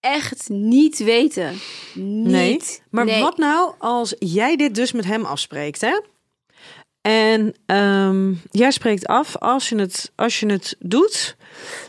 echt 0.00 0.48
niet 0.48 0.98
weten. 0.98 1.58
Niet. 1.94 2.26
Nee. 2.26 2.60
Maar 2.90 3.04
Nee. 3.04 3.22
wat 3.22 3.36
nou 3.36 3.74
als 3.78 4.14
jij 4.18 4.56
dit 4.56 4.74
dus 4.74 4.92
met 4.92 5.04
hem 5.04 5.24
afspreekt, 5.24 5.80
hè? 5.80 6.00
En 7.00 7.54
ehm, 7.66 8.32
jij 8.50 8.70
spreekt 8.70 9.06
af, 9.06 9.36
als 9.36 9.68
je, 9.68 9.76
het, 9.76 10.12
als 10.14 10.40
je 10.40 10.46
het 10.46 10.76
doet, 10.78 11.36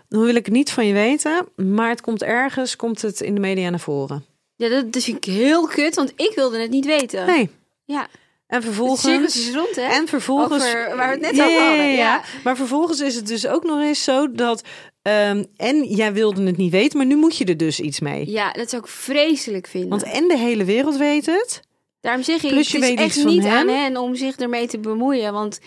dan 0.09 0.21
wil 0.21 0.36
ik 0.36 0.45
het 0.45 0.53
niet 0.53 0.71
van 0.71 0.88
je 0.88 0.93
weten. 0.93 1.47
Maar 1.55 1.89
het 1.89 2.01
komt 2.01 2.23
ergens, 2.23 2.75
komt 2.75 3.01
het 3.01 3.21
in 3.21 3.34
de 3.34 3.39
media 3.39 3.69
naar 3.69 3.79
voren. 3.79 4.25
Ja, 4.62 4.70
dat, 4.70 4.93
dat 4.93 5.03
vind 5.03 5.18
ik 5.28 5.34
heel 5.34 5.68
kut, 5.68 5.95
want 5.95 6.14
ik 6.16 6.32
wilde 6.36 6.59
het 6.59 6.70
niet 6.72 6.86
weten. 6.86 7.26
Nee. 7.26 7.49
Ja, 7.86 8.07
En 8.47 8.62
vervolgens... 8.64 9.36
is 9.36 9.53
rond, 9.53 9.76
hè? 9.76 9.82
En 9.82 10.07
vervolgens... 10.07 10.64
Over 10.64 10.95
waar 10.95 11.07
we 11.07 11.26
het 11.26 11.36
net 11.36 11.45
over 11.47 11.68
hadden, 11.68 11.91
ja. 11.91 12.22
Maar 12.43 12.55
vervolgens 12.55 12.99
is 12.99 13.16
het 13.16 13.28
dus 13.28 13.47
ook 13.47 13.64
nog 13.64 13.82
eens 13.82 14.03
zo 14.03 14.32
dat... 14.32 14.62
ehm, 15.01 15.43
en 15.57 15.84
jij 15.84 16.14
wilde 16.14 16.43
het 16.43 16.57
niet 16.57 16.72
weten, 16.72 16.97
maar 16.97 17.05
nu 17.07 17.16
moet 17.16 17.38
je 17.38 17.45
er 17.45 17.57
dus 17.57 17.80
iets 17.80 17.99
mee. 17.99 18.30
Ja, 18.32 18.51
dat 18.51 18.70
zou 18.70 18.82
ik 18.82 18.88
vreselijk 18.88 19.68
vinden. 19.68 19.89
Want 19.89 20.03
en 20.03 20.28
de 20.28 20.38
hele 20.38 20.64
wereld 20.66 20.97
weet 20.97 21.26
het. 21.26 21.62
Daarom 22.01 22.24
zeg 22.24 22.43
ik, 22.43 22.49
Plus 22.49 22.72
je 22.72 22.78
het 22.78 22.84
is 22.84 22.89
weet 22.89 22.99
echt 23.05 23.20
van 23.22 23.32
niet 23.32 23.43
hem. 23.43 23.70
aan 23.70 23.76
hen 23.76 23.97
om 23.97 24.16
zich 24.16 24.36
ermee 24.36 24.68
te 24.68 24.80
bemoeien. 24.80 25.34
Want 25.34 25.59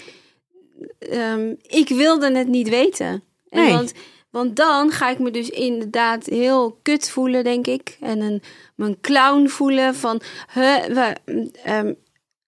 ehm, 0.98 1.54
ik 1.62 1.88
wilde 1.88 2.32
het 2.36 2.48
niet 2.48 2.68
weten. 2.68 3.22
En 3.48 3.62
Nee. 3.62 3.72
want, 3.72 3.92
want 4.34 4.56
dan 4.56 4.90
ga 4.90 5.10
ik 5.10 5.18
me 5.18 5.30
dus 5.30 5.50
inderdaad 5.50 6.26
heel 6.26 6.78
kut 6.82 7.10
voelen, 7.10 7.44
denk 7.44 7.66
ik. 7.66 7.96
En 8.00 8.20
een, 8.20 8.42
mijn 8.74 9.00
clown 9.00 9.46
voelen 9.46 9.94
van... 9.94 10.20
Huh, 10.54 10.84
we, 10.84 11.16
ehm, 11.64 11.92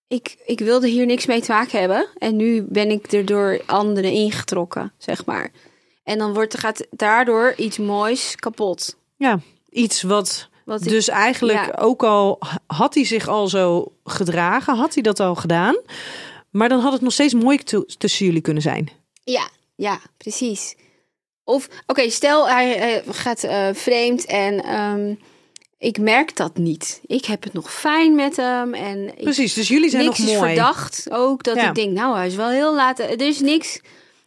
ik, 0.08 0.36
ik 0.46 0.58
wilde 0.58 0.88
hier 0.88 1.06
niks 1.06 1.26
mee 1.26 1.40
te 1.40 1.52
maken 1.52 1.78
hebben. 1.80 2.08
En 2.18 2.36
nu 2.36 2.62
ben 2.62 2.90
ik 2.90 3.12
er 3.12 3.24
door 3.24 3.60
anderen 3.66 4.12
ingetrokken, 4.12 4.92
zeg 4.98 5.24
maar. 5.24 5.50
En 6.04 6.18
dan 6.18 6.34
wordt, 6.34 6.58
gaat 6.58 6.86
daardoor 6.90 7.54
iets 7.56 7.78
moois 7.78 8.36
kapot. 8.36 8.96
Ja, 9.16 9.40
iets 9.70 10.02
wat... 10.02 10.48
Wat 10.64 10.82
ik- 10.82 10.88
Dus 10.88 11.08
eigenlijk 11.08 11.64
ja. 11.66 11.74
ook 11.78 12.02
al 12.04 12.38
had 12.66 12.94
hij 12.94 13.04
zich 13.04 13.28
al 13.28 13.48
zo 13.48 13.92
gedragen, 14.04 14.76
had 14.76 14.94
hij 14.94 15.02
dat 15.02 15.20
al 15.20 15.34
gedaan. 15.34 15.76
Maar 16.50 16.68
dan 16.68 16.80
had 16.80 16.92
het 16.92 17.02
nog 17.02 17.12
steeds 17.12 17.34
mooi 17.34 17.58
tussen 17.98 18.26
jullie 18.26 18.40
kunnen 18.40 18.62
zijn. 18.62 18.88
Ja, 19.24 19.48
ja, 19.76 20.00
precies. 20.16 20.74
Of, 21.48 21.68
oké, 21.86 22.10
stel 22.10 22.48
hij 22.48 23.02
gaat 23.08 23.42
eh, 23.44 23.68
vreemd 23.72 24.24
en 24.24 24.64
ehm, 24.64 25.14
ik 25.78 25.98
merk 25.98 26.36
dat 26.36 26.56
niet. 26.56 27.00
Ik 27.06 27.24
heb 27.24 27.42
het 27.42 27.52
nog 27.52 27.72
fijn 27.72 28.14
met 28.14 28.36
hem 28.36 28.74
en 28.74 29.08
ik, 29.08 29.22
Precies, 29.22 29.54
dus 29.54 29.68
jullie 29.68 29.90
zijn 29.90 30.04
niks 30.04 30.18
nog 30.18 30.28
is 30.28 30.34
mooi. 30.36 30.46
verdacht. 30.54 31.06
Ook 31.10 31.42
dat 31.42 31.56
Ja. 31.56 31.68
ik 31.68 31.74
denk, 31.74 31.92
nou, 31.92 32.16
hij 32.16 32.26
is 32.26 32.34
wel 32.34 32.48
heel 32.48 32.74
laat. 32.74 32.98
Er 32.98 33.20
is 33.20 33.40
niks. 33.40 33.80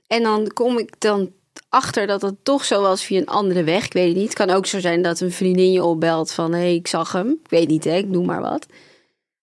En 0.08 0.24
dan 0.24 0.52
kom 0.54 0.78
ik 0.78 1.00
dan 1.00 1.32
achter 1.70 2.08
dat 2.08 2.22
het 2.22 2.36
toch 2.44 2.66
zo 2.66 2.82
was 2.82 3.04
via 3.04 3.20
een 3.20 3.28
andere 3.28 3.64
weg. 3.64 3.86
Ik 3.86 3.94
weet 3.94 4.08
het 4.08 4.16
niet. 4.18 4.26
Het 4.26 4.48
kan 4.48 4.50
ook 4.50 4.66
zo 4.66 4.80
zijn 4.80 5.02
dat 5.02 5.20
een 5.20 5.32
vriendin 5.32 5.72
je 5.72 5.84
opbelt 5.84 6.32
van, 6.32 6.52
hé, 6.52 6.60
hey, 6.60 6.76
ik 6.76 6.88
zag 6.88 7.12
hem. 7.12 7.30
Ik 7.44 7.50
weet 7.50 7.68
niet, 7.68 7.84
hè, 7.84 7.96
ik 7.96 8.08
noem 8.08 8.26
maar 8.26 8.42
wat. 8.42 8.66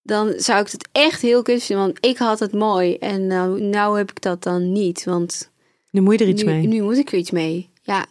Dan 0.03 0.33
zou 0.37 0.61
ik 0.61 0.71
het 0.71 0.89
echt 0.93 1.21
heel 1.23 1.43
kut 1.43 1.63
vinden, 1.63 1.87
want 1.87 1.99
ik 2.07 2.17
had 2.19 2.39
het 2.39 2.53
mooi. 2.53 2.95
En 2.97 3.27
nou, 3.27 3.61
nou 3.61 3.99
heb 3.99 4.11
ik 4.11 4.23
dat 4.23 4.43
dan 4.43 4.73
niet, 4.73 5.05
want 5.05 5.51
Nu 5.97 6.03
moet 6.03 6.19
je 6.19 6.25
er 6.25 6.31
iets 6.31 6.43
nu, 6.43 6.51
mee. 6.51 6.67
nu 6.67 6.83
moet 6.83 6.97
ik 6.97 7.13
er 7.13 7.19
iets 7.19 7.31
mee. 7.31 7.69
Ja. 7.83 8.07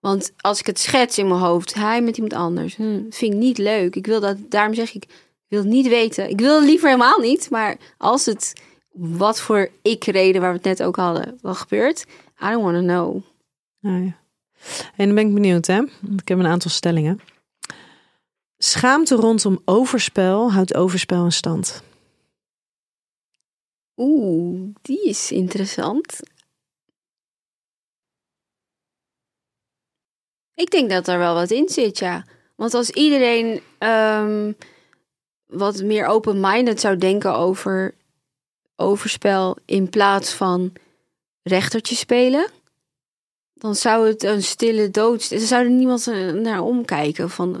Want 0.00 0.32
als 0.40 0.58
ik 0.58 0.66
het 0.66 0.78
schets 0.78 1.18
in 1.18 1.28
mijn 1.28 1.40
hoofd, 1.40 1.74
hij 1.74 2.02
met 2.02 2.16
iemand 2.16 2.34
anders, 2.34 2.76
hm, 2.76 3.00
vind 3.10 3.32
ik 3.32 3.38
niet 3.38 3.58
leuk. 3.58 3.96
Ik 3.96 4.06
wil 4.06 4.20
dat, 4.20 4.36
daarom 4.48 4.74
zeg 4.74 4.94
ik, 4.94 5.04
ik 5.04 5.46
wil 5.48 5.58
het 5.58 5.68
niet 5.68 5.88
weten. 5.88 6.30
Ik 6.30 6.40
wil 6.40 6.56
het 6.56 6.68
liever 6.68 6.88
helemaal 6.88 7.18
niet, 7.18 7.50
maar 7.50 7.76
als 7.98 8.26
het, 8.26 8.52
wat 8.92 9.40
voor 9.40 9.70
ik-reden 9.82 10.40
waar 10.40 10.50
we 10.50 10.56
het 10.56 10.66
net 10.66 10.82
ook 10.82 10.96
hadden, 10.96 11.38
wel 11.42 11.54
gebeurt, 11.54 12.06
I 12.42 12.50
don't 12.50 12.62
want 12.62 12.76
to 12.76 12.82
know. 12.82 13.22
Nou 13.80 14.04
ja. 14.04 14.16
En 14.96 15.06
dan 15.06 15.14
ben 15.14 15.26
ik 15.26 15.34
benieuwd, 15.34 15.66
hè? 15.66 15.76
Want 16.00 16.20
ik 16.20 16.28
heb 16.28 16.38
een 16.38 16.46
aantal 16.46 16.70
stellingen. 16.70 17.20
Schaamte 18.58 19.14
rondom 19.14 19.60
overspel 19.64 20.52
houdt 20.52 20.74
overspel 20.74 21.24
in 21.24 21.32
stand. 21.32 21.82
Oeh, 23.96 24.74
die 24.82 25.08
is 25.08 25.32
interessant. 25.32 26.20
Ik 30.56 30.70
denk 30.70 30.90
dat 30.90 31.08
er 31.08 31.18
wel 31.18 31.34
wat 31.34 31.50
in 31.50 31.68
zit, 31.68 31.98
ja. 31.98 32.24
Want 32.54 32.74
als 32.74 32.90
iedereen 32.90 33.60
ehm, 33.78 34.52
wat 35.46 35.82
meer 35.82 36.06
open-minded 36.06 36.80
zou 36.80 36.96
denken 36.96 37.34
over 37.34 37.94
overspel 38.76 39.56
in 39.64 39.90
plaats 39.90 40.32
van 40.32 40.72
rechtertje 41.42 41.94
spelen, 41.94 42.50
dan 43.54 43.74
zou 43.74 44.08
het 44.08 44.22
een 44.22 44.42
stille 44.42 44.90
dood. 44.90 45.30
Er 45.30 45.40
zou 45.40 45.64
er 45.64 45.70
niemand 45.70 46.06
eh, 46.06 46.32
naar 46.32 46.62
omkijken 46.62 47.30
van 47.30 47.60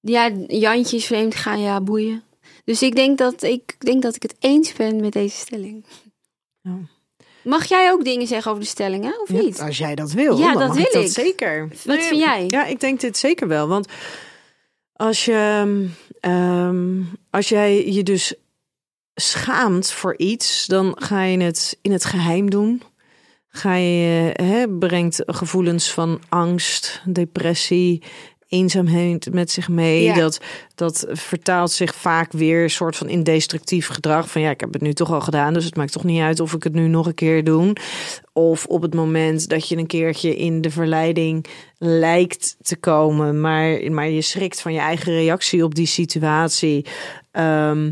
ja, 0.00 0.30
Jantje 0.48 0.96
is 0.96 1.06
vreemd 1.06 1.34
gaan, 1.34 1.60
ja, 1.60 1.80
boeien. 1.80 2.22
Dus 2.64 2.82
ik 2.82 2.94
denk 2.94 3.18
dat 3.18 3.42
ik 3.42 3.76
denk 3.78 4.02
dat 4.02 4.16
ik 4.16 4.22
het 4.22 4.36
eens 4.38 4.72
ben 4.72 5.00
met 5.00 5.12
deze 5.12 5.36
stelling. 5.36 5.84
Ja. 6.60 6.78
Mag 7.44 7.64
jij 7.64 7.90
ook 7.90 8.04
dingen 8.04 8.26
zeggen 8.26 8.50
over 8.50 8.62
de 8.62 8.68
stellingen 8.68 9.20
of 9.22 9.28
niet? 9.28 9.60
als 9.60 9.78
jij 9.78 9.94
dat 9.94 10.12
wil, 10.12 10.38
Ja, 10.38 10.52
dan 10.52 10.58
dat 10.58 10.68
mag 10.68 10.76
wil 10.76 10.86
ik 10.86 10.92
dat 10.92 11.10
zeker. 11.10 11.68
Wat 11.84 12.02
vind 12.02 12.20
jij? 12.20 12.44
Ja, 12.48 12.64
ik 12.64 12.80
denk 12.80 13.00
dit 13.00 13.18
zeker 13.18 13.48
wel. 13.48 13.68
Want 13.68 13.88
als 14.92 15.24
je 15.24 15.88
ehm, 16.20 17.02
als 17.30 17.48
jij 17.48 17.92
je 17.92 18.02
dus 18.02 18.34
schaamt 19.14 19.90
voor 19.90 20.18
iets, 20.18 20.66
dan 20.66 20.96
ga 20.98 21.22
je 21.22 21.38
het 21.38 21.78
in 21.82 21.92
het 21.92 22.04
geheim 22.04 22.50
doen. 22.50 22.82
Ga 23.48 23.74
je, 23.74 24.30
hè, 24.32 24.68
brengt 24.68 25.22
gevoelens 25.26 25.90
van 25.90 26.20
angst, 26.28 27.02
depressie, 27.04 28.02
eenzaamheid 28.54 29.32
met 29.32 29.50
zich 29.50 29.68
mee. 29.68 30.02
Ja. 30.02 30.14
Dat, 30.14 30.40
dat 30.74 31.06
vertaalt 31.08 31.70
zich 31.70 31.94
vaak 31.94 32.32
weer 32.32 32.70
soort 32.70 32.96
van 32.96 33.08
in 33.08 33.22
destructief 33.22 33.86
gedrag. 33.86 34.30
Van 34.30 34.40
ja, 34.40 34.50
ik 34.50 34.60
heb 34.60 34.72
het 34.72 34.82
nu 34.82 34.92
toch 34.92 35.12
al 35.12 35.20
gedaan, 35.20 35.54
dus 35.54 35.64
het 35.64 35.76
maakt 35.76 35.92
toch 35.92 36.04
niet 36.04 36.20
uit 36.20 36.40
of 36.40 36.52
ik 36.52 36.62
het 36.62 36.72
nu 36.74 36.88
nog 36.88 37.06
een 37.06 37.14
keer 37.14 37.44
doe. 37.44 37.72
Of 38.32 38.66
op 38.66 38.82
het 38.82 38.94
moment 38.94 39.48
dat 39.48 39.68
je 39.68 39.76
een 39.76 39.86
keertje 39.86 40.36
in 40.36 40.60
de 40.60 40.70
verleiding 40.70 41.46
lijkt 41.78 42.56
te 42.62 42.76
komen, 42.76 43.40
maar, 43.40 43.92
maar 43.92 44.08
je 44.08 44.22
schrikt 44.22 44.60
van 44.60 44.72
je 44.72 44.78
eigen 44.80 45.12
reactie 45.12 45.64
op 45.64 45.74
die 45.74 45.86
situatie. 45.86 46.86
ehm, 47.30 47.90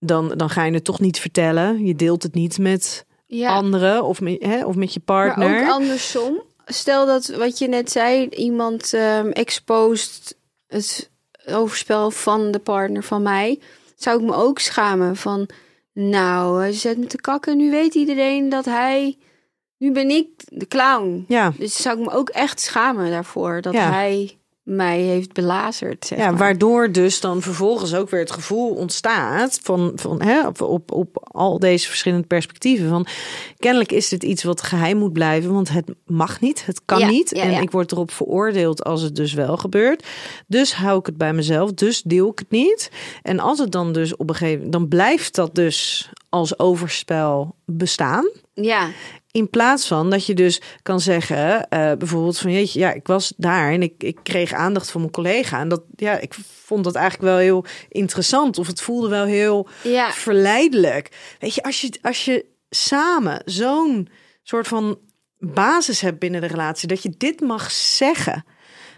dan, 0.00 0.32
dan 0.36 0.50
ga 0.50 0.64
je 0.64 0.72
het 0.72 0.84
toch 0.84 1.00
niet 1.00 1.18
vertellen. 1.20 1.84
Je 1.86 1.94
deelt 1.94 2.22
het 2.22 2.34
niet 2.34 2.58
met 2.58 3.06
Ja, 3.26 3.48
anderen 3.54 4.04
of 4.04 4.20
met, 4.20 4.36
hè, 4.42 4.64
of 4.66 4.74
met 4.74 4.92
je 4.94 5.00
maar 5.04 5.26
partner. 5.26 5.62
ook 5.62 5.68
andersom. 5.68 6.42
Stel 6.70 7.06
dat 7.06 7.26
wat 7.26 7.58
je 7.58 7.68
net 7.68 7.90
zei, 7.90 8.28
iemand 8.28 8.92
ehm 8.92 9.30
exposed 9.30 10.36
het 10.66 11.10
overspel 11.46 12.10
van 12.10 12.50
de 12.50 12.58
partner 12.58 13.02
van 13.02 13.22
mij, 13.22 13.60
zou 13.96 14.18
ik 14.20 14.24
me 14.26 14.34
ook 14.34 14.58
schamen 14.58 15.16
van, 15.16 15.48
nou, 15.92 16.60
hij 16.60 16.72
zet 16.72 16.98
me 16.98 17.06
te 17.06 17.20
kakken, 17.20 17.56
nu 17.56 17.70
weet 17.70 17.94
iedereen 17.94 18.48
dat 18.48 18.64
hij, 18.64 19.16
nu 19.78 19.92
ben 19.92 20.10
ik 20.10 20.28
de 20.44 20.66
clown. 20.66 21.24
ja, 21.28 21.52
Dus 21.58 21.76
zou 21.82 21.98
ik 21.98 22.04
me 22.06 22.12
ook 22.12 22.28
echt 22.28 22.60
schamen 22.60 23.10
daarvoor 23.10 23.60
dat 23.60 23.72
Ja. 23.72 23.90
hij 23.92 24.37
mij 24.68 25.00
heeft 25.00 25.32
belazerd. 25.32 26.06
Zeg 26.06 26.18
ja, 26.18 26.30
maar. 26.30 26.38
waardoor 26.38 26.92
dus 26.92 27.20
dan 27.20 27.42
vervolgens 27.42 27.94
ook 27.94 28.10
weer 28.10 28.20
het 28.20 28.30
gevoel 28.30 28.74
ontstaat 28.74 29.58
van, 29.62 29.92
van 29.94 30.22
hè, 30.22 30.46
op, 30.46 30.60
op, 30.60 30.92
op 30.92 31.28
al 31.30 31.58
deze 31.58 31.86
verschillende 31.88 32.26
perspectieven. 32.26 32.88
Van 32.88 33.06
kennelijk 33.58 33.92
is 33.92 34.08
dit 34.08 34.22
iets 34.22 34.42
wat 34.42 34.62
geheim 34.62 34.96
moet 34.96 35.12
blijven, 35.12 35.52
want 35.52 35.68
het 35.68 35.90
mag 36.06 36.40
niet, 36.40 36.66
het 36.66 36.80
kan 36.84 36.98
Ja, 36.98 37.08
niet. 37.08 37.30
ja, 37.36 37.42
en 37.42 37.50
ja. 37.50 37.60
ik 37.60 37.70
word 37.70 37.92
erop 37.92 38.10
veroordeeld 38.10 38.84
als 38.84 39.02
het 39.02 39.16
dus 39.16 39.32
wel 39.32 39.56
gebeurt. 39.56 40.06
Dus 40.46 40.74
hou 40.74 40.98
ik 40.98 41.06
het 41.06 41.16
bij 41.16 41.32
mezelf, 41.32 41.72
dus 41.72 42.02
deel 42.02 42.30
ik 42.30 42.38
het 42.38 42.50
niet. 42.50 42.90
En 43.22 43.38
als 43.38 43.58
het 43.58 43.72
dan 43.72 43.92
dus 43.92 44.16
op 44.16 44.28
een 44.28 44.34
gegeven 44.34 44.56
moment, 44.56 44.72
dan 44.72 44.88
blijft 44.88 45.34
dat 45.34 45.54
dus 45.54 46.10
als 46.28 46.58
overspel 46.58 47.54
bestaan. 47.66 48.30
Ja, 48.54 48.88
In 49.30 49.50
plaats 49.50 49.86
van 49.86 50.10
dat 50.10 50.26
je 50.26 50.34
dus 50.34 50.60
kan 50.82 51.00
zeggen, 51.00 51.68
eh, 51.68 51.92
bijvoorbeeld 51.98 52.38
van 52.38 52.52
jeetje, 52.52 52.78
ja, 52.78 52.92
ik 52.92 53.06
was 53.06 53.32
daar 53.36 53.72
en 53.72 53.82
ik, 53.82 53.92
ik 54.02 54.18
kreeg 54.22 54.52
aandacht 54.52 54.90
van 54.90 55.00
mijn 55.00 55.12
collega. 55.12 55.60
En 55.60 55.68
dat, 55.68 55.82
ja, 55.96 56.18
ik 56.18 56.34
vond 56.64 56.84
dat 56.84 56.94
eigenlijk 56.94 57.28
wel 57.30 57.38
heel 57.38 57.64
interessant. 57.88 58.58
Of 58.58 58.66
het 58.66 58.80
voelde 58.80 59.08
wel 59.08 59.24
heel 59.24 59.68
ja, 59.82 60.10
verleidelijk. 60.12 61.36
Weet 61.38 61.54
je, 61.54 61.62
als 61.62 61.80
je, 61.80 61.98
als 62.02 62.24
je 62.24 62.44
samen 62.70 63.42
zo'n 63.44 64.08
soort 64.42 64.68
van 64.68 64.98
basis 65.38 66.00
hebt 66.00 66.18
binnen 66.18 66.40
de 66.40 66.46
relatie, 66.46 66.88
dat 66.88 67.02
je 67.02 67.14
dit 67.18 67.40
mag 67.40 67.70
zeggen. 67.70 68.44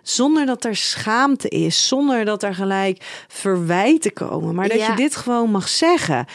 Zonder 0.03 0.47
dat 0.47 0.65
er 0.65 0.77
schaamte 0.77 1.49
is, 1.49 1.89
zonder 1.89 2.25
dat 2.25 2.43
er 2.43 2.55
gelijk 2.55 3.25
verwijten 3.29 4.13
komen, 4.13 4.55
maar 4.55 4.69
dat 4.69 4.79
Ja. 4.79 4.87
je 4.91 4.97
dit 4.97 5.17
gewoon 5.17 5.51
mag 5.51 5.69
zeggen. 5.69 6.27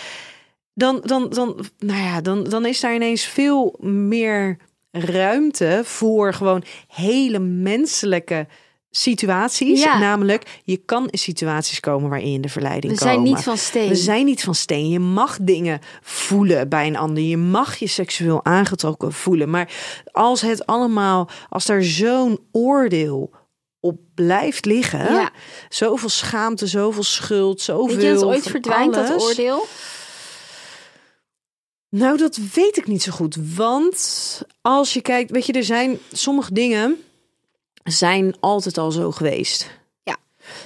Dan, 0.78 1.02
dan, 1.04 1.30
dan, 1.30 1.66
nou 1.78 2.02
ja, 2.02 2.22
dan, 2.22 2.44
dan 2.44 2.66
is 2.66 2.80
daar 2.80 2.96
ineens 2.96 3.24
veel 3.24 3.78
meer 3.82 4.58
ruimte 4.92 5.82
voor 5.84 6.34
gewoon 6.34 6.64
hele 6.88 7.40
menselijke 7.40 8.48
situaties. 8.92 9.84
Ja. 9.84 10.00
Namelijk, 10.00 10.62
je 10.64 10.78
kan 10.78 11.10
in 11.10 11.18
situaties 11.18 11.80
komen 11.80 12.10
waarin 12.10 12.30
je 12.30 12.36
in 12.36 12.42
de 12.42 12.50
verleiding 12.50 12.94
we 12.94 13.00
komen. 13.00 13.14
zijn 13.14 13.34
niet 13.34 13.44
van 13.44 13.58
steen. 13.58 13.90
We 13.90 13.96
zijn 13.96 14.26
niet 14.26 14.44
van 14.44 14.56
steen. 14.56 14.90
Je 14.90 15.00
mag 15.00 15.38
dingen 15.42 15.80
voelen 16.02 16.70
bij 16.70 16.88
een 16.88 16.98
ander. 16.98 17.24
Je 17.24 17.38
mag 17.38 17.76
je 17.76 17.88
seksueel 17.88 18.46
aangetrokken 18.46 19.14
voelen. 19.14 19.50
Maar 19.50 19.72
als 20.12 20.42
het 20.42 20.66
allemaal, 20.66 21.30
als 21.50 21.66
daar 21.66 21.84
zo'n 21.84 22.40
oordeel 22.52 23.32
op 23.80 24.00
blijft 24.16 24.66
liggen. 24.66 25.14
Ja. 25.14 25.30
Zoveel 25.70 26.10
schaamte, 26.10 26.68
zoveel 26.68 27.04
schuld, 27.04 27.62
zoveel. 27.62 27.96
Weet 27.96 28.06
je 28.06 28.12
dat 28.12 28.20
het 28.20 28.30
ooit 28.30 28.48
verdwijnt, 28.50 28.94
dat 28.94 29.22
oordeel? 29.22 29.66
Nou, 31.96 32.18
dat 32.18 32.40
weet 32.54 32.78
ik 32.78 32.88
niet 32.88 33.02
zo 33.02 33.12
goed. 33.12 33.38
Want 33.56 34.42
als 34.62 34.94
je 34.94 35.02
kijkt, 35.02 35.32
weet 35.32 35.46
je, 35.46 35.54
er 35.54 35.64
zijn 35.64 36.00
sommige 36.12 36.54
dingen 36.54 36.98
zijn 37.84 38.36
altijd 38.40 38.78
al 38.78 38.92
zo 38.92 39.12
geweest. 39.12 39.80
Ja. 40.04 40.18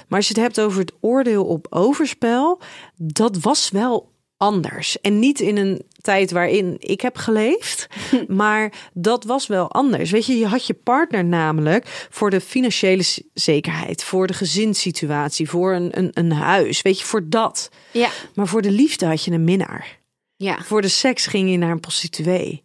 Maar 0.08 0.18
als 0.18 0.28
je 0.28 0.34
het 0.34 0.42
hebt 0.42 0.60
over 0.60 0.80
het 0.80 0.92
oordeel 1.00 1.44
op 1.44 1.66
overspel, 1.70 2.60
dat 2.96 3.36
was 3.36 3.70
wel 3.70 4.12
anders. 4.36 5.00
En 5.00 5.18
niet 5.18 5.40
in 5.40 5.56
een 5.56 5.82
tijd 6.00 6.30
waarin 6.30 6.76
ik 6.78 7.00
heb 7.00 7.16
geleefd, 7.16 7.86
maar 8.28 8.90
dat 8.92 9.24
was 9.24 9.46
wel 9.46 9.70
anders. 9.70 10.10
Weet 10.10 10.26
je, 10.26 10.38
je 10.38 10.46
had 10.46 10.66
je 10.66 10.74
partner 10.74 11.24
namelijk 11.24 12.06
voor 12.10 12.30
de 12.30 12.40
financiële 12.40 13.04
zekerheid, 13.34 14.04
voor 14.04 14.26
de 14.26 14.34
gezinssituatie, 14.34 15.48
voor 15.48 15.74
een, 15.74 15.98
een, 15.98 16.10
een 16.12 16.32
huis, 16.32 16.82
weet 16.82 16.98
je, 16.98 17.04
voor 17.04 17.28
dat. 17.28 17.70
Ja. 17.92 18.10
Maar 18.34 18.46
voor 18.46 18.62
de 18.62 18.70
liefde 18.70 19.06
had 19.06 19.24
je 19.24 19.30
een 19.30 19.44
minnaar. 19.44 19.99
Ja. 20.42 20.58
Voor 20.62 20.82
de 20.82 20.88
seks 20.88 21.26
ging 21.26 21.50
je 21.50 21.56
naar 21.56 21.70
een 21.70 21.80
prostituee. 21.80 22.62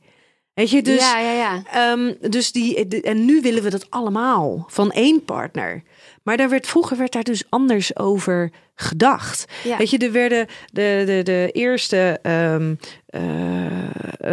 Weet 0.54 0.70
je, 0.70 0.82
dus, 0.82 1.00
ja, 1.00 1.20
ja, 1.20 1.32
ja. 1.32 1.64
ehm, 1.72 2.14
dus 2.32 2.52
die, 2.52 2.88
de- 2.88 3.02
en 3.02 3.26
nu 3.26 3.42
willen 3.42 3.64
we 3.64 3.70
dat 3.70 3.90
allemaal 3.90 4.66
van 4.70 4.92
één 4.92 5.24
partner. 5.24 5.84
Maar 6.24 6.38
daar 6.38 6.50
werd, 6.50 6.68
vroeger 6.68 6.98
werd 6.98 7.12
daar 7.12 7.24
dus 7.24 7.44
anders 7.50 7.98
over 7.98 8.52
gedacht. 8.76 9.46
Ja. 9.64 9.78
Weet 9.78 9.90
je, 9.90 9.98
er 9.98 10.12
werden 10.12 10.48
de, 10.72 11.04
de, 11.06 11.22
de 11.24 11.50
eerste 11.52 12.20
ehm, 12.22 12.76
eh, 13.06 13.84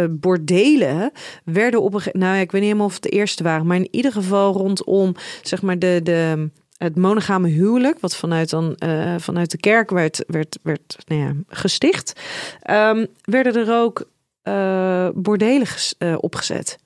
eh, 0.03 0.09
bordelen 0.09 1.11
werden 1.45 1.81
op 1.81 1.93
een 1.93 2.01
nou 2.11 2.35
ja, 2.35 2.41
ik 2.41 2.51
weet 2.51 2.61
niet 2.61 2.69
helemaal 2.69 2.85
of 2.85 2.93
het 2.93 3.03
de 3.03 3.09
eerste 3.09 3.43
waren, 3.43 3.65
maar 3.65 3.77
in 3.77 3.87
ieder 3.91 4.11
geval 4.11 4.53
rondom 4.53 5.15
zeg 5.41 5.61
maar 5.61 5.79
de, 5.79 5.99
de 6.03 6.49
het 6.83 6.95
monogame 6.95 7.47
huwelijk, 7.47 7.99
wat 7.99 8.15
vanuit 8.15 8.49
dan 8.49 8.75
eh, 8.75 9.15
vanuit 9.17 9.51
de 9.51 9.57
kerk 9.57 9.89
werd, 9.89 10.23
werd, 10.27 10.59
werd 10.61 10.97
nou 11.05 11.21
ja, 11.21 11.33
gesticht, 11.47 12.13
ehm, 12.61 13.05
werden 13.21 13.55
er 13.55 13.81
ook 13.81 14.09
eh, 14.41 15.07
bordelen 15.13 15.67
eh, 15.97 16.15
opgezet 16.19 16.81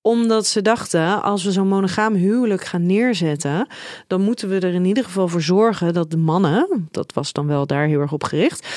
omdat 0.00 0.46
ze 0.46 0.62
dachten, 0.62 1.22
als 1.22 1.44
we 1.44 1.52
zo'n 1.52 1.68
monogaam 1.68 2.14
huwelijk 2.14 2.64
gaan 2.64 2.86
neerzetten, 2.86 3.66
dan 4.06 4.20
moeten 4.20 4.48
we 4.48 4.58
er 4.58 4.74
in 4.74 4.84
ieder 4.84 5.04
geval 5.04 5.28
voor 5.28 5.42
zorgen 5.42 5.92
dat 5.92 6.10
de 6.10 6.16
mannen, 6.16 6.88
dat 6.90 7.12
was 7.12 7.32
dan 7.32 7.46
wel 7.46 7.66
daar 7.66 7.86
heel 7.86 8.00
erg 8.00 8.12
op 8.12 8.24
gericht, 8.24 8.68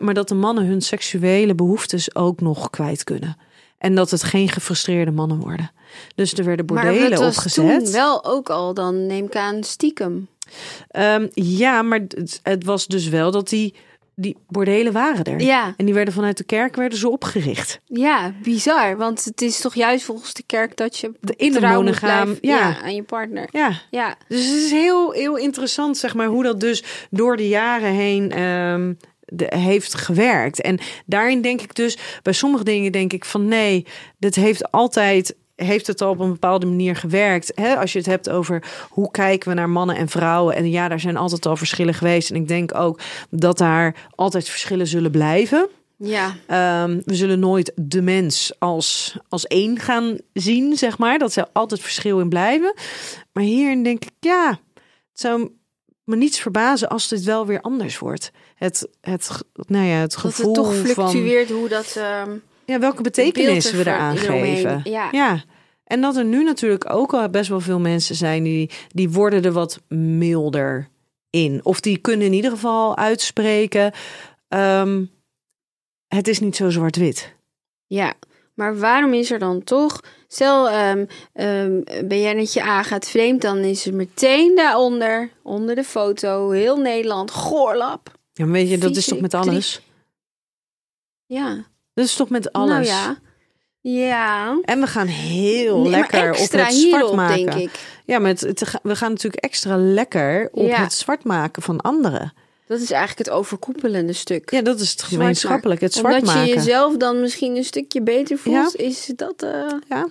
maar 0.00 0.14
dat 0.14 0.28
de 0.28 0.34
mannen 0.34 0.66
hun 0.66 0.80
seksuele 0.80 1.54
behoeftes 1.54 2.14
ook 2.14 2.40
nog 2.40 2.70
kwijt 2.70 3.04
kunnen. 3.04 3.36
En 3.78 3.94
dat 3.94 4.10
het 4.10 4.22
geen 4.22 4.48
gefrustreerde 4.48 5.10
mannen 5.10 5.40
worden. 5.40 5.70
Dus 6.14 6.32
er 6.32 6.44
werden 6.44 6.66
Maar 6.66 6.84
bordelen 6.84 7.18
was 7.18 7.36
opgezet. 7.36 7.84
toen 7.84 7.92
wel 7.92 8.24
ook 8.24 8.50
al, 8.50 8.74
dan 8.74 9.06
neem 9.06 9.24
ik 9.24 9.36
aan, 9.36 9.64
stiekem. 9.64 10.28
Ehm, 10.88 11.26
ja, 11.34 11.82
maar 11.82 11.98
het, 12.08 12.40
het 12.42 12.64
was 12.64 12.86
dus 12.86 13.08
wel 13.08 13.30
dat 13.30 13.48
die, 13.48 13.74
die 14.14 14.36
bordelen 14.48 14.92
waren 14.92 15.24
er. 15.24 15.40
Ja. 15.40 15.74
En 15.76 15.84
die 15.84 15.94
werden 15.94 16.14
vanuit 16.14 16.36
de 16.36 16.44
kerk 16.44 16.76
werden 16.76 16.98
ze 16.98 17.08
opgericht. 17.08 17.80
Ja, 17.84 18.32
bizar. 18.42 18.96
Want 18.96 19.24
het 19.24 19.42
is 19.42 19.60
toch 19.60 19.74
juist 19.74 20.04
volgens 20.04 20.34
de 20.34 20.42
kerk 20.46 20.76
dat 20.76 20.98
je 20.98 21.12
in 21.36 21.52
de 21.52 21.60
monogaam, 21.60 22.38
blijven- 22.38 22.38
ja. 22.48 22.80
aan 22.82 22.94
je 22.94 23.02
partner. 23.02 23.48
Ja, 23.52 23.72
Ja, 23.90 24.16
Dus 24.28 24.46
het 24.46 24.54
is 24.56 24.70
heel, 24.70 25.10
heel 25.12 25.36
interessant, 25.36 25.96
zeg 25.98 26.14
maar, 26.14 26.26
hoe 26.26 26.42
dat 26.42 26.60
dus 26.60 26.84
door 27.10 27.36
de 27.36 27.48
jaren 27.48 27.92
heen 27.92 28.30
ehm, 28.30 28.92
de, 29.28 29.52
heeft 29.56 29.94
gewerkt. 29.94 30.60
En 30.60 30.78
daarin 31.06 31.42
denk 31.42 31.60
ik 31.60 31.74
dus, 31.74 31.98
bij 32.22 32.32
sommige 32.32 32.64
dingen 32.64 32.92
denk 32.92 33.12
ik 33.12 33.24
van 33.24 33.48
nee, 33.48 33.86
dit 34.18 34.34
heeft 34.34 34.70
altijd. 34.72 35.36
Heeft 35.56 35.86
het 35.86 36.00
al 36.00 36.10
op 36.10 36.18
een 36.18 36.32
bepaalde 36.32 36.66
manier 36.66 36.96
gewerkt? 36.96 37.52
Hè? 37.54 37.76
Als 37.76 37.92
je 37.92 37.98
het 37.98 38.06
hebt 38.06 38.30
over 38.30 38.62
hoe 38.88 39.10
kijken 39.10 39.48
we 39.48 39.54
naar 39.54 39.68
mannen 39.70 39.96
en 39.96 40.08
vrouwen. 40.08 40.54
En 40.54 40.70
ja, 40.70 40.88
daar 40.88 41.00
zijn 41.00 41.16
altijd 41.16 41.46
al 41.46 41.56
verschillen 41.56 41.94
geweest. 41.94 42.30
En 42.30 42.36
ik 42.36 42.48
denk 42.48 42.74
ook 42.74 43.00
dat 43.30 43.58
daar 43.58 44.08
altijd 44.14 44.48
verschillen 44.48 44.86
zullen 44.86 45.10
blijven. 45.10 45.68
ja. 45.96 46.36
Ehm, 46.46 47.00
we 47.04 47.14
zullen 47.14 47.38
nooit 47.38 47.72
de 47.74 48.02
mens 48.02 48.52
als, 48.58 49.16
als 49.28 49.46
één 49.46 49.78
gaan 49.78 50.18
zien, 50.32 50.76
zeg 50.76 50.98
maar. 50.98 51.18
Dat 51.18 51.32
zal 51.32 51.48
altijd 51.52 51.80
verschil 51.80 52.20
in 52.20 52.28
blijven. 52.28 52.74
Maar 53.32 53.44
hierin 53.44 53.82
denk 53.82 54.04
ik, 54.04 54.12
ja, 54.20 54.48
het 55.10 55.20
zou 55.20 55.50
me 56.08 56.16
niets 56.16 56.40
verbazen 56.40 56.88
als 56.88 57.08
dit 57.08 57.24
wel 57.24 57.46
weer 57.46 57.60
anders 57.60 57.98
wordt. 57.98 58.32
Het, 58.58 58.88
het, 59.00 59.30
nou 59.66 59.86
ja, 59.86 59.96
het 59.96 60.12
Dat 60.12 60.20
gevoel 60.20 60.54
het 60.54 60.54
toch 60.54 60.94
van 60.94 61.10
fluctueert 61.10 61.50
hoe 61.50 61.68
dat... 61.68 61.96
ehm, 61.96 62.36
ja, 62.64 62.78
welke 62.78 63.02
betekenis 63.02 63.70
we 63.70 63.78
eraan 63.78 64.16
geven. 64.16 64.80
Ja. 64.84 65.08
ja. 65.12 65.44
En 65.84 66.00
dat 66.00 66.16
er 66.16 66.24
nu 66.24 66.44
natuurlijk 66.44 66.92
ook 66.94 67.14
al 67.14 67.28
best 67.28 67.48
wel 67.48 67.60
veel 67.60 67.80
mensen 67.80 68.14
zijn 68.14 68.42
die, 68.42 68.70
die 68.88 69.10
worden 69.10 69.44
er 69.44 69.52
wat 69.52 69.80
milder 69.88 70.88
in. 71.30 71.60
Of 71.62 71.80
die 71.80 71.98
kunnen 71.98 72.26
in 72.26 72.32
ieder 72.32 72.50
geval 72.50 72.96
uitspreken. 72.96 73.92
ehm, 74.48 75.04
het 76.08 76.28
is 76.28 76.40
niet 76.40 76.56
zo 76.56 76.70
zwart-wit. 76.70 77.34
Ja, 77.86 78.14
maar 78.54 78.78
waarom 78.78 79.14
is 79.14 79.30
er 79.30 79.38
dan 79.38 79.64
toch... 79.64 80.00
Stel, 80.30 80.68
ehm, 80.68 81.04
ehm, 81.32 81.80
ben 82.04 82.20
jij 82.20 82.34
net 82.34 82.52
je 82.52 82.62
A 82.62 82.82
gaat 82.82 83.08
vreemd, 83.08 83.42
dan 83.42 83.58
is 83.58 83.86
er 83.86 83.94
meteen 83.94 84.56
daaronder, 84.56 85.30
onder 85.42 85.74
de 85.74 85.84
foto, 85.84 86.50
heel 86.50 86.76
Nederland, 86.76 87.30
goorlap. 87.30 88.17
Ja, 88.38 88.44
maar 88.44 88.52
weet 88.52 88.68
je, 88.68 88.78
dat 88.78 88.96
is 88.96 89.04
toch 89.06 89.20
met 89.20 89.34
alles? 89.34 89.80
Ja, 91.26 91.64
Dat 91.94 92.04
is 92.04 92.14
toch 92.16 92.28
met 92.30 92.52
alles? 92.52 92.70
nou 92.70 92.84
ja. 92.84 93.18
Ja. 93.80 94.58
En 94.62 94.80
we 94.80 94.86
gaan 94.86 95.06
heel 95.06 95.80
Nee, 95.80 95.90
lekker 95.90 96.30
op 96.30 96.36
het 96.50 96.72
zwart 96.74 97.12
maken. 97.14 97.36
denk 97.46 97.54
ik. 97.54 97.80
Ja, 98.04 98.18
maar 98.18 98.30
het, 98.30 98.40
het- 98.40 98.78
we 98.82 98.96
gaan 98.96 99.10
natuurlijk 99.10 99.44
extra 99.44 99.76
lekker 99.76 100.48
op 100.52 100.66
Ja. 100.68 100.82
het 100.82 100.92
zwart 100.92 101.24
maken 101.24 101.62
van 101.62 101.80
anderen. 101.80 102.32
Dat 102.66 102.80
is 102.80 102.90
eigenlijk 102.90 103.28
het 103.28 103.36
overkoepelende 103.38 104.12
stuk. 104.12 104.50
Ja, 104.50 104.62
dat 104.62 104.80
is 104.80 104.90
het 104.90 105.02
gemeenschappelijk. 105.02 105.80
Het 105.80 105.94
zwart 105.94 106.14
Omdat 106.14 106.30
je 106.34 106.38
maken. 106.40 106.54
jezelf 106.54 106.96
dan 106.96 107.20
misschien 107.20 107.56
een 107.56 107.64
stukje 107.64 108.02
beter 108.02 108.38
voelt, 108.38 108.72
Ja. 108.76 108.84
is 108.84 109.12
dat... 109.16 109.42
eh, 109.42 109.66
Ja. 109.88 110.08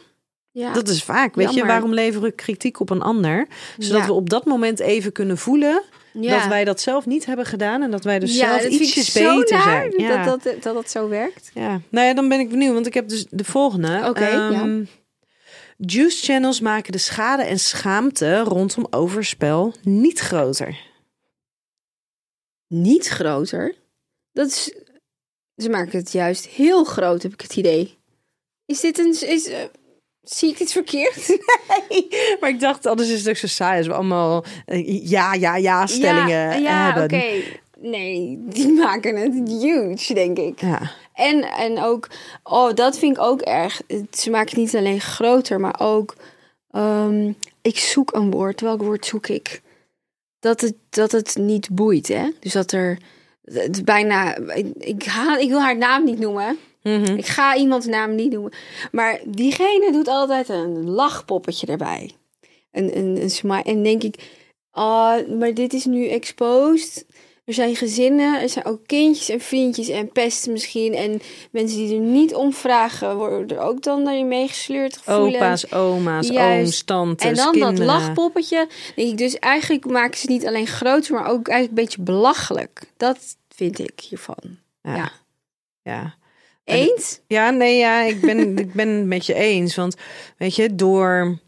ja. 0.52 0.74
Dat 0.74 0.88
is 0.88 1.04
vaak. 1.04 1.36
Weet 1.36 1.54
je, 1.54 1.66
waarom 1.66 1.94
leveren 1.94 2.30
we 2.30 2.36
kritiek 2.36 2.80
op 2.80 2.90
een 2.90 3.02
ander? 3.02 3.48
Zodat 3.78 4.06
we 4.06 4.14
op 4.14 4.30
dat 4.30 4.46
moment 4.46 4.80
even 4.80 5.12
kunnen 5.12 5.38
voelen 5.38 5.84
Ja. 6.20 6.40
dat 6.40 6.48
wij 6.48 6.64
dat 6.64 6.82
zelf 6.82 7.06
niet 7.06 7.26
hebben 7.26 7.46
gedaan. 7.46 7.82
En 7.82 7.92
dat 7.92 8.04
wij 8.04 8.20
dus 8.20 8.38
ja, 8.38 8.60
zelf 8.60 8.72
ietsjes 8.74 9.12
beter 9.12 9.62
zijn. 9.62 9.94
Ja. 9.98 10.26
Dat, 10.26 10.44
dat, 10.44 10.64
dat 10.64 10.74
dat 10.74 10.90
zo 10.90 11.10
werkt. 11.10 11.52
ja. 11.54 11.82
Nou 11.90 12.08
ja, 12.08 12.14
dan 12.14 12.30
ben 12.30 12.40
ik 12.40 12.50
benieuwd. 12.50 12.74
Want 12.74 12.86
ik 12.86 12.94
heb 12.94 13.08
dus 13.08 13.26
de 13.30 13.44
volgende. 13.44 14.02
Oké, 14.06 14.28
ja. 14.28 14.52
Ehm, 14.52 14.84
Juice 15.78 16.26
channels 16.26 16.60
maken 16.60 16.92
de 16.92 16.98
schade 16.98 17.44
en 17.44 17.60
schaamte 17.60 18.40
rondom 18.40 18.88
overspel 18.90 19.74
niet 19.82 20.20
groter. 20.20 20.78
Niet 22.68 23.08
groter. 23.08 23.76
Dat 24.32 24.48
is... 24.48 24.74
Ze 25.56 25.70
maken 25.70 26.00
het 26.00 26.12
juist 26.12 26.46
heel 26.46 26.84
groot, 26.84 27.24
heb 27.24 27.34
ik 27.34 27.42
het 27.42 27.56
idee. 27.56 27.98
Is 28.66 28.80
dit 28.80 28.98
een... 28.98 29.30
Is, 29.30 29.48
eh, 29.48 29.64
zie 30.30 30.50
ik 30.50 30.58
dit 30.58 30.72
verkeerd? 30.72 31.38
Maar 32.40 32.50
ik 32.50 32.60
dacht, 32.60 32.86
anders 32.86 33.10
is 33.10 33.20
het 33.20 33.30
ook 33.30 33.36
zo 33.36 33.48
saai 33.48 33.78
als 33.78 33.88
we 33.88 33.94
allemaal 33.94 34.44
eh, 34.66 35.10
ja, 35.10 35.34
ja, 35.34 35.56
ja 35.56 35.88
stellingen 35.88 36.30
ja, 36.30 36.54
ja 36.54 36.86
hebben. 36.86 37.04
oké. 37.04 37.32
Nee, 37.80 38.38
die 38.50 38.74
maken 38.74 39.16
het 39.16 39.50
huge, 39.62 40.14
denk 40.14 40.38
ik. 40.38 40.62
Ja. 40.62 40.92
En, 41.14 41.44
en 41.44 41.80
ook, 41.84 42.08
oh, 42.44 42.74
dat 42.74 42.98
vind 43.00 43.18
ik 43.18 43.24
ook 43.24 43.42
erg. 43.42 43.82
Het- 43.88 44.20
Ze 44.20 44.30
maken 44.30 44.50
het 44.50 44.58
niet 44.58 44.76
alleen 44.76 45.02
groter, 45.02 45.60
maar 45.60 45.76
ook, 45.80 46.16
ehm, 46.72 47.32
ik 47.62 47.78
zoek 47.78 48.14
een 48.16 48.32
woord. 48.32 48.62
Welk 48.62 48.82
woord 48.82 49.06
zoek 49.06 49.28
ik? 49.28 49.62
Dat 50.40 50.62
het, 50.62 50.74
dat 50.90 51.12
het 51.12 51.36
niet 51.40 51.70
boeit, 51.72 52.08
hè? 52.08 52.30
Dus 52.40 52.52
dat 52.54 52.72
er, 52.72 52.98
het 53.44 53.86
bijna, 53.86 54.36
ik, 54.38 54.68
ik, 54.78 55.04
haal, 55.06 55.38
ik 55.38 55.50
wil 55.50 55.62
haar 55.62 55.78
naam 55.78 56.04
niet 56.04 56.20
noemen. 56.20 56.58
Mhm. 56.84 57.16
Ik 57.18 57.26
ga 57.26 57.56
iemands 57.56 57.86
naam 57.86 58.16
niet 58.16 58.32
noemen. 58.32 58.52
Maar 58.92 59.20
diegene 59.26 59.92
doet 59.92 60.08
altijd 60.08 60.50
een 60.50 60.90
lachpoppetje 60.90 61.68
erbij. 61.68 62.12
Een, 62.72 62.98
een, 62.98 63.22
een 63.22 63.30
smile. 63.30 63.64
En 63.64 63.84
denk 63.84 64.04
ik, 64.04 64.16
ah, 64.72 65.28
maar 65.40 65.54
dit 65.54 65.74
is 65.74 65.86
nu 65.86 66.08
exposed. 66.08 67.06
Er 67.46 67.54
zijn 67.54 67.76
gezinnen, 67.76 68.42
er 68.42 68.50
zijn 68.50 68.66
ook 68.66 68.80
kindjes 68.86 69.30
en 69.30 69.40
vriendjes 69.40 69.88
en 69.88 70.12
pesten 70.12 70.52
misschien. 70.52 70.94
En 70.94 71.22
mensen 71.52 71.78
die 71.78 71.96
er 71.96 72.02
niet 72.02 72.36
om 72.36 72.54
vragen, 72.54 73.18
worden 73.18 73.58
er 73.58 73.64
ook 73.64 73.82
dan 73.84 74.04
daarin 74.04 74.28
meegesleurd 74.28 74.98
gevoelens. 74.98 75.36
Opa's, 75.36 75.72
oma's, 75.72 76.28
Juist. 76.28 76.66
ooms, 76.66 76.84
tantes, 76.84 77.30
En 77.30 77.36
dan 77.36 77.52
kinderen. 77.52 77.76
dat 77.76 77.86
lachpoppetje. 77.86 78.68
Denk 78.96 79.10
ik 79.10 79.18
dus 79.18 79.40
eigenlijk 79.40 79.86
maken 79.86 80.18
ze 80.18 80.22
het 80.22 80.30
niet 80.30 80.48
alleen 80.48 80.68
groter, 80.68 81.14
maar 81.14 81.30
ook 81.30 81.48
eigenlijk 81.48 81.70
een 81.80 81.86
beetje 81.86 82.02
belachelijk. 82.02 82.82
Dat 82.98 83.18
vind 83.50 83.80
ik 83.80 84.00
hiervan. 84.10 84.58
Ja. 84.82 84.96
Ja. 84.96 85.12
ja. 85.82 86.16
Eens? 86.68 87.20
Ja, 87.28 87.50
nee, 87.50 87.78
ja, 87.78 88.02
ik 88.04 88.22
ben, 88.22 88.58
ik 88.58 88.74
ben 88.74 88.90
het 88.90 89.06
met 89.06 89.26
je 89.26 89.34
eens. 89.34 89.76
Want 89.76 89.96
weet 90.38 90.56
je, 90.56 90.76
door 90.76 91.40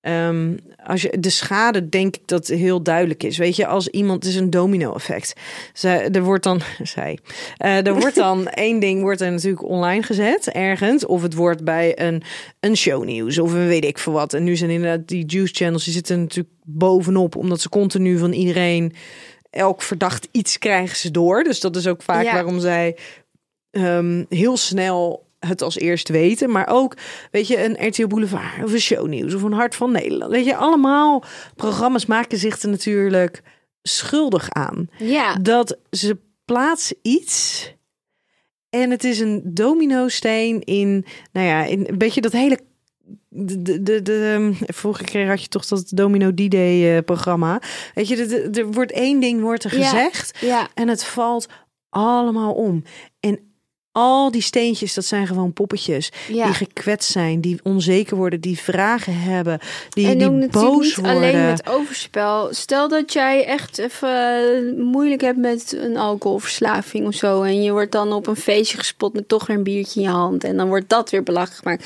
Ehm, 0.00 0.56
als 0.84 1.02
je, 1.02 1.20
de 1.20 1.30
schade 1.30 1.88
denk 1.88 2.16
ik 2.16 2.22
dat 2.24 2.46
heel 2.46 2.82
duidelijk 2.82 3.22
is. 3.22 3.38
Weet 3.38 3.56
je, 3.56 3.66
als 3.66 3.88
iemand 3.88 4.22
het 4.24 4.32
is 4.32 4.38
een 4.38 4.50
domino-effect. 4.50 5.32
Er 5.82 6.22
wordt 6.22 6.44
dan, 6.44 6.60
zij, 6.82 7.18
eh, 7.56 7.86
er 7.86 7.94
wordt 7.94 8.14
dan 8.14 8.48
één 8.66 8.80
ding 8.80 9.02
wordt 9.02 9.20
er 9.20 9.30
natuurlijk 9.30 9.62
online 9.62 10.02
gezet 10.02 10.48
ergens, 10.48 11.06
of 11.06 11.22
het 11.22 11.34
wordt 11.34 11.64
bij 11.64 12.00
een 12.00 12.22
een 12.60 12.76
shownieuws 12.76 13.38
of 13.38 13.52
een 13.52 13.66
weet 13.66 13.84
ik 13.84 13.98
veel 13.98 14.12
wat. 14.12 14.32
En 14.32 14.44
nu 14.44 14.56
zijn 14.56 14.70
inderdaad 14.70 15.08
die 15.08 15.26
juice 15.26 15.54
channels 15.54 15.84
die 15.84 15.92
zitten 15.92 16.20
natuurlijk 16.20 16.54
bovenop, 16.64 17.36
omdat 17.36 17.60
ze 17.60 17.68
continu 17.68 18.18
van 18.18 18.32
iedereen 18.32 18.94
elk 19.50 19.82
verdacht 19.82 20.28
iets 20.30 20.58
krijgen 20.58 20.96
ze 20.96 21.10
door. 21.10 21.44
Dus 21.44 21.60
dat 21.60 21.76
is 21.76 21.86
ook 21.86 22.02
vaak 22.02 22.24
Ja. 22.24 22.32
waarom 22.32 22.60
zij 22.60 22.96
ehm, 23.84 24.24
heel 24.28 24.56
snel 24.56 25.26
het 25.38 25.62
als 25.62 25.76
eerst 25.78 26.08
weten. 26.08 26.50
Maar 26.50 26.68
ook, 26.68 26.96
weet 27.30 27.46
je, 27.46 27.64
een 27.64 27.86
RTL 27.88 28.06
Boulevard 28.06 28.64
of 28.64 28.72
een 28.72 28.80
shownieuws 28.80 29.34
of 29.34 29.42
een 29.42 29.52
Hart 29.52 29.74
van 29.74 29.92
Nederland. 29.92 30.30
Weet 30.32 30.44
je, 30.44 30.56
allemaal 30.56 31.24
programma's 31.56 32.06
maken 32.06 32.38
zich 32.38 32.62
er 32.62 32.68
natuurlijk 32.68 33.42
schuldig 33.82 34.50
aan. 34.50 34.88
Ja, 34.98 35.34
Dat 35.34 35.78
ze 35.90 36.16
plaatsen 36.44 36.96
iets 37.02 37.66
en 38.70 38.90
het 38.90 39.04
is 39.04 39.20
een 39.20 39.40
domino-steen 39.44 40.60
in, 40.62 41.04
nou 41.32 41.46
ja, 41.46 41.64
in 41.64 41.86
een 41.88 41.98
beetje 41.98 42.20
dat 42.20 42.32
hele 42.32 42.58
de, 43.28 43.62
de, 43.62 43.82
de, 43.82 44.02
de- 44.02 44.52
vorige 44.66 45.04
keer 45.04 45.28
had 45.28 45.42
je 45.42 45.48
toch 45.48 45.66
dat 45.66 45.90
Domino 45.94 46.32
D-Day 46.34 46.96
eh, 46.96 47.02
programma. 47.04 47.62
Weet 47.94 48.08
je, 48.08 48.16
de- 48.16 48.50
de- 48.50 48.60
er 48.60 48.66
wordt 48.72 48.92
één 48.92 49.20
ding 49.20 49.40
wordt 49.40 49.64
er 49.64 49.78
Ja. 49.78 49.88
gezegd 49.88 50.38
ja, 50.40 50.68
en 50.74 50.88
het 50.88 51.04
valt 51.04 51.46
allemaal 51.88 52.52
om. 52.52 52.82
En 53.20 53.47
al 53.98 54.30
die 54.30 54.42
steentjes, 54.42 54.94
dat 54.94 55.04
zijn 55.04 55.26
gewoon 55.26 55.52
poppetjes 55.52 56.10
ja. 56.28 56.44
die 56.44 56.54
gekwetst 56.54 57.10
zijn, 57.10 57.40
die 57.40 57.60
onzeker 57.62 58.16
worden, 58.16 58.40
die 58.40 58.58
vragen 58.58 59.20
hebben, 59.20 59.58
die, 59.88 60.06
en 60.06 60.18
die 60.18 60.48
boos 60.48 60.84
niet 60.84 60.96
worden. 60.96 61.14
alleen 61.14 61.44
met 61.44 61.68
overspel. 61.68 62.48
Stel 62.50 62.88
dat 62.88 63.12
jij 63.12 63.44
echt 63.44 63.78
even 63.78 64.80
moeilijk 64.80 65.20
hebt 65.20 65.38
met 65.38 65.76
een 65.80 65.96
alcoholverslaving 65.96 67.06
of 67.06 67.14
zo. 67.14 67.42
En 67.42 67.62
je 67.62 67.72
wordt 67.72 67.92
dan 67.92 68.12
op 68.12 68.26
een 68.26 68.36
feestje 68.36 68.78
gespot 68.78 69.12
met 69.12 69.28
toch 69.28 69.46
weer 69.46 69.56
een 69.56 69.62
biertje 69.62 70.00
in 70.00 70.06
je 70.06 70.12
hand. 70.12 70.44
En 70.44 70.56
dan 70.56 70.68
wordt 70.68 70.88
dat 70.88 71.10
weer 71.10 71.22
belachelijk 71.22 71.58
gemaakt. 71.62 71.84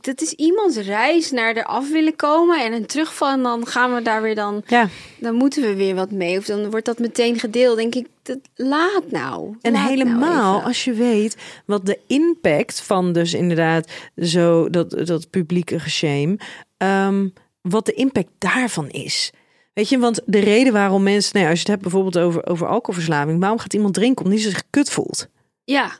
Dat 0.00 0.20
is 0.20 0.32
iemands 0.32 0.76
reis 0.76 1.30
naar 1.30 1.56
eraf 1.56 1.90
willen 1.90 2.16
komen 2.16 2.64
en 2.64 2.72
een 2.72 2.86
terugval. 2.86 3.32
En 3.32 3.42
dan 3.42 3.66
gaan 3.66 3.94
we 3.94 4.02
daar 4.02 4.22
weer 4.22 4.34
dan, 4.34 4.62
Ja, 4.66 4.88
dan 5.20 5.34
moeten 5.34 5.62
we 5.62 5.74
weer 5.74 5.94
wat 5.94 6.10
mee. 6.10 6.38
Of 6.38 6.44
dan 6.44 6.70
wordt 6.70 6.86
dat 6.86 6.98
meteen 6.98 7.38
gedeeld. 7.38 7.76
Denk 7.76 7.94
ik, 7.94 8.06
dat, 8.22 8.38
laat 8.54 9.10
nou. 9.10 9.56
En 9.60 9.72
Laat 9.72 9.82
nou 9.82 9.88
helemaal 9.88 10.62
als 10.62 10.84
je 10.84 10.92
weet 10.92 11.36
wat 11.64 11.86
de 11.86 11.98
impact 12.06 12.80
van 12.80 13.12
dus 13.12 13.34
inderdaad 13.34 13.90
zo 14.16 14.70
dat, 14.70 14.90
dat 14.90 15.30
publieke 15.30 15.80
geshame, 15.80 16.38
ehm, 16.76 17.28
wat 17.60 17.86
de 17.86 17.92
impact 17.94 18.30
daarvan 18.38 18.88
is. 18.88 19.30
Weet 19.72 19.88
je, 19.88 19.98
want 19.98 20.20
de 20.26 20.38
reden 20.38 20.72
waarom 20.72 21.02
mensen, 21.02 21.30
nou 21.32 21.44
ja, 21.44 21.50
als 21.50 21.60
je 21.60 21.64
het 21.70 21.80
hebt 21.80 21.82
bijvoorbeeld 21.82 22.18
over, 22.18 22.46
over 22.46 22.66
alcoholverslaving, 22.66 23.40
waarom 23.40 23.58
gaat 23.58 23.74
iemand 23.74 23.94
drinken? 23.94 24.24
Omdat 24.24 24.40
hij 24.40 24.50
zich 24.50 24.62
kut 24.70 24.90
voelt. 24.90 25.28
Ja, 25.64 25.92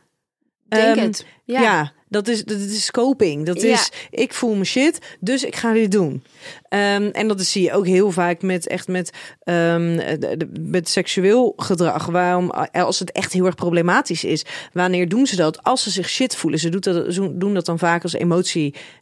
denk 0.68 0.96
Ehm, 0.96 1.06
het. 1.06 1.26
Ja, 1.44 1.60
Ja. 1.60 1.92
Dat, 2.08 2.28
is, 2.28 2.44
dat 2.44 2.58
is 2.60 2.90
coping. 2.90 3.46
Dat 3.46 3.60
Ja. 3.62 3.72
is, 3.72 3.90
ik 4.10 4.32
voel 4.34 4.54
me 4.54 4.64
shit, 4.64 4.98
dus 5.20 5.44
ik 5.44 5.56
ga 5.56 5.72
dit 5.72 5.90
doen. 5.92 6.22
Ehm, 6.68 7.02
en 7.12 7.28
dat 7.28 7.40
zie 7.42 7.62
je 7.62 7.72
ook 7.72 7.86
heel 7.86 8.10
vaak 8.10 8.42
met 8.42 8.66
echt 8.66 8.88
met, 8.88 9.10
ehm, 9.44 9.96
de- 10.18 10.34
de- 10.36 10.48
met 10.60 10.88
seksueel 10.88 11.52
gedrag. 11.56 12.06
Waarom, 12.06 12.50
als 12.72 12.98
het 12.98 13.12
echt 13.12 13.32
heel 13.32 13.46
erg 13.46 13.54
problematisch 13.54 14.24
is, 14.24 14.44
wanneer 14.72 15.08
doen 15.08 15.26
ze 15.26 15.36
dat? 15.36 15.62
Als 15.62 15.82
ze 15.82 15.90
zich 15.90 16.08
shit 16.08 16.36
voelen. 16.36 16.60
Ze, 16.60 16.68
doet 16.68 16.84
dat, 16.84 17.14
ze 17.14 17.36
doen 17.36 17.54
dat 17.54 17.66
dan 17.66 17.78
vaak 17.78 18.02
als 18.02 18.12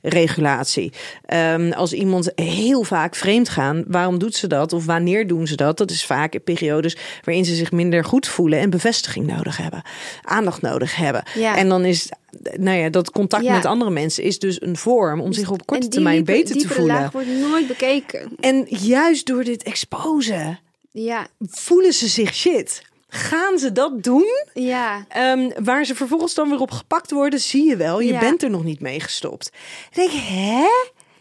emotieregulatie. 0.02 0.92
Ehm, 1.26 1.72
als 1.72 1.92
iemand 1.92 2.32
heel 2.34 2.82
vaak 2.82 3.14
vreemd 3.14 3.48
gaan, 3.48 3.84
waarom 3.88 4.18
doet 4.18 4.34
ze 4.36 4.46
dat? 4.46 4.72
Of 4.72 4.84
wanneer 4.86 5.26
doen 5.26 5.46
ze 5.46 5.54
dat? 5.56 5.78
Dat 5.78 5.90
is 5.90 6.04
vaak 6.04 6.34
in 6.34 6.42
periodes 6.42 6.96
waarin 7.24 7.44
ze 7.44 7.54
zich 7.54 7.72
minder 7.72 8.04
goed 8.04 8.26
voelen 8.26 8.58
en 8.58 8.70
bevestiging 8.70 9.26
nodig 9.26 9.56
hebben. 9.56 9.82
Aandacht 10.22 10.62
nodig 10.62 10.96
hebben. 10.96 11.22
Ja. 11.34 11.56
En 11.56 11.68
dan 11.68 11.84
is, 11.84 12.08
nou 12.56 12.78
ja, 12.78 12.88
dat 12.88 13.10
contact 13.10 13.44
Ja. 13.44 13.52
met 13.54 13.64
andere 13.64 13.90
mensen 13.90 14.22
is 14.24 14.38
dus 14.38 14.62
een 14.62 14.76
vorm 14.76 15.20
om 15.20 15.32
zich 15.32 15.50
op 15.50 15.66
korte 15.66 15.88
termijn 15.88 16.24
beter 16.24 16.56
te 16.56 16.68
voelen. 16.68 17.10
Nooit 17.56 17.68
bekeken. 17.68 18.30
En 18.40 18.66
juist 18.68 19.26
door 19.26 19.44
dit 19.44 19.62
exposen 19.62 20.60
Ja, 20.90 21.26
voelen 21.40 21.92
ze 21.92 22.08
zich 22.08 22.34
shit. 22.34 22.82
Gaan 23.08 23.58
ze 23.58 23.72
dat 23.72 24.02
doen? 24.02 24.44
ja. 24.54 25.04
Ehm, 25.08 25.50
waar 25.64 25.84
ze 25.84 25.94
vervolgens 25.94 26.34
dan 26.34 26.48
weer 26.50 26.60
op 26.60 26.70
gepakt 26.70 27.10
worden, 27.10 27.40
zie 27.40 27.68
je 27.68 27.76
wel. 27.76 28.00
Je 28.00 28.12
Ja. 28.12 28.18
bent 28.18 28.42
er 28.42 28.50
nog 28.50 28.64
niet 28.64 28.80
mee 28.80 29.00
gestopt. 29.00 29.50
Denk 29.92 30.10
hè? 30.12 30.66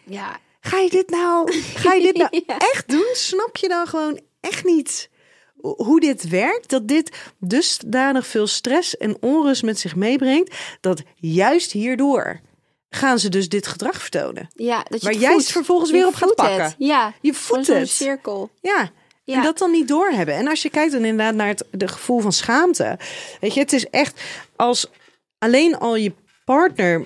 Ja, 0.03 0.37
Ga 0.59 0.77
je 0.79 0.89
dit 0.89 1.09
nou, 1.09 1.51
ga 1.75 1.93
je 1.93 2.01
dit 2.01 2.17
nou 2.17 2.29
Ja. 2.47 2.57
echt 2.57 2.89
doen? 2.89 3.09
Snap 3.13 3.57
je 3.57 3.67
dan 3.67 3.87
gewoon 3.87 4.19
echt 4.41 4.63
niet 4.63 5.09
hoe 5.59 5.99
dit 5.99 6.29
werkt? 6.29 6.69
Dat 6.69 6.87
dit 6.87 7.11
dusdanig 7.39 8.27
veel 8.27 8.47
stress 8.47 8.97
en 8.97 9.17
onrust 9.21 9.63
met 9.63 9.79
zich 9.79 9.95
meebrengt, 9.95 10.55
dat 10.81 11.01
juist 11.15 11.71
hierdoor 11.71 12.39
gaan 12.95 13.19
ze 13.19 13.29
dus 13.29 13.49
dit 13.49 13.67
gedrag 13.67 14.01
vertonen. 14.01 14.47
ja 14.55 14.85
dat 14.89 15.01
je 15.01 15.07
Waar 15.07 15.17
jij 15.17 15.35
het 15.35 15.51
vervolgens 15.51 15.91
weer 15.91 16.07
op 16.07 16.13
gaat 16.15 16.35
pakken. 16.35 16.63
Het. 16.63 16.75
Ja, 16.77 17.13
Je 17.21 17.33
voedt 17.33 17.65
zo'n 17.65 17.75
het. 17.75 17.89
cirkel. 17.89 18.49
Ja. 18.61 18.89
Ja. 19.23 19.35
En 19.35 19.43
dat 19.43 19.57
dan 19.57 19.71
niet 19.71 19.87
doorhebben. 19.87 20.35
En 20.35 20.47
als 20.47 20.61
je 20.61 20.69
kijkt 20.69 20.91
dan 20.91 21.05
inderdaad 21.05 21.35
naar 21.35 21.47
het 21.47 21.65
de 21.71 21.87
gevoel 21.87 22.19
van 22.19 22.31
schaamte. 22.31 22.97
Weet 23.39 23.53
je, 23.53 23.59
het 23.59 23.73
is 23.73 23.89
echt 23.89 24.21
als 24.55 24.87
alleen 25.37 25.77
al 25.77 25.95
je 25.95 26.13
partner 26.45 27.05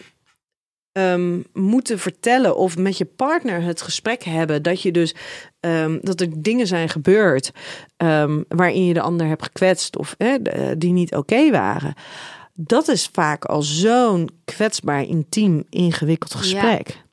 ehm, 0.91 1.39
moeten 1.53 1.99
vertellen 1.99 2.55
of 2.57 2.77
met 2.77 2.97
je 2.97 3.05
partner 3.05 3.61
het 3.61 3.81
gesprek 3.81 4.23
hebben 4.23 4.63
dat 4.63 4.81
je 4.81 4.91
dus 4.91 5.15
ehm, 5.59 5.97
dat 6.01 6.21
er 6.21 6.27
dingen 6.41 6.67
zijn 6.67 6.89
gebeurd 6.89 7.51
ehm, 7.97 8.41
waarin 8.47 8.85
je 8.85 8.93
de 8.93 9.01
ander 9.01 9.27
hebt 9.27 9.43
gekwetst 9.43 9.97
of 9.97 10.15
eh, 10.17 10.33
die 10.77 10.91
niet 10.91 11.15
oké 11.15 11.49
waren. 11.51 11.93
Dat 12.61 12.87
is 12.87 13.09
vaak 13.11 13.45
al 13.45 13.61
zo'n 13.61 14.29
kwetsbaar, 14.45 15.03
intiem, 15.03 15.63
ingewikkeld 15.69 16.33
gesprek. 16.35 17.03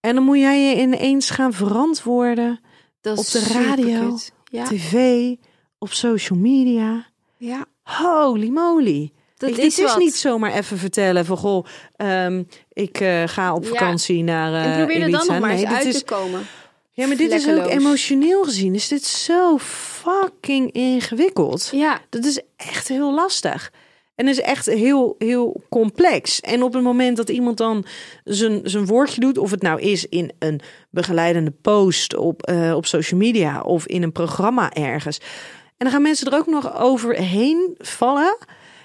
En 0.00 0.14
dan 0.14 0.24
moet 0.24 0.38
jij 0.38 0.60
je 0.60 0.80
ineens 0.80 1.30
gaan 1.30 1.52
verantwoorden 1.52 2.60
Dat 3.00 3.18
Op 3.18 3.26
de 3.26 3.46
radio. 3.52 4.18
Ja. 4.50 4.64
tv, 4.64 5.34
op 5.78 5.92
social 5.92 6.38
media. 6.38 7.06
ja, 7.36 7.64
Holy 7.82 8.48
moly. 8.48 9.12
dat 9.36 9.56
je, 9.56 9.62
is 9.62 9.96
niet 9.96 10.14
zomaar 10.14 10.52
even 10.52 10.78
vertellen 10.78 11.24
van 11.24 11.36
goh, 11.36 11.66
ehm, 11.96 12.42
ik 12.72 13.00
eh, 13.00 13.22
ga 13.26 13.54
op 13.54 13.62
Ja. 13.62 13.68
vakantie 13.68 14.22
naar 14.22 14.52
eh 14.54 14.64
En 14.72 14.76
probeer 14.78 15.02
er 15.02 15.10
dan 15.10 15.26
nog 15.26 15.38
maar 15.40 15.54
Nee, 15.54 15.64
dit 15.64 15.74
uit 15.74 15.86
is, 15.86 15.98
te 15.98 16.04
komen. 16.04 16.46
ja, 16.90 17.06
maar 17.06 17.16
dit 17.16 17.32
is 17.32 17.48
ook 17.48 17.66
emotioneel 17.66 18.44
gezien. 18.44 18.74
Is 18.74 18.88
dit 18.88 19.04
zo 19.04 19.58
fucking 19.58 20.72
ingewikkeld? 20.72 21.68
Ja, 21.72 22.00
Dat 22.10 22.24
is 22.24 22.40
echt 22.56 22.88
heel 22.88 23.14
lastig. 23.14 23.72
En 24.16 24.28
is 24.28 24.40
echt 24.40 24.66
heel, 24.66 25.14
heel 25.18 25.62
complex. 25.68 26.40
En 26.40 26.62
op 26.62 26.72
het 26.72 26.82
moment 26.82 27.16
dat 27.16 27.28
iemand 27.28 27.56
dan 27.56 27.84
zijn, 28.24 28.60
zijn 28.64 28.86
woordje 28.86 29.20
doet, 29.20 29.38
of 29.38 29.50
het 29.50 29.62
nou 29.62 29.80
is 29.80 30.06
in 30.06 30.32
een 30.38 30.60
begeleidende 30.90 31.50
post 31.50 32.16
op, 32.16 32.42
eh, 32.42 32.74
op 32.74 32.86
social 32.86 33.20
media 33.20 33.60
of 33.60 33.86
in 33.86 34.02
een 34.02 34.12
programma 34.12 34.72
ergens. 34.72 35.18
En 35.66 35.84
dan 35.84 35.90
gaan 35.90 36.02
mensen 36.02 36.30
er 36.30 36.38
ook 36.38 36.46
nog 36.46 36.78
overheen 36.78 37.74
vallen. 37.78 38.36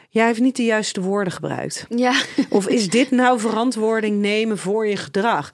Jij 0.10 0.26
heeft 0.26 0.40
niet 0.40 0.56
de 0.56 0.64
juiste 0.64 1.02
woorden 1.02 1.34
gebruikt. 1.34 1.86
ja. 1.90 2.14
Of 2.50 2.68
is 2.68 2.90
dit 2.90 3.12
nou 3.12 3.40
verantwoording 3.40 4.20
nemen 4.20 4.58
voor 4.58 4.88
je 4.88 4.96
gedrag? 4.96 5.52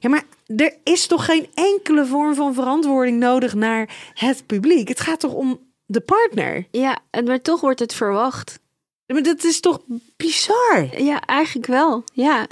Ja, 0.00 0.08
maar 0.08 0.22
er 0.56 0.74
is 0.82 1.06
toch 1.06 1.24
geen 1.24 1.46
enkele 1.54 2.06
vorm 2.06 2.34
van 2.34 2.54
verantwoording 2.54 3.18
nodig 3.18 3.54
naar 3.54 3.88
het 4.14 4.46
publiek? 4.46 4.88
Het 4.88 5.00
gaat 5.00 5.20
toch 5.20 5.32
om 5.32 5.60
de 5.86 6.00
partner? 6.00 6.66
ja, 6.70 6.98
en 7.10 7.24
maar 7.24 7.42
toch 7.42 7.60
wordt 7.60 7.80
het 7.80 7.94
verwacht. 7.94 8.62
Maar 9.06 9.22
dat 9.22 9.44
is 9.44 9.60
toch 9.60 9.80
bizar? 10.16 11.02
Ja, 11.02 11.20
eigenlijk 11.20 11.66
wel. 11.66 12.04
Ja. 12.12 12.46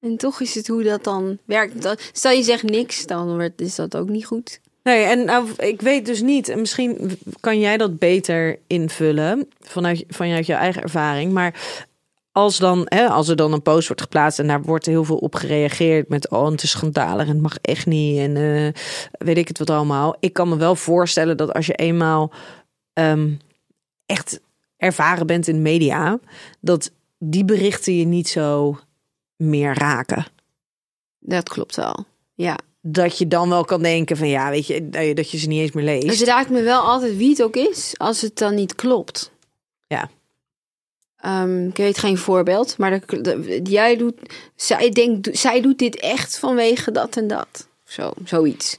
En 0.00 0.16
toch 0.16 0.40
is 0.40 0.54
het 0.54 0.66
hoe 0.68 0.82
dat 0.82 1.04
dan 1.04 1.38
werkt. 1.44 1.82
Dat- 1.82 2.10
Stel 2.12 2.32
je 2.32 2.42
zegt 2.42 2.62
niks, 2.62 3.06
dan 3.06 3.50
is 3.56 3.74
dat 3.74 3.96
ook 3.96 4.08
niet 4.08 4.26
goed. 4.26 4.60
Nee, 4.82 5.02
en 5.04 5.24
nou, 5.24 5.48
ik 5.56 5.80
weet 5.80 6.06
dus 6.06 6.20
niet. 6.22 6.48
En 6.48 6.60
misschien 6.60 7.18
kan 7.40 7.58
jij 7.60 7.76
dat 7.76 7.98
beter 7.98 8.58
invullen 8.66 9.48
vanuit, 9.60 10.04
vanuit 10.08 10.46
je 10.46 10.52
eigen 10.54 10.82
ervaring. 10.82 11.32
Maar 11.32 11.54
als, 12.32 12.58
dan, 12.58 12.82
hè, 12.84 13.06
als 13.08 13.28
er 13.28 13.36
dan 13.36 13.52
een 13.52 13.62
post 13.62 13.86
wordt 13.86 14.02
geplaatst 14.02 14.38
en 14.38 14.46
daar 14.46 14.62
wordt 14.62 14.86
heel 14.86 15.04
veel 15.04 15.16
op 15.16 15.34
gereageerd 15.34 16.08
met 16.08 16.30
oh, 16.30 16.50
het 16.50 16.62
is 16.62 16.70
schandalig 16.70 17.26
en 17.26 17.32
het 17.32 17.42
mag 17.42 17.56
echt 17.60 17.86
niet 17.86 18.18
en 18.18 18.36
eh, 18.36 18.82
weet 19.18 19.36
ik 19.38 19.48
het 19.48 19.58
wat 19.58 19.70
allemaal. 19.70 20.16
Ik 20.20 20.32
kan 20.32 20.48
me 20.48 20.56
wel 20.56 20.76
voorstellen 20.76 21.36
dat 21.36 21.52
als 21.52 21.66
je 21.66 21.74
eenmaal 21.74 22.32
ehm, 22.92 23.30
echt 24.06 24.40
ervaren 24.82 25.26
bent 25.26 25.48
in 25.48 25.62
media, 25.62 26.18
dat 26.60 26.90
die 27.18 27.44
berichten 27.44 27.96
je 27.96 28.04
niet 28.04 28.28
zo 28.28 28.78
meer 29.36 29.74
raken. 29.78 30.26
Dat 31.18 31.48
klopt 31.48 31.76
wel. 31.76 32.04
Ja. 32.34 32.58
Dat 32.80 33.18
je 33.18 33.28
dan 33.28 33.48
wel 33.48 33.64
kan 33.64 33.82
denken 33.82 34.16
van 34.16 34.28
ja, 34.28 34.50
weet 34.50 34.66
je, 34.66 34.88
dat 34.88 35.04
je- 35.04 35.14
dat 35.14 35.26
ze 35.26 35.48
niet 35.48 35.60
eens 35.60 35.72
meer 35.72 35.84
leest. 35.84 36.18
Het 36.18 36.28
raakt 36.28 36.50
me 36.50 36.62
wel 36.62 36.80
altijd 36.80 37.16
wie 37.16 37.28
het 37.30 37.42
ook 37.42 37.56
is, 37.56 37.94
als 37.98 38.20
het 38.20 38.38
dan 38.38 38.54
niet 38.54 38.74
klopt. 38.74 39.30
Ja. 39.86 40.10
ehm, 41.16 41.66
ik 41.66 41.76
weet 41.76 41.98
geen 41.98 42.18
voorbeeld, 42.18 42.78
maar 42.78 43.00
de- 43.06 43.60
jij 43.62 43.96
doet, 43.96 44.14
zij 44.56 44.90
denkt, 44.90 45.38
zij 45.38 45.60
doet 45.60 45.78
dit 45.78 45.96
echt 46.00 46.38
vanwege 46.38 46.90
dat 46.92 47.16
en 47.16 47.26
dat. 47.26 47.68
Zo, 47.84 48.12
zoiets. 48.24 48.76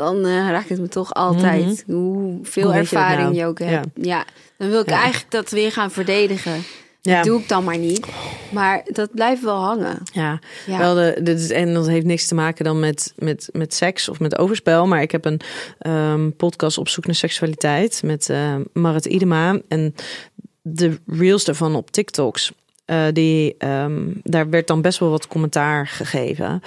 Dan 0.00 0.24
eh, 0.24 0.50
raakt 0.50 0.68
het 0.68 0.80
me 0.80 0.88
toch 0.88 1.14
altijd. 1.14 1.84
Hoeveel 1.86 2.02
Hoe 2.02 2.38
weet 2.42 2.50
je 2.52 2.62
dat 2.62 2.74
ervaring 2.74 3.20
nou? 3.22 3.34
je 3.34 3.44
ook 3.46 3.58
hebt. 3.58 3.86
Ja. 3.94 4.02
Ja. 4.02 4.24
dan 4.56 4.68
wil 4.68 4.80
ik 4.80 4.88
Ja. 4.88 5.00
eigenlijk 5.00 5.30
dat 5.30 5.50
weer 5.50 5.72
gaan 5.72 5.90
verdedigen. 5.90 6.62
Ja. 7.00 7.16
Dat 7.16 7.24
doe 7.24 7.40
ik 7.40 7.48
dan 7.48 7.64
maar 7.64 7.78
niet. 7.78 8.06
Maar 8.52 8.82
dat 8.84 9.10
blijft 9.14 9.42
wel 9.42 9.56
hangen. 9.64 9.98
Ja, 10.12 10.38
Ja. 10.66 10.78
wel 10.78 10.94
de, 10.94 11.18
dit 11.22 11.40
is, 11.40 11.50
en 11.50 11.74
dat 11.74 11.86
heeft 11.86 12.06
niks 12.06 12.26
te 12.26 12.34
maken 12.34 12.64
dan 12.64 12.80
met, 12.80 13.12
met, 13.16 13.48
met 13.52 13.74
seks 13.74 14.08
of 14.08 14.20
met 14.20 14.38
overspel. 14.38 14.86
Maar 14.86 15.02
ik 15.02 15.10
heb 15.10 15.24
een 15.24 15.40
ehm, 15.78 16.30
podcast 16.30 16.78
op 16.78 16.88
zoek 16.88 17.06
naar 17.06 17.14
seksualiteit 17.14 18.02
met 18.04 18.28
eh, 18.28 18.54
Marit 18.72 19.04
Idema. 19.06 19.58
En 19.68 19.94
de 20.62 20.98
reels 21.06 21.44
daarvan 21.44 21.74
op 21.74 21.90
TikToks, 21.90 22.52
eh, 22.84 23.04
die, 23.12 23.54
ehm, 23.58 24.02
daar 24.22 24.50
werd 24.50 24.66
dan 24.66 24.82
best 24.82 24.98
wel 24.98 25.10
wat 25.10 25.26
commentaar 25.26 25.86
gegeven. 25.86 26.62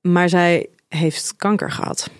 Maar 0.00 0.28
zij 0.28 0.66
heeft 0.88 1.34
kanker 1.36 1.70
gehad. 1.70 2.10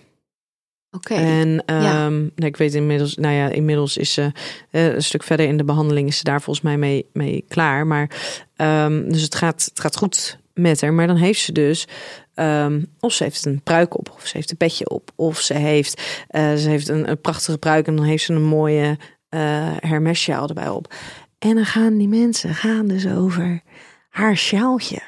Oké. 0.93 1.15
En 1.15 1.49
Ja. 1.67 2.05
ehm, 2.07 2.19
nou, 2.19 2.31
ik 2.47 2.57
weet 2.57 2.75
inmiddels, 2.75 3.15
nou 3.17 3.35
ja, 3.35 3.49
inmiddels 3.49 3.97
is 3.97 4.13
ze 4.13 4.33
eh, 4.71 4.95
een 4.95 5.03
stuk 5.03 5.23
verder 5.23 5.47
in 5.47 5.57
de 5.57 5.65
behandeling, 5.65 6.09
is 6.09 6.17
ze 6.19 6.25
daar 6.25 6.43
volgens 6.43 6.65
mij 6.65 6.77
mee, 6.77 7.07
mee 7.13 7.45
klaar. 7.49 7.87
Maar 7.87 8.11
ehm, 8.57 9.09
dus 9.11 9.23
het 9.23 9.35
gaat, 9.35 9.65
het 9.65 9.81
gaat 9.81 9.97
goed 9.97 10.39
met 10.55 10.81
haar. 10.81 10.93
Maar 10.93 11.07
dan 11.07 11.17
heeft 11.17 11.41
ze 11.41 11.53
dus, 11.53 11.87
ehm, 12.35 12.83
of 13.01 13.13
ze 13.13 13.23
heeft 13.25 13.45
een 13.45 13.63
pruik 13.63 13.99
op, 13.99 14.11
of 14.17 14.27
ze 14.27 14.37
heeft 14.37 14.51
een 14.51 14.57
petje 14.57 14.89
op, 14.89 15.11
of 15.17 15.41
ze 15.41 15.55
heeft, 15.55 16.25
eh, 16.29 16.55
ze 16.55 16.69
heeft 16.69 16.89
een, 16.89 17.11
een 17.11 17.21
prachtige 17.21 17.59
pruik 17.59 17.87
en 17.87 17.97
dan 17.97 18.05
heeft 18.05 18.25
ze 18.25 18.33
een 18.33 18.43
mooie 18.43 18.99
eh 19.29 19.73
hermessjaal 19.77 20.49
erbij 20.49 20.69
op. 20.69 20.95
En 21.39 21.55
dan 21.55 21.65
gaan 21.65 21.99
die 21.99 22.09
mensen 22.09 22.55
gaan 22.55 22.87
dus 22.87 23.07
over 23.07 23.63
haar 24.09 24.37
sjaaltje 24.37 24.99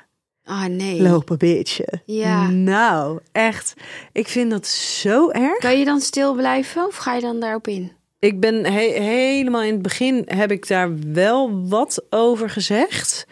Ah, 0.52 0.64
nee. 0.64 1.02
lopen 1.02 1.38
bitchen. 1.38 2.02
Ja. 2.04 2.50
Nou, 2.50 3.20
echt. 3.32 3.74
Ik 4.12 4.28
vind 4.28 4.50
dat 4.50 4.66
zo 4.66 5.30
erg. 5.30 5.58
Kan 5.58 5.78
je 5.78 5.84
dan 5.84 6.00
stil 6.00 6.34
blijven 6.34 6.86
of 6.86 6.96
ga 6.96 7.14
je 7.14 7.20
dan 7.20 7.40
daarop 7.40 7.68
in? 7.68 7.92
Ik 8.18 8.40
ben 8.40 8.64
he- 8.64 9.00
helemaal 9.02 9.62
in 9.62 9.72
het 9.72 9.82
begin 9.82 10.22
heb 10.26 10.50
ik 10.50 10.66
daar 10.68 10.90
wel 11.12 11.68
wat 11.68 12.04
over 12.10 12.50
gezegd. 12.50 13.26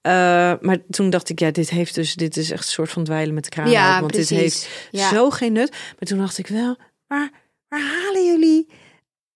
Eh, 0.00 0.12
maar 0.60 0.78
toen 0.90 1.10
dacht 1.10 1.28
ik, 1.28 1.38
ja, 1.38 1.50
dit 1.50 1.70
heeft 1.70 1.94
dus, 1.94 2.14
dit 2.14 2.36
is 2.36 2.50
echt 2.50 2.64
een 2.64 2.70
soort 2.70 2.90
van 2.90 3.04
dweilen 3.04 3.34
met 3.34 3.44
de 3.44 3.50
kraan. 3.50 3.70
ja, 3.70 3.88
open, 3.88 4.00
want 4.00 4.12
precies. 4.12 4.28
dit 4.28 4.38
heeft 4.38 4.88
ja. 4.90 5.08
zo 5.08 5.30
geen 5.30 5.52
nut. 5.52 5.70
Maar 5.70 6.08
toen 6.08 6.18
dacht 6.18 6.38
ik 6.38 6.46
wel, 6.46 6.76
waar, 7.06 7.30
waar 7.68 7.80
halen 7.80 8.26
jullie, 8.26 8.66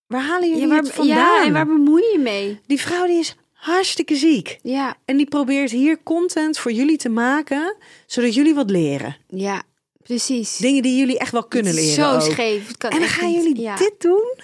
waar 0.06 0.22
halen 0.22 0.48
jullie 0.48 0.62
ja, 0.62 0.68
waar, 0.68 0.82
het 0.82 0.92
vandaan? 0.92 1.16
ja, 1.16 1.46
en 1.46 1.52
waar 1.52 1.66
bemoei 1.66 2.02
je 2.12 2.18
mee? 2.18 2.60
Die 2.66 2.80
vrouw 2.80 3.06
die 3.06 3.18
is 3.18 3.36
hartstikke 3.64 4.16
ziek. 4.16 4.58
Ja, 4.62 4.96
En 5.04 5.16
die 5.16 5.26
probeert 5.26 5.70
hier 5.70 6.02
content 6.02 6.58
voor 6.58 6.72
jullie 6.72 6.96
te 6.96 7.08
maken, 7.08 7.76
zodat 8.06 8.34
jullie 8.34 8.54
wat 8.54 8.70
leren. 8.70 9.16
ja, 9.28 9.62
precies. 10.02 10.56
Dingen 10.56 10.82
die 10.82 10.96
jullie 10.98 11.18
echt 11.18 11.32
wel 11.32 11.44
kunnen 11.44 11.74
leren. 11.74 11.94
Zo 11.94 12.14
ook. 12.14 12.20
scheef. 12.20 12.66
Het 12.68 12.76
kan 12.76 12.90
En 12.90 12.98
dan 12.98 13.08
gaan 13.08 13.28
niet. 13.30 13.42
jullie 13.42 13.60
ja. 13.60 13.76
dit 13.76 13.94
doen? 13.98 14.34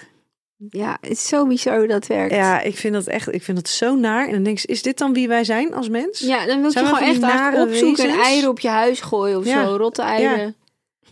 Ja, 0.69 0.97
het 1.01 1.11
is 1.11 1.27
zo 1.27 1.45
bizar 1.47 1.77
hoe 1.77 1.87
dat 1.87 2.07
werkt. 2.07 2.33
Ja, 2.33 2.61
ik 2.61 2.77
vind 2.77 2.93
dat 2.93 3.07
echt, 3.07 3.33
ik 3.33 3.43
vind 3.43 3.57
dat 3.57 3.69
zo 3.69 3.95
naar. 3.95 4.25
En 4.27 4.31
dan 4.33 4.43
denk 4.43 4.57
ik, 4.59 4.69
is 4.69 4.81
dit 4.81 4.97
dan 4.97 5.13
wie 5.13 5.27
wij 5.27 5.43
zijn 5.43 5.73
als 5.73 5.89
mens? 5.89 6.19
Ja, 6.19 6.45
dan 6.45 6.61
wil 6.61 6.71
je 6.71 6.77
gewoon 6.79 6.99
echt 7.09 7.19
nare 7.19 7.61
opzoeken 7.67 8.09
en 8.09 8.19
eieren 8.19 8.49
op 8.49 8.59
je 8.59 8.67
huis 8.67 9.01
gooien 9.01 9.37
of 9.37 9.45
Ja. 9.45 9.65
zo. 9.65 9.75
Rotte 9.75 10.01
eieren. 10.01 10.55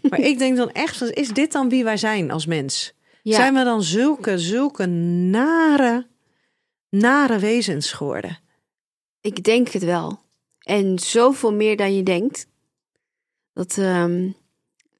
Maar 0.10 0.19
ik 0.19 0.38
denk 0.40 0.57
dan 0.57 0.72
echt, 0.72 1.02
is 1.14 1.27
dit 1.30 1.52
dan 1.52 1.69
wie 1.69 1.84
wij 1.84 1.98
zijn 1.98 2.31
als 2.31 2.45
mens? 2.45 2.94
Ja. 3.23 3.36
Zijn 3.36 3.53
we 3.53 3.64
dan 3.64 3.84
zulke, 3.84 4.38
zulke 4.38 4.86
nare, 4.86 6.06
nare 6.89 7.39
wezens 7.39 7.91
geworden? 7.91 8.39
Ik 9.21 9.43
denk 9.43 9.67
het 9.69 9.83
wel. 9.83 10.19
En 10.59 10.99
zoveel 10.99 11.53
meer 11.53 11.77
dan 11.77 11.95
je 11.95 12.03
denkt. 12.03 12.47
Dat 13.53 13.77
ehm, 13.77 14.29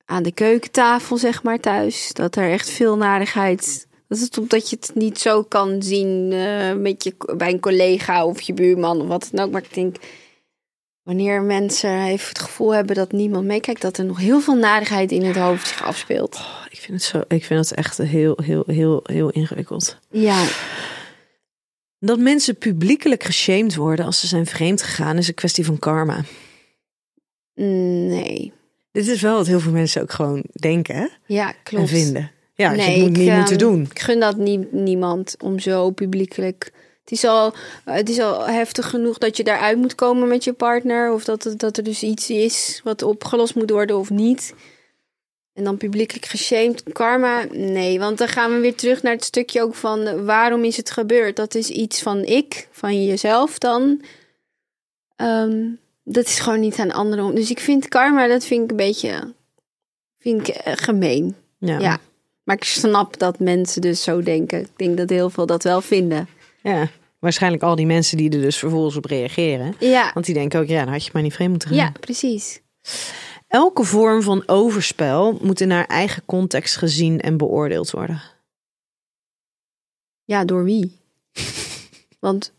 aan 0.06 0.24
de 0.24 0.32
keukentafel, 0.32 1.18
zeg 1.18 1.44
maar, 1.44 1.60
thuis, 1.60 2.14
dat 2.14 2.36
er 2.36 2.52
echt 2.52 2.70
veel 2.70 2.98
narigheid. 2.98 3.88
Dat 4.08 4.18
is 4.18 4.30
omdat 4.40 4.70
je 4.70 4.76
het 4.80 4.92
niet 4.96 5.20
zo 5.20 5.44
kan 5.44 5.84
zien 5.84 6.32
eh, 6.32 6.74
met 6.74 7.04
je, 7.04 7.16
bij 7.38 7.52
een 7.52 7.60
collega 7.60 8.26
of 8.26 8.42
je 8.42 8.54
buurman 8.54 9.02
of 9.02 9.08
wat 9.08 9.30
dan 9.32 9.46
ook. 9.46 9.52
Maar 9.52 9.64
ik 9.64 9.74
denk, 9.74 9.96
wanneer 11.04 11.42
mensen 11.42 12.04
even 12.04 12.28
het 12.28 12.40
gevoel 12.40 12.74
hebben 12.74 12.96
dat 12.96 13.12
niemand 13.12 13.46
meekijkt, 13.46 13.82
dat 13.82 13.98
er 13.98 14.06
nog 14.06 14.18
heel 14.18 14.40
veel 14.40 14.56
narigheid 14.56 15.12
in 15.12 15.24
het 15.24 15.36
hoofd 15.36 15.68
zich 15.68 15.84
afspeelt. 15.84 16.36
Oh, 16.36 16.66
ik 16.70 16.80
vind 16.80 17.02
het 17.02 17.10
zo, 17.10 17.22
ik 17.28 17.46
vind 17.46 17.70
het 17.70 17.78
echt 17.78 17.98
heel, 17.98 18.38
heel, 18.44 18.64
heel, 18.68 19.00
heel 19.04 19.30
ingewikkeld. 19.30 19.98
Ja, 20.10 20.46
Dat 22.00 22.20
mensen 22.20 22.56
publiekelijk 22.58 23.24
geshamed 23.24 23.76
worden 23.76 24.06
als 24.06 24.20
ze 24.20 24.28
zijn 24.28 24.46
vreemd 24.46 24.82
gegaan, 24.82 25.18
is 25.18 25.28
een 25.28 25.34
kwestie 25.34 25.66
van 25.66 25.80
karma. 25.80 26.24
nee. 27.56 28.52
Dit 28.92 29.08
is 29.08 29.22
wel 29.22 29.36
wat 29.36 29.48
heel 29.48 29.60
veel 29.60 29.72
mensen 29.72 30.02
ook 30.02 30.12
gewoon 30.12 30.44
denken 30.52 30.96
hè? 30.96 31.08
Ja, 31.26 31.48
en 31.48 31.56
klopt. 31.64 31.90
vinden. 31.90 32.32
Ja, 32.54 32.70
dus 32.70 32.78
Nee, 32.78 32.90
het 32.90 33.00
moet 33.00 33.10
ik, 33.10 33.18
niet 33.18 33.28
ehm, 33.28 33.38
moeten 33.38 33.58
doen. 33.58 33.82
Ik 33.92 34.00
gun 34.00 34.20
dat 34.20 34.38
nie- 34.38 34.68
niemand 34.72 35.36
om 35.44 35.60
zo 35.60 35.90
publiekelijk. 35.90 36.72
Het 37.04 37.12
is, 37.12 37.24
al, 37.26 37.54
het 37.86 38.10
is 38.10 38.20
al 38.20 38.48
heftig 38.48 38.90
genoeg 38.90 39.18
dat 39.18 39.38
je 39.38 39.44
daaruit 39.44 39.78
moet 39.78 39.96
komen 39.96 40.28
met 40.28 40.44
je 40.44 40.54
partner. 40.54 41.14
Of 41.14 41.24
dat, 41.24 41.54
dat 41.58 41.78
er 41.78 41.84
dus 41.84 42.04
iets 42.04 42.30
is 42.30 42.82
wat 42.84 43.02
opgelost 43.02 43.56
moet 43.56 43.70
worden 43.70 43.98
of 43.98 44.10
niet. 44.10 44.54
En 45.60 45.66
dan 45.66 45.78
publiekelijk 45.78 46.26
geshamed. 46.26 46.84
Karma, 46.92 47.46
nee. 47.52 48.00
Want 48.00 48.18
dan 48.18 48.28
gaan 48.28 48.52
we 48.54 48.60
weer 48.60 48.76
terug 48.76 49.02
naar 49.04 49.14
het 49.14 49.24
stukje 49.24 49.62
ook 49.62 49.76
van 49.76 50.00
eh, 50.02 50.26
waarom 50.26 50.64
is 50.64 50.78
het 50.78 50.92
gebeurd? 50.92 51.36
Dat 51.36 51.56
is 51.56 51.70
iets 51.70 52.02
van 52.02 52.24
ik, 52.26 52.68
van 52.72 53.06
jezelf 53.06 53.58
dan. 53.58 54.02
Ehm, 55.16 55.66
dat 56.04 56.26
is 56.26 56.40
gewoon 56.40 56.60
niet 56.60 56.80
aan 56.80 56.92
anderen. 56.92 57.26
om- 57.26 57.36
Dus 57.36 57.50
ik 57.50 57.60
vind 57.60 57.88
karma, 57.88 58.28
dat 58.28 58.46
vind 58.46 58.64
ik 58.64 58.70
een 58.72 58.76
beetje 58.78 59.34
vind 60.20 60.48
ik, 60.48 60.56
eh, 60.56 60.74
gemeen. 60.76 61.36
Ja. 61.58 61.80
Ja. 61.80 62.00
Maar 62.44 62.56
ik 62.56 62.64
snap 62.64 63.18
dat 63.20 63.40
mensen 63.40 63.82
dus 63.82 64.04
zo 64.04 64.22
denken. 64.24 64.60
Ik 64.60 64.70
denk 64.76 64.98
dat 64.98 65.10
heel 65.10 65.30
veel 65.30 65.46
dat 65.46 65.64
wel 65.64 65.82
vinden. 65.82 66.28
ja. 66.64 66.88
Waarschijnlijk 67.20 67.64
al 67.64 67.76
die 67.76 67.86
mensen 67.86 68.18
die 68.18 68.30
er 68.32 68.42
dus 68.42 68.58
vervolgens 68.58 68.96
op 68.96 69.06
reageren. 69.06 69.76
Ja, 69.80 70.12
Want 70.14 70.26
die 70.26 70.34
denken 70.36 70.60
ook, 70.60 70.68
ja, 70.68 70.84
dan 70.84 70.94
had 70.94 71.04
je 71.06 71.10
maar 71.14 71.22
niet 71.22 71.34
vreemd 71.34 71.50
moeten 71.52 71.70
gaan. 71.70 71.78
ja 71.78 71.92
precies. 72.00 72.62
Elke 73.50 73.84
vorm 73.84 74.22
van 74.22 74.44
overspel 74.46 75.38
moet 75.42 75.62
in 75.62 75.72
haar 75.72 75.86
eigen 75.86 76.26
context 76.26 76.76
gezien 76.76 77.20
en 77.20 77.38
beoordeeld 77.38 77.92
worden. 77.92 78.22
Ja, 80.24 80.46
door 80.46 80.64
wie? 80.64 81.00
Want 82.20 82.54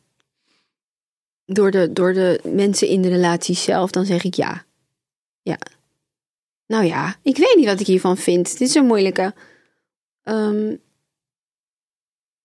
door 1.45 1.71
de, 1.71 1.93
door 1.93 2.13
de 2.13 2.41
mensen 2.45 2.89
in 2.89 3.03
de 3.03 3.09
relatie 3.09 3.55
zelf, 3.55 3.91
dan 3.91 4.05
zeg 4.05 4.25
ik 4.25 4.35
ja. 4.35 4.65
Ja. 5.43 5.59
Nou 6.67 6.85
ja, 6.85 7.17
ik 7.23 7.37
weet 7.37 7.57
niet 7.57 7.67
wat 7.67 7.81
ik 7.81 7.87
hiervan 7.87 8.17
vind. 8.17 8.59
Dit 8.59 8.69
is 8.69 8.75
een 8.75 8.87
moeilijke. 8.87 9.35
Ehm, 10.23 10.77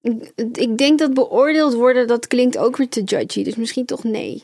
ik, 0.01 0.31
ik 0.51 0.77
denk 0.77 0.99
dat 0.99 1.13
beoordeeld 1.13 1.73
worden, 1.73 2.07
dat 2.07 2.27
klinkt 2.27 2.57
ook 2.57 2.77
weer 2.77 2.89
te 2.89 3.03
judgy. 3.03 3.43
Dus 3.43 3.55
misschien 3.55 3.85
toch 3.85 4.03
nee. 4.03 4.43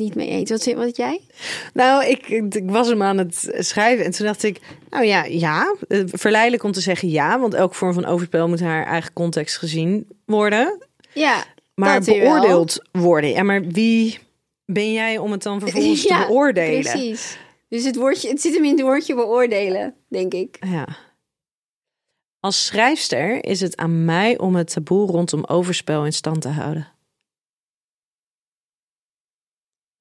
Niet 0.00 0.14
mee 0.14 0.28
eens. 0.28 0.50
Wat, 0.50 0.64
wat 0.64 0.96
jij? 0.96 1.20
Nou, 1.72 2.04
ik, 2.04 2.28
ik 2.28 2.70
was 2.70 2.88
hem 2.88 3.02
aan 3.02 3.18
het 3.18 3.54
schrijven 3.58 4.04
en 4.04 4.10
toen 4.10 4.26
dacht 4.26 4.42
ik, 4.42 4.60
nou 4.90 5.04
ja, 5.04 5.24
ja. 5.24 5.76
Eh, 5.88 6.02
Verleidelijk 6.06 6.62
om 6.62 6.72
te 6.72 6.80
zeggen 6.80 7.08
ja, 7.08 7.40
want 7.40 7.54
elke 7.54 7.74
vorm 7.74 7.92
van 7.92 8.04
overspel 8.04 8.48
moet 8.48 8.60
haar 8.60 8.86
eigen 8.86 9.12
context 9.12 9.56
gezien 9.56 10.08
worden. 10.24 10.78
Ja, 11.12 11.44
Maar 11.74 12.00
beoordeeld 12.00 12.82
worden. 12.92 13.30
Ja, 13.30 13.42
maar 13.42 13.64
wie 13.66 14.18
ben 14.64 14.92
jij 14.92 15.18
om 15.18 15.32
het 15.32 15.42
dan 15.42 15.60
vervolgens 15.60 16.02
Ja, 16.08 16.20
te 16.20 16.26
beoordelen? 16.26 16.80
Precies. 16.80 17.38
Dus 17.68 17.84
het, 17.84 17.96
woordje, 17.96 18.28
het 18.28 18.40
zit 18.40 18.54
hem 18.54 18.64
in 18.64 18.70
het 18.70 18.80
woordje 18.80 19.14
beoordelen, 19.14 19.94
denk 20.08 20.34
ik. 20.34 20.56
Ja. 20.60 20.88
Als 22.40 22.64
schrijfster 22.64 23.44
is 23.44 23.60
het 23.60 23.76
aan 23.76 24.04
mij 24.04 24.38
om 24.38 24.54
het 24.54 24.72
taboe 24.72 25.06
rondom 25.06 25.44
overspel 25.44 26.04
in 26.04 26.12
stand 26.12 26.40
te 26.40 26.48
houden. 26.48 26.94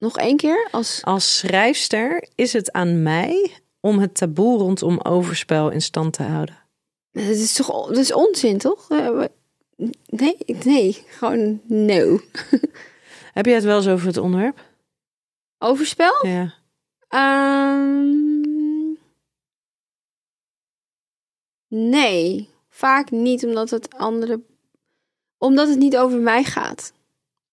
Nog 0.05 0.17
één 0.17 0.37
keer? 0.37 0.67
Als... 0.71 1.01
Als 1.03 1.37
schrijfster 1.37 2.27
is 2.35 2.53
het 2.53 2.71
aan 2.71 3.03
mij 3.03 3.57
om 3.79 3.99
het 3.99 4.15
taboe 4.15 4.57
rondom 4.57 4.99
overspel 5.01 5.69
in 5.69 5.81
stand 5.81 6.13
te 6.13 6.23
houden. 6.23 6.57
Dat 7.11 7.23
is 7.23 7.53
toch 7.53 7.87
dat 7.87 7.97
is 7.97 8.13
onzin, 8.13 8.57
toch? 8.57 8.89
Eh, 8.89 9.23
Nee, 10.05 10.37
nee, 10.63 11.03
gewoon 11.07 11.61
no. 11.67 12.19
Heb 13.33 13.45
jij 13.45 13.55
het 13.55 13.63
wel 13.63 13.77
eens 13.77 13.87
over 13.87 14.07
het 14.07 14.17
onderwerp? 14.17 14.63
Overspel? 15.57 16.27
Ja. 16.27 16.53
Ehm, 17.07 18.13
nee, 21.67 22.49
vaak 22.69 23.11
niet 23.11 23.45
omdat 23.45 23.69
het 23.69 23.95
andere... 23.95 24.41
Omdat 25.37 25.67
het 25.67 25.77
niet 25.77 25.97
over 25.97 26.19
mij 26.19 26.43
gaat. 26.43 26.93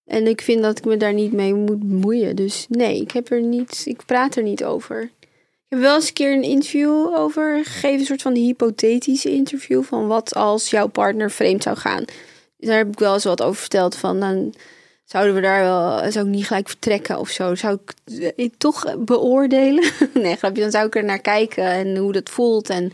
En 0.05 0.27
ik 0.27 0.43
vind 0.43 0.63
dat 0.63 0.79
ik 0.79 0.85
me 0.85 0.97
daar 0.97 1.15
niet 1.15 1.33
mee 1.33 1.55
moet 1.55 1.89
bemoeien. 1.89 2.37
Dus 2.37 2.67
nee, 2.69 3.01
ik 3.01 3.11
heb 3.11 3.31
er 3.31 3.43
niet... 3.43 3.83
Ik 3.85 4.07
praat 4.07 4.37
er 4.37 4.43
niet 4.43 4.65
over. 4.65 5.03
Ik 5.03 5.69
heb 5.69 5.79
wel 5.79 5.95
eens 5.95 6.07
een 6.07 6.13
keer 6.13 6.33
een 6.33 6.43
interview 6.43 7.15
over 7.15 7.65
gegeven. 7.65 8.01
Een 8.01 8.07
soort 8.07 8.23
van 8.23 8.35
hypothetische 8.35 9.31
interview. 9.31 9.83
Van 9.83 10.07
wat 10.07 10.35
als 10.35 10.71
jouw 10.71 10.87
partner 10.87 11.31
vreemd 11.31 11.63
zou 11.63 11.77
gaan. 11.77 12.05
Daar 12.59 12.77
heb 12.77 12.89
ik 12.89 12.99
wel 12.99 13.15
eens 13.15 13.25
wat 13.25 13.43
over 13.43 13.61
verteld. 13.61 13.97
Van 13.97 14.21
dan, 14.21 14.55
zouden 15.13 15.35
we 15.35 15.41
daar 15.41 15.63
wel, 15.63 16.11
zou 16.13 16.27
ik 16.27 16.33
niet 16.33 16.47
gelijk 16.47 16.69
vertrekken 16.69 17.19
of 17.19 17.29
zo? 17.29 17.55
Zou 17.55 17.79
ik 17.85 17.95
eh, 18.37 18.49
toch 18.59 18.97
beoordelen? 18.99 19.85
nee, 20.15 20.37
grapje, 20.37 20.63
dan 20.63 20.71
zou 20.71 20.87
ik 20.87 20.97
er 20.97 21.05
naar 21.05 21.21
kijken 21.21 21.65
en 21.65 21.97
hoe 21.97 22.13
dat 22.13 22.31
voelt. 22.31 22.69
En 22.71 22.93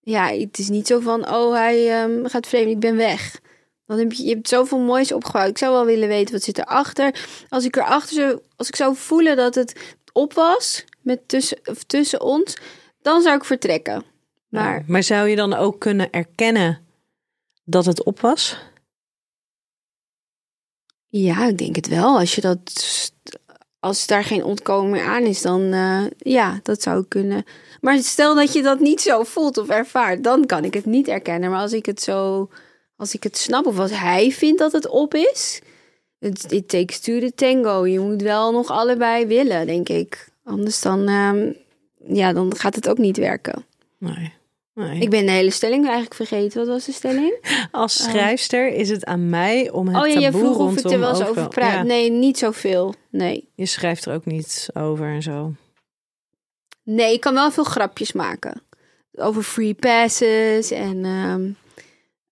ja, 0.00 0.26
het 0.32 0.58
is 0.58 0.68
niet 0.68 0.86
zo 0.86 1.00
van, 1.00 1.28
oh, 1.34 1.52
hij 1.52 2.02
ehm, 2.02 2.24
gaat 2.26 2.46
vreemd, 2.46 2.70
ik 2.70 2.80
ben 2.80 2.96
weg. 2.96 3.40
Dan 3.90 3.98
heb 3.98 4.12
je, 4.12 4.24
je 4.24 4.34
hebt 4.34 4.48
zoveel 4.48 4.78
moois 4.78 5.12
opgebouwd. 5.12 5.48
Ik 5.48 5.58
zou 5.58 5.72
wel 5.72 5.84
willen 5.84 6.08
weten, 6.08 6.34
wat 6.34 6.42
zit 6.42 6.58
erachter? 6.58 7.28
Als 7.48 7.64
ik 7.64 7.76
erachter 7.76 8.14
zou, 8.14 8.40
als 8.56 8.68
ik 8.68 8.76
zou 8.76 8.96
voelen 8.96 9.36
dat 9.36 9.54
het 9.54 9.96
op 10.12 10.32
was, 10.32 10.84
met 11.02 11.28
tussen, 11.28 11.58
of 11.64 11.82
tussen 11.82 12.20
ons, 12.20 12.56
dan 13.02 13.22
zou 13.22 13.36
ik 13.36 13.44
vertrekken. 13.44 14.04
Maar 14.48 14.78
Ja, 14.78 14.84
maar 14.86 15.02
zou 15.02 15.28
je 15.28 15.36
dan 15.36 15.54
ook 15.54 15.80
kunnen 15.80 16.10
erkennen 16.10 16.86
dat 17.64 17.84
het 17.84 18.04
op 18.04 18.20
was? 18.20 18.56
Ja, 21.08 21.46
ik 21.46 21.58
denk 21.58 21.76
het 21.76 21.88
wel. 21.88 22.18
Als 22.18 22.34
je 22.34 22.40
dat, 22.40 22.60
als 23.80 24.06
daar 24.06 24.24
geen 24.24 24.44
ontkomen 24.44 24.90
meer 24.90 25.04
aan 25.04 25.22
is, 25.22 25.42
dan 25.42 25.72
eh, 25.72 26.04
ja, 26.18 26.60
dat 26.62 26.82
zou 26.82 27.04
kunnen. 27.08 27.44
Maar 27.80 27.98
stel 27.98 28.34
dat 28.34 28.52
je 28.52 28.62
dat 28.62 28.80
niet 28.80 29.00
zo 29.00 29.22
voelt 29.22 29.58
of 29.58 29.68
ervaart, 29.68 30.24
dan 30.24 30.46
kan 30.46 30.64
ik 30.64 30.74
het 30.74 30.86
niet 30.86 31.08
erkennen. 31.08 31.50
Maar 31.50 31.60
als 31.60 31.72
ik 31.72 31.86
het 31.86 32.02
zo, 32.02 32.48
als 33.00 33.14
ik 33.14 33.22
het 33.22 33.36
snap 33.36 33.66
of 33.66 33.78
als 33.78 33.90
hij 33.90 34.30
vindt 34.30 34.58
dat 34.58 34.72
het 34.72 34.88
op 34.88 35.14
is, 35.14 35.60
it, 36.18 36.52
it 36.52 36.68
takes 36.68 36.98
two 36.98 37.30
tango. 37.34 37.86
Je 37.86 38.00
moet 38.00 38.22
wel 38.22 38.52
nog 38.52 38.70
allebei 38.70 39.26
willen, 39.26 39.66
denk 39.66 39.88
ik. 39.88 40.28
Anders 40.44 40.80
dan, 40.80 41.08
ehm, 41.08 41.52
ja, 42.16 42.32
dan 42.32 42.56
gaat 42.56 42.74
het 42.74 42.88
ook 42.88 42.98
niet 42.98 43.16
werken. 43.16 43.64
Nee. 43.98 44.32
nee. 44.74 45.00
Ik 45.00 45.10
ben 45.10 45.26
de 45.26 45.32
hele 45.32 45.50
stelling 45.50 45.84
eigenlijk 45.84 46.14
vergeten. 46.14 46.58
Wat 46.58 46.68
was 46.68 46.84
de 46.84 46.92
stelling? 46.92 47.34
Als 47.70 48.02
schrijfster 48.02 48.72
is 48.72 48.90
het 48.90 49.04
aan 49.04 49.28
mij 49.28 49.70
om 49.70 49.88
het 49.88 50.02
oh 50.02 50.08
ja, 50.08 50.18
je 50.20 50.32
vroeg 50.32 50.58
of 50.58 50.76
ik 50.76 50.90
er 50.90 50.98
wel 50.98 51.10
eens 51.10 51.28
over- 51.28 51.48
praat. 51.48 51.72
Ja, 51.72 51.82
Nee, 51.82 52.10
niet 52.10 52.38
zoveel. 52.38 52.94
Nee. 53.10 53.48
je 53.54 53.66
schrijft 53.66 54.04
er 54.04 54.14
ook 54.14 54.24
niet 54.24 54.68
over 54.74 55.06
en 55.06 55.22
zo. 55.22 55.52
Nee, 56.82 57.12
ik 57.12 57.20
kan 57.20 57.34
wel 57.34 57.50
veel 57.50 57.64
grapjes 57.64 58.12
maken. 58.12 58.62
Over 59.12 59.42
free 59.42 59.74
passes 59.74 60.70
en 60.70 61.04
ehm 61.04 61.50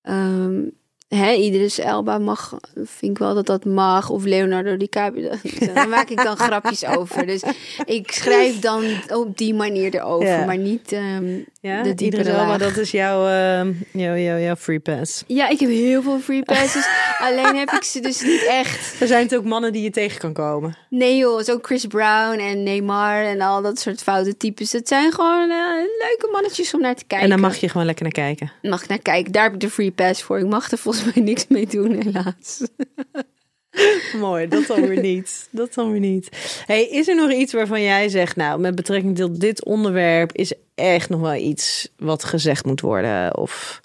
ehm, 0.09 0.61
hè, 1.09 1.33
Idris 1.33 1.79
Elba 1.79 2.19
mag, 2.19 2.59
vind 2.75 3.13
ik 3.13 3.19
wel 3.19 3.35
dat 3.35 3.47
dat 3.47 3.65
mag. 3.65 4.11
Of 4.11 4.25
Leonardo 4.25 4.77
DiCaprio. 4.77 5.31
Daar 5.75 5.89
maak 5.89 6.09
ik 6.11 6.23
dan 6.25 6.37
grapjes 6.37 6.85
over. 6.87 7.27
Dus 7.27 7.43
ik 7.85 8.11
schrijf 8.13 8.59
dan 8.61 8.85
op 9.15 9.39
die 9.39 9.55
manier 9.55 9.95
erover, 9.95 10.29
Ja. 10.29 10.45
maar 10.45 10.59
niet 10.59 10.93
ehm, 10.93 11.39
Ja, 11.61 11.83
de 11.83 11.95
diepere 11.95 12.25
wel, 12.25 12.37
maar 12.37 12.59
laag. 12.59 12.59
dat 12.59 12.77
is 12.77 12.91
jouw, 12.91 13.27
eh, 13.27 13.75
jouw, 13.93 14.17
jouw, 14.17 14.39
jouw 14.39 14.57
free 14.57 14.81
pass. 14.81 15.25
Ja, 15.27 15.49
ik 15.49 15.61
heb 15.61 15.69
heel 15.69 16.03
veel 16.03 16.21
free 16.21 16.43
passes. 16.43 16.89
alleen 17.27 17.57
heb 17.57 17.71
ik 17.71 17.83
ze 17.83 18.01
dus 18.01 18.23
niet 18.23 18.45
echt. 18.49 19.01
Er 19.01 19.07
zijn 19.07 19.23
het 19.23 19.37
ook 19.37 19.45
mannen 19.45 19.73
die 19.73 19.83
je 19.83 19.91
tegen 19.91 20.19
kan 20.19 20.33
komen. 20.33 20.77
Nee 20.91 21.17
joh, 21.17 21.43
zo 21.43 21.59
Chris 21.63 21.87
Brown 21.87 22.39
en 22.39 22.63
Neymar 22.63 23.25
en 23.25 23.41
al 23.41 23.63
dat 23.63 23.79
soort 23.79 24.03
foute 24.03 24.37
types. 24.37 24.71
Dat 24.71 24.89
zijn 24.89 25.13
gewoon 25.13 25.51
eh, 25.51 25.75
leuke 25.99 26.29
mannetjes 26.33 26.75
om 26.75 26.81
naar 26.81 26.95
te 26.95 27.05
kijken. 27.05 27.31
En 27.31 27.31
dan 27.33 27.41
mag 27.41 27.57
je 27.57 27.69
gewoon 27.69 27.87
lekker 27.87 28.05
naar 28.05 28.13
kijken. 28.13 28.53
mag 28.63 28.83
ik 28.83 28.89
naar 28.89 28.99
kijken. 28.99 29.33
Daar 29.33 29.45
heb 29.45 29.55
ik 29.55 29.61
de 29.61 29.71
free 29.71 29.91
pass 29.91 30.23
voor. 30.23 30.39
Ik 30.39 30.47
mag 30.47 30.71
er 30.71 30.79
volgens 30.79 31.15
mij 31.15 31.25
niks 31.25 31.47
mee 31.49 31.67
doen, 31.67 32.03
helaas. 32.03 32.61
Mooi, 34.21 34.49
dat 34.49 34.67
dan 34.67 34.89
weer 34.89 35.01
niet. 35.01 35.49
Dat 35.51 35.75
dan 35.75 35.91
weer 35.91 36.01
niet. 36.01 36.29
Hey, 36.67 36.89
is 36.89 37.09
er 37.09 37.17
nog 37.17 37.33
iets 37.33 37.53
waarvan 37.53 37.83
jij 37.83 38.09
zegt, 38.09 38.37
nou, 38.37 38.61
met 38.61 38.75
betrekking 38.75 39.17
tot 39.17 39.41
dit 39.41 39.65
onderwerp 39.65 40.33
is 40.33 40.53
echt 40.75 41.09
nog 41.09 41.21
wel 41.21 41.35
iets 41.35 41.89
wat 41.97 42.25
gezegd 42.25 42.65
moet 42.65 42.81
worden? 42.81 43.37
Of 43.37 43.81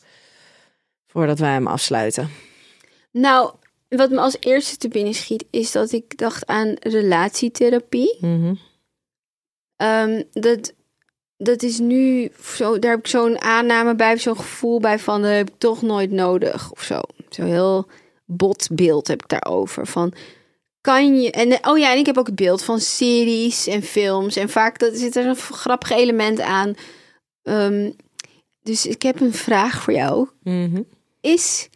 voordat 1.07 1.39
wij 1.39 1.51
hem 1.51 1.67
afsluiten? 1.67 2.29
Nou, 3.11 3.53
wat 3.89 4.09
me 4.09 4.19
als 4.19 4.37
eerste 4.39 4.77
te 4.77 4.87
binnen 4.87 5.13
schiet, 5.13 5.45
is 5.49 5.71
dat 5.71 5.91
ik 5.91 6.17
dacht 6.17 6.47
aan 6.47 6.75
relatietherapie. 6.79 8.17
Mhm. 8.19 8.55
Ehm, 9.75 10.23
dat, 10.31 10.73
dat 11.37 11.63
is 11.63 11.79
nu 11.79 12.31
zo, 12.43 12.79
daar 12.79 12.91
heb 12.91 12.99
ik 12.99 13.07
zo'n 13.07 13.41
aanname 13.41 13.95
bij, 13.95 14.17
zo'n 14.17 14.37
gevoel 14.37 14.79
bij 14.79 14.99
van, 14.99 15.21
dat 15.21 15.31
heb 15.31 15.49
ik 15.49 15.55
toch 15.57 15.81
nooit 15.81 16.11
nodig 16.11 16.71
of 16.71 16.83
zo. 16.83 17.01
Zo 17.29 17.43
heel 17.43 17.87
bot 18.25 18.67
beeld 18.71 19.07
heb 19.07 19.23
ik 19.23 19.29
daarover. 19.29 19.87
Van, 19.87 20.13
kan 20.81 21.21
je, 21.21 21.31
en 21.31 21.67
oh 21.67 21.77
ja, 21.77 21.91
en 21.91 21.97
ik 21.97 22.05
heb 22.05 22.17
ook 22.17 22.25
het 22.25 22.35
beeld 22.35 22.63
van 22.63 22.79
series 22.79 23.67
en 23.67 23.83
films. 23.83 24.35
En 24.35 24.49
vaak 24.49 24.79
dat, 24.79 24.97
zit 24.97 25.15
er 25.15 25.25
een 25.25 25.35
grappig 25.35 25.89
element 25.89 26.39
aan. 26.39 26.73
Ehm, 27.41 27.91
dus 28.61 28.85
ik 28.85 29.01
heb 29.01 29.19
een 29.19 29.33
vraag 29.33 29.81
voor 29.81 29.93
jou. 29.93 30.27
Mhm. 30.43 30.81
Is, 31.21 31.69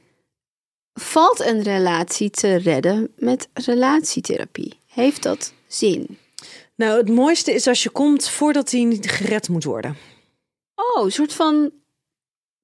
valt 0.94 1.40
een 1.40 1.64
relatie 1.64 2.30
te 2.30 2.56
redden 2.56 3.12
met 3.16 3.50
relatietherapie? 3.54 4.80
Heeft 4.86 5.24
dat 5.24 5.54
zin? 5.68 6.18
Nou, 6.76 6.98
het 6.98 7.10
mooiste 7.10 7.54
is 7.54 7.68
als 7.68 7.84
je 7.84 7.90
komt 7.90 8.30
voordat 8.30 8.72
hij 8.72 8.84
niet 8.84 9.10
gered 9.10 9.50
moet 9.50 9.64
worden. 9.64 9.98
Oh, 10.76 11.06
een 11.06 11.12
soort 11.12 11.34
van 11.34 11.72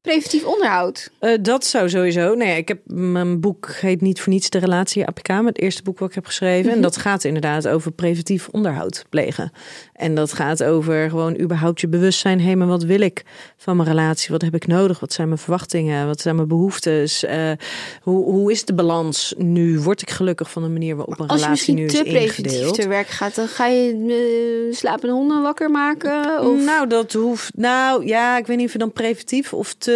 preventief 0.04 0.46
onderhoud. 0.46 1.10
Eh, 1.20 1.32
dat 1.42 1.66
zou 1.66 1.90
sowieso. 1.90 2.34
Nee, 2.34 2.58
ik 2.58 2.68
heb 2.68 2.80
mijn 2.86 3.40
boek 3.40 3.70
heet 3.72 4.02
niet 4.02 4.22
voor 4.22 4.34
niets 4.34 4.50
de 4.50 4.58
relatie 4.58 5.06
APK, 5.06 5.28
het 5.28 5.60
eerste 5.60 5.84
boek 5.84 6.00
wat 6.00 6.10
ik 6.10 6.16
heb 6.16 6.26
geschreven. 6.26 6.72
En 6.72 6.82
dat 6.82 6.98
gaat 6.98 7.24
inderdaad 7.24 7.68
over 7.68 7.92
preventief 7.92 8.48
onderhoud 8.52 9.06
plegen. 9.10 9.52
En 9.94 10.16
dat 10.16 10.34
gaat 10.34 10.64
over 10.64 11.10
gewoon 11.10 11.40
überhaupt 11.40 11.82
je 11.82 11.88
bewustzijn. 11.88 12.42
Hé, 12.42 12.56
maar 12.56 12.68
wat 12.68 12.84
wil 12.84 13.02
ik 13.02 13.24
van 13.58 13.76
mijn 13.76 13.90
relatie? 13.90 14.32
Wat 14.32 14.42
heb 14.42 14.56
ik 14.56 14.68
nodig? 14.68 15.00
Wat 15.00 15.14
zijn 15.14 15.28
mijn 15.28 15.40
verwachtingen? 15.40 16.08
Wat 16.08 16.22
zijn 16.22 16.36
mijn 16.36 16.48
behoeftes? 16.48 17.24
Eh, 17.24 17.52
hoe, 18.02 18.24
hoe 18.24 18.52
is 18.52 18.66
de 18.66 18.74
balans 18.74 19.34
nu? 19.38 19.80
Word 19.80 20.02
ik 20.02 20.10
gelukkig 20.10 20.52
van 20.52 20.64
de 20.64 20.70
manier 20.70 20.96
waarop 20.96 21.20
een 21.20 21.28
Als 21.28 21.40
je 21.40 21.46
relatie 21.46 21.74
nu 21.74 21.86
is 21.86 21.94
te 21.94 22.04
preventief 22.04 22.46
ingedeeld? 22.46 22.76
te 22.76 22.88
werk 22.88 23.08
gaat, 23.08 23.36
dan 23.36 23.48
ga 23.48 23.68
je 23.68 23.96
uh, 24.70 24.76
slapende 24.76 25.14
honden 25.14 25.42
wakker 25.42 25.72
maken. 25.72 26.40
Of... 26.42 26.66
Nou, 26.66 26.88
dat 26.88 27.14
hoeft. 27.14 27.52
Nou 27.56 28.06
ja, 28.06 28.38
ik 28.38 28.48
weet 28.48 28.58
niet 28.58 28.66
of 28.66 28.74
je 28.74 28.80
dan 28.80 28.92
preventief 28.92 29.54
of 29.54 29.74
te 29.74 29.93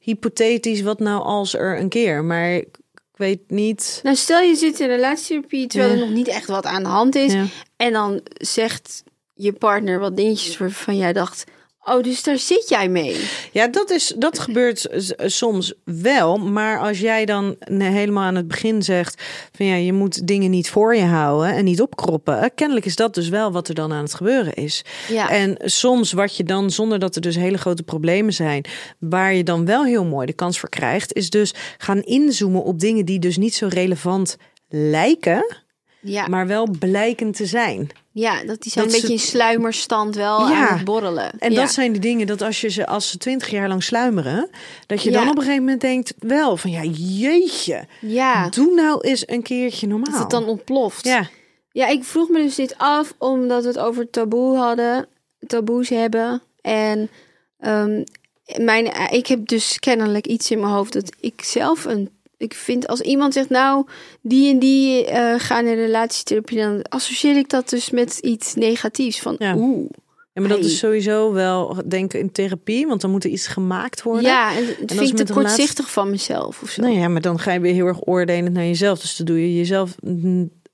hypothetisch. 0.00 0.80
Wat 0.80 0.98
nou 1.00 1.22
als 1.22 1.54
er 1.54 1.78
een 1.78 1.88
keer. 1.88 2.24
Maar 2.24 2.50
ik 2.54 2.68
weet 3.16 3.50
niet. 3.50 4.00
Nou, 4.02 4.16
stel 4.16 4.40
je 4.40 4.54
zit 4.54 4.80
in 4.80 4.86
relatietherapie 4.88 5.66
terwijl 5.66 5.92
Ja. 5.92 5.98
er 6.00 6.06
nog 6.06 6.14
niet 6.16 6.28
echt 6.28 6.46
wat 6.46 6.66
aan 6.66 6.82
de 6.82 6.88
hand 6.88 7.14
is. 7.14 7.32
Ja. 7.32 7.44
En 7.76 7.92
dan 7.92 8.20
zegt 8.34 9.02
je 9.34 9.52
partner 9.52 9.98
wat 9.98 10.16
dingetjes 10.16 10.58
waarvan 10.58 10.96
jij 10.96 11.12
dacht... 11.12 11.44
Oh, 11.84 12.02
dus 12.02 12.22
daar 12.22 12.38
zit 12.38 12.68
jij 12.68 12.88
mee. 12.88 13.16
Ja, 13.52 13.66
dat, 13.68 13.90
is, 13.90 14.12
dat 14.16 14.38
gebeurt 14.38 14.86
soms 15.16 15.72
wel. 15.84 16.36
Maar 16.38 16.80
als 16.80 17.00
jij 17.00 17.24
dan 17.24 17.56
ne- 17.68 17.84
helemaal 17.90 18.22
aan 18.24 18.34
het 18.34 18.48
begin 18.48 18.82
zegt: 18.82 19.22
van 19.52 19.66
ja, 19.66 19.74
je 19.74 19.92
moet 19.92 20.26
dingen 20.26 20.50
niet 20.50 20.70
voor 20.70 20.96
je 20.96 21.04
houden 21.04 21.54
en 21.54 21.64
niet 21.64 21.80
opkroppen. 21.80 22.40
eh, 22.40 22.48
Kennelijk 22.54 22.86
is 22.86 22.96
dat 22.96 23.14
dus 23.14 23.28
wel 23.28 23.52
wat 23.52 23.68
er 23.68 23.74
dan 23.74 23.92
aan 23.92 24.02
het 24.02 24.14
gebeuren 24.14 24.54
is. 24.54 24.84
Ja. 25.08 25.30
En 25.30 25.56
soms 25.64 26.12
wat 26.12 26.36
je 26.36 26.44
dan, 26.44 26.70
zonder 26.70 26.98
dat 26.98 27.14
er 27.14 27.20
dus 27.20 27.36
hele 27.36 27.58
grote 27.58 27.82
problemen 27.82 28.32
zijn, 28.32 28.64
waar 28.98 29.34
je 29.34 29.44
dan 29.44 29.64
wel 29.64 29.84
heel 29.84 30.04
mooi 30.04 30.26
de 30.26 30.32
kans 30.32 30.58
voor 30.60 30.68
krijgt, 30.68 31.12
is 31.14 31.30
dus 31.30 31.54
gaan 31.78 32.02
inzoomen 32.02 32.62
op 32.64 32.78
dingen 32.80 33.04
die 33.04 33.18
dus 33.18 33.36
niet 33.36 33.54
zo 33.54 33.66
relevant 33.70 34.36
lijken, 34.68 35.56
Ja, 36.02 36.26
maar 36.28 36.46
wel 36.46 36.68
blijken 36.78 37.32
te 37.32 37.46
zijn. 37.46 37.88
ja 38.12 38.44
dat 38.44 38.62
die 38.62 38.72
zijn 38.72 38.84
dat 38.84 38.94
een 38.94 39.00
ze- 39.00 39.06
beetje 39.06 39.22
in 39.24 39.28
sluimerstand 39.30 40.14
wel 40.14 40.48
Ja. 40.48 40.68
aan 40.68 40.76
het 40.76 40.84
borrelen. 40.84 41.30
En 41.38 41.52
ja. 41.52 41.60
dat 41.60 41.70
zijn 41.72 41.92
de 41.92 41.98
dingen 41.98 42.26
dat 42.26 42.42
als 42.42 42.60
je 42.60 42.68
ze 42.68 42.86
als 42.86 43.10
ze 43.10 43.18
twintig 43.18 43.50
jaar 43.50 43.68
lang 43.68 43.82
sluimeren, 43.82 44.50
dat 44.86 45.02
je 45.02 45.10
Ja. 45.10 45.18
dan 45.20 45.28
op 45.28 45.34
een 45.36 45.42
gegeven 45.42 45.62
moment 45.62 45.80
denkt 45.80 46.14
wel 46.18 46.56
van 46.56 46.70
ja 46.70 46.82
jeetje, 46.92 47.86
Ja, 48.00 48.48
doe 48.48 48.74
nou 48.74 49.00
eens 49.00 49.28
een 49.28 49.42
keertje 49.42 49.86
normaal. 49.86 50.10
dat 50.12 50.20
het 50.20 50.30
dan 50.30 50.44
ontploft. 50.44 51.04
ja, 51.04 51.28
Ja, 51.72 51.86
ik 51.86 52.04
vroeg 52.04 52.28
me 52.28 52.42
dus 52.42 52.54
dit 52.54 52.74
af 52.78 53.14
omdat 53.18 53.62
we 53.62 53.68
het 53.68 53.78
over 53.78 54.10
taboe 54.10 54.56
hadden, 54.56 55.06
taboes 55.46 55.88
hebben. 55.88 56.42
En 56.60 57.10
ehm, 57.58 58.02
mijn, 58.56 59.10
ik 59.10 59.26
heb 59.26 59.46
dus 59.48 59.78
kennelijk 59.78 60.26
iets 60.26 60.50
in 60.50 60.60
mijn 60.60 60.72
hoofd 60.72 60.92
dat 60.92 61.12
ik 61.20 61.42
zelf 61.44 61.84
een. 61.84 62.10
Ik 62.40 62.54
vind 62.54 62.86
als 62.86 63.00
iemand 63.00 63.32
zegt, 63.32 63.48
nou, 63.48 63.86
die 64.22 64.50
en 64.52 64.58
die 64.58 65.04
eh, 65.06 65.34
gaan 65.38 65.66
in 65.66 65.74
relatietherapie, 65.74 66.58
dan 66.58 66.82
associeer 66.82 67.36
ik 67.36 67.48
dat 67.48 67.68
dus 67.68 67.90
met 67.90 68.18
iets 68.18 68.54
negatiefs. 68.54 69.20
Van 69.20 69.34
Ja. 69.38 69.54
oeh. 69.56 69.88
ja, 70.32 70.40
maar 70.40 70.48
dat 70.48 70.58
Hey. 70.58 70.68
is 70.68 70.78
sowieso 70.78 71.32
wel 71.32 71.82
denk 71.86 72.14
ik 72.14 72.20
in 72.20 72.32
therapie, 72.32 72.86
want 72.86 73.00
dan 73.00 73.10
moet 73.10 73.24
er 73.24 73.30
iets 73.30 73.46
gemaakt 73.46 74.02
worden. 74.02 74.22
Ja, 74.22 74.56
en 74.56 74.64
dat 74.66 74.76
vind 74.76 74.90
ik 74.90 74.96
te 74.96 74.98
relatie- 75.00 75.34
kortzichtig 75.34 75.90
van 75.90 76.10
mezelf 76.10 76.62
of 76.62 76.70
zo. 76.70 76.82
Nou 76.82 76.94
ja, 76.98 77.08
maar 77.08 77.20
dan 77.20 77.38
ga 77.38 77.52
je 77.52 77.60
weer 77.60 77.74
heel 77.74 77.86
erg 77.86 78.06
oordelend 78.06 78.52
naar 78.54 78.64
jezelf, 78.66 79.00
dus 79.00 79.16
dan 79.16 79.26
doe 79.26 79.40
je 79.40 79.56
jezelf 79.56 79.94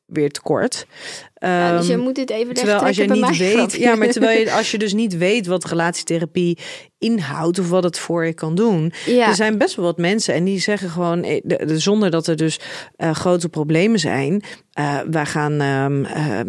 weer 0.07 0.31
tekort. 0.31 0.87
Ja, 1.35 1.77
dus 1.77 1.87
je 1.87 1.93
Ehm, 1.93 2.03
moet 2.03 2.15
dit 2.15 2.31
even 2.31 2.55
Terwijl 2.55 2.79
als 2.81 2.97
je 2.97 3.05
niet 3.05 3.37
weet, 3.37 3.53
grapje. 3.57 3.81
ja, 3.81 3.95
maar 3.95 4.09
terwijl 4.09 4.39
je, 4.41 4.53
als 4.59 4.71
je 4.71 4.79
dus 4.79 4.93
niet 4.93 5.17
weet 5.17 5.47
wat 5.47 5.65
relatietherapie 5.65 6.59
inhoudt 6.99 7.59
of 7.59 7.69
wat 7.69 7.83
het 7.85 7.99
voor 7.99 8.25
je 8.27 8.33
kan 8.35 8.55
doen. 8.55 8.93
Ja. 9.07 9.29
Er 9.29 9.35
zijn 9.35 9.59
best 9.59 9.75
wel 9.77 9.85
wat 9.85 9.99
mensen 9.99 10.35
en 10.35 10.45
die 10.45 10.59
zeggen 10.61 10.91
gewoon, 10.91 11.23
eh, 11.23 11.41
de- 11.45 11.67
de- 11.67 11.79
zonder 11.79 12.11
dat 12.11 12.27
er 12.27 12.37
dus 12.37 12.61
eh, 12.97 13.11
grote 13.15 13.49
problemen 13.49 13.99
zijn. 13.99 14.43
eh, 14.73 14.99
wij 15.11 15.27
gaan 15.27 15.61
ehm, 15.61 16.05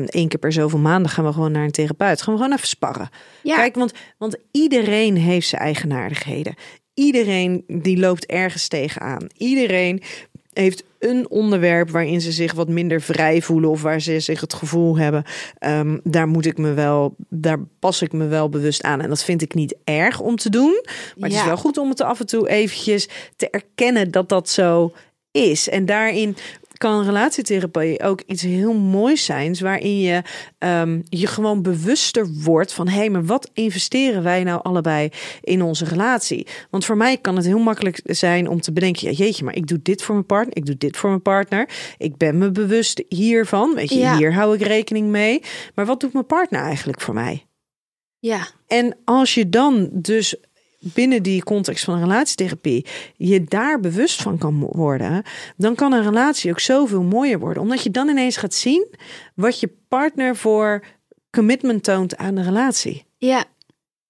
één 0.05 0.27
keer 0.27 0.39
per 0.39 0.51
zoveel 0.53 0.79
maanden 0.79 1.11
gaan 1.11 1.25
we 1.25 1.34
gewoon 1.34 1.51
naar 1.51 1.63
een 1.63 1.71
therapeut. 1.71 2.21
Gaan 2.21 2.34
we 2.34 2.39
gewoon 2.39 2.55
even 2.55 2.67
sparren. 2.67 3.09
Ja. 3.43 3.55
Kijk, 3.55 3.75
want, 3.75 3.91
want 4.17 4.35
iedereen 4.51 5.17
heeft 5.17 5.47
zijn 5.47 5.61
eigenaardigheden. 5.61 6.55
Iedereen 6.93 7.63
die 7.67 7.97
loopt 7.99 8.25
ergens 8.25 8.67
tegenaan. 8.67 9.27
Iedereen 9.38 10.01
heeft 10.57 10.84
een 10.99 11.29
onderwerp 11.29 11.89
waarin 11.89 12.21
ze 12.21 12.31
zich 12.31 12.53
wat 12.53 12.67
minder 12.67 13.01
vrij 13.01 13.41
voelen 13.41 13.69
of 13.69 13.81
waar 13.81 14.01
ze 14.01 14.19
zich 14.19 14.41
het 14.41 14.53
gevoel 14.53 14.97
hebben, 14.97 15.23
ehm, 15.59 15.97
daar 16.03 16.27
moet 16.27 16.45
ik 16.45 16.57
me 16.57 16.73
wel, 16.73 17.15
daar 17.29 17.59
pas 17.79 18.01
ik 18.01 18.11
me 18.11 18.27
wel 18.27 18.49
bewust 18.49 18.84
aan. 18.84 19.01
En 19.01 19.09
dat 19.09 19.23
vind 19.23 19.41
ik 19.41 19.53
niet 19.53 19.75
erg 19.84 20.19
om 20.19 20.35
te 20.35 20.49
doen, 20.49 20.84
maar 21.17 21.29
het 21.29 21.38
is 21.38 21.45
wel 21.45 21.57
goed 21.57 21.77
om 21.77 21.89
het 21.89 22.01
af 22.01 22.19
en 22.19 22.25
toe 22.25 22.49
eventjes 22.49 23.07
te 23.35 23.49
erkennen 23.49 24.11
dat 24.11 24.29
dat 24.29 24.49
zo 24.49 24.93
is. 25.31 25.69
En 25.69 25.85
daarin 25.85 26.35
kan 26.77 27.03
relatietherapie 27.03 28.03
ook 28.03 28.21
iets 28.25 28.41
heel 28.41 28.73
moois 28.73 29.25
zijn, 29.25 29.55
waarin 29.59 29.99
je 29.99 30.21
ehm, 30.57 31.01
je 31.03 31.27
gewoon 31.27 31.61
bewuster 31.61 32.27
wordt 32.43 32.73
van 32.73 32.87
hé, 32.87 32.95
hey, 32.97 33.09
maar 33.09 33.25
wat 33.25 33.49
investeren 33.53 34.23
wij 34.23 34.43
nou 34.43 34.59
allebei 34.63 35.09
in 35.41 35.61
onze 35.61 35.85
relatie? 35.85 36.47
Want 36.69 36.85
voor 36.85 36.97
mij 36.97 37.17
kan 37.17 37.35
het 37.35 37.45
heel 37.45 37.59
makkelijk 37.59 37.99
zijn 38.03 38.47
om 38.49 38.61
te 38.61 38.71
bedenken, 38.73 39.07
ja 39.07 39.13
jeetje, 39.13 39.43
maar 39.43 39.55
ik 39.55 39.67
doe 39.67 39.79
dit 39.81 40.01
voor 40.01 40.13
mijn 40.15 40.25
partner, 40.27 40.57
ik 40.57 40.65
doe 40.65 40.77
dit 40.77 40.97
voor 40.97 41.09
mijn 41.09 41.21
partner, 41.21 41.69
ik 41.97 42.17
ben 42.17 42.37
me 42.37 42.51
bewust 42.51 43.03
hiervan, 43.09 43.75
weet 43.75 43.89
je, 43.89 43.99
Ja. 43.99 44.17
hier 44.17 44.33
hou 44.33 44.55
ik 44.55 44.61
rekening 44.61 45.07
mee. 45.07 45.41
Maar 45.75 45.85
wat 45.85 45.99
doet 45.99 46.13
mijn 46.13 46.25
partner 46.25 46.61
eigenlijk 46.61 47.01
voor 47.01 47.13
mij? 47.13 47.45
Ja, 48.19 48.47
En 48.67 48.97
als 49.05 49.33
je 49.33 49.49
dan 49.49 49.89
dus 49.91 50.35
binnen 50.93 51.23
die 51.23 51.43
context 51.43 51.84
van 51.84 51.93
een 51.93 52.01
relatietherapie 52.01 52.85
je 53.15 53.43
daar 53.43 53.80
bewust 53.80 54.22
van 54.22 54.38
kan 54.38 54.59
worden, 54.59 55.23
dan 55.57 55.76
kan 55.76 55.93
een 55.93 56.03
relatie 56.03 56.51
ook 56.51 56.59
zoveel 56.59 57.03
mooier 57.03 57.39
worden. 57.39 57.64
Omdat 57.64 57.84
je 57.84 57.91
dan 57.91 58.07
ineens 58.07 58.38
gaat 58.38 58.53
zien 58.53 58.88
wat 59.35 59.59
je 59.59 59.69
partner 59.88 60.35
voor 60.35 60.84
commitment 61.31 61.84
toont 61.84 62.18
aan 62.18 62.35
de 62.35 62.41
relatie. 62.43 63.05
ja. 63.18 63.43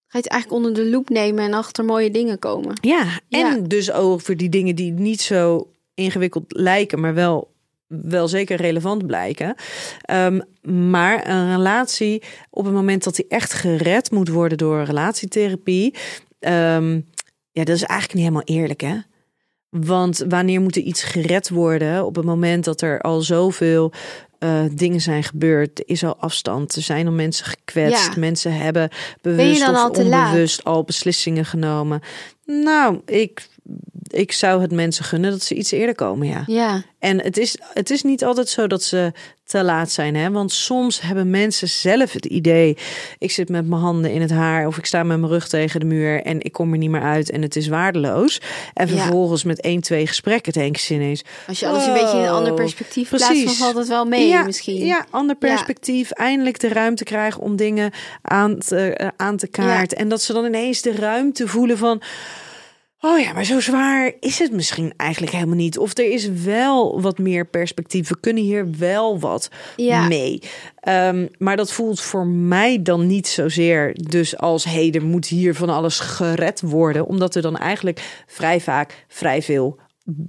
Ga 0.09 0.17
je 0.17 0.23
het 0.23 0.31
eigenlijk 0.31 0.63
onder 0.65 0.83
de 0.83 0.89
loep 0.89 1.09
nemen 1.09 1.43
en 1.43 1.53
achter 1.53 1.85
mooie 1.85 2.11
dingen 2.11 2.39
komen. 2.39 2.77
Ja, 2.81 3.03
en 3.29 3.39
Ja. 3.39 3.57
dus 3.67 3.91
over 3.91 4.37
die 4.37 4.49
dingen 4.49 4.75
die 4.75 4.91
niet 4.91 5.21
zo 5.21 5.71
ingewikkeld 5.93 6.43
lijken, 6.47 6.99
maar 6.99 7.13
wel, 7.13 7.51
wel 7.87 8.27
zeker 8.27 8.57
relevant 8.57 9.07
blijken. 9.07 9.55
Ehm, 10.01 10.39
maar 10.91 11.29
een 11.29 11.51
relatie, 11.55 12.23
op 12.49 12.65
het 12.65 12.73
moment 12.73 13.03
dat 13.03 13.15
die 13.15 13.25
echt 13.27 13.53
gered 13.53 14.11
moet 14.11 14.29
worden 14.29 14.57
door 14.57 14.83
relatietherapie, 14.83 15.93
ehm, 16.39 16.93
ja, 17.51 17.63
dat 17.63 17.75
is 17.75 17.83
eigenlijk 17.83 18.13
niet 18.13 18.23
helemaal 18.23 18.61
eerlijk, 18.61 18.81
hè? 18.81 18.95
Want 19.69 20.25
wanneer 20.29 20.61
moet 20.61 20.75
er 20.75 20.81
iets 20.81 21.03
gered 21.03 21.49
worden 21.49 22.05
op 22.05 22.15
het 22.15 22.25
moment 22.25 22.63
dat 22.63 22.81
er 22.81 23.01
al 23.01 23.21
zoveel 23.21 23.91
eh, 24.39 24.63
dingen 24.71 25.01
zijn 25.01 25.23
gebeurd? 25.23 25.83
Is 25.85 26.03
al 26.03 26.17
afstand, 26.17 26.75
er 26.75 26.81
zijn 26.81 27.07
al 27.07 27.13
mensen 27.13 27.45
gekwetst, 27.45 28.13
Ja. 28.13 28.19
mensen 28.19 28.53
hebben 28.53 28.89
bewust 29.21 29.69
of 29.69 29.75
al 29.75 29.91
te 29.91 30.05
laat? 30.05 30.27
onbewust 30.27 30.63
al 30.63 30.83
beslissingen 30.83 31.45
genomen. 31.45 32.01
Nou, 32.45 33.01
ik, 33.05 33.47
ik 34.13 34.31
zou 34.31 34.61
het 34.61 34.71
mensen 34.71 35.05
gunnen 35.05 35.31
dat 35.31 35.41
ze 35.43 35.55
iets 35.55 35.71
eerder 35.71 35.95
komen, 35.95 36.27
ja. 36.27 36.43
Ja, 36.45 36.83
En 36.99 37.21
het 37.21 37.37
is, 37.37 37.57
het 37.73 37.89
is 37.89 38.03
niet 38.03 38.23
altijd 38.23 38.49
zo 38.49 38.67
dat 38.67 38.83
ze 38.83 39.11
te 39.43 39.63
laat 39.63 39.91
zijn, 39.91 40.15
hè? 40.15 40.31
Want 40.31 40.51
soms 40.51 41.01
hebben 41.01 41.29
mensen 41.29 41.67
zelf 41.67 42.11
het 42.11 42.25
idee: 42.25 42.77
ik 43.17 43.31
zit 43.31 43.49
met 43.49 43.67
mijn 43.67 43.81
handen 43.81 44.11
in 44.11 44.21
het 44.21 44.29
haar 44.31 44.67
of 44.67 44.77
ik 44.77 44.85
sta 44.85 45.03
met 45.03 45.19
mijn 45.19 45.31
rug 45.31 45.47
tegen 45.47 45.79
de 45.79 45.85
muur 45.85 46.21
en 46.23 46.41
ik 46.41 46.51
kom 46.51 46.71
er 46.71 46.77
niet 46.77 46.89
meer 46.89 47.01
uit 47.01 47.29
en 47.29 47.41
het 47.41 47.55
is 47.55 47.67
waardeloos. 47.67 48.41
En 48.73 48.87
Ja. 48.87 48.93
vervolgens 49.01 49.43
met 49.43 49.61
één, 49.61 49.81
twee 49.81 50.07
gesprekken 50.07 50.53
denken 50.53 50.81
ze 50.81 50.93
ineens: 50.93 51.23
als 51.47 51.59
je 51.59 51.67
alles 51.67 51.85
een 51.85 51.93
beetje 51.93 52.17
in 52.17 52.23
een 52.23 52.29
ander 52.29 52.53
perspectief 52.53 53.09
plaatst, 53.09 53.27
dan 53.27 53.37
Precies. 53.37 53.57
valt 53.59 53.75
het 53.75 53.87
wel 53.87 54.05
mee 54.05 54.27
ja, 54.27 54.43
misschien. 54.43 54.85
Ja, 54.85 55.05
ander 55.09 55.35
Ja. 55.39 55.47
perspectief. 55.47 56.11
Eindelijk 56.11 56.59
de 56.59 56.67
ruimte 56.67 57.03
krijgen 57.03 57.41
om 57.41 57.55
dingen 57.55 57.91
aan 58.21 58.57
te, 58.57 58.93
eh, 58.93 59.07
aan 59.17 59.37
te 59.37 59.47
kaarten. 59.47 59.97
En 59.97 60.09
dat 60.09 60.21
ze 60.21 60.33
dan 60.33 60.45
ineens 60.45 60.81
de 60.81 60.95
ruimte 60.95 61.47
voelen 61.47 61.77
van. 61.77 62.01
Oh 62.99 63.19
ja, 63.19 63.33
maar 63.33 63.43
zo 63.45 63.59
zwaar 63.59 64.11
is 64.19 64.39
het 64.39 64.51
misschien 64.51 64.93
eigenlijk 64.97 65.31
helemaal 65.33 65.55
niet. 65.55 65.77
Of 65.77 65.97
er 65.97 66.11
is 66.11 66.29
wel 66.29 67.01
wat 67.01 67.17
meer 67.17 67.45
perspectief. 67.47 68.09
We 68.09 68.19
kunnen 68.19 68.43
hier 68.43 68.69
wel 68.77 69.19
wat 69.19 69.49
Ja. 69.75 70.07
mee. 70.07 70.41
Ehm, 70.79 71.27
maar 71.37 71.55
dat 71.55 71.71
voelt 71.71 72.01
voor 72.01 72.27
mij 72.27 72.81
dan 72.81 73.07
niet 73.07 73.27
zozeer 73.27 73.93
dus 73.93 74.37
als... 74.37 74.65
er 74.65 75.03
moet 75.05 75.27
hier 75.27 75.55
van 75.55 75.69
alles 75.69 75.99
gered 75.99 76.61
worden. 76.61 77.05
Omdat 77.07 77.35
er 77.35 77.41
dan 77.41 77.57
eigenlijk 77.57 78.23
vrij 78.27 78.61
vaak 78.61 79.05
vrij 79.07 79.41
veel 79.41 79.79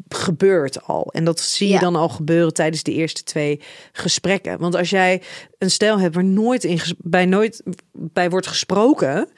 gebeurt 0.08 0.82
al. 0.86 1.12
En 1.12 1.24
dat 1.24 1.40
zie 1.40 1.66
je 1.66 1.72
Ja. 1.74 1.80
dan 1.80 1.96
al 1.96 2.08
gebeuren 2.08 2.54
tijdens 2.54 2.82
de 2.82 2.92
eerste 2.92 3.22
twee 3.22 3.60
gesprekken. 3.92 4.58
Want 4.58 4.74
als 4.74 4.90
jij 4.90 5.22
een 5.58 5.70
stijl 5.70 5.98
hebt 6.00 6.14
waar 6.14 6.24
nooit 6.24 6.64
in 6.64 6.80
bij 6.98 7.26
nooit 7.26 7.62
bij 7.92 8.30
wordt 8.30 8.46
gesproken, 8.46 9.28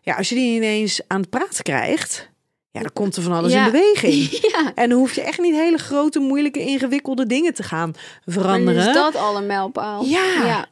ja, 0.00 0.14
als 0.14 0.28
je 0.28 0.34
die 0.34 0.56
ineens 0.56 1.00
aan 1.06 1.20
het 1.20 1.30
praten 1.30 1.62
krijgt, 1.62 2.30
ja, 2.72 2.80
dan 2.80 2.92
komt 2.92 3.16
er 3.16 3.22
van 3.22 3.32
alles 3.32 3.52
Ja. 3.52 3.64
in 3.66 3.72
beweging. 3.72 4.28
Ja, 4.52 4.72
En 4.74 4.88
dan 4.88 4.98
hoef 4.98 5.14
je 5.14 5.20
echt 5.22 5.40
niet 5.40 5.54
hele 5.54 5.78
grote, 5.78 6.18
moeilijke, 6.18 6.60
ingewikkelde 6.60 7.26
dingen 7.26 7.54
te 7.54 7.62
gaan 7.62 7.94
veranderen. 8.26 8.88
is 8.88 8.94
dat 8.94 9.16
al 9.16 9.36
een 9.36 9.46
mijlpaal? 9.46 10.04
Ja. 10.04 10.44
ja. 10.44 10.66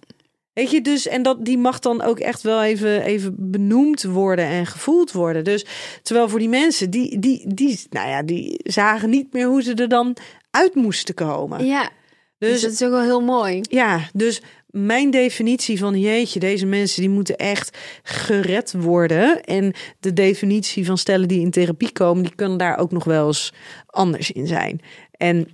Weet 0.52 0.70
je, 0.70 0.80
dus 0.80 1.06
en 1.08 1.22
dat 1.22 1.44
die 1.44 1.58
mag 1.58 1.78
dan 1.78 2.02
ook 2.02 2.18
echt 2.18 2.42
wel 2.42 2.62
even, 2.62 3.02
even 3.02 3.34
benoemd 3.38 4.02
worden 4.02 4.44
en 4.44 4.66
gevoeld 4.66 5.12
worden. 5.12 5.44
Dus 5.44 5.64
terwijl 6.02 6.28
voor 6.28 6.38
die 6.38 6.48
mensen, 6.48 6.90
die, 6.90 7.18
die, 7.18 7.54
die, 7.54 7.80
nou 7.90 8.08
ja, 8.08 8.22
die 8.22 8.60
zagen 8.62 9.10
niet 9.10 9.32
meer 9.32 9.46
hoe 9.46 9.62
ze 9.62 9.74
er 9.74 9.88
dan 9.88 10.16
uit 10.50 10.74
moesten 10.74 11.14
komen. 11.14 11.64
Ja, 11.66 11.90
dus, 12.38 12.50
Dus 12.50 12.60
dat 12.62 12.72
is 12.72 12.82
ook 12.82 12.90
wel 12.90 13.02
heel 13.02 13.22
mooi. 13.22 13.60
ja, 13.62 14.00
dus 14.12 14.42
mijn 14.70 15.10
definitie 15.10 15.78
van 15.78 16.00
jeetje, 16.00 16.40
deze 16.40 16.66
mensen 16.66 17.00
die 17.00 17.10
moeten 17.10 17.36
echt 17.36 17.78
gered 18.02 18.72
worden. 18.72 19.44
En 19.44 19.72
de 20.00 20.12
definitie 20.12 20.86
van 20.86 20.98
stellen 20.98 21.28
die 21.28 21.40
in 21.40 21.50
therapie 21.50 21.92
komen, 21.92 22.22
die 22.22 22.34
kunnen 22.34 22.58
daar 22.58 22.78
ook 22.78 22.90
nog 22.90 23.04
wel 23.04 23.26
eens 23.26 23.52
anders 23.86 24.30
in 24.30 24.46
zijn. 24.46 24.80
En 25.10 25.48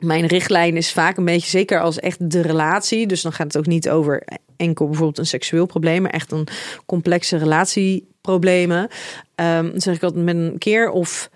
mijn 0.00 0.26
richtlijn 0.26 0.76
is 0.76 0.92
vaak 0.92 1.16
een 1.16 1.24
beetje, 1.24 1.48
zeker 1.48 1.80
als 1.80 1.98
echt 1.98 2.30
de 2.30 2.40
relatie. 2.40 3.06
Dus 3.06 3.22
dan 3.22 3.32
gaat 3.32 3.46
het 3.46 3.56
ook 3.56 3.66
niet 3.66 3.88
over 3.90 4.24
enkel 4.56 4.86
bijvoorbeeld 4.86 5.18
een 5.18 5.26
seksueel 5.26 5.66
probleem, 5.66 6.02
maar 6.02 6.10
echt 6.10 6.32
een 6.32 6.46
complexe 6.86 7.36
relatieproblemen. 7.36 8.88
Ehm 9.34 9.78
zeg 9.78 9.94
ik 9.94 10.02
altijd 10.02 10.24
met 10.24 10.36
een 10.36 10.58
keer 10.58 10.90
of 10.90 11.30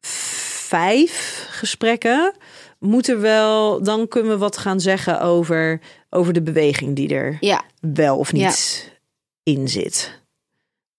vijf 0.00 1.46
gesprekken 1.50 2.34
moet 2.78 3.08
er 3.08 3.20
wel, 3.20 3.82
dan 3.82 4.08
kunnen 4.08 4.32
we 4.32 4.38
wat 4.38 4.56
gaan 4.56 4.80
zeggen 4.80 5.20
over, 5.20 5.80
over 6.10 6.32
de 6.32 6.42
beweging 6.42 6.96
die 6.96 7.08
er 7.14 7.36
Ja, 7.40 7.64
wel 7.80 8.18
of 8.18 8.32
niet 8.32 8.92
in 9.42 9.68
zit. 9.68 10.22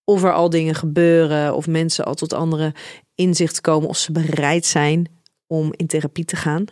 Of 0.04 0.22
er 0.24 0.32
al 0.32 0.50
dingen 0.50 0.74
gebeuren, 0.74 1.54
of 1.54 1.66
mensen 1.66 2.04
al 2.04 2.14
tot 2.14 2.32
andere 2.32 2.74
inzichten 3.14 3.62
komen, 3.62 3.88
of 3.88 3.96
ze 3.96 4.12
bereid 4.12 4.66
zijn 4.66 5.08
om 5.46 5.72
in 5.76 5.86
therapie 5.86 6.24
te 6.24 6.36
gaan. 6.36 6.64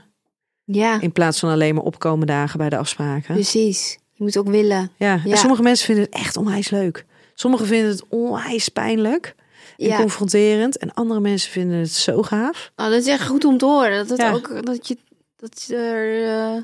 ja, 0.64 1.00
In 1.00 1.12
plaats 1.12 1.38
van 1.38 1.50
alleen 1.50 1.74
maar 1.74 1.84
opkomen 1.84 2.26
dagen 2.26 2.58
bij 2.58 2.68
de 2.68 2.76
afspraken. 2.76 3.34
precies. 3.34 3.98
Je 4.12 4.22
moet 4.24 4.36
ook 4.38 4.48
willen. 4.48 4.90
ja. 4.96 5.20
en 5.24 5.36
sommige 5.38 5.62
mensen 5.62 5.86
vinden 5.86 6.04
het 6.04 6.14
echt 6.14 6.36
onwijs 6.36 6.70
leuk. 6.70 7.04
Sommigen 7.34 7.66
vinden 7.66 7.90
het 7.90 8.04
onwijs 8.08 8.68
pijnlijk 8.68 9.34
en 9.76 9.86
Ja, 9.86 9.96
confronterend. 9.96 10.76
En 10.78 10.94
andere 10.94 11.20
mensen 11.20 11.50
vinden 11.50 11.78
het 11.78 11.90
zo 11.92 12.22
gaaf. 12.22 12.72
oh, 12.76 12.86
dat 12.86 12.94
is 13.00 13.06
echt 13.06 13.26
goed 13.26 13.44
om 13.44 13.58
te 13.58 13.64
horen. 13.64 13.96
Dat 13.98 14.08
het 14.08 14.18
Ja. 14.18 14.32
ook 14.32 14.66
dat 14.66 14.88
je 14.88 14.96
dat 15.36 15.66
er 15.70 16.24
eh, 16.24 16.62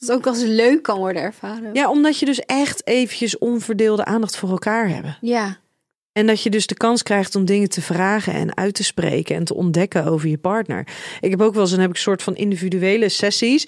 dat 0.00 0.08
het 0.08 0.16
ook 0.18 0.26
als 0.26 0.42
leuk 0.42 0.82
kan 0.82 0.98
worden 0.98 1.22
ervaren. 1.22 1.74
Ja, 1.74 1.90
omdat 1.90 2.18
je 2.18 2.26
dus 2.26 2.40
echt 2.40 2.86
eventjes 2.86 3.38
onverdeelde 3.38 4.04
aandacht 4.04 4.36
voor 4.36 4.50
elkaar 4.50 4.88
hebben. 4.88 5.16
ja, 5.20 5.58
En 6.20 6.26
dat 6.26 6.42
je 6.42 6.50
dus 6.50 6.66
de 6.66 6.74
kans 6.74 7.02
krijgt 7.02 7.34
om 7.34 7.44
dingen 7.44 7.68
te 7.68 7.82
vragen 7.82 8.32
en 8.32 8.56
uit 8.56 8.74
te 8.74 8.84
spreken 8.84 9.36
en 9.36 9.44
te 9.44 9.54
ontdekken 9.54 10.04
over 10.04 10.28
je 10.28 10.38
partner. 10.38 10.86
Ik 11.20 11.30
heb 11.30 11.40
ook 11.40 11.52
wel 11.52 11.62
eens 11.62 11.72
een 11.72 11.80
heb 11.80 11.88
ik 11.88 11.94
een 11.94 12.02
soort 12.02 12.22
van 12.22 12.36
individuele 12.36 13.08
sessies 13.08 13.66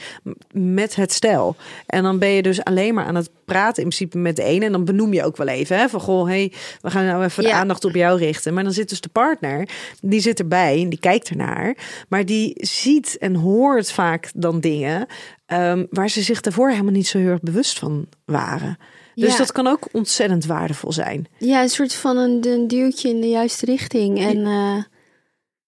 met 0.53 0.95
het 0.95 1.13
stel. 1.13 1.57
En 1.87 2.03
dan 2.03 2.19
ben 2.19 2.29
je 2.29 2.43
dus 2.43 2.65
alleen 2.65 2.95
maar 2.95 3.05
aan 3.05 3.15
het 3.15 3.31
praten 3.45 3.83
in 3.83 3.89
principe 3.89 4.19
met 4.19 4.37
de 4.37 4.43
ene. 4.43 4.65
En 4.65 4.73
dan 4.73 4.85
benoem 4.85 5.13
je 5.13 5.25
ook 5.25 5.37
wel 5.37 5.47
even 5.47 5.79
hè, 5.79 5.89
van 5.89 6.01
goh, 6.01 6.27
hey, 6.27 6.53
we 6.81 6.91
gaan 6.91 7.05
nou 7.05 7.25
even 7.25 7.43
de 7.43 7.53
aandacht 7.53 7.85
op 7.85 7.95
jou 7.95 8.19
richten. 8.19 8.55
Maar 8.55 8.65
dan 8.65 8.73
zit 8.73 8.89
dus 8.89 9.01
de 9.01 9.09
partner, 9.09 9.69
die 10.01 10.21
zit 10.21 10.39
erbij 10.39 10.83
en 10.83 10.89
die 10.89 11.01
kijkt 11.01 11.29
ernaar. 11.29 11.77
Maar 12.09 12.25
die 12.25 12.53
ziet 12.57 13.17
en 13.19 13.35
hoort 13.35 13.93
vaak 13.93 14.31
dan 14.35 14.61
dingen 14.61 15.07
ehm, 15.47 15.85
waar 15.91 16.11
ze 16.11 16.23
zich 16.23 16.41
daarvoor 16.41 16.71
helemaal 16.71 16.93
niet 16.93 17.07
zo 17.07 17.19
heel 17.19 17.29
erg 17.29 17.41
bewust 17.41 17.79
van 17.79 18.07
waren. 18.25 18.79
Dus 19.15 19.33
Ja. 19.33 19.37
dat 19.39 19.53
kan 19.53 19.67
ook 19.67 19.89
ontzettend 19.93 20.45
waardevol 20.47 20.93
zijn. 20.93 21.27
ja, 21.39 21.63
een 21.63 21.69
soort 21.69 21.95
van 21.95 22.17
een, 22.17 22.47
een 22.49 22.69
duwtje 22.69 23.09
in 23.09 23.21
de 23.21 23.29
juiste 23.29 23.65
richting 23.67 24.19
en 24.21 24.47
eh, 24.47 24.77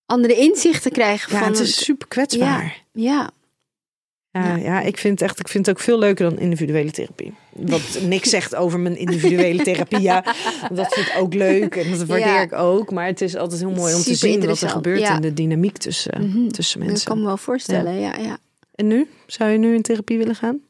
andere 0.07 0.35
inzichten 0.35 0.91
krijgen 0.91 1.33
Ja, 1.33 1.39
van 1.39 1.49
het 1.49 1.59
is 1.61 1.85
super 1.85 2.09
kwetsbaar. 2.09 2.83
ja, 2.93 3.31
Ja, 4.31 4.57
ja. 4.57 4.81
ik 4.81 4.99
vind 4.99 5.23
echt, 5.23 5.41
ik 5.41 5.49
vind 5.49 5.67
het 5.67 5.77
ook 5.77 5.83
veel 5.83 5.99
leuker 5.99 6.31
dan 6.31 6.39
individuele 6.39 6.91
therapie. 6.91 7.35
Wat 7.53 7.99
niks 8.07 8.31
zegt 8.31 8.55
over 8.55 8.81
mijn 8.81 8.97
individuele 8.97 9.63
therapie. 9.63 10.01
Ja, 10.01 10.25
dat 10.73 10.95
vind 10.95 11.07
ik 11.07 11.15
ook 11.19 11.35
leuk 11.35 11.77
en 11.77 11.91
dat 11.91 12.05
waardeer 12.05 12.27
Ja. 12.27 12.41
ik 12.41 12.53
ook. 12.53 12.91
Maar 12.91 13.07
het 13.07 13.21
is 13.21 13.37
altijd 13.37 13.61
heel 13.61 13.71
mooi 13.71 13.95
om 13.95 14.01
te 14.03 14.15
zien 14.15 14.47
wat 14.47 14.61
er 14.61 14.69
gebeurt 14.69 15.01
ja. 15.01 15.15
in 15.15 15.21
de 15.21 15.33
dynamiek 15.35 15.77
tussen, 15.77 16.29
Mhm. 16.31 16.49
tussen 16.49 16.79
dat 16.79 16.89
mensen. 16.89 17.07
kan 17.09 17.19
me 17.19 17.25
wel 17.25 17.37
voorstellen. 17.37 17.95
Ja. 18.01 18.17
Ja, 18.17 18.39
En 18.75 18.87
nu? 18.87 19.09
Zou 19.27 19.51
je 19.51 19.59
nu 19.59 19.75
in 19.75 19.83
therapie 19.83 20.19
willen 20.19 20.35
gaan? 20.35 20.61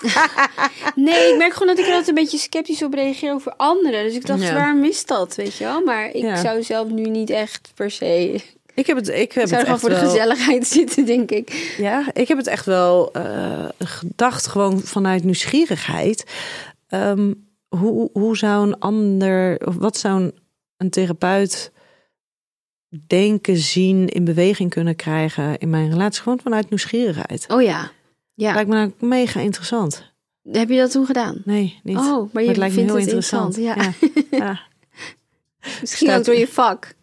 Nee, 0.94 1.32
ik 1.32 1.36
merk 1.38 1.52
gewoon 1.52 1.68
dat 1.68 1.78
ik 1.78 1.84
er 1.84 1.90
altijd 1.90 2.08
een 2.08 2.14
beetje 2.24 2.38
sceptisch 2.38 2.82
op 2.82 2.94
reageer 2.94 3.32
over 3.32 3.52
anderen. 3.56 4.04
Dus 4.04 4.14
ik 4.14 4.26
dacht, 4.26 4.42
Ja. 4.42 4.54
waarom 4.54 4.84
is 4.84 5.04
dat, 5.06 5.34
weet 5.34 5.54
je 5.56 5.64
wel? 5.64 5.80
Maar 5.84 6.06
ik 6.06 6.22
Ja. 6.22 6.36
zou 6.36 6.62
zelf 6.62 6.88
nu 6.88 7.02
niet 7.02 7.30
echt 7.30 7.70
per 7.74 7.90
se 7.90 8.40
Ik 8.74 8.86
heb 8.86 8.96
het, 8.96 9.08
ik 9.08 9.32
heb 9.32 9.42
Ik 9.44 9.48
zou 9.48 9.48
het 9.48 9.50
er 9.52 9.58
gewoon 9.58 9.70
echt 9.72 9.80
voor 9.80 9.90
de 9.90 9.96
gezelligheid 9.96 10.66
zitten, 10.78 11.04
denk 11.06 11.30
ik. 11.30 11.74
Ja, 11.78 12.04
ik 12.12 12.28
heb 12.28 12.38
het 12.38 12.46
echt 12.46 12.66
wel 12.66 13.12
eh, 13.12 13.64
gedacht, 13.78 14.46
gewoon 14.46 14.80
vanuit 14.80 15.24
nieuwsgierigheid. 15.24 16.24
Ehm, 16.88 17.32
hoe, 17.68 18.10
hoe 18.12 18.36
zou 18.36 18.66
een 18.66 18.78
ander, 18.78 19.66
of 19.66 19.74
wat 19.76 19.96
zou 19.96 20.22
een, 20.22 20.34
een 20.76 20.90
therapeut 20.90 21.72
denken, 23.06 23.56
zien, 23.56 24.08
in 24.08 24.24
beweging 24.24 24.70
kunnen 24.70 24.96
krijgen 24.96 25.58
in 25.58 25.70
mijn 25.70 25.90
relatie? 25.90 26.22
Gewoon 26.22 26.40
vanuit 26.42 26.70
nieuwsgierigheid. 26.70 27.44
Oh 27.48 27.62
ja. 27.62 27.90
Ja. 28.38 28.54
Lijkt 28.54 28.68
me 28.70 28.74
nou 28.76 28.92
mega 28.98 29.40
interessant. 29.40 30.12
Heb 30.50 30.68
je 30.68 30.76
dat 30.78 30.90
toen 30.90 31.06
gedaan? 31.06 31.42
Nee, 31.44 31.80
niet. 31.82 31.96
Oh, 31.96 32.32
maar 32.32 32.42
je 32.42 32.48
het 32.48 32.56
lijkt 32.58 32.74
me 32.74 32.80
vindt 32.80 32.92
heel 32.92 33.00
het 33.00 33.08
interessant. 33.14 33.56
interessant. 33.56 34.16
Ja. 34.30 34.38
Ja. 34.38 34.60
Misschien 35.80 36.06
Staat- 36.08 36.18
ook 36.18 36.24
door 36.24 36.34
je 36.34 36.48
vak. 36.48 36.94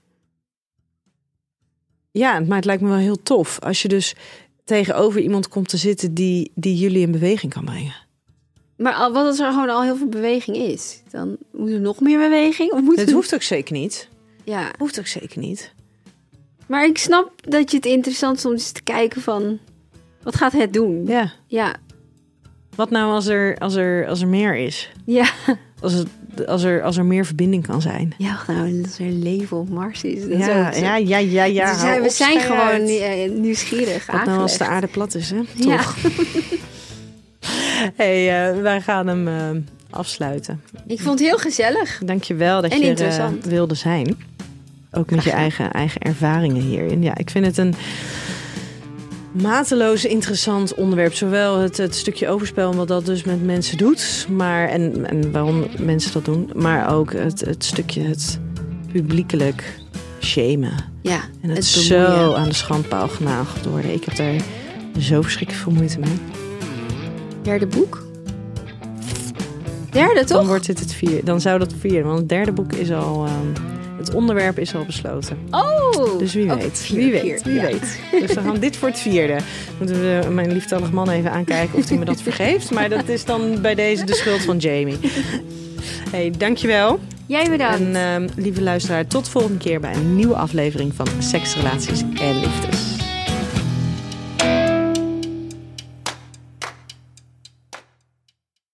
Ja, 2.11 2.39
maar 2.39 2.55
het 2.57 2.65
lijkt 2.65 2.81
me 2.81 2.89
wel 2.89 2.97
heel 2.97 3.23
tof 3.23 3.59
als 3.59 3.81
je 3.81 3.87
dus 3.87 4.15
tegenover 4.63 5.21
iemand 5.21 5.47
komt 5.47 5.69
te 5.69 5.77
zitten 5.77 6.13
die, 6.13 6.51
die 6.55 6.75
jullie 6.77 7.01
in 7.01 7.11
beweging 7.11 7.53
kan 7.53 7.65
brengen. 7.65 7.93
Maar 8.77 8.93
al- 8.93 9.11
wat 9.13 9.25
als 9.25 9.39
er 9.39 9.51
gewoon 9.51 9.69
al 9.69 9.83
heel 9.83 9.95
veel 9.97 10.07
beweging 10.07 10.57
is? 10.57 11.01
Dan 11.11 11.37
moet 11.51 11.69
er 11.69 11.79
nog 11.79 11.99
meer 11.99 12.17
beweging? 12.19 12.71
Of 12.71 12.81
moet 12.81 12.95
Het 12.99 13.07
er- 13.09 13.13
hoeft 13.15 13.33
ook 13.33 13.41
zeker 13.41 13.73
niet. 13.73 14.09
Ja, 14.43 14.71
Hoeft 14.77 14.99
ook 14.99 15.07
zeker 15.07 15.39
niet. 15.39 15.73
maar 16.67 16.85
ik 16.85 16.97
snap 16.97 17.31
dat 17.49 17.71
je 17.71 17.77
het 17.77 17.85
interessant 17.85 18.39
soms 18.39 18.61
is 18.61 18.71
te 18.71 18.83
kijken 18.83 19.21
van... 19.21 19.59
Wat 20.23 20.35
gaat 20.35 20.51
het 20.51 20.73
doen? 20.73 21.05
Ja. 21.05 21.31
Ja, 21.47 21.75
Wat 22.75 22.89
nou 22.89 23.11
als 23.13 23.27
er, 23.27 23.57
als 23.57 23.75
er, 23.75 24.07
als 24.07 24.21
er 24.21 24.27
meer 24.27 24.55
is? 24.55 24.91
ja. 25.05 25.25
Als, 25.81 25.93
het, 25.93 26.07
als, 26.47 26.63
er, 26.63 26.81
als 26.83 26.97
er 26.97 27.05
meer 27.05 27.25
verbinding 27.25 27.65
kan 27.67 27.81
zijn. 27.81 28.13
Ja, 28.17 28.39
nou, 28.47 28.81
als 28.83 28.99
er 28.99 29.05
leven 29.11 29.57
op 29.57 29.69
Mars 29.69 30.03
is. 30.03 30.21
Dat 30.29 30.37
Ja, 30.39 30.61
is 30.61 30.67
ook 30.67 30.73
zo. 30.73 30.79
ja, 30.85 30.95
ja, 30.95 31.17
ja, 31.17 31.43
ja. 31.43 31.73
Dus 31.73 32.01
we 32.01 32.09
zijn 32.09 32.39
gewoon 32.39 32.59
uit. 32.59 32.89
eh, 32.89 33.31
nieuwsgierig 33.31 34.05
Wat 34.11 34.25
nou 34.25 34.39
als 34.41 34.57
de 34.57 34.65
aarde 34.65 34.87
plat 34.87 35.15
is, 35.15 35.29
hè? 35.29 35.41
Ja. 35.55 35.77
Toch? 35.77 35.95
hey, 37.95 38.49
eh, 38.51 38.61
wij 38.61 38.81
gaan 38.81 39.07
hem 39.07 39.27
eh, 39.27 39.49
afsluiten. 39.89 40.61
Ik 40.87 40.99
vond 41.01 41.19
het 41.19 41.27
heel 41.27 41.37
gezellig. 41.37 42.01
Dankjewel 42.05 42.61
dat 42.61 42.71
En 42.71 42.77
je 42.77 42.83
er 42.83 42.89
interessant. 42.89 43.45
wilde 43.45 43.75
zijn. 43.75 44.17
Ook 44.91 45.11
met 45.11 45.23
je 45.23 45.31
eigen, 45.31 45.71
eigen 45.71 46.01
ervaringen 46.01 46.61
hierin. 46.61 47.03
Ja, 47.03 47.17
ik 47.17 47.29
vind 47.29 47.45
het 47.45 47.57
een 47.57 47.73
mateloos 49.41 50.05
interessant 50.05 50.73
onderwerp. 50.73 51.13
Zowel 51.13 51.59
het, 51.59 51.77
het 51.77 51.95
stukje 51.95 52.27
overspel 52.27 52.71
en 52.71 52.77
wat 52.77 52.87
dat 52.87 53.05
dus 53.05 53.23
met 53.23 53.43
mensen 53.45 53.77
doet. 53.77 54.27
Maar, 54.29 54.67
en, 54.69 55.05
en 55.09 55.31
waarom 55.31 55.65
mensen 55.79 56.13
dat 56.13 56.25
doen. 56.25 56.49
Maar 56.55 56.93
ook 56.93 57.13
het, 57.13 57.41
het 57.41 57.65
stukje 57.65 58.01
het 58.01 58.39
publiekelijk 58.91 59.79
shamen. 60.19 60.73
Ja, 61.01 61.19
En 61.41 61.49
het, 61.49 61.57
het 61.57 61.65
zo 61.65 62.33
aan 62.33 62.47
de 62.47 62.53
schandpaal 62.55 63.07
genageld 63.07 63.65
worden. 63.65 63.93
Ik 63.93 64.03
heb 64.03 64.15
daar 64.15 64.35
zo 64.99 65.21
verschrikkelijk 65.21 65.63
veel 65.63 65.73
moeite 65.73 65.99
mee. 65.99 66.19
Derde 67.41 67.67
boek? 67.67 68.01
Derde, 69.91 70.13
Dan 70.13 70.25
toch? 70.25 70.47
wordt 70.47 70.65
dit 70.65 70.79
het 70.79 70.93
vier. 70.93 71.25
Dan 71.25 71.41
zou 71.41 71.59
dat 71.59 71.73
vier. 71.79 72.03
Want 72.03 72.19
het 72.19 72.29
derde 72.29 72.51
boek 72.51 72.73
is 72.73 72.91
al. 72.91 73.25
ehm, 73.25 73.72
het 74.05 74.15
onderwerp 74.15 74.59
is 74.59 74.75
al 74.75 74.85
besloten. 74.85 75.37
Oh! 75.51 76.19
Dus 76.19 76.33
wie 76.33 76.47
weet. 76.47 76.79
vier, 76.79 76.97
wie 76.97 77.11
weet. 77.11 77.21
vier, 77.21 77.41
wie 77.43 77.53
ja. 77.53 77.61
weet. 77.61 77.99
Dus 78.11 78.33
we 78.33 78.41
gaan 78.41 78.59
dit 78.59 78.77
voor 78.77 78.87
het 78.87 78.99
vierde. 78.99 79.37
Moeten 79.77 79.99
we 80.01 80.29
mijn 80.29 80.51
lieftallige 80.51 80.93
man 80.93 81.09
even 81.09 81.31
aankijken 81.31 81.77
of 81.77 81.89
hij 81.89 81.97
me 81.97 82.05
dat 82.05 82.21
vergeeft. 82.29 82.71
Maar 82.71 82.89
dat 82.89 83.07
is 83.07 83.25
dan 83.25 83.61
bij 83.61 83.75
deze 83.75 84.05
de 84.05 84.15
schuld 84.15 84.41
van 84.41 84.57
Jamie. 84.57 84.97
Hey, 86.11 86.31
dankjewel. 86.37 86.99
Jij 87.25 87.49
bedankt. 87.49 87.79
En 87.79 87.95
ehm, 87.95 88.27
lieve 88.35 88.61
luisteraar, 88.61 89.07
tot 89.07 89.29
volgende 89.29 89.57
keer 89.57 89.79
bij 89.79 89.93
een 89.93 90.15
nieuwe 90.15 90.35
aflevering 90.35 90.93
van 90.95 91.07
Seks, 91.19 91.55
Relaties 91.55 92.01
en 92.01 92.39
Liefdes. 92.39 92.92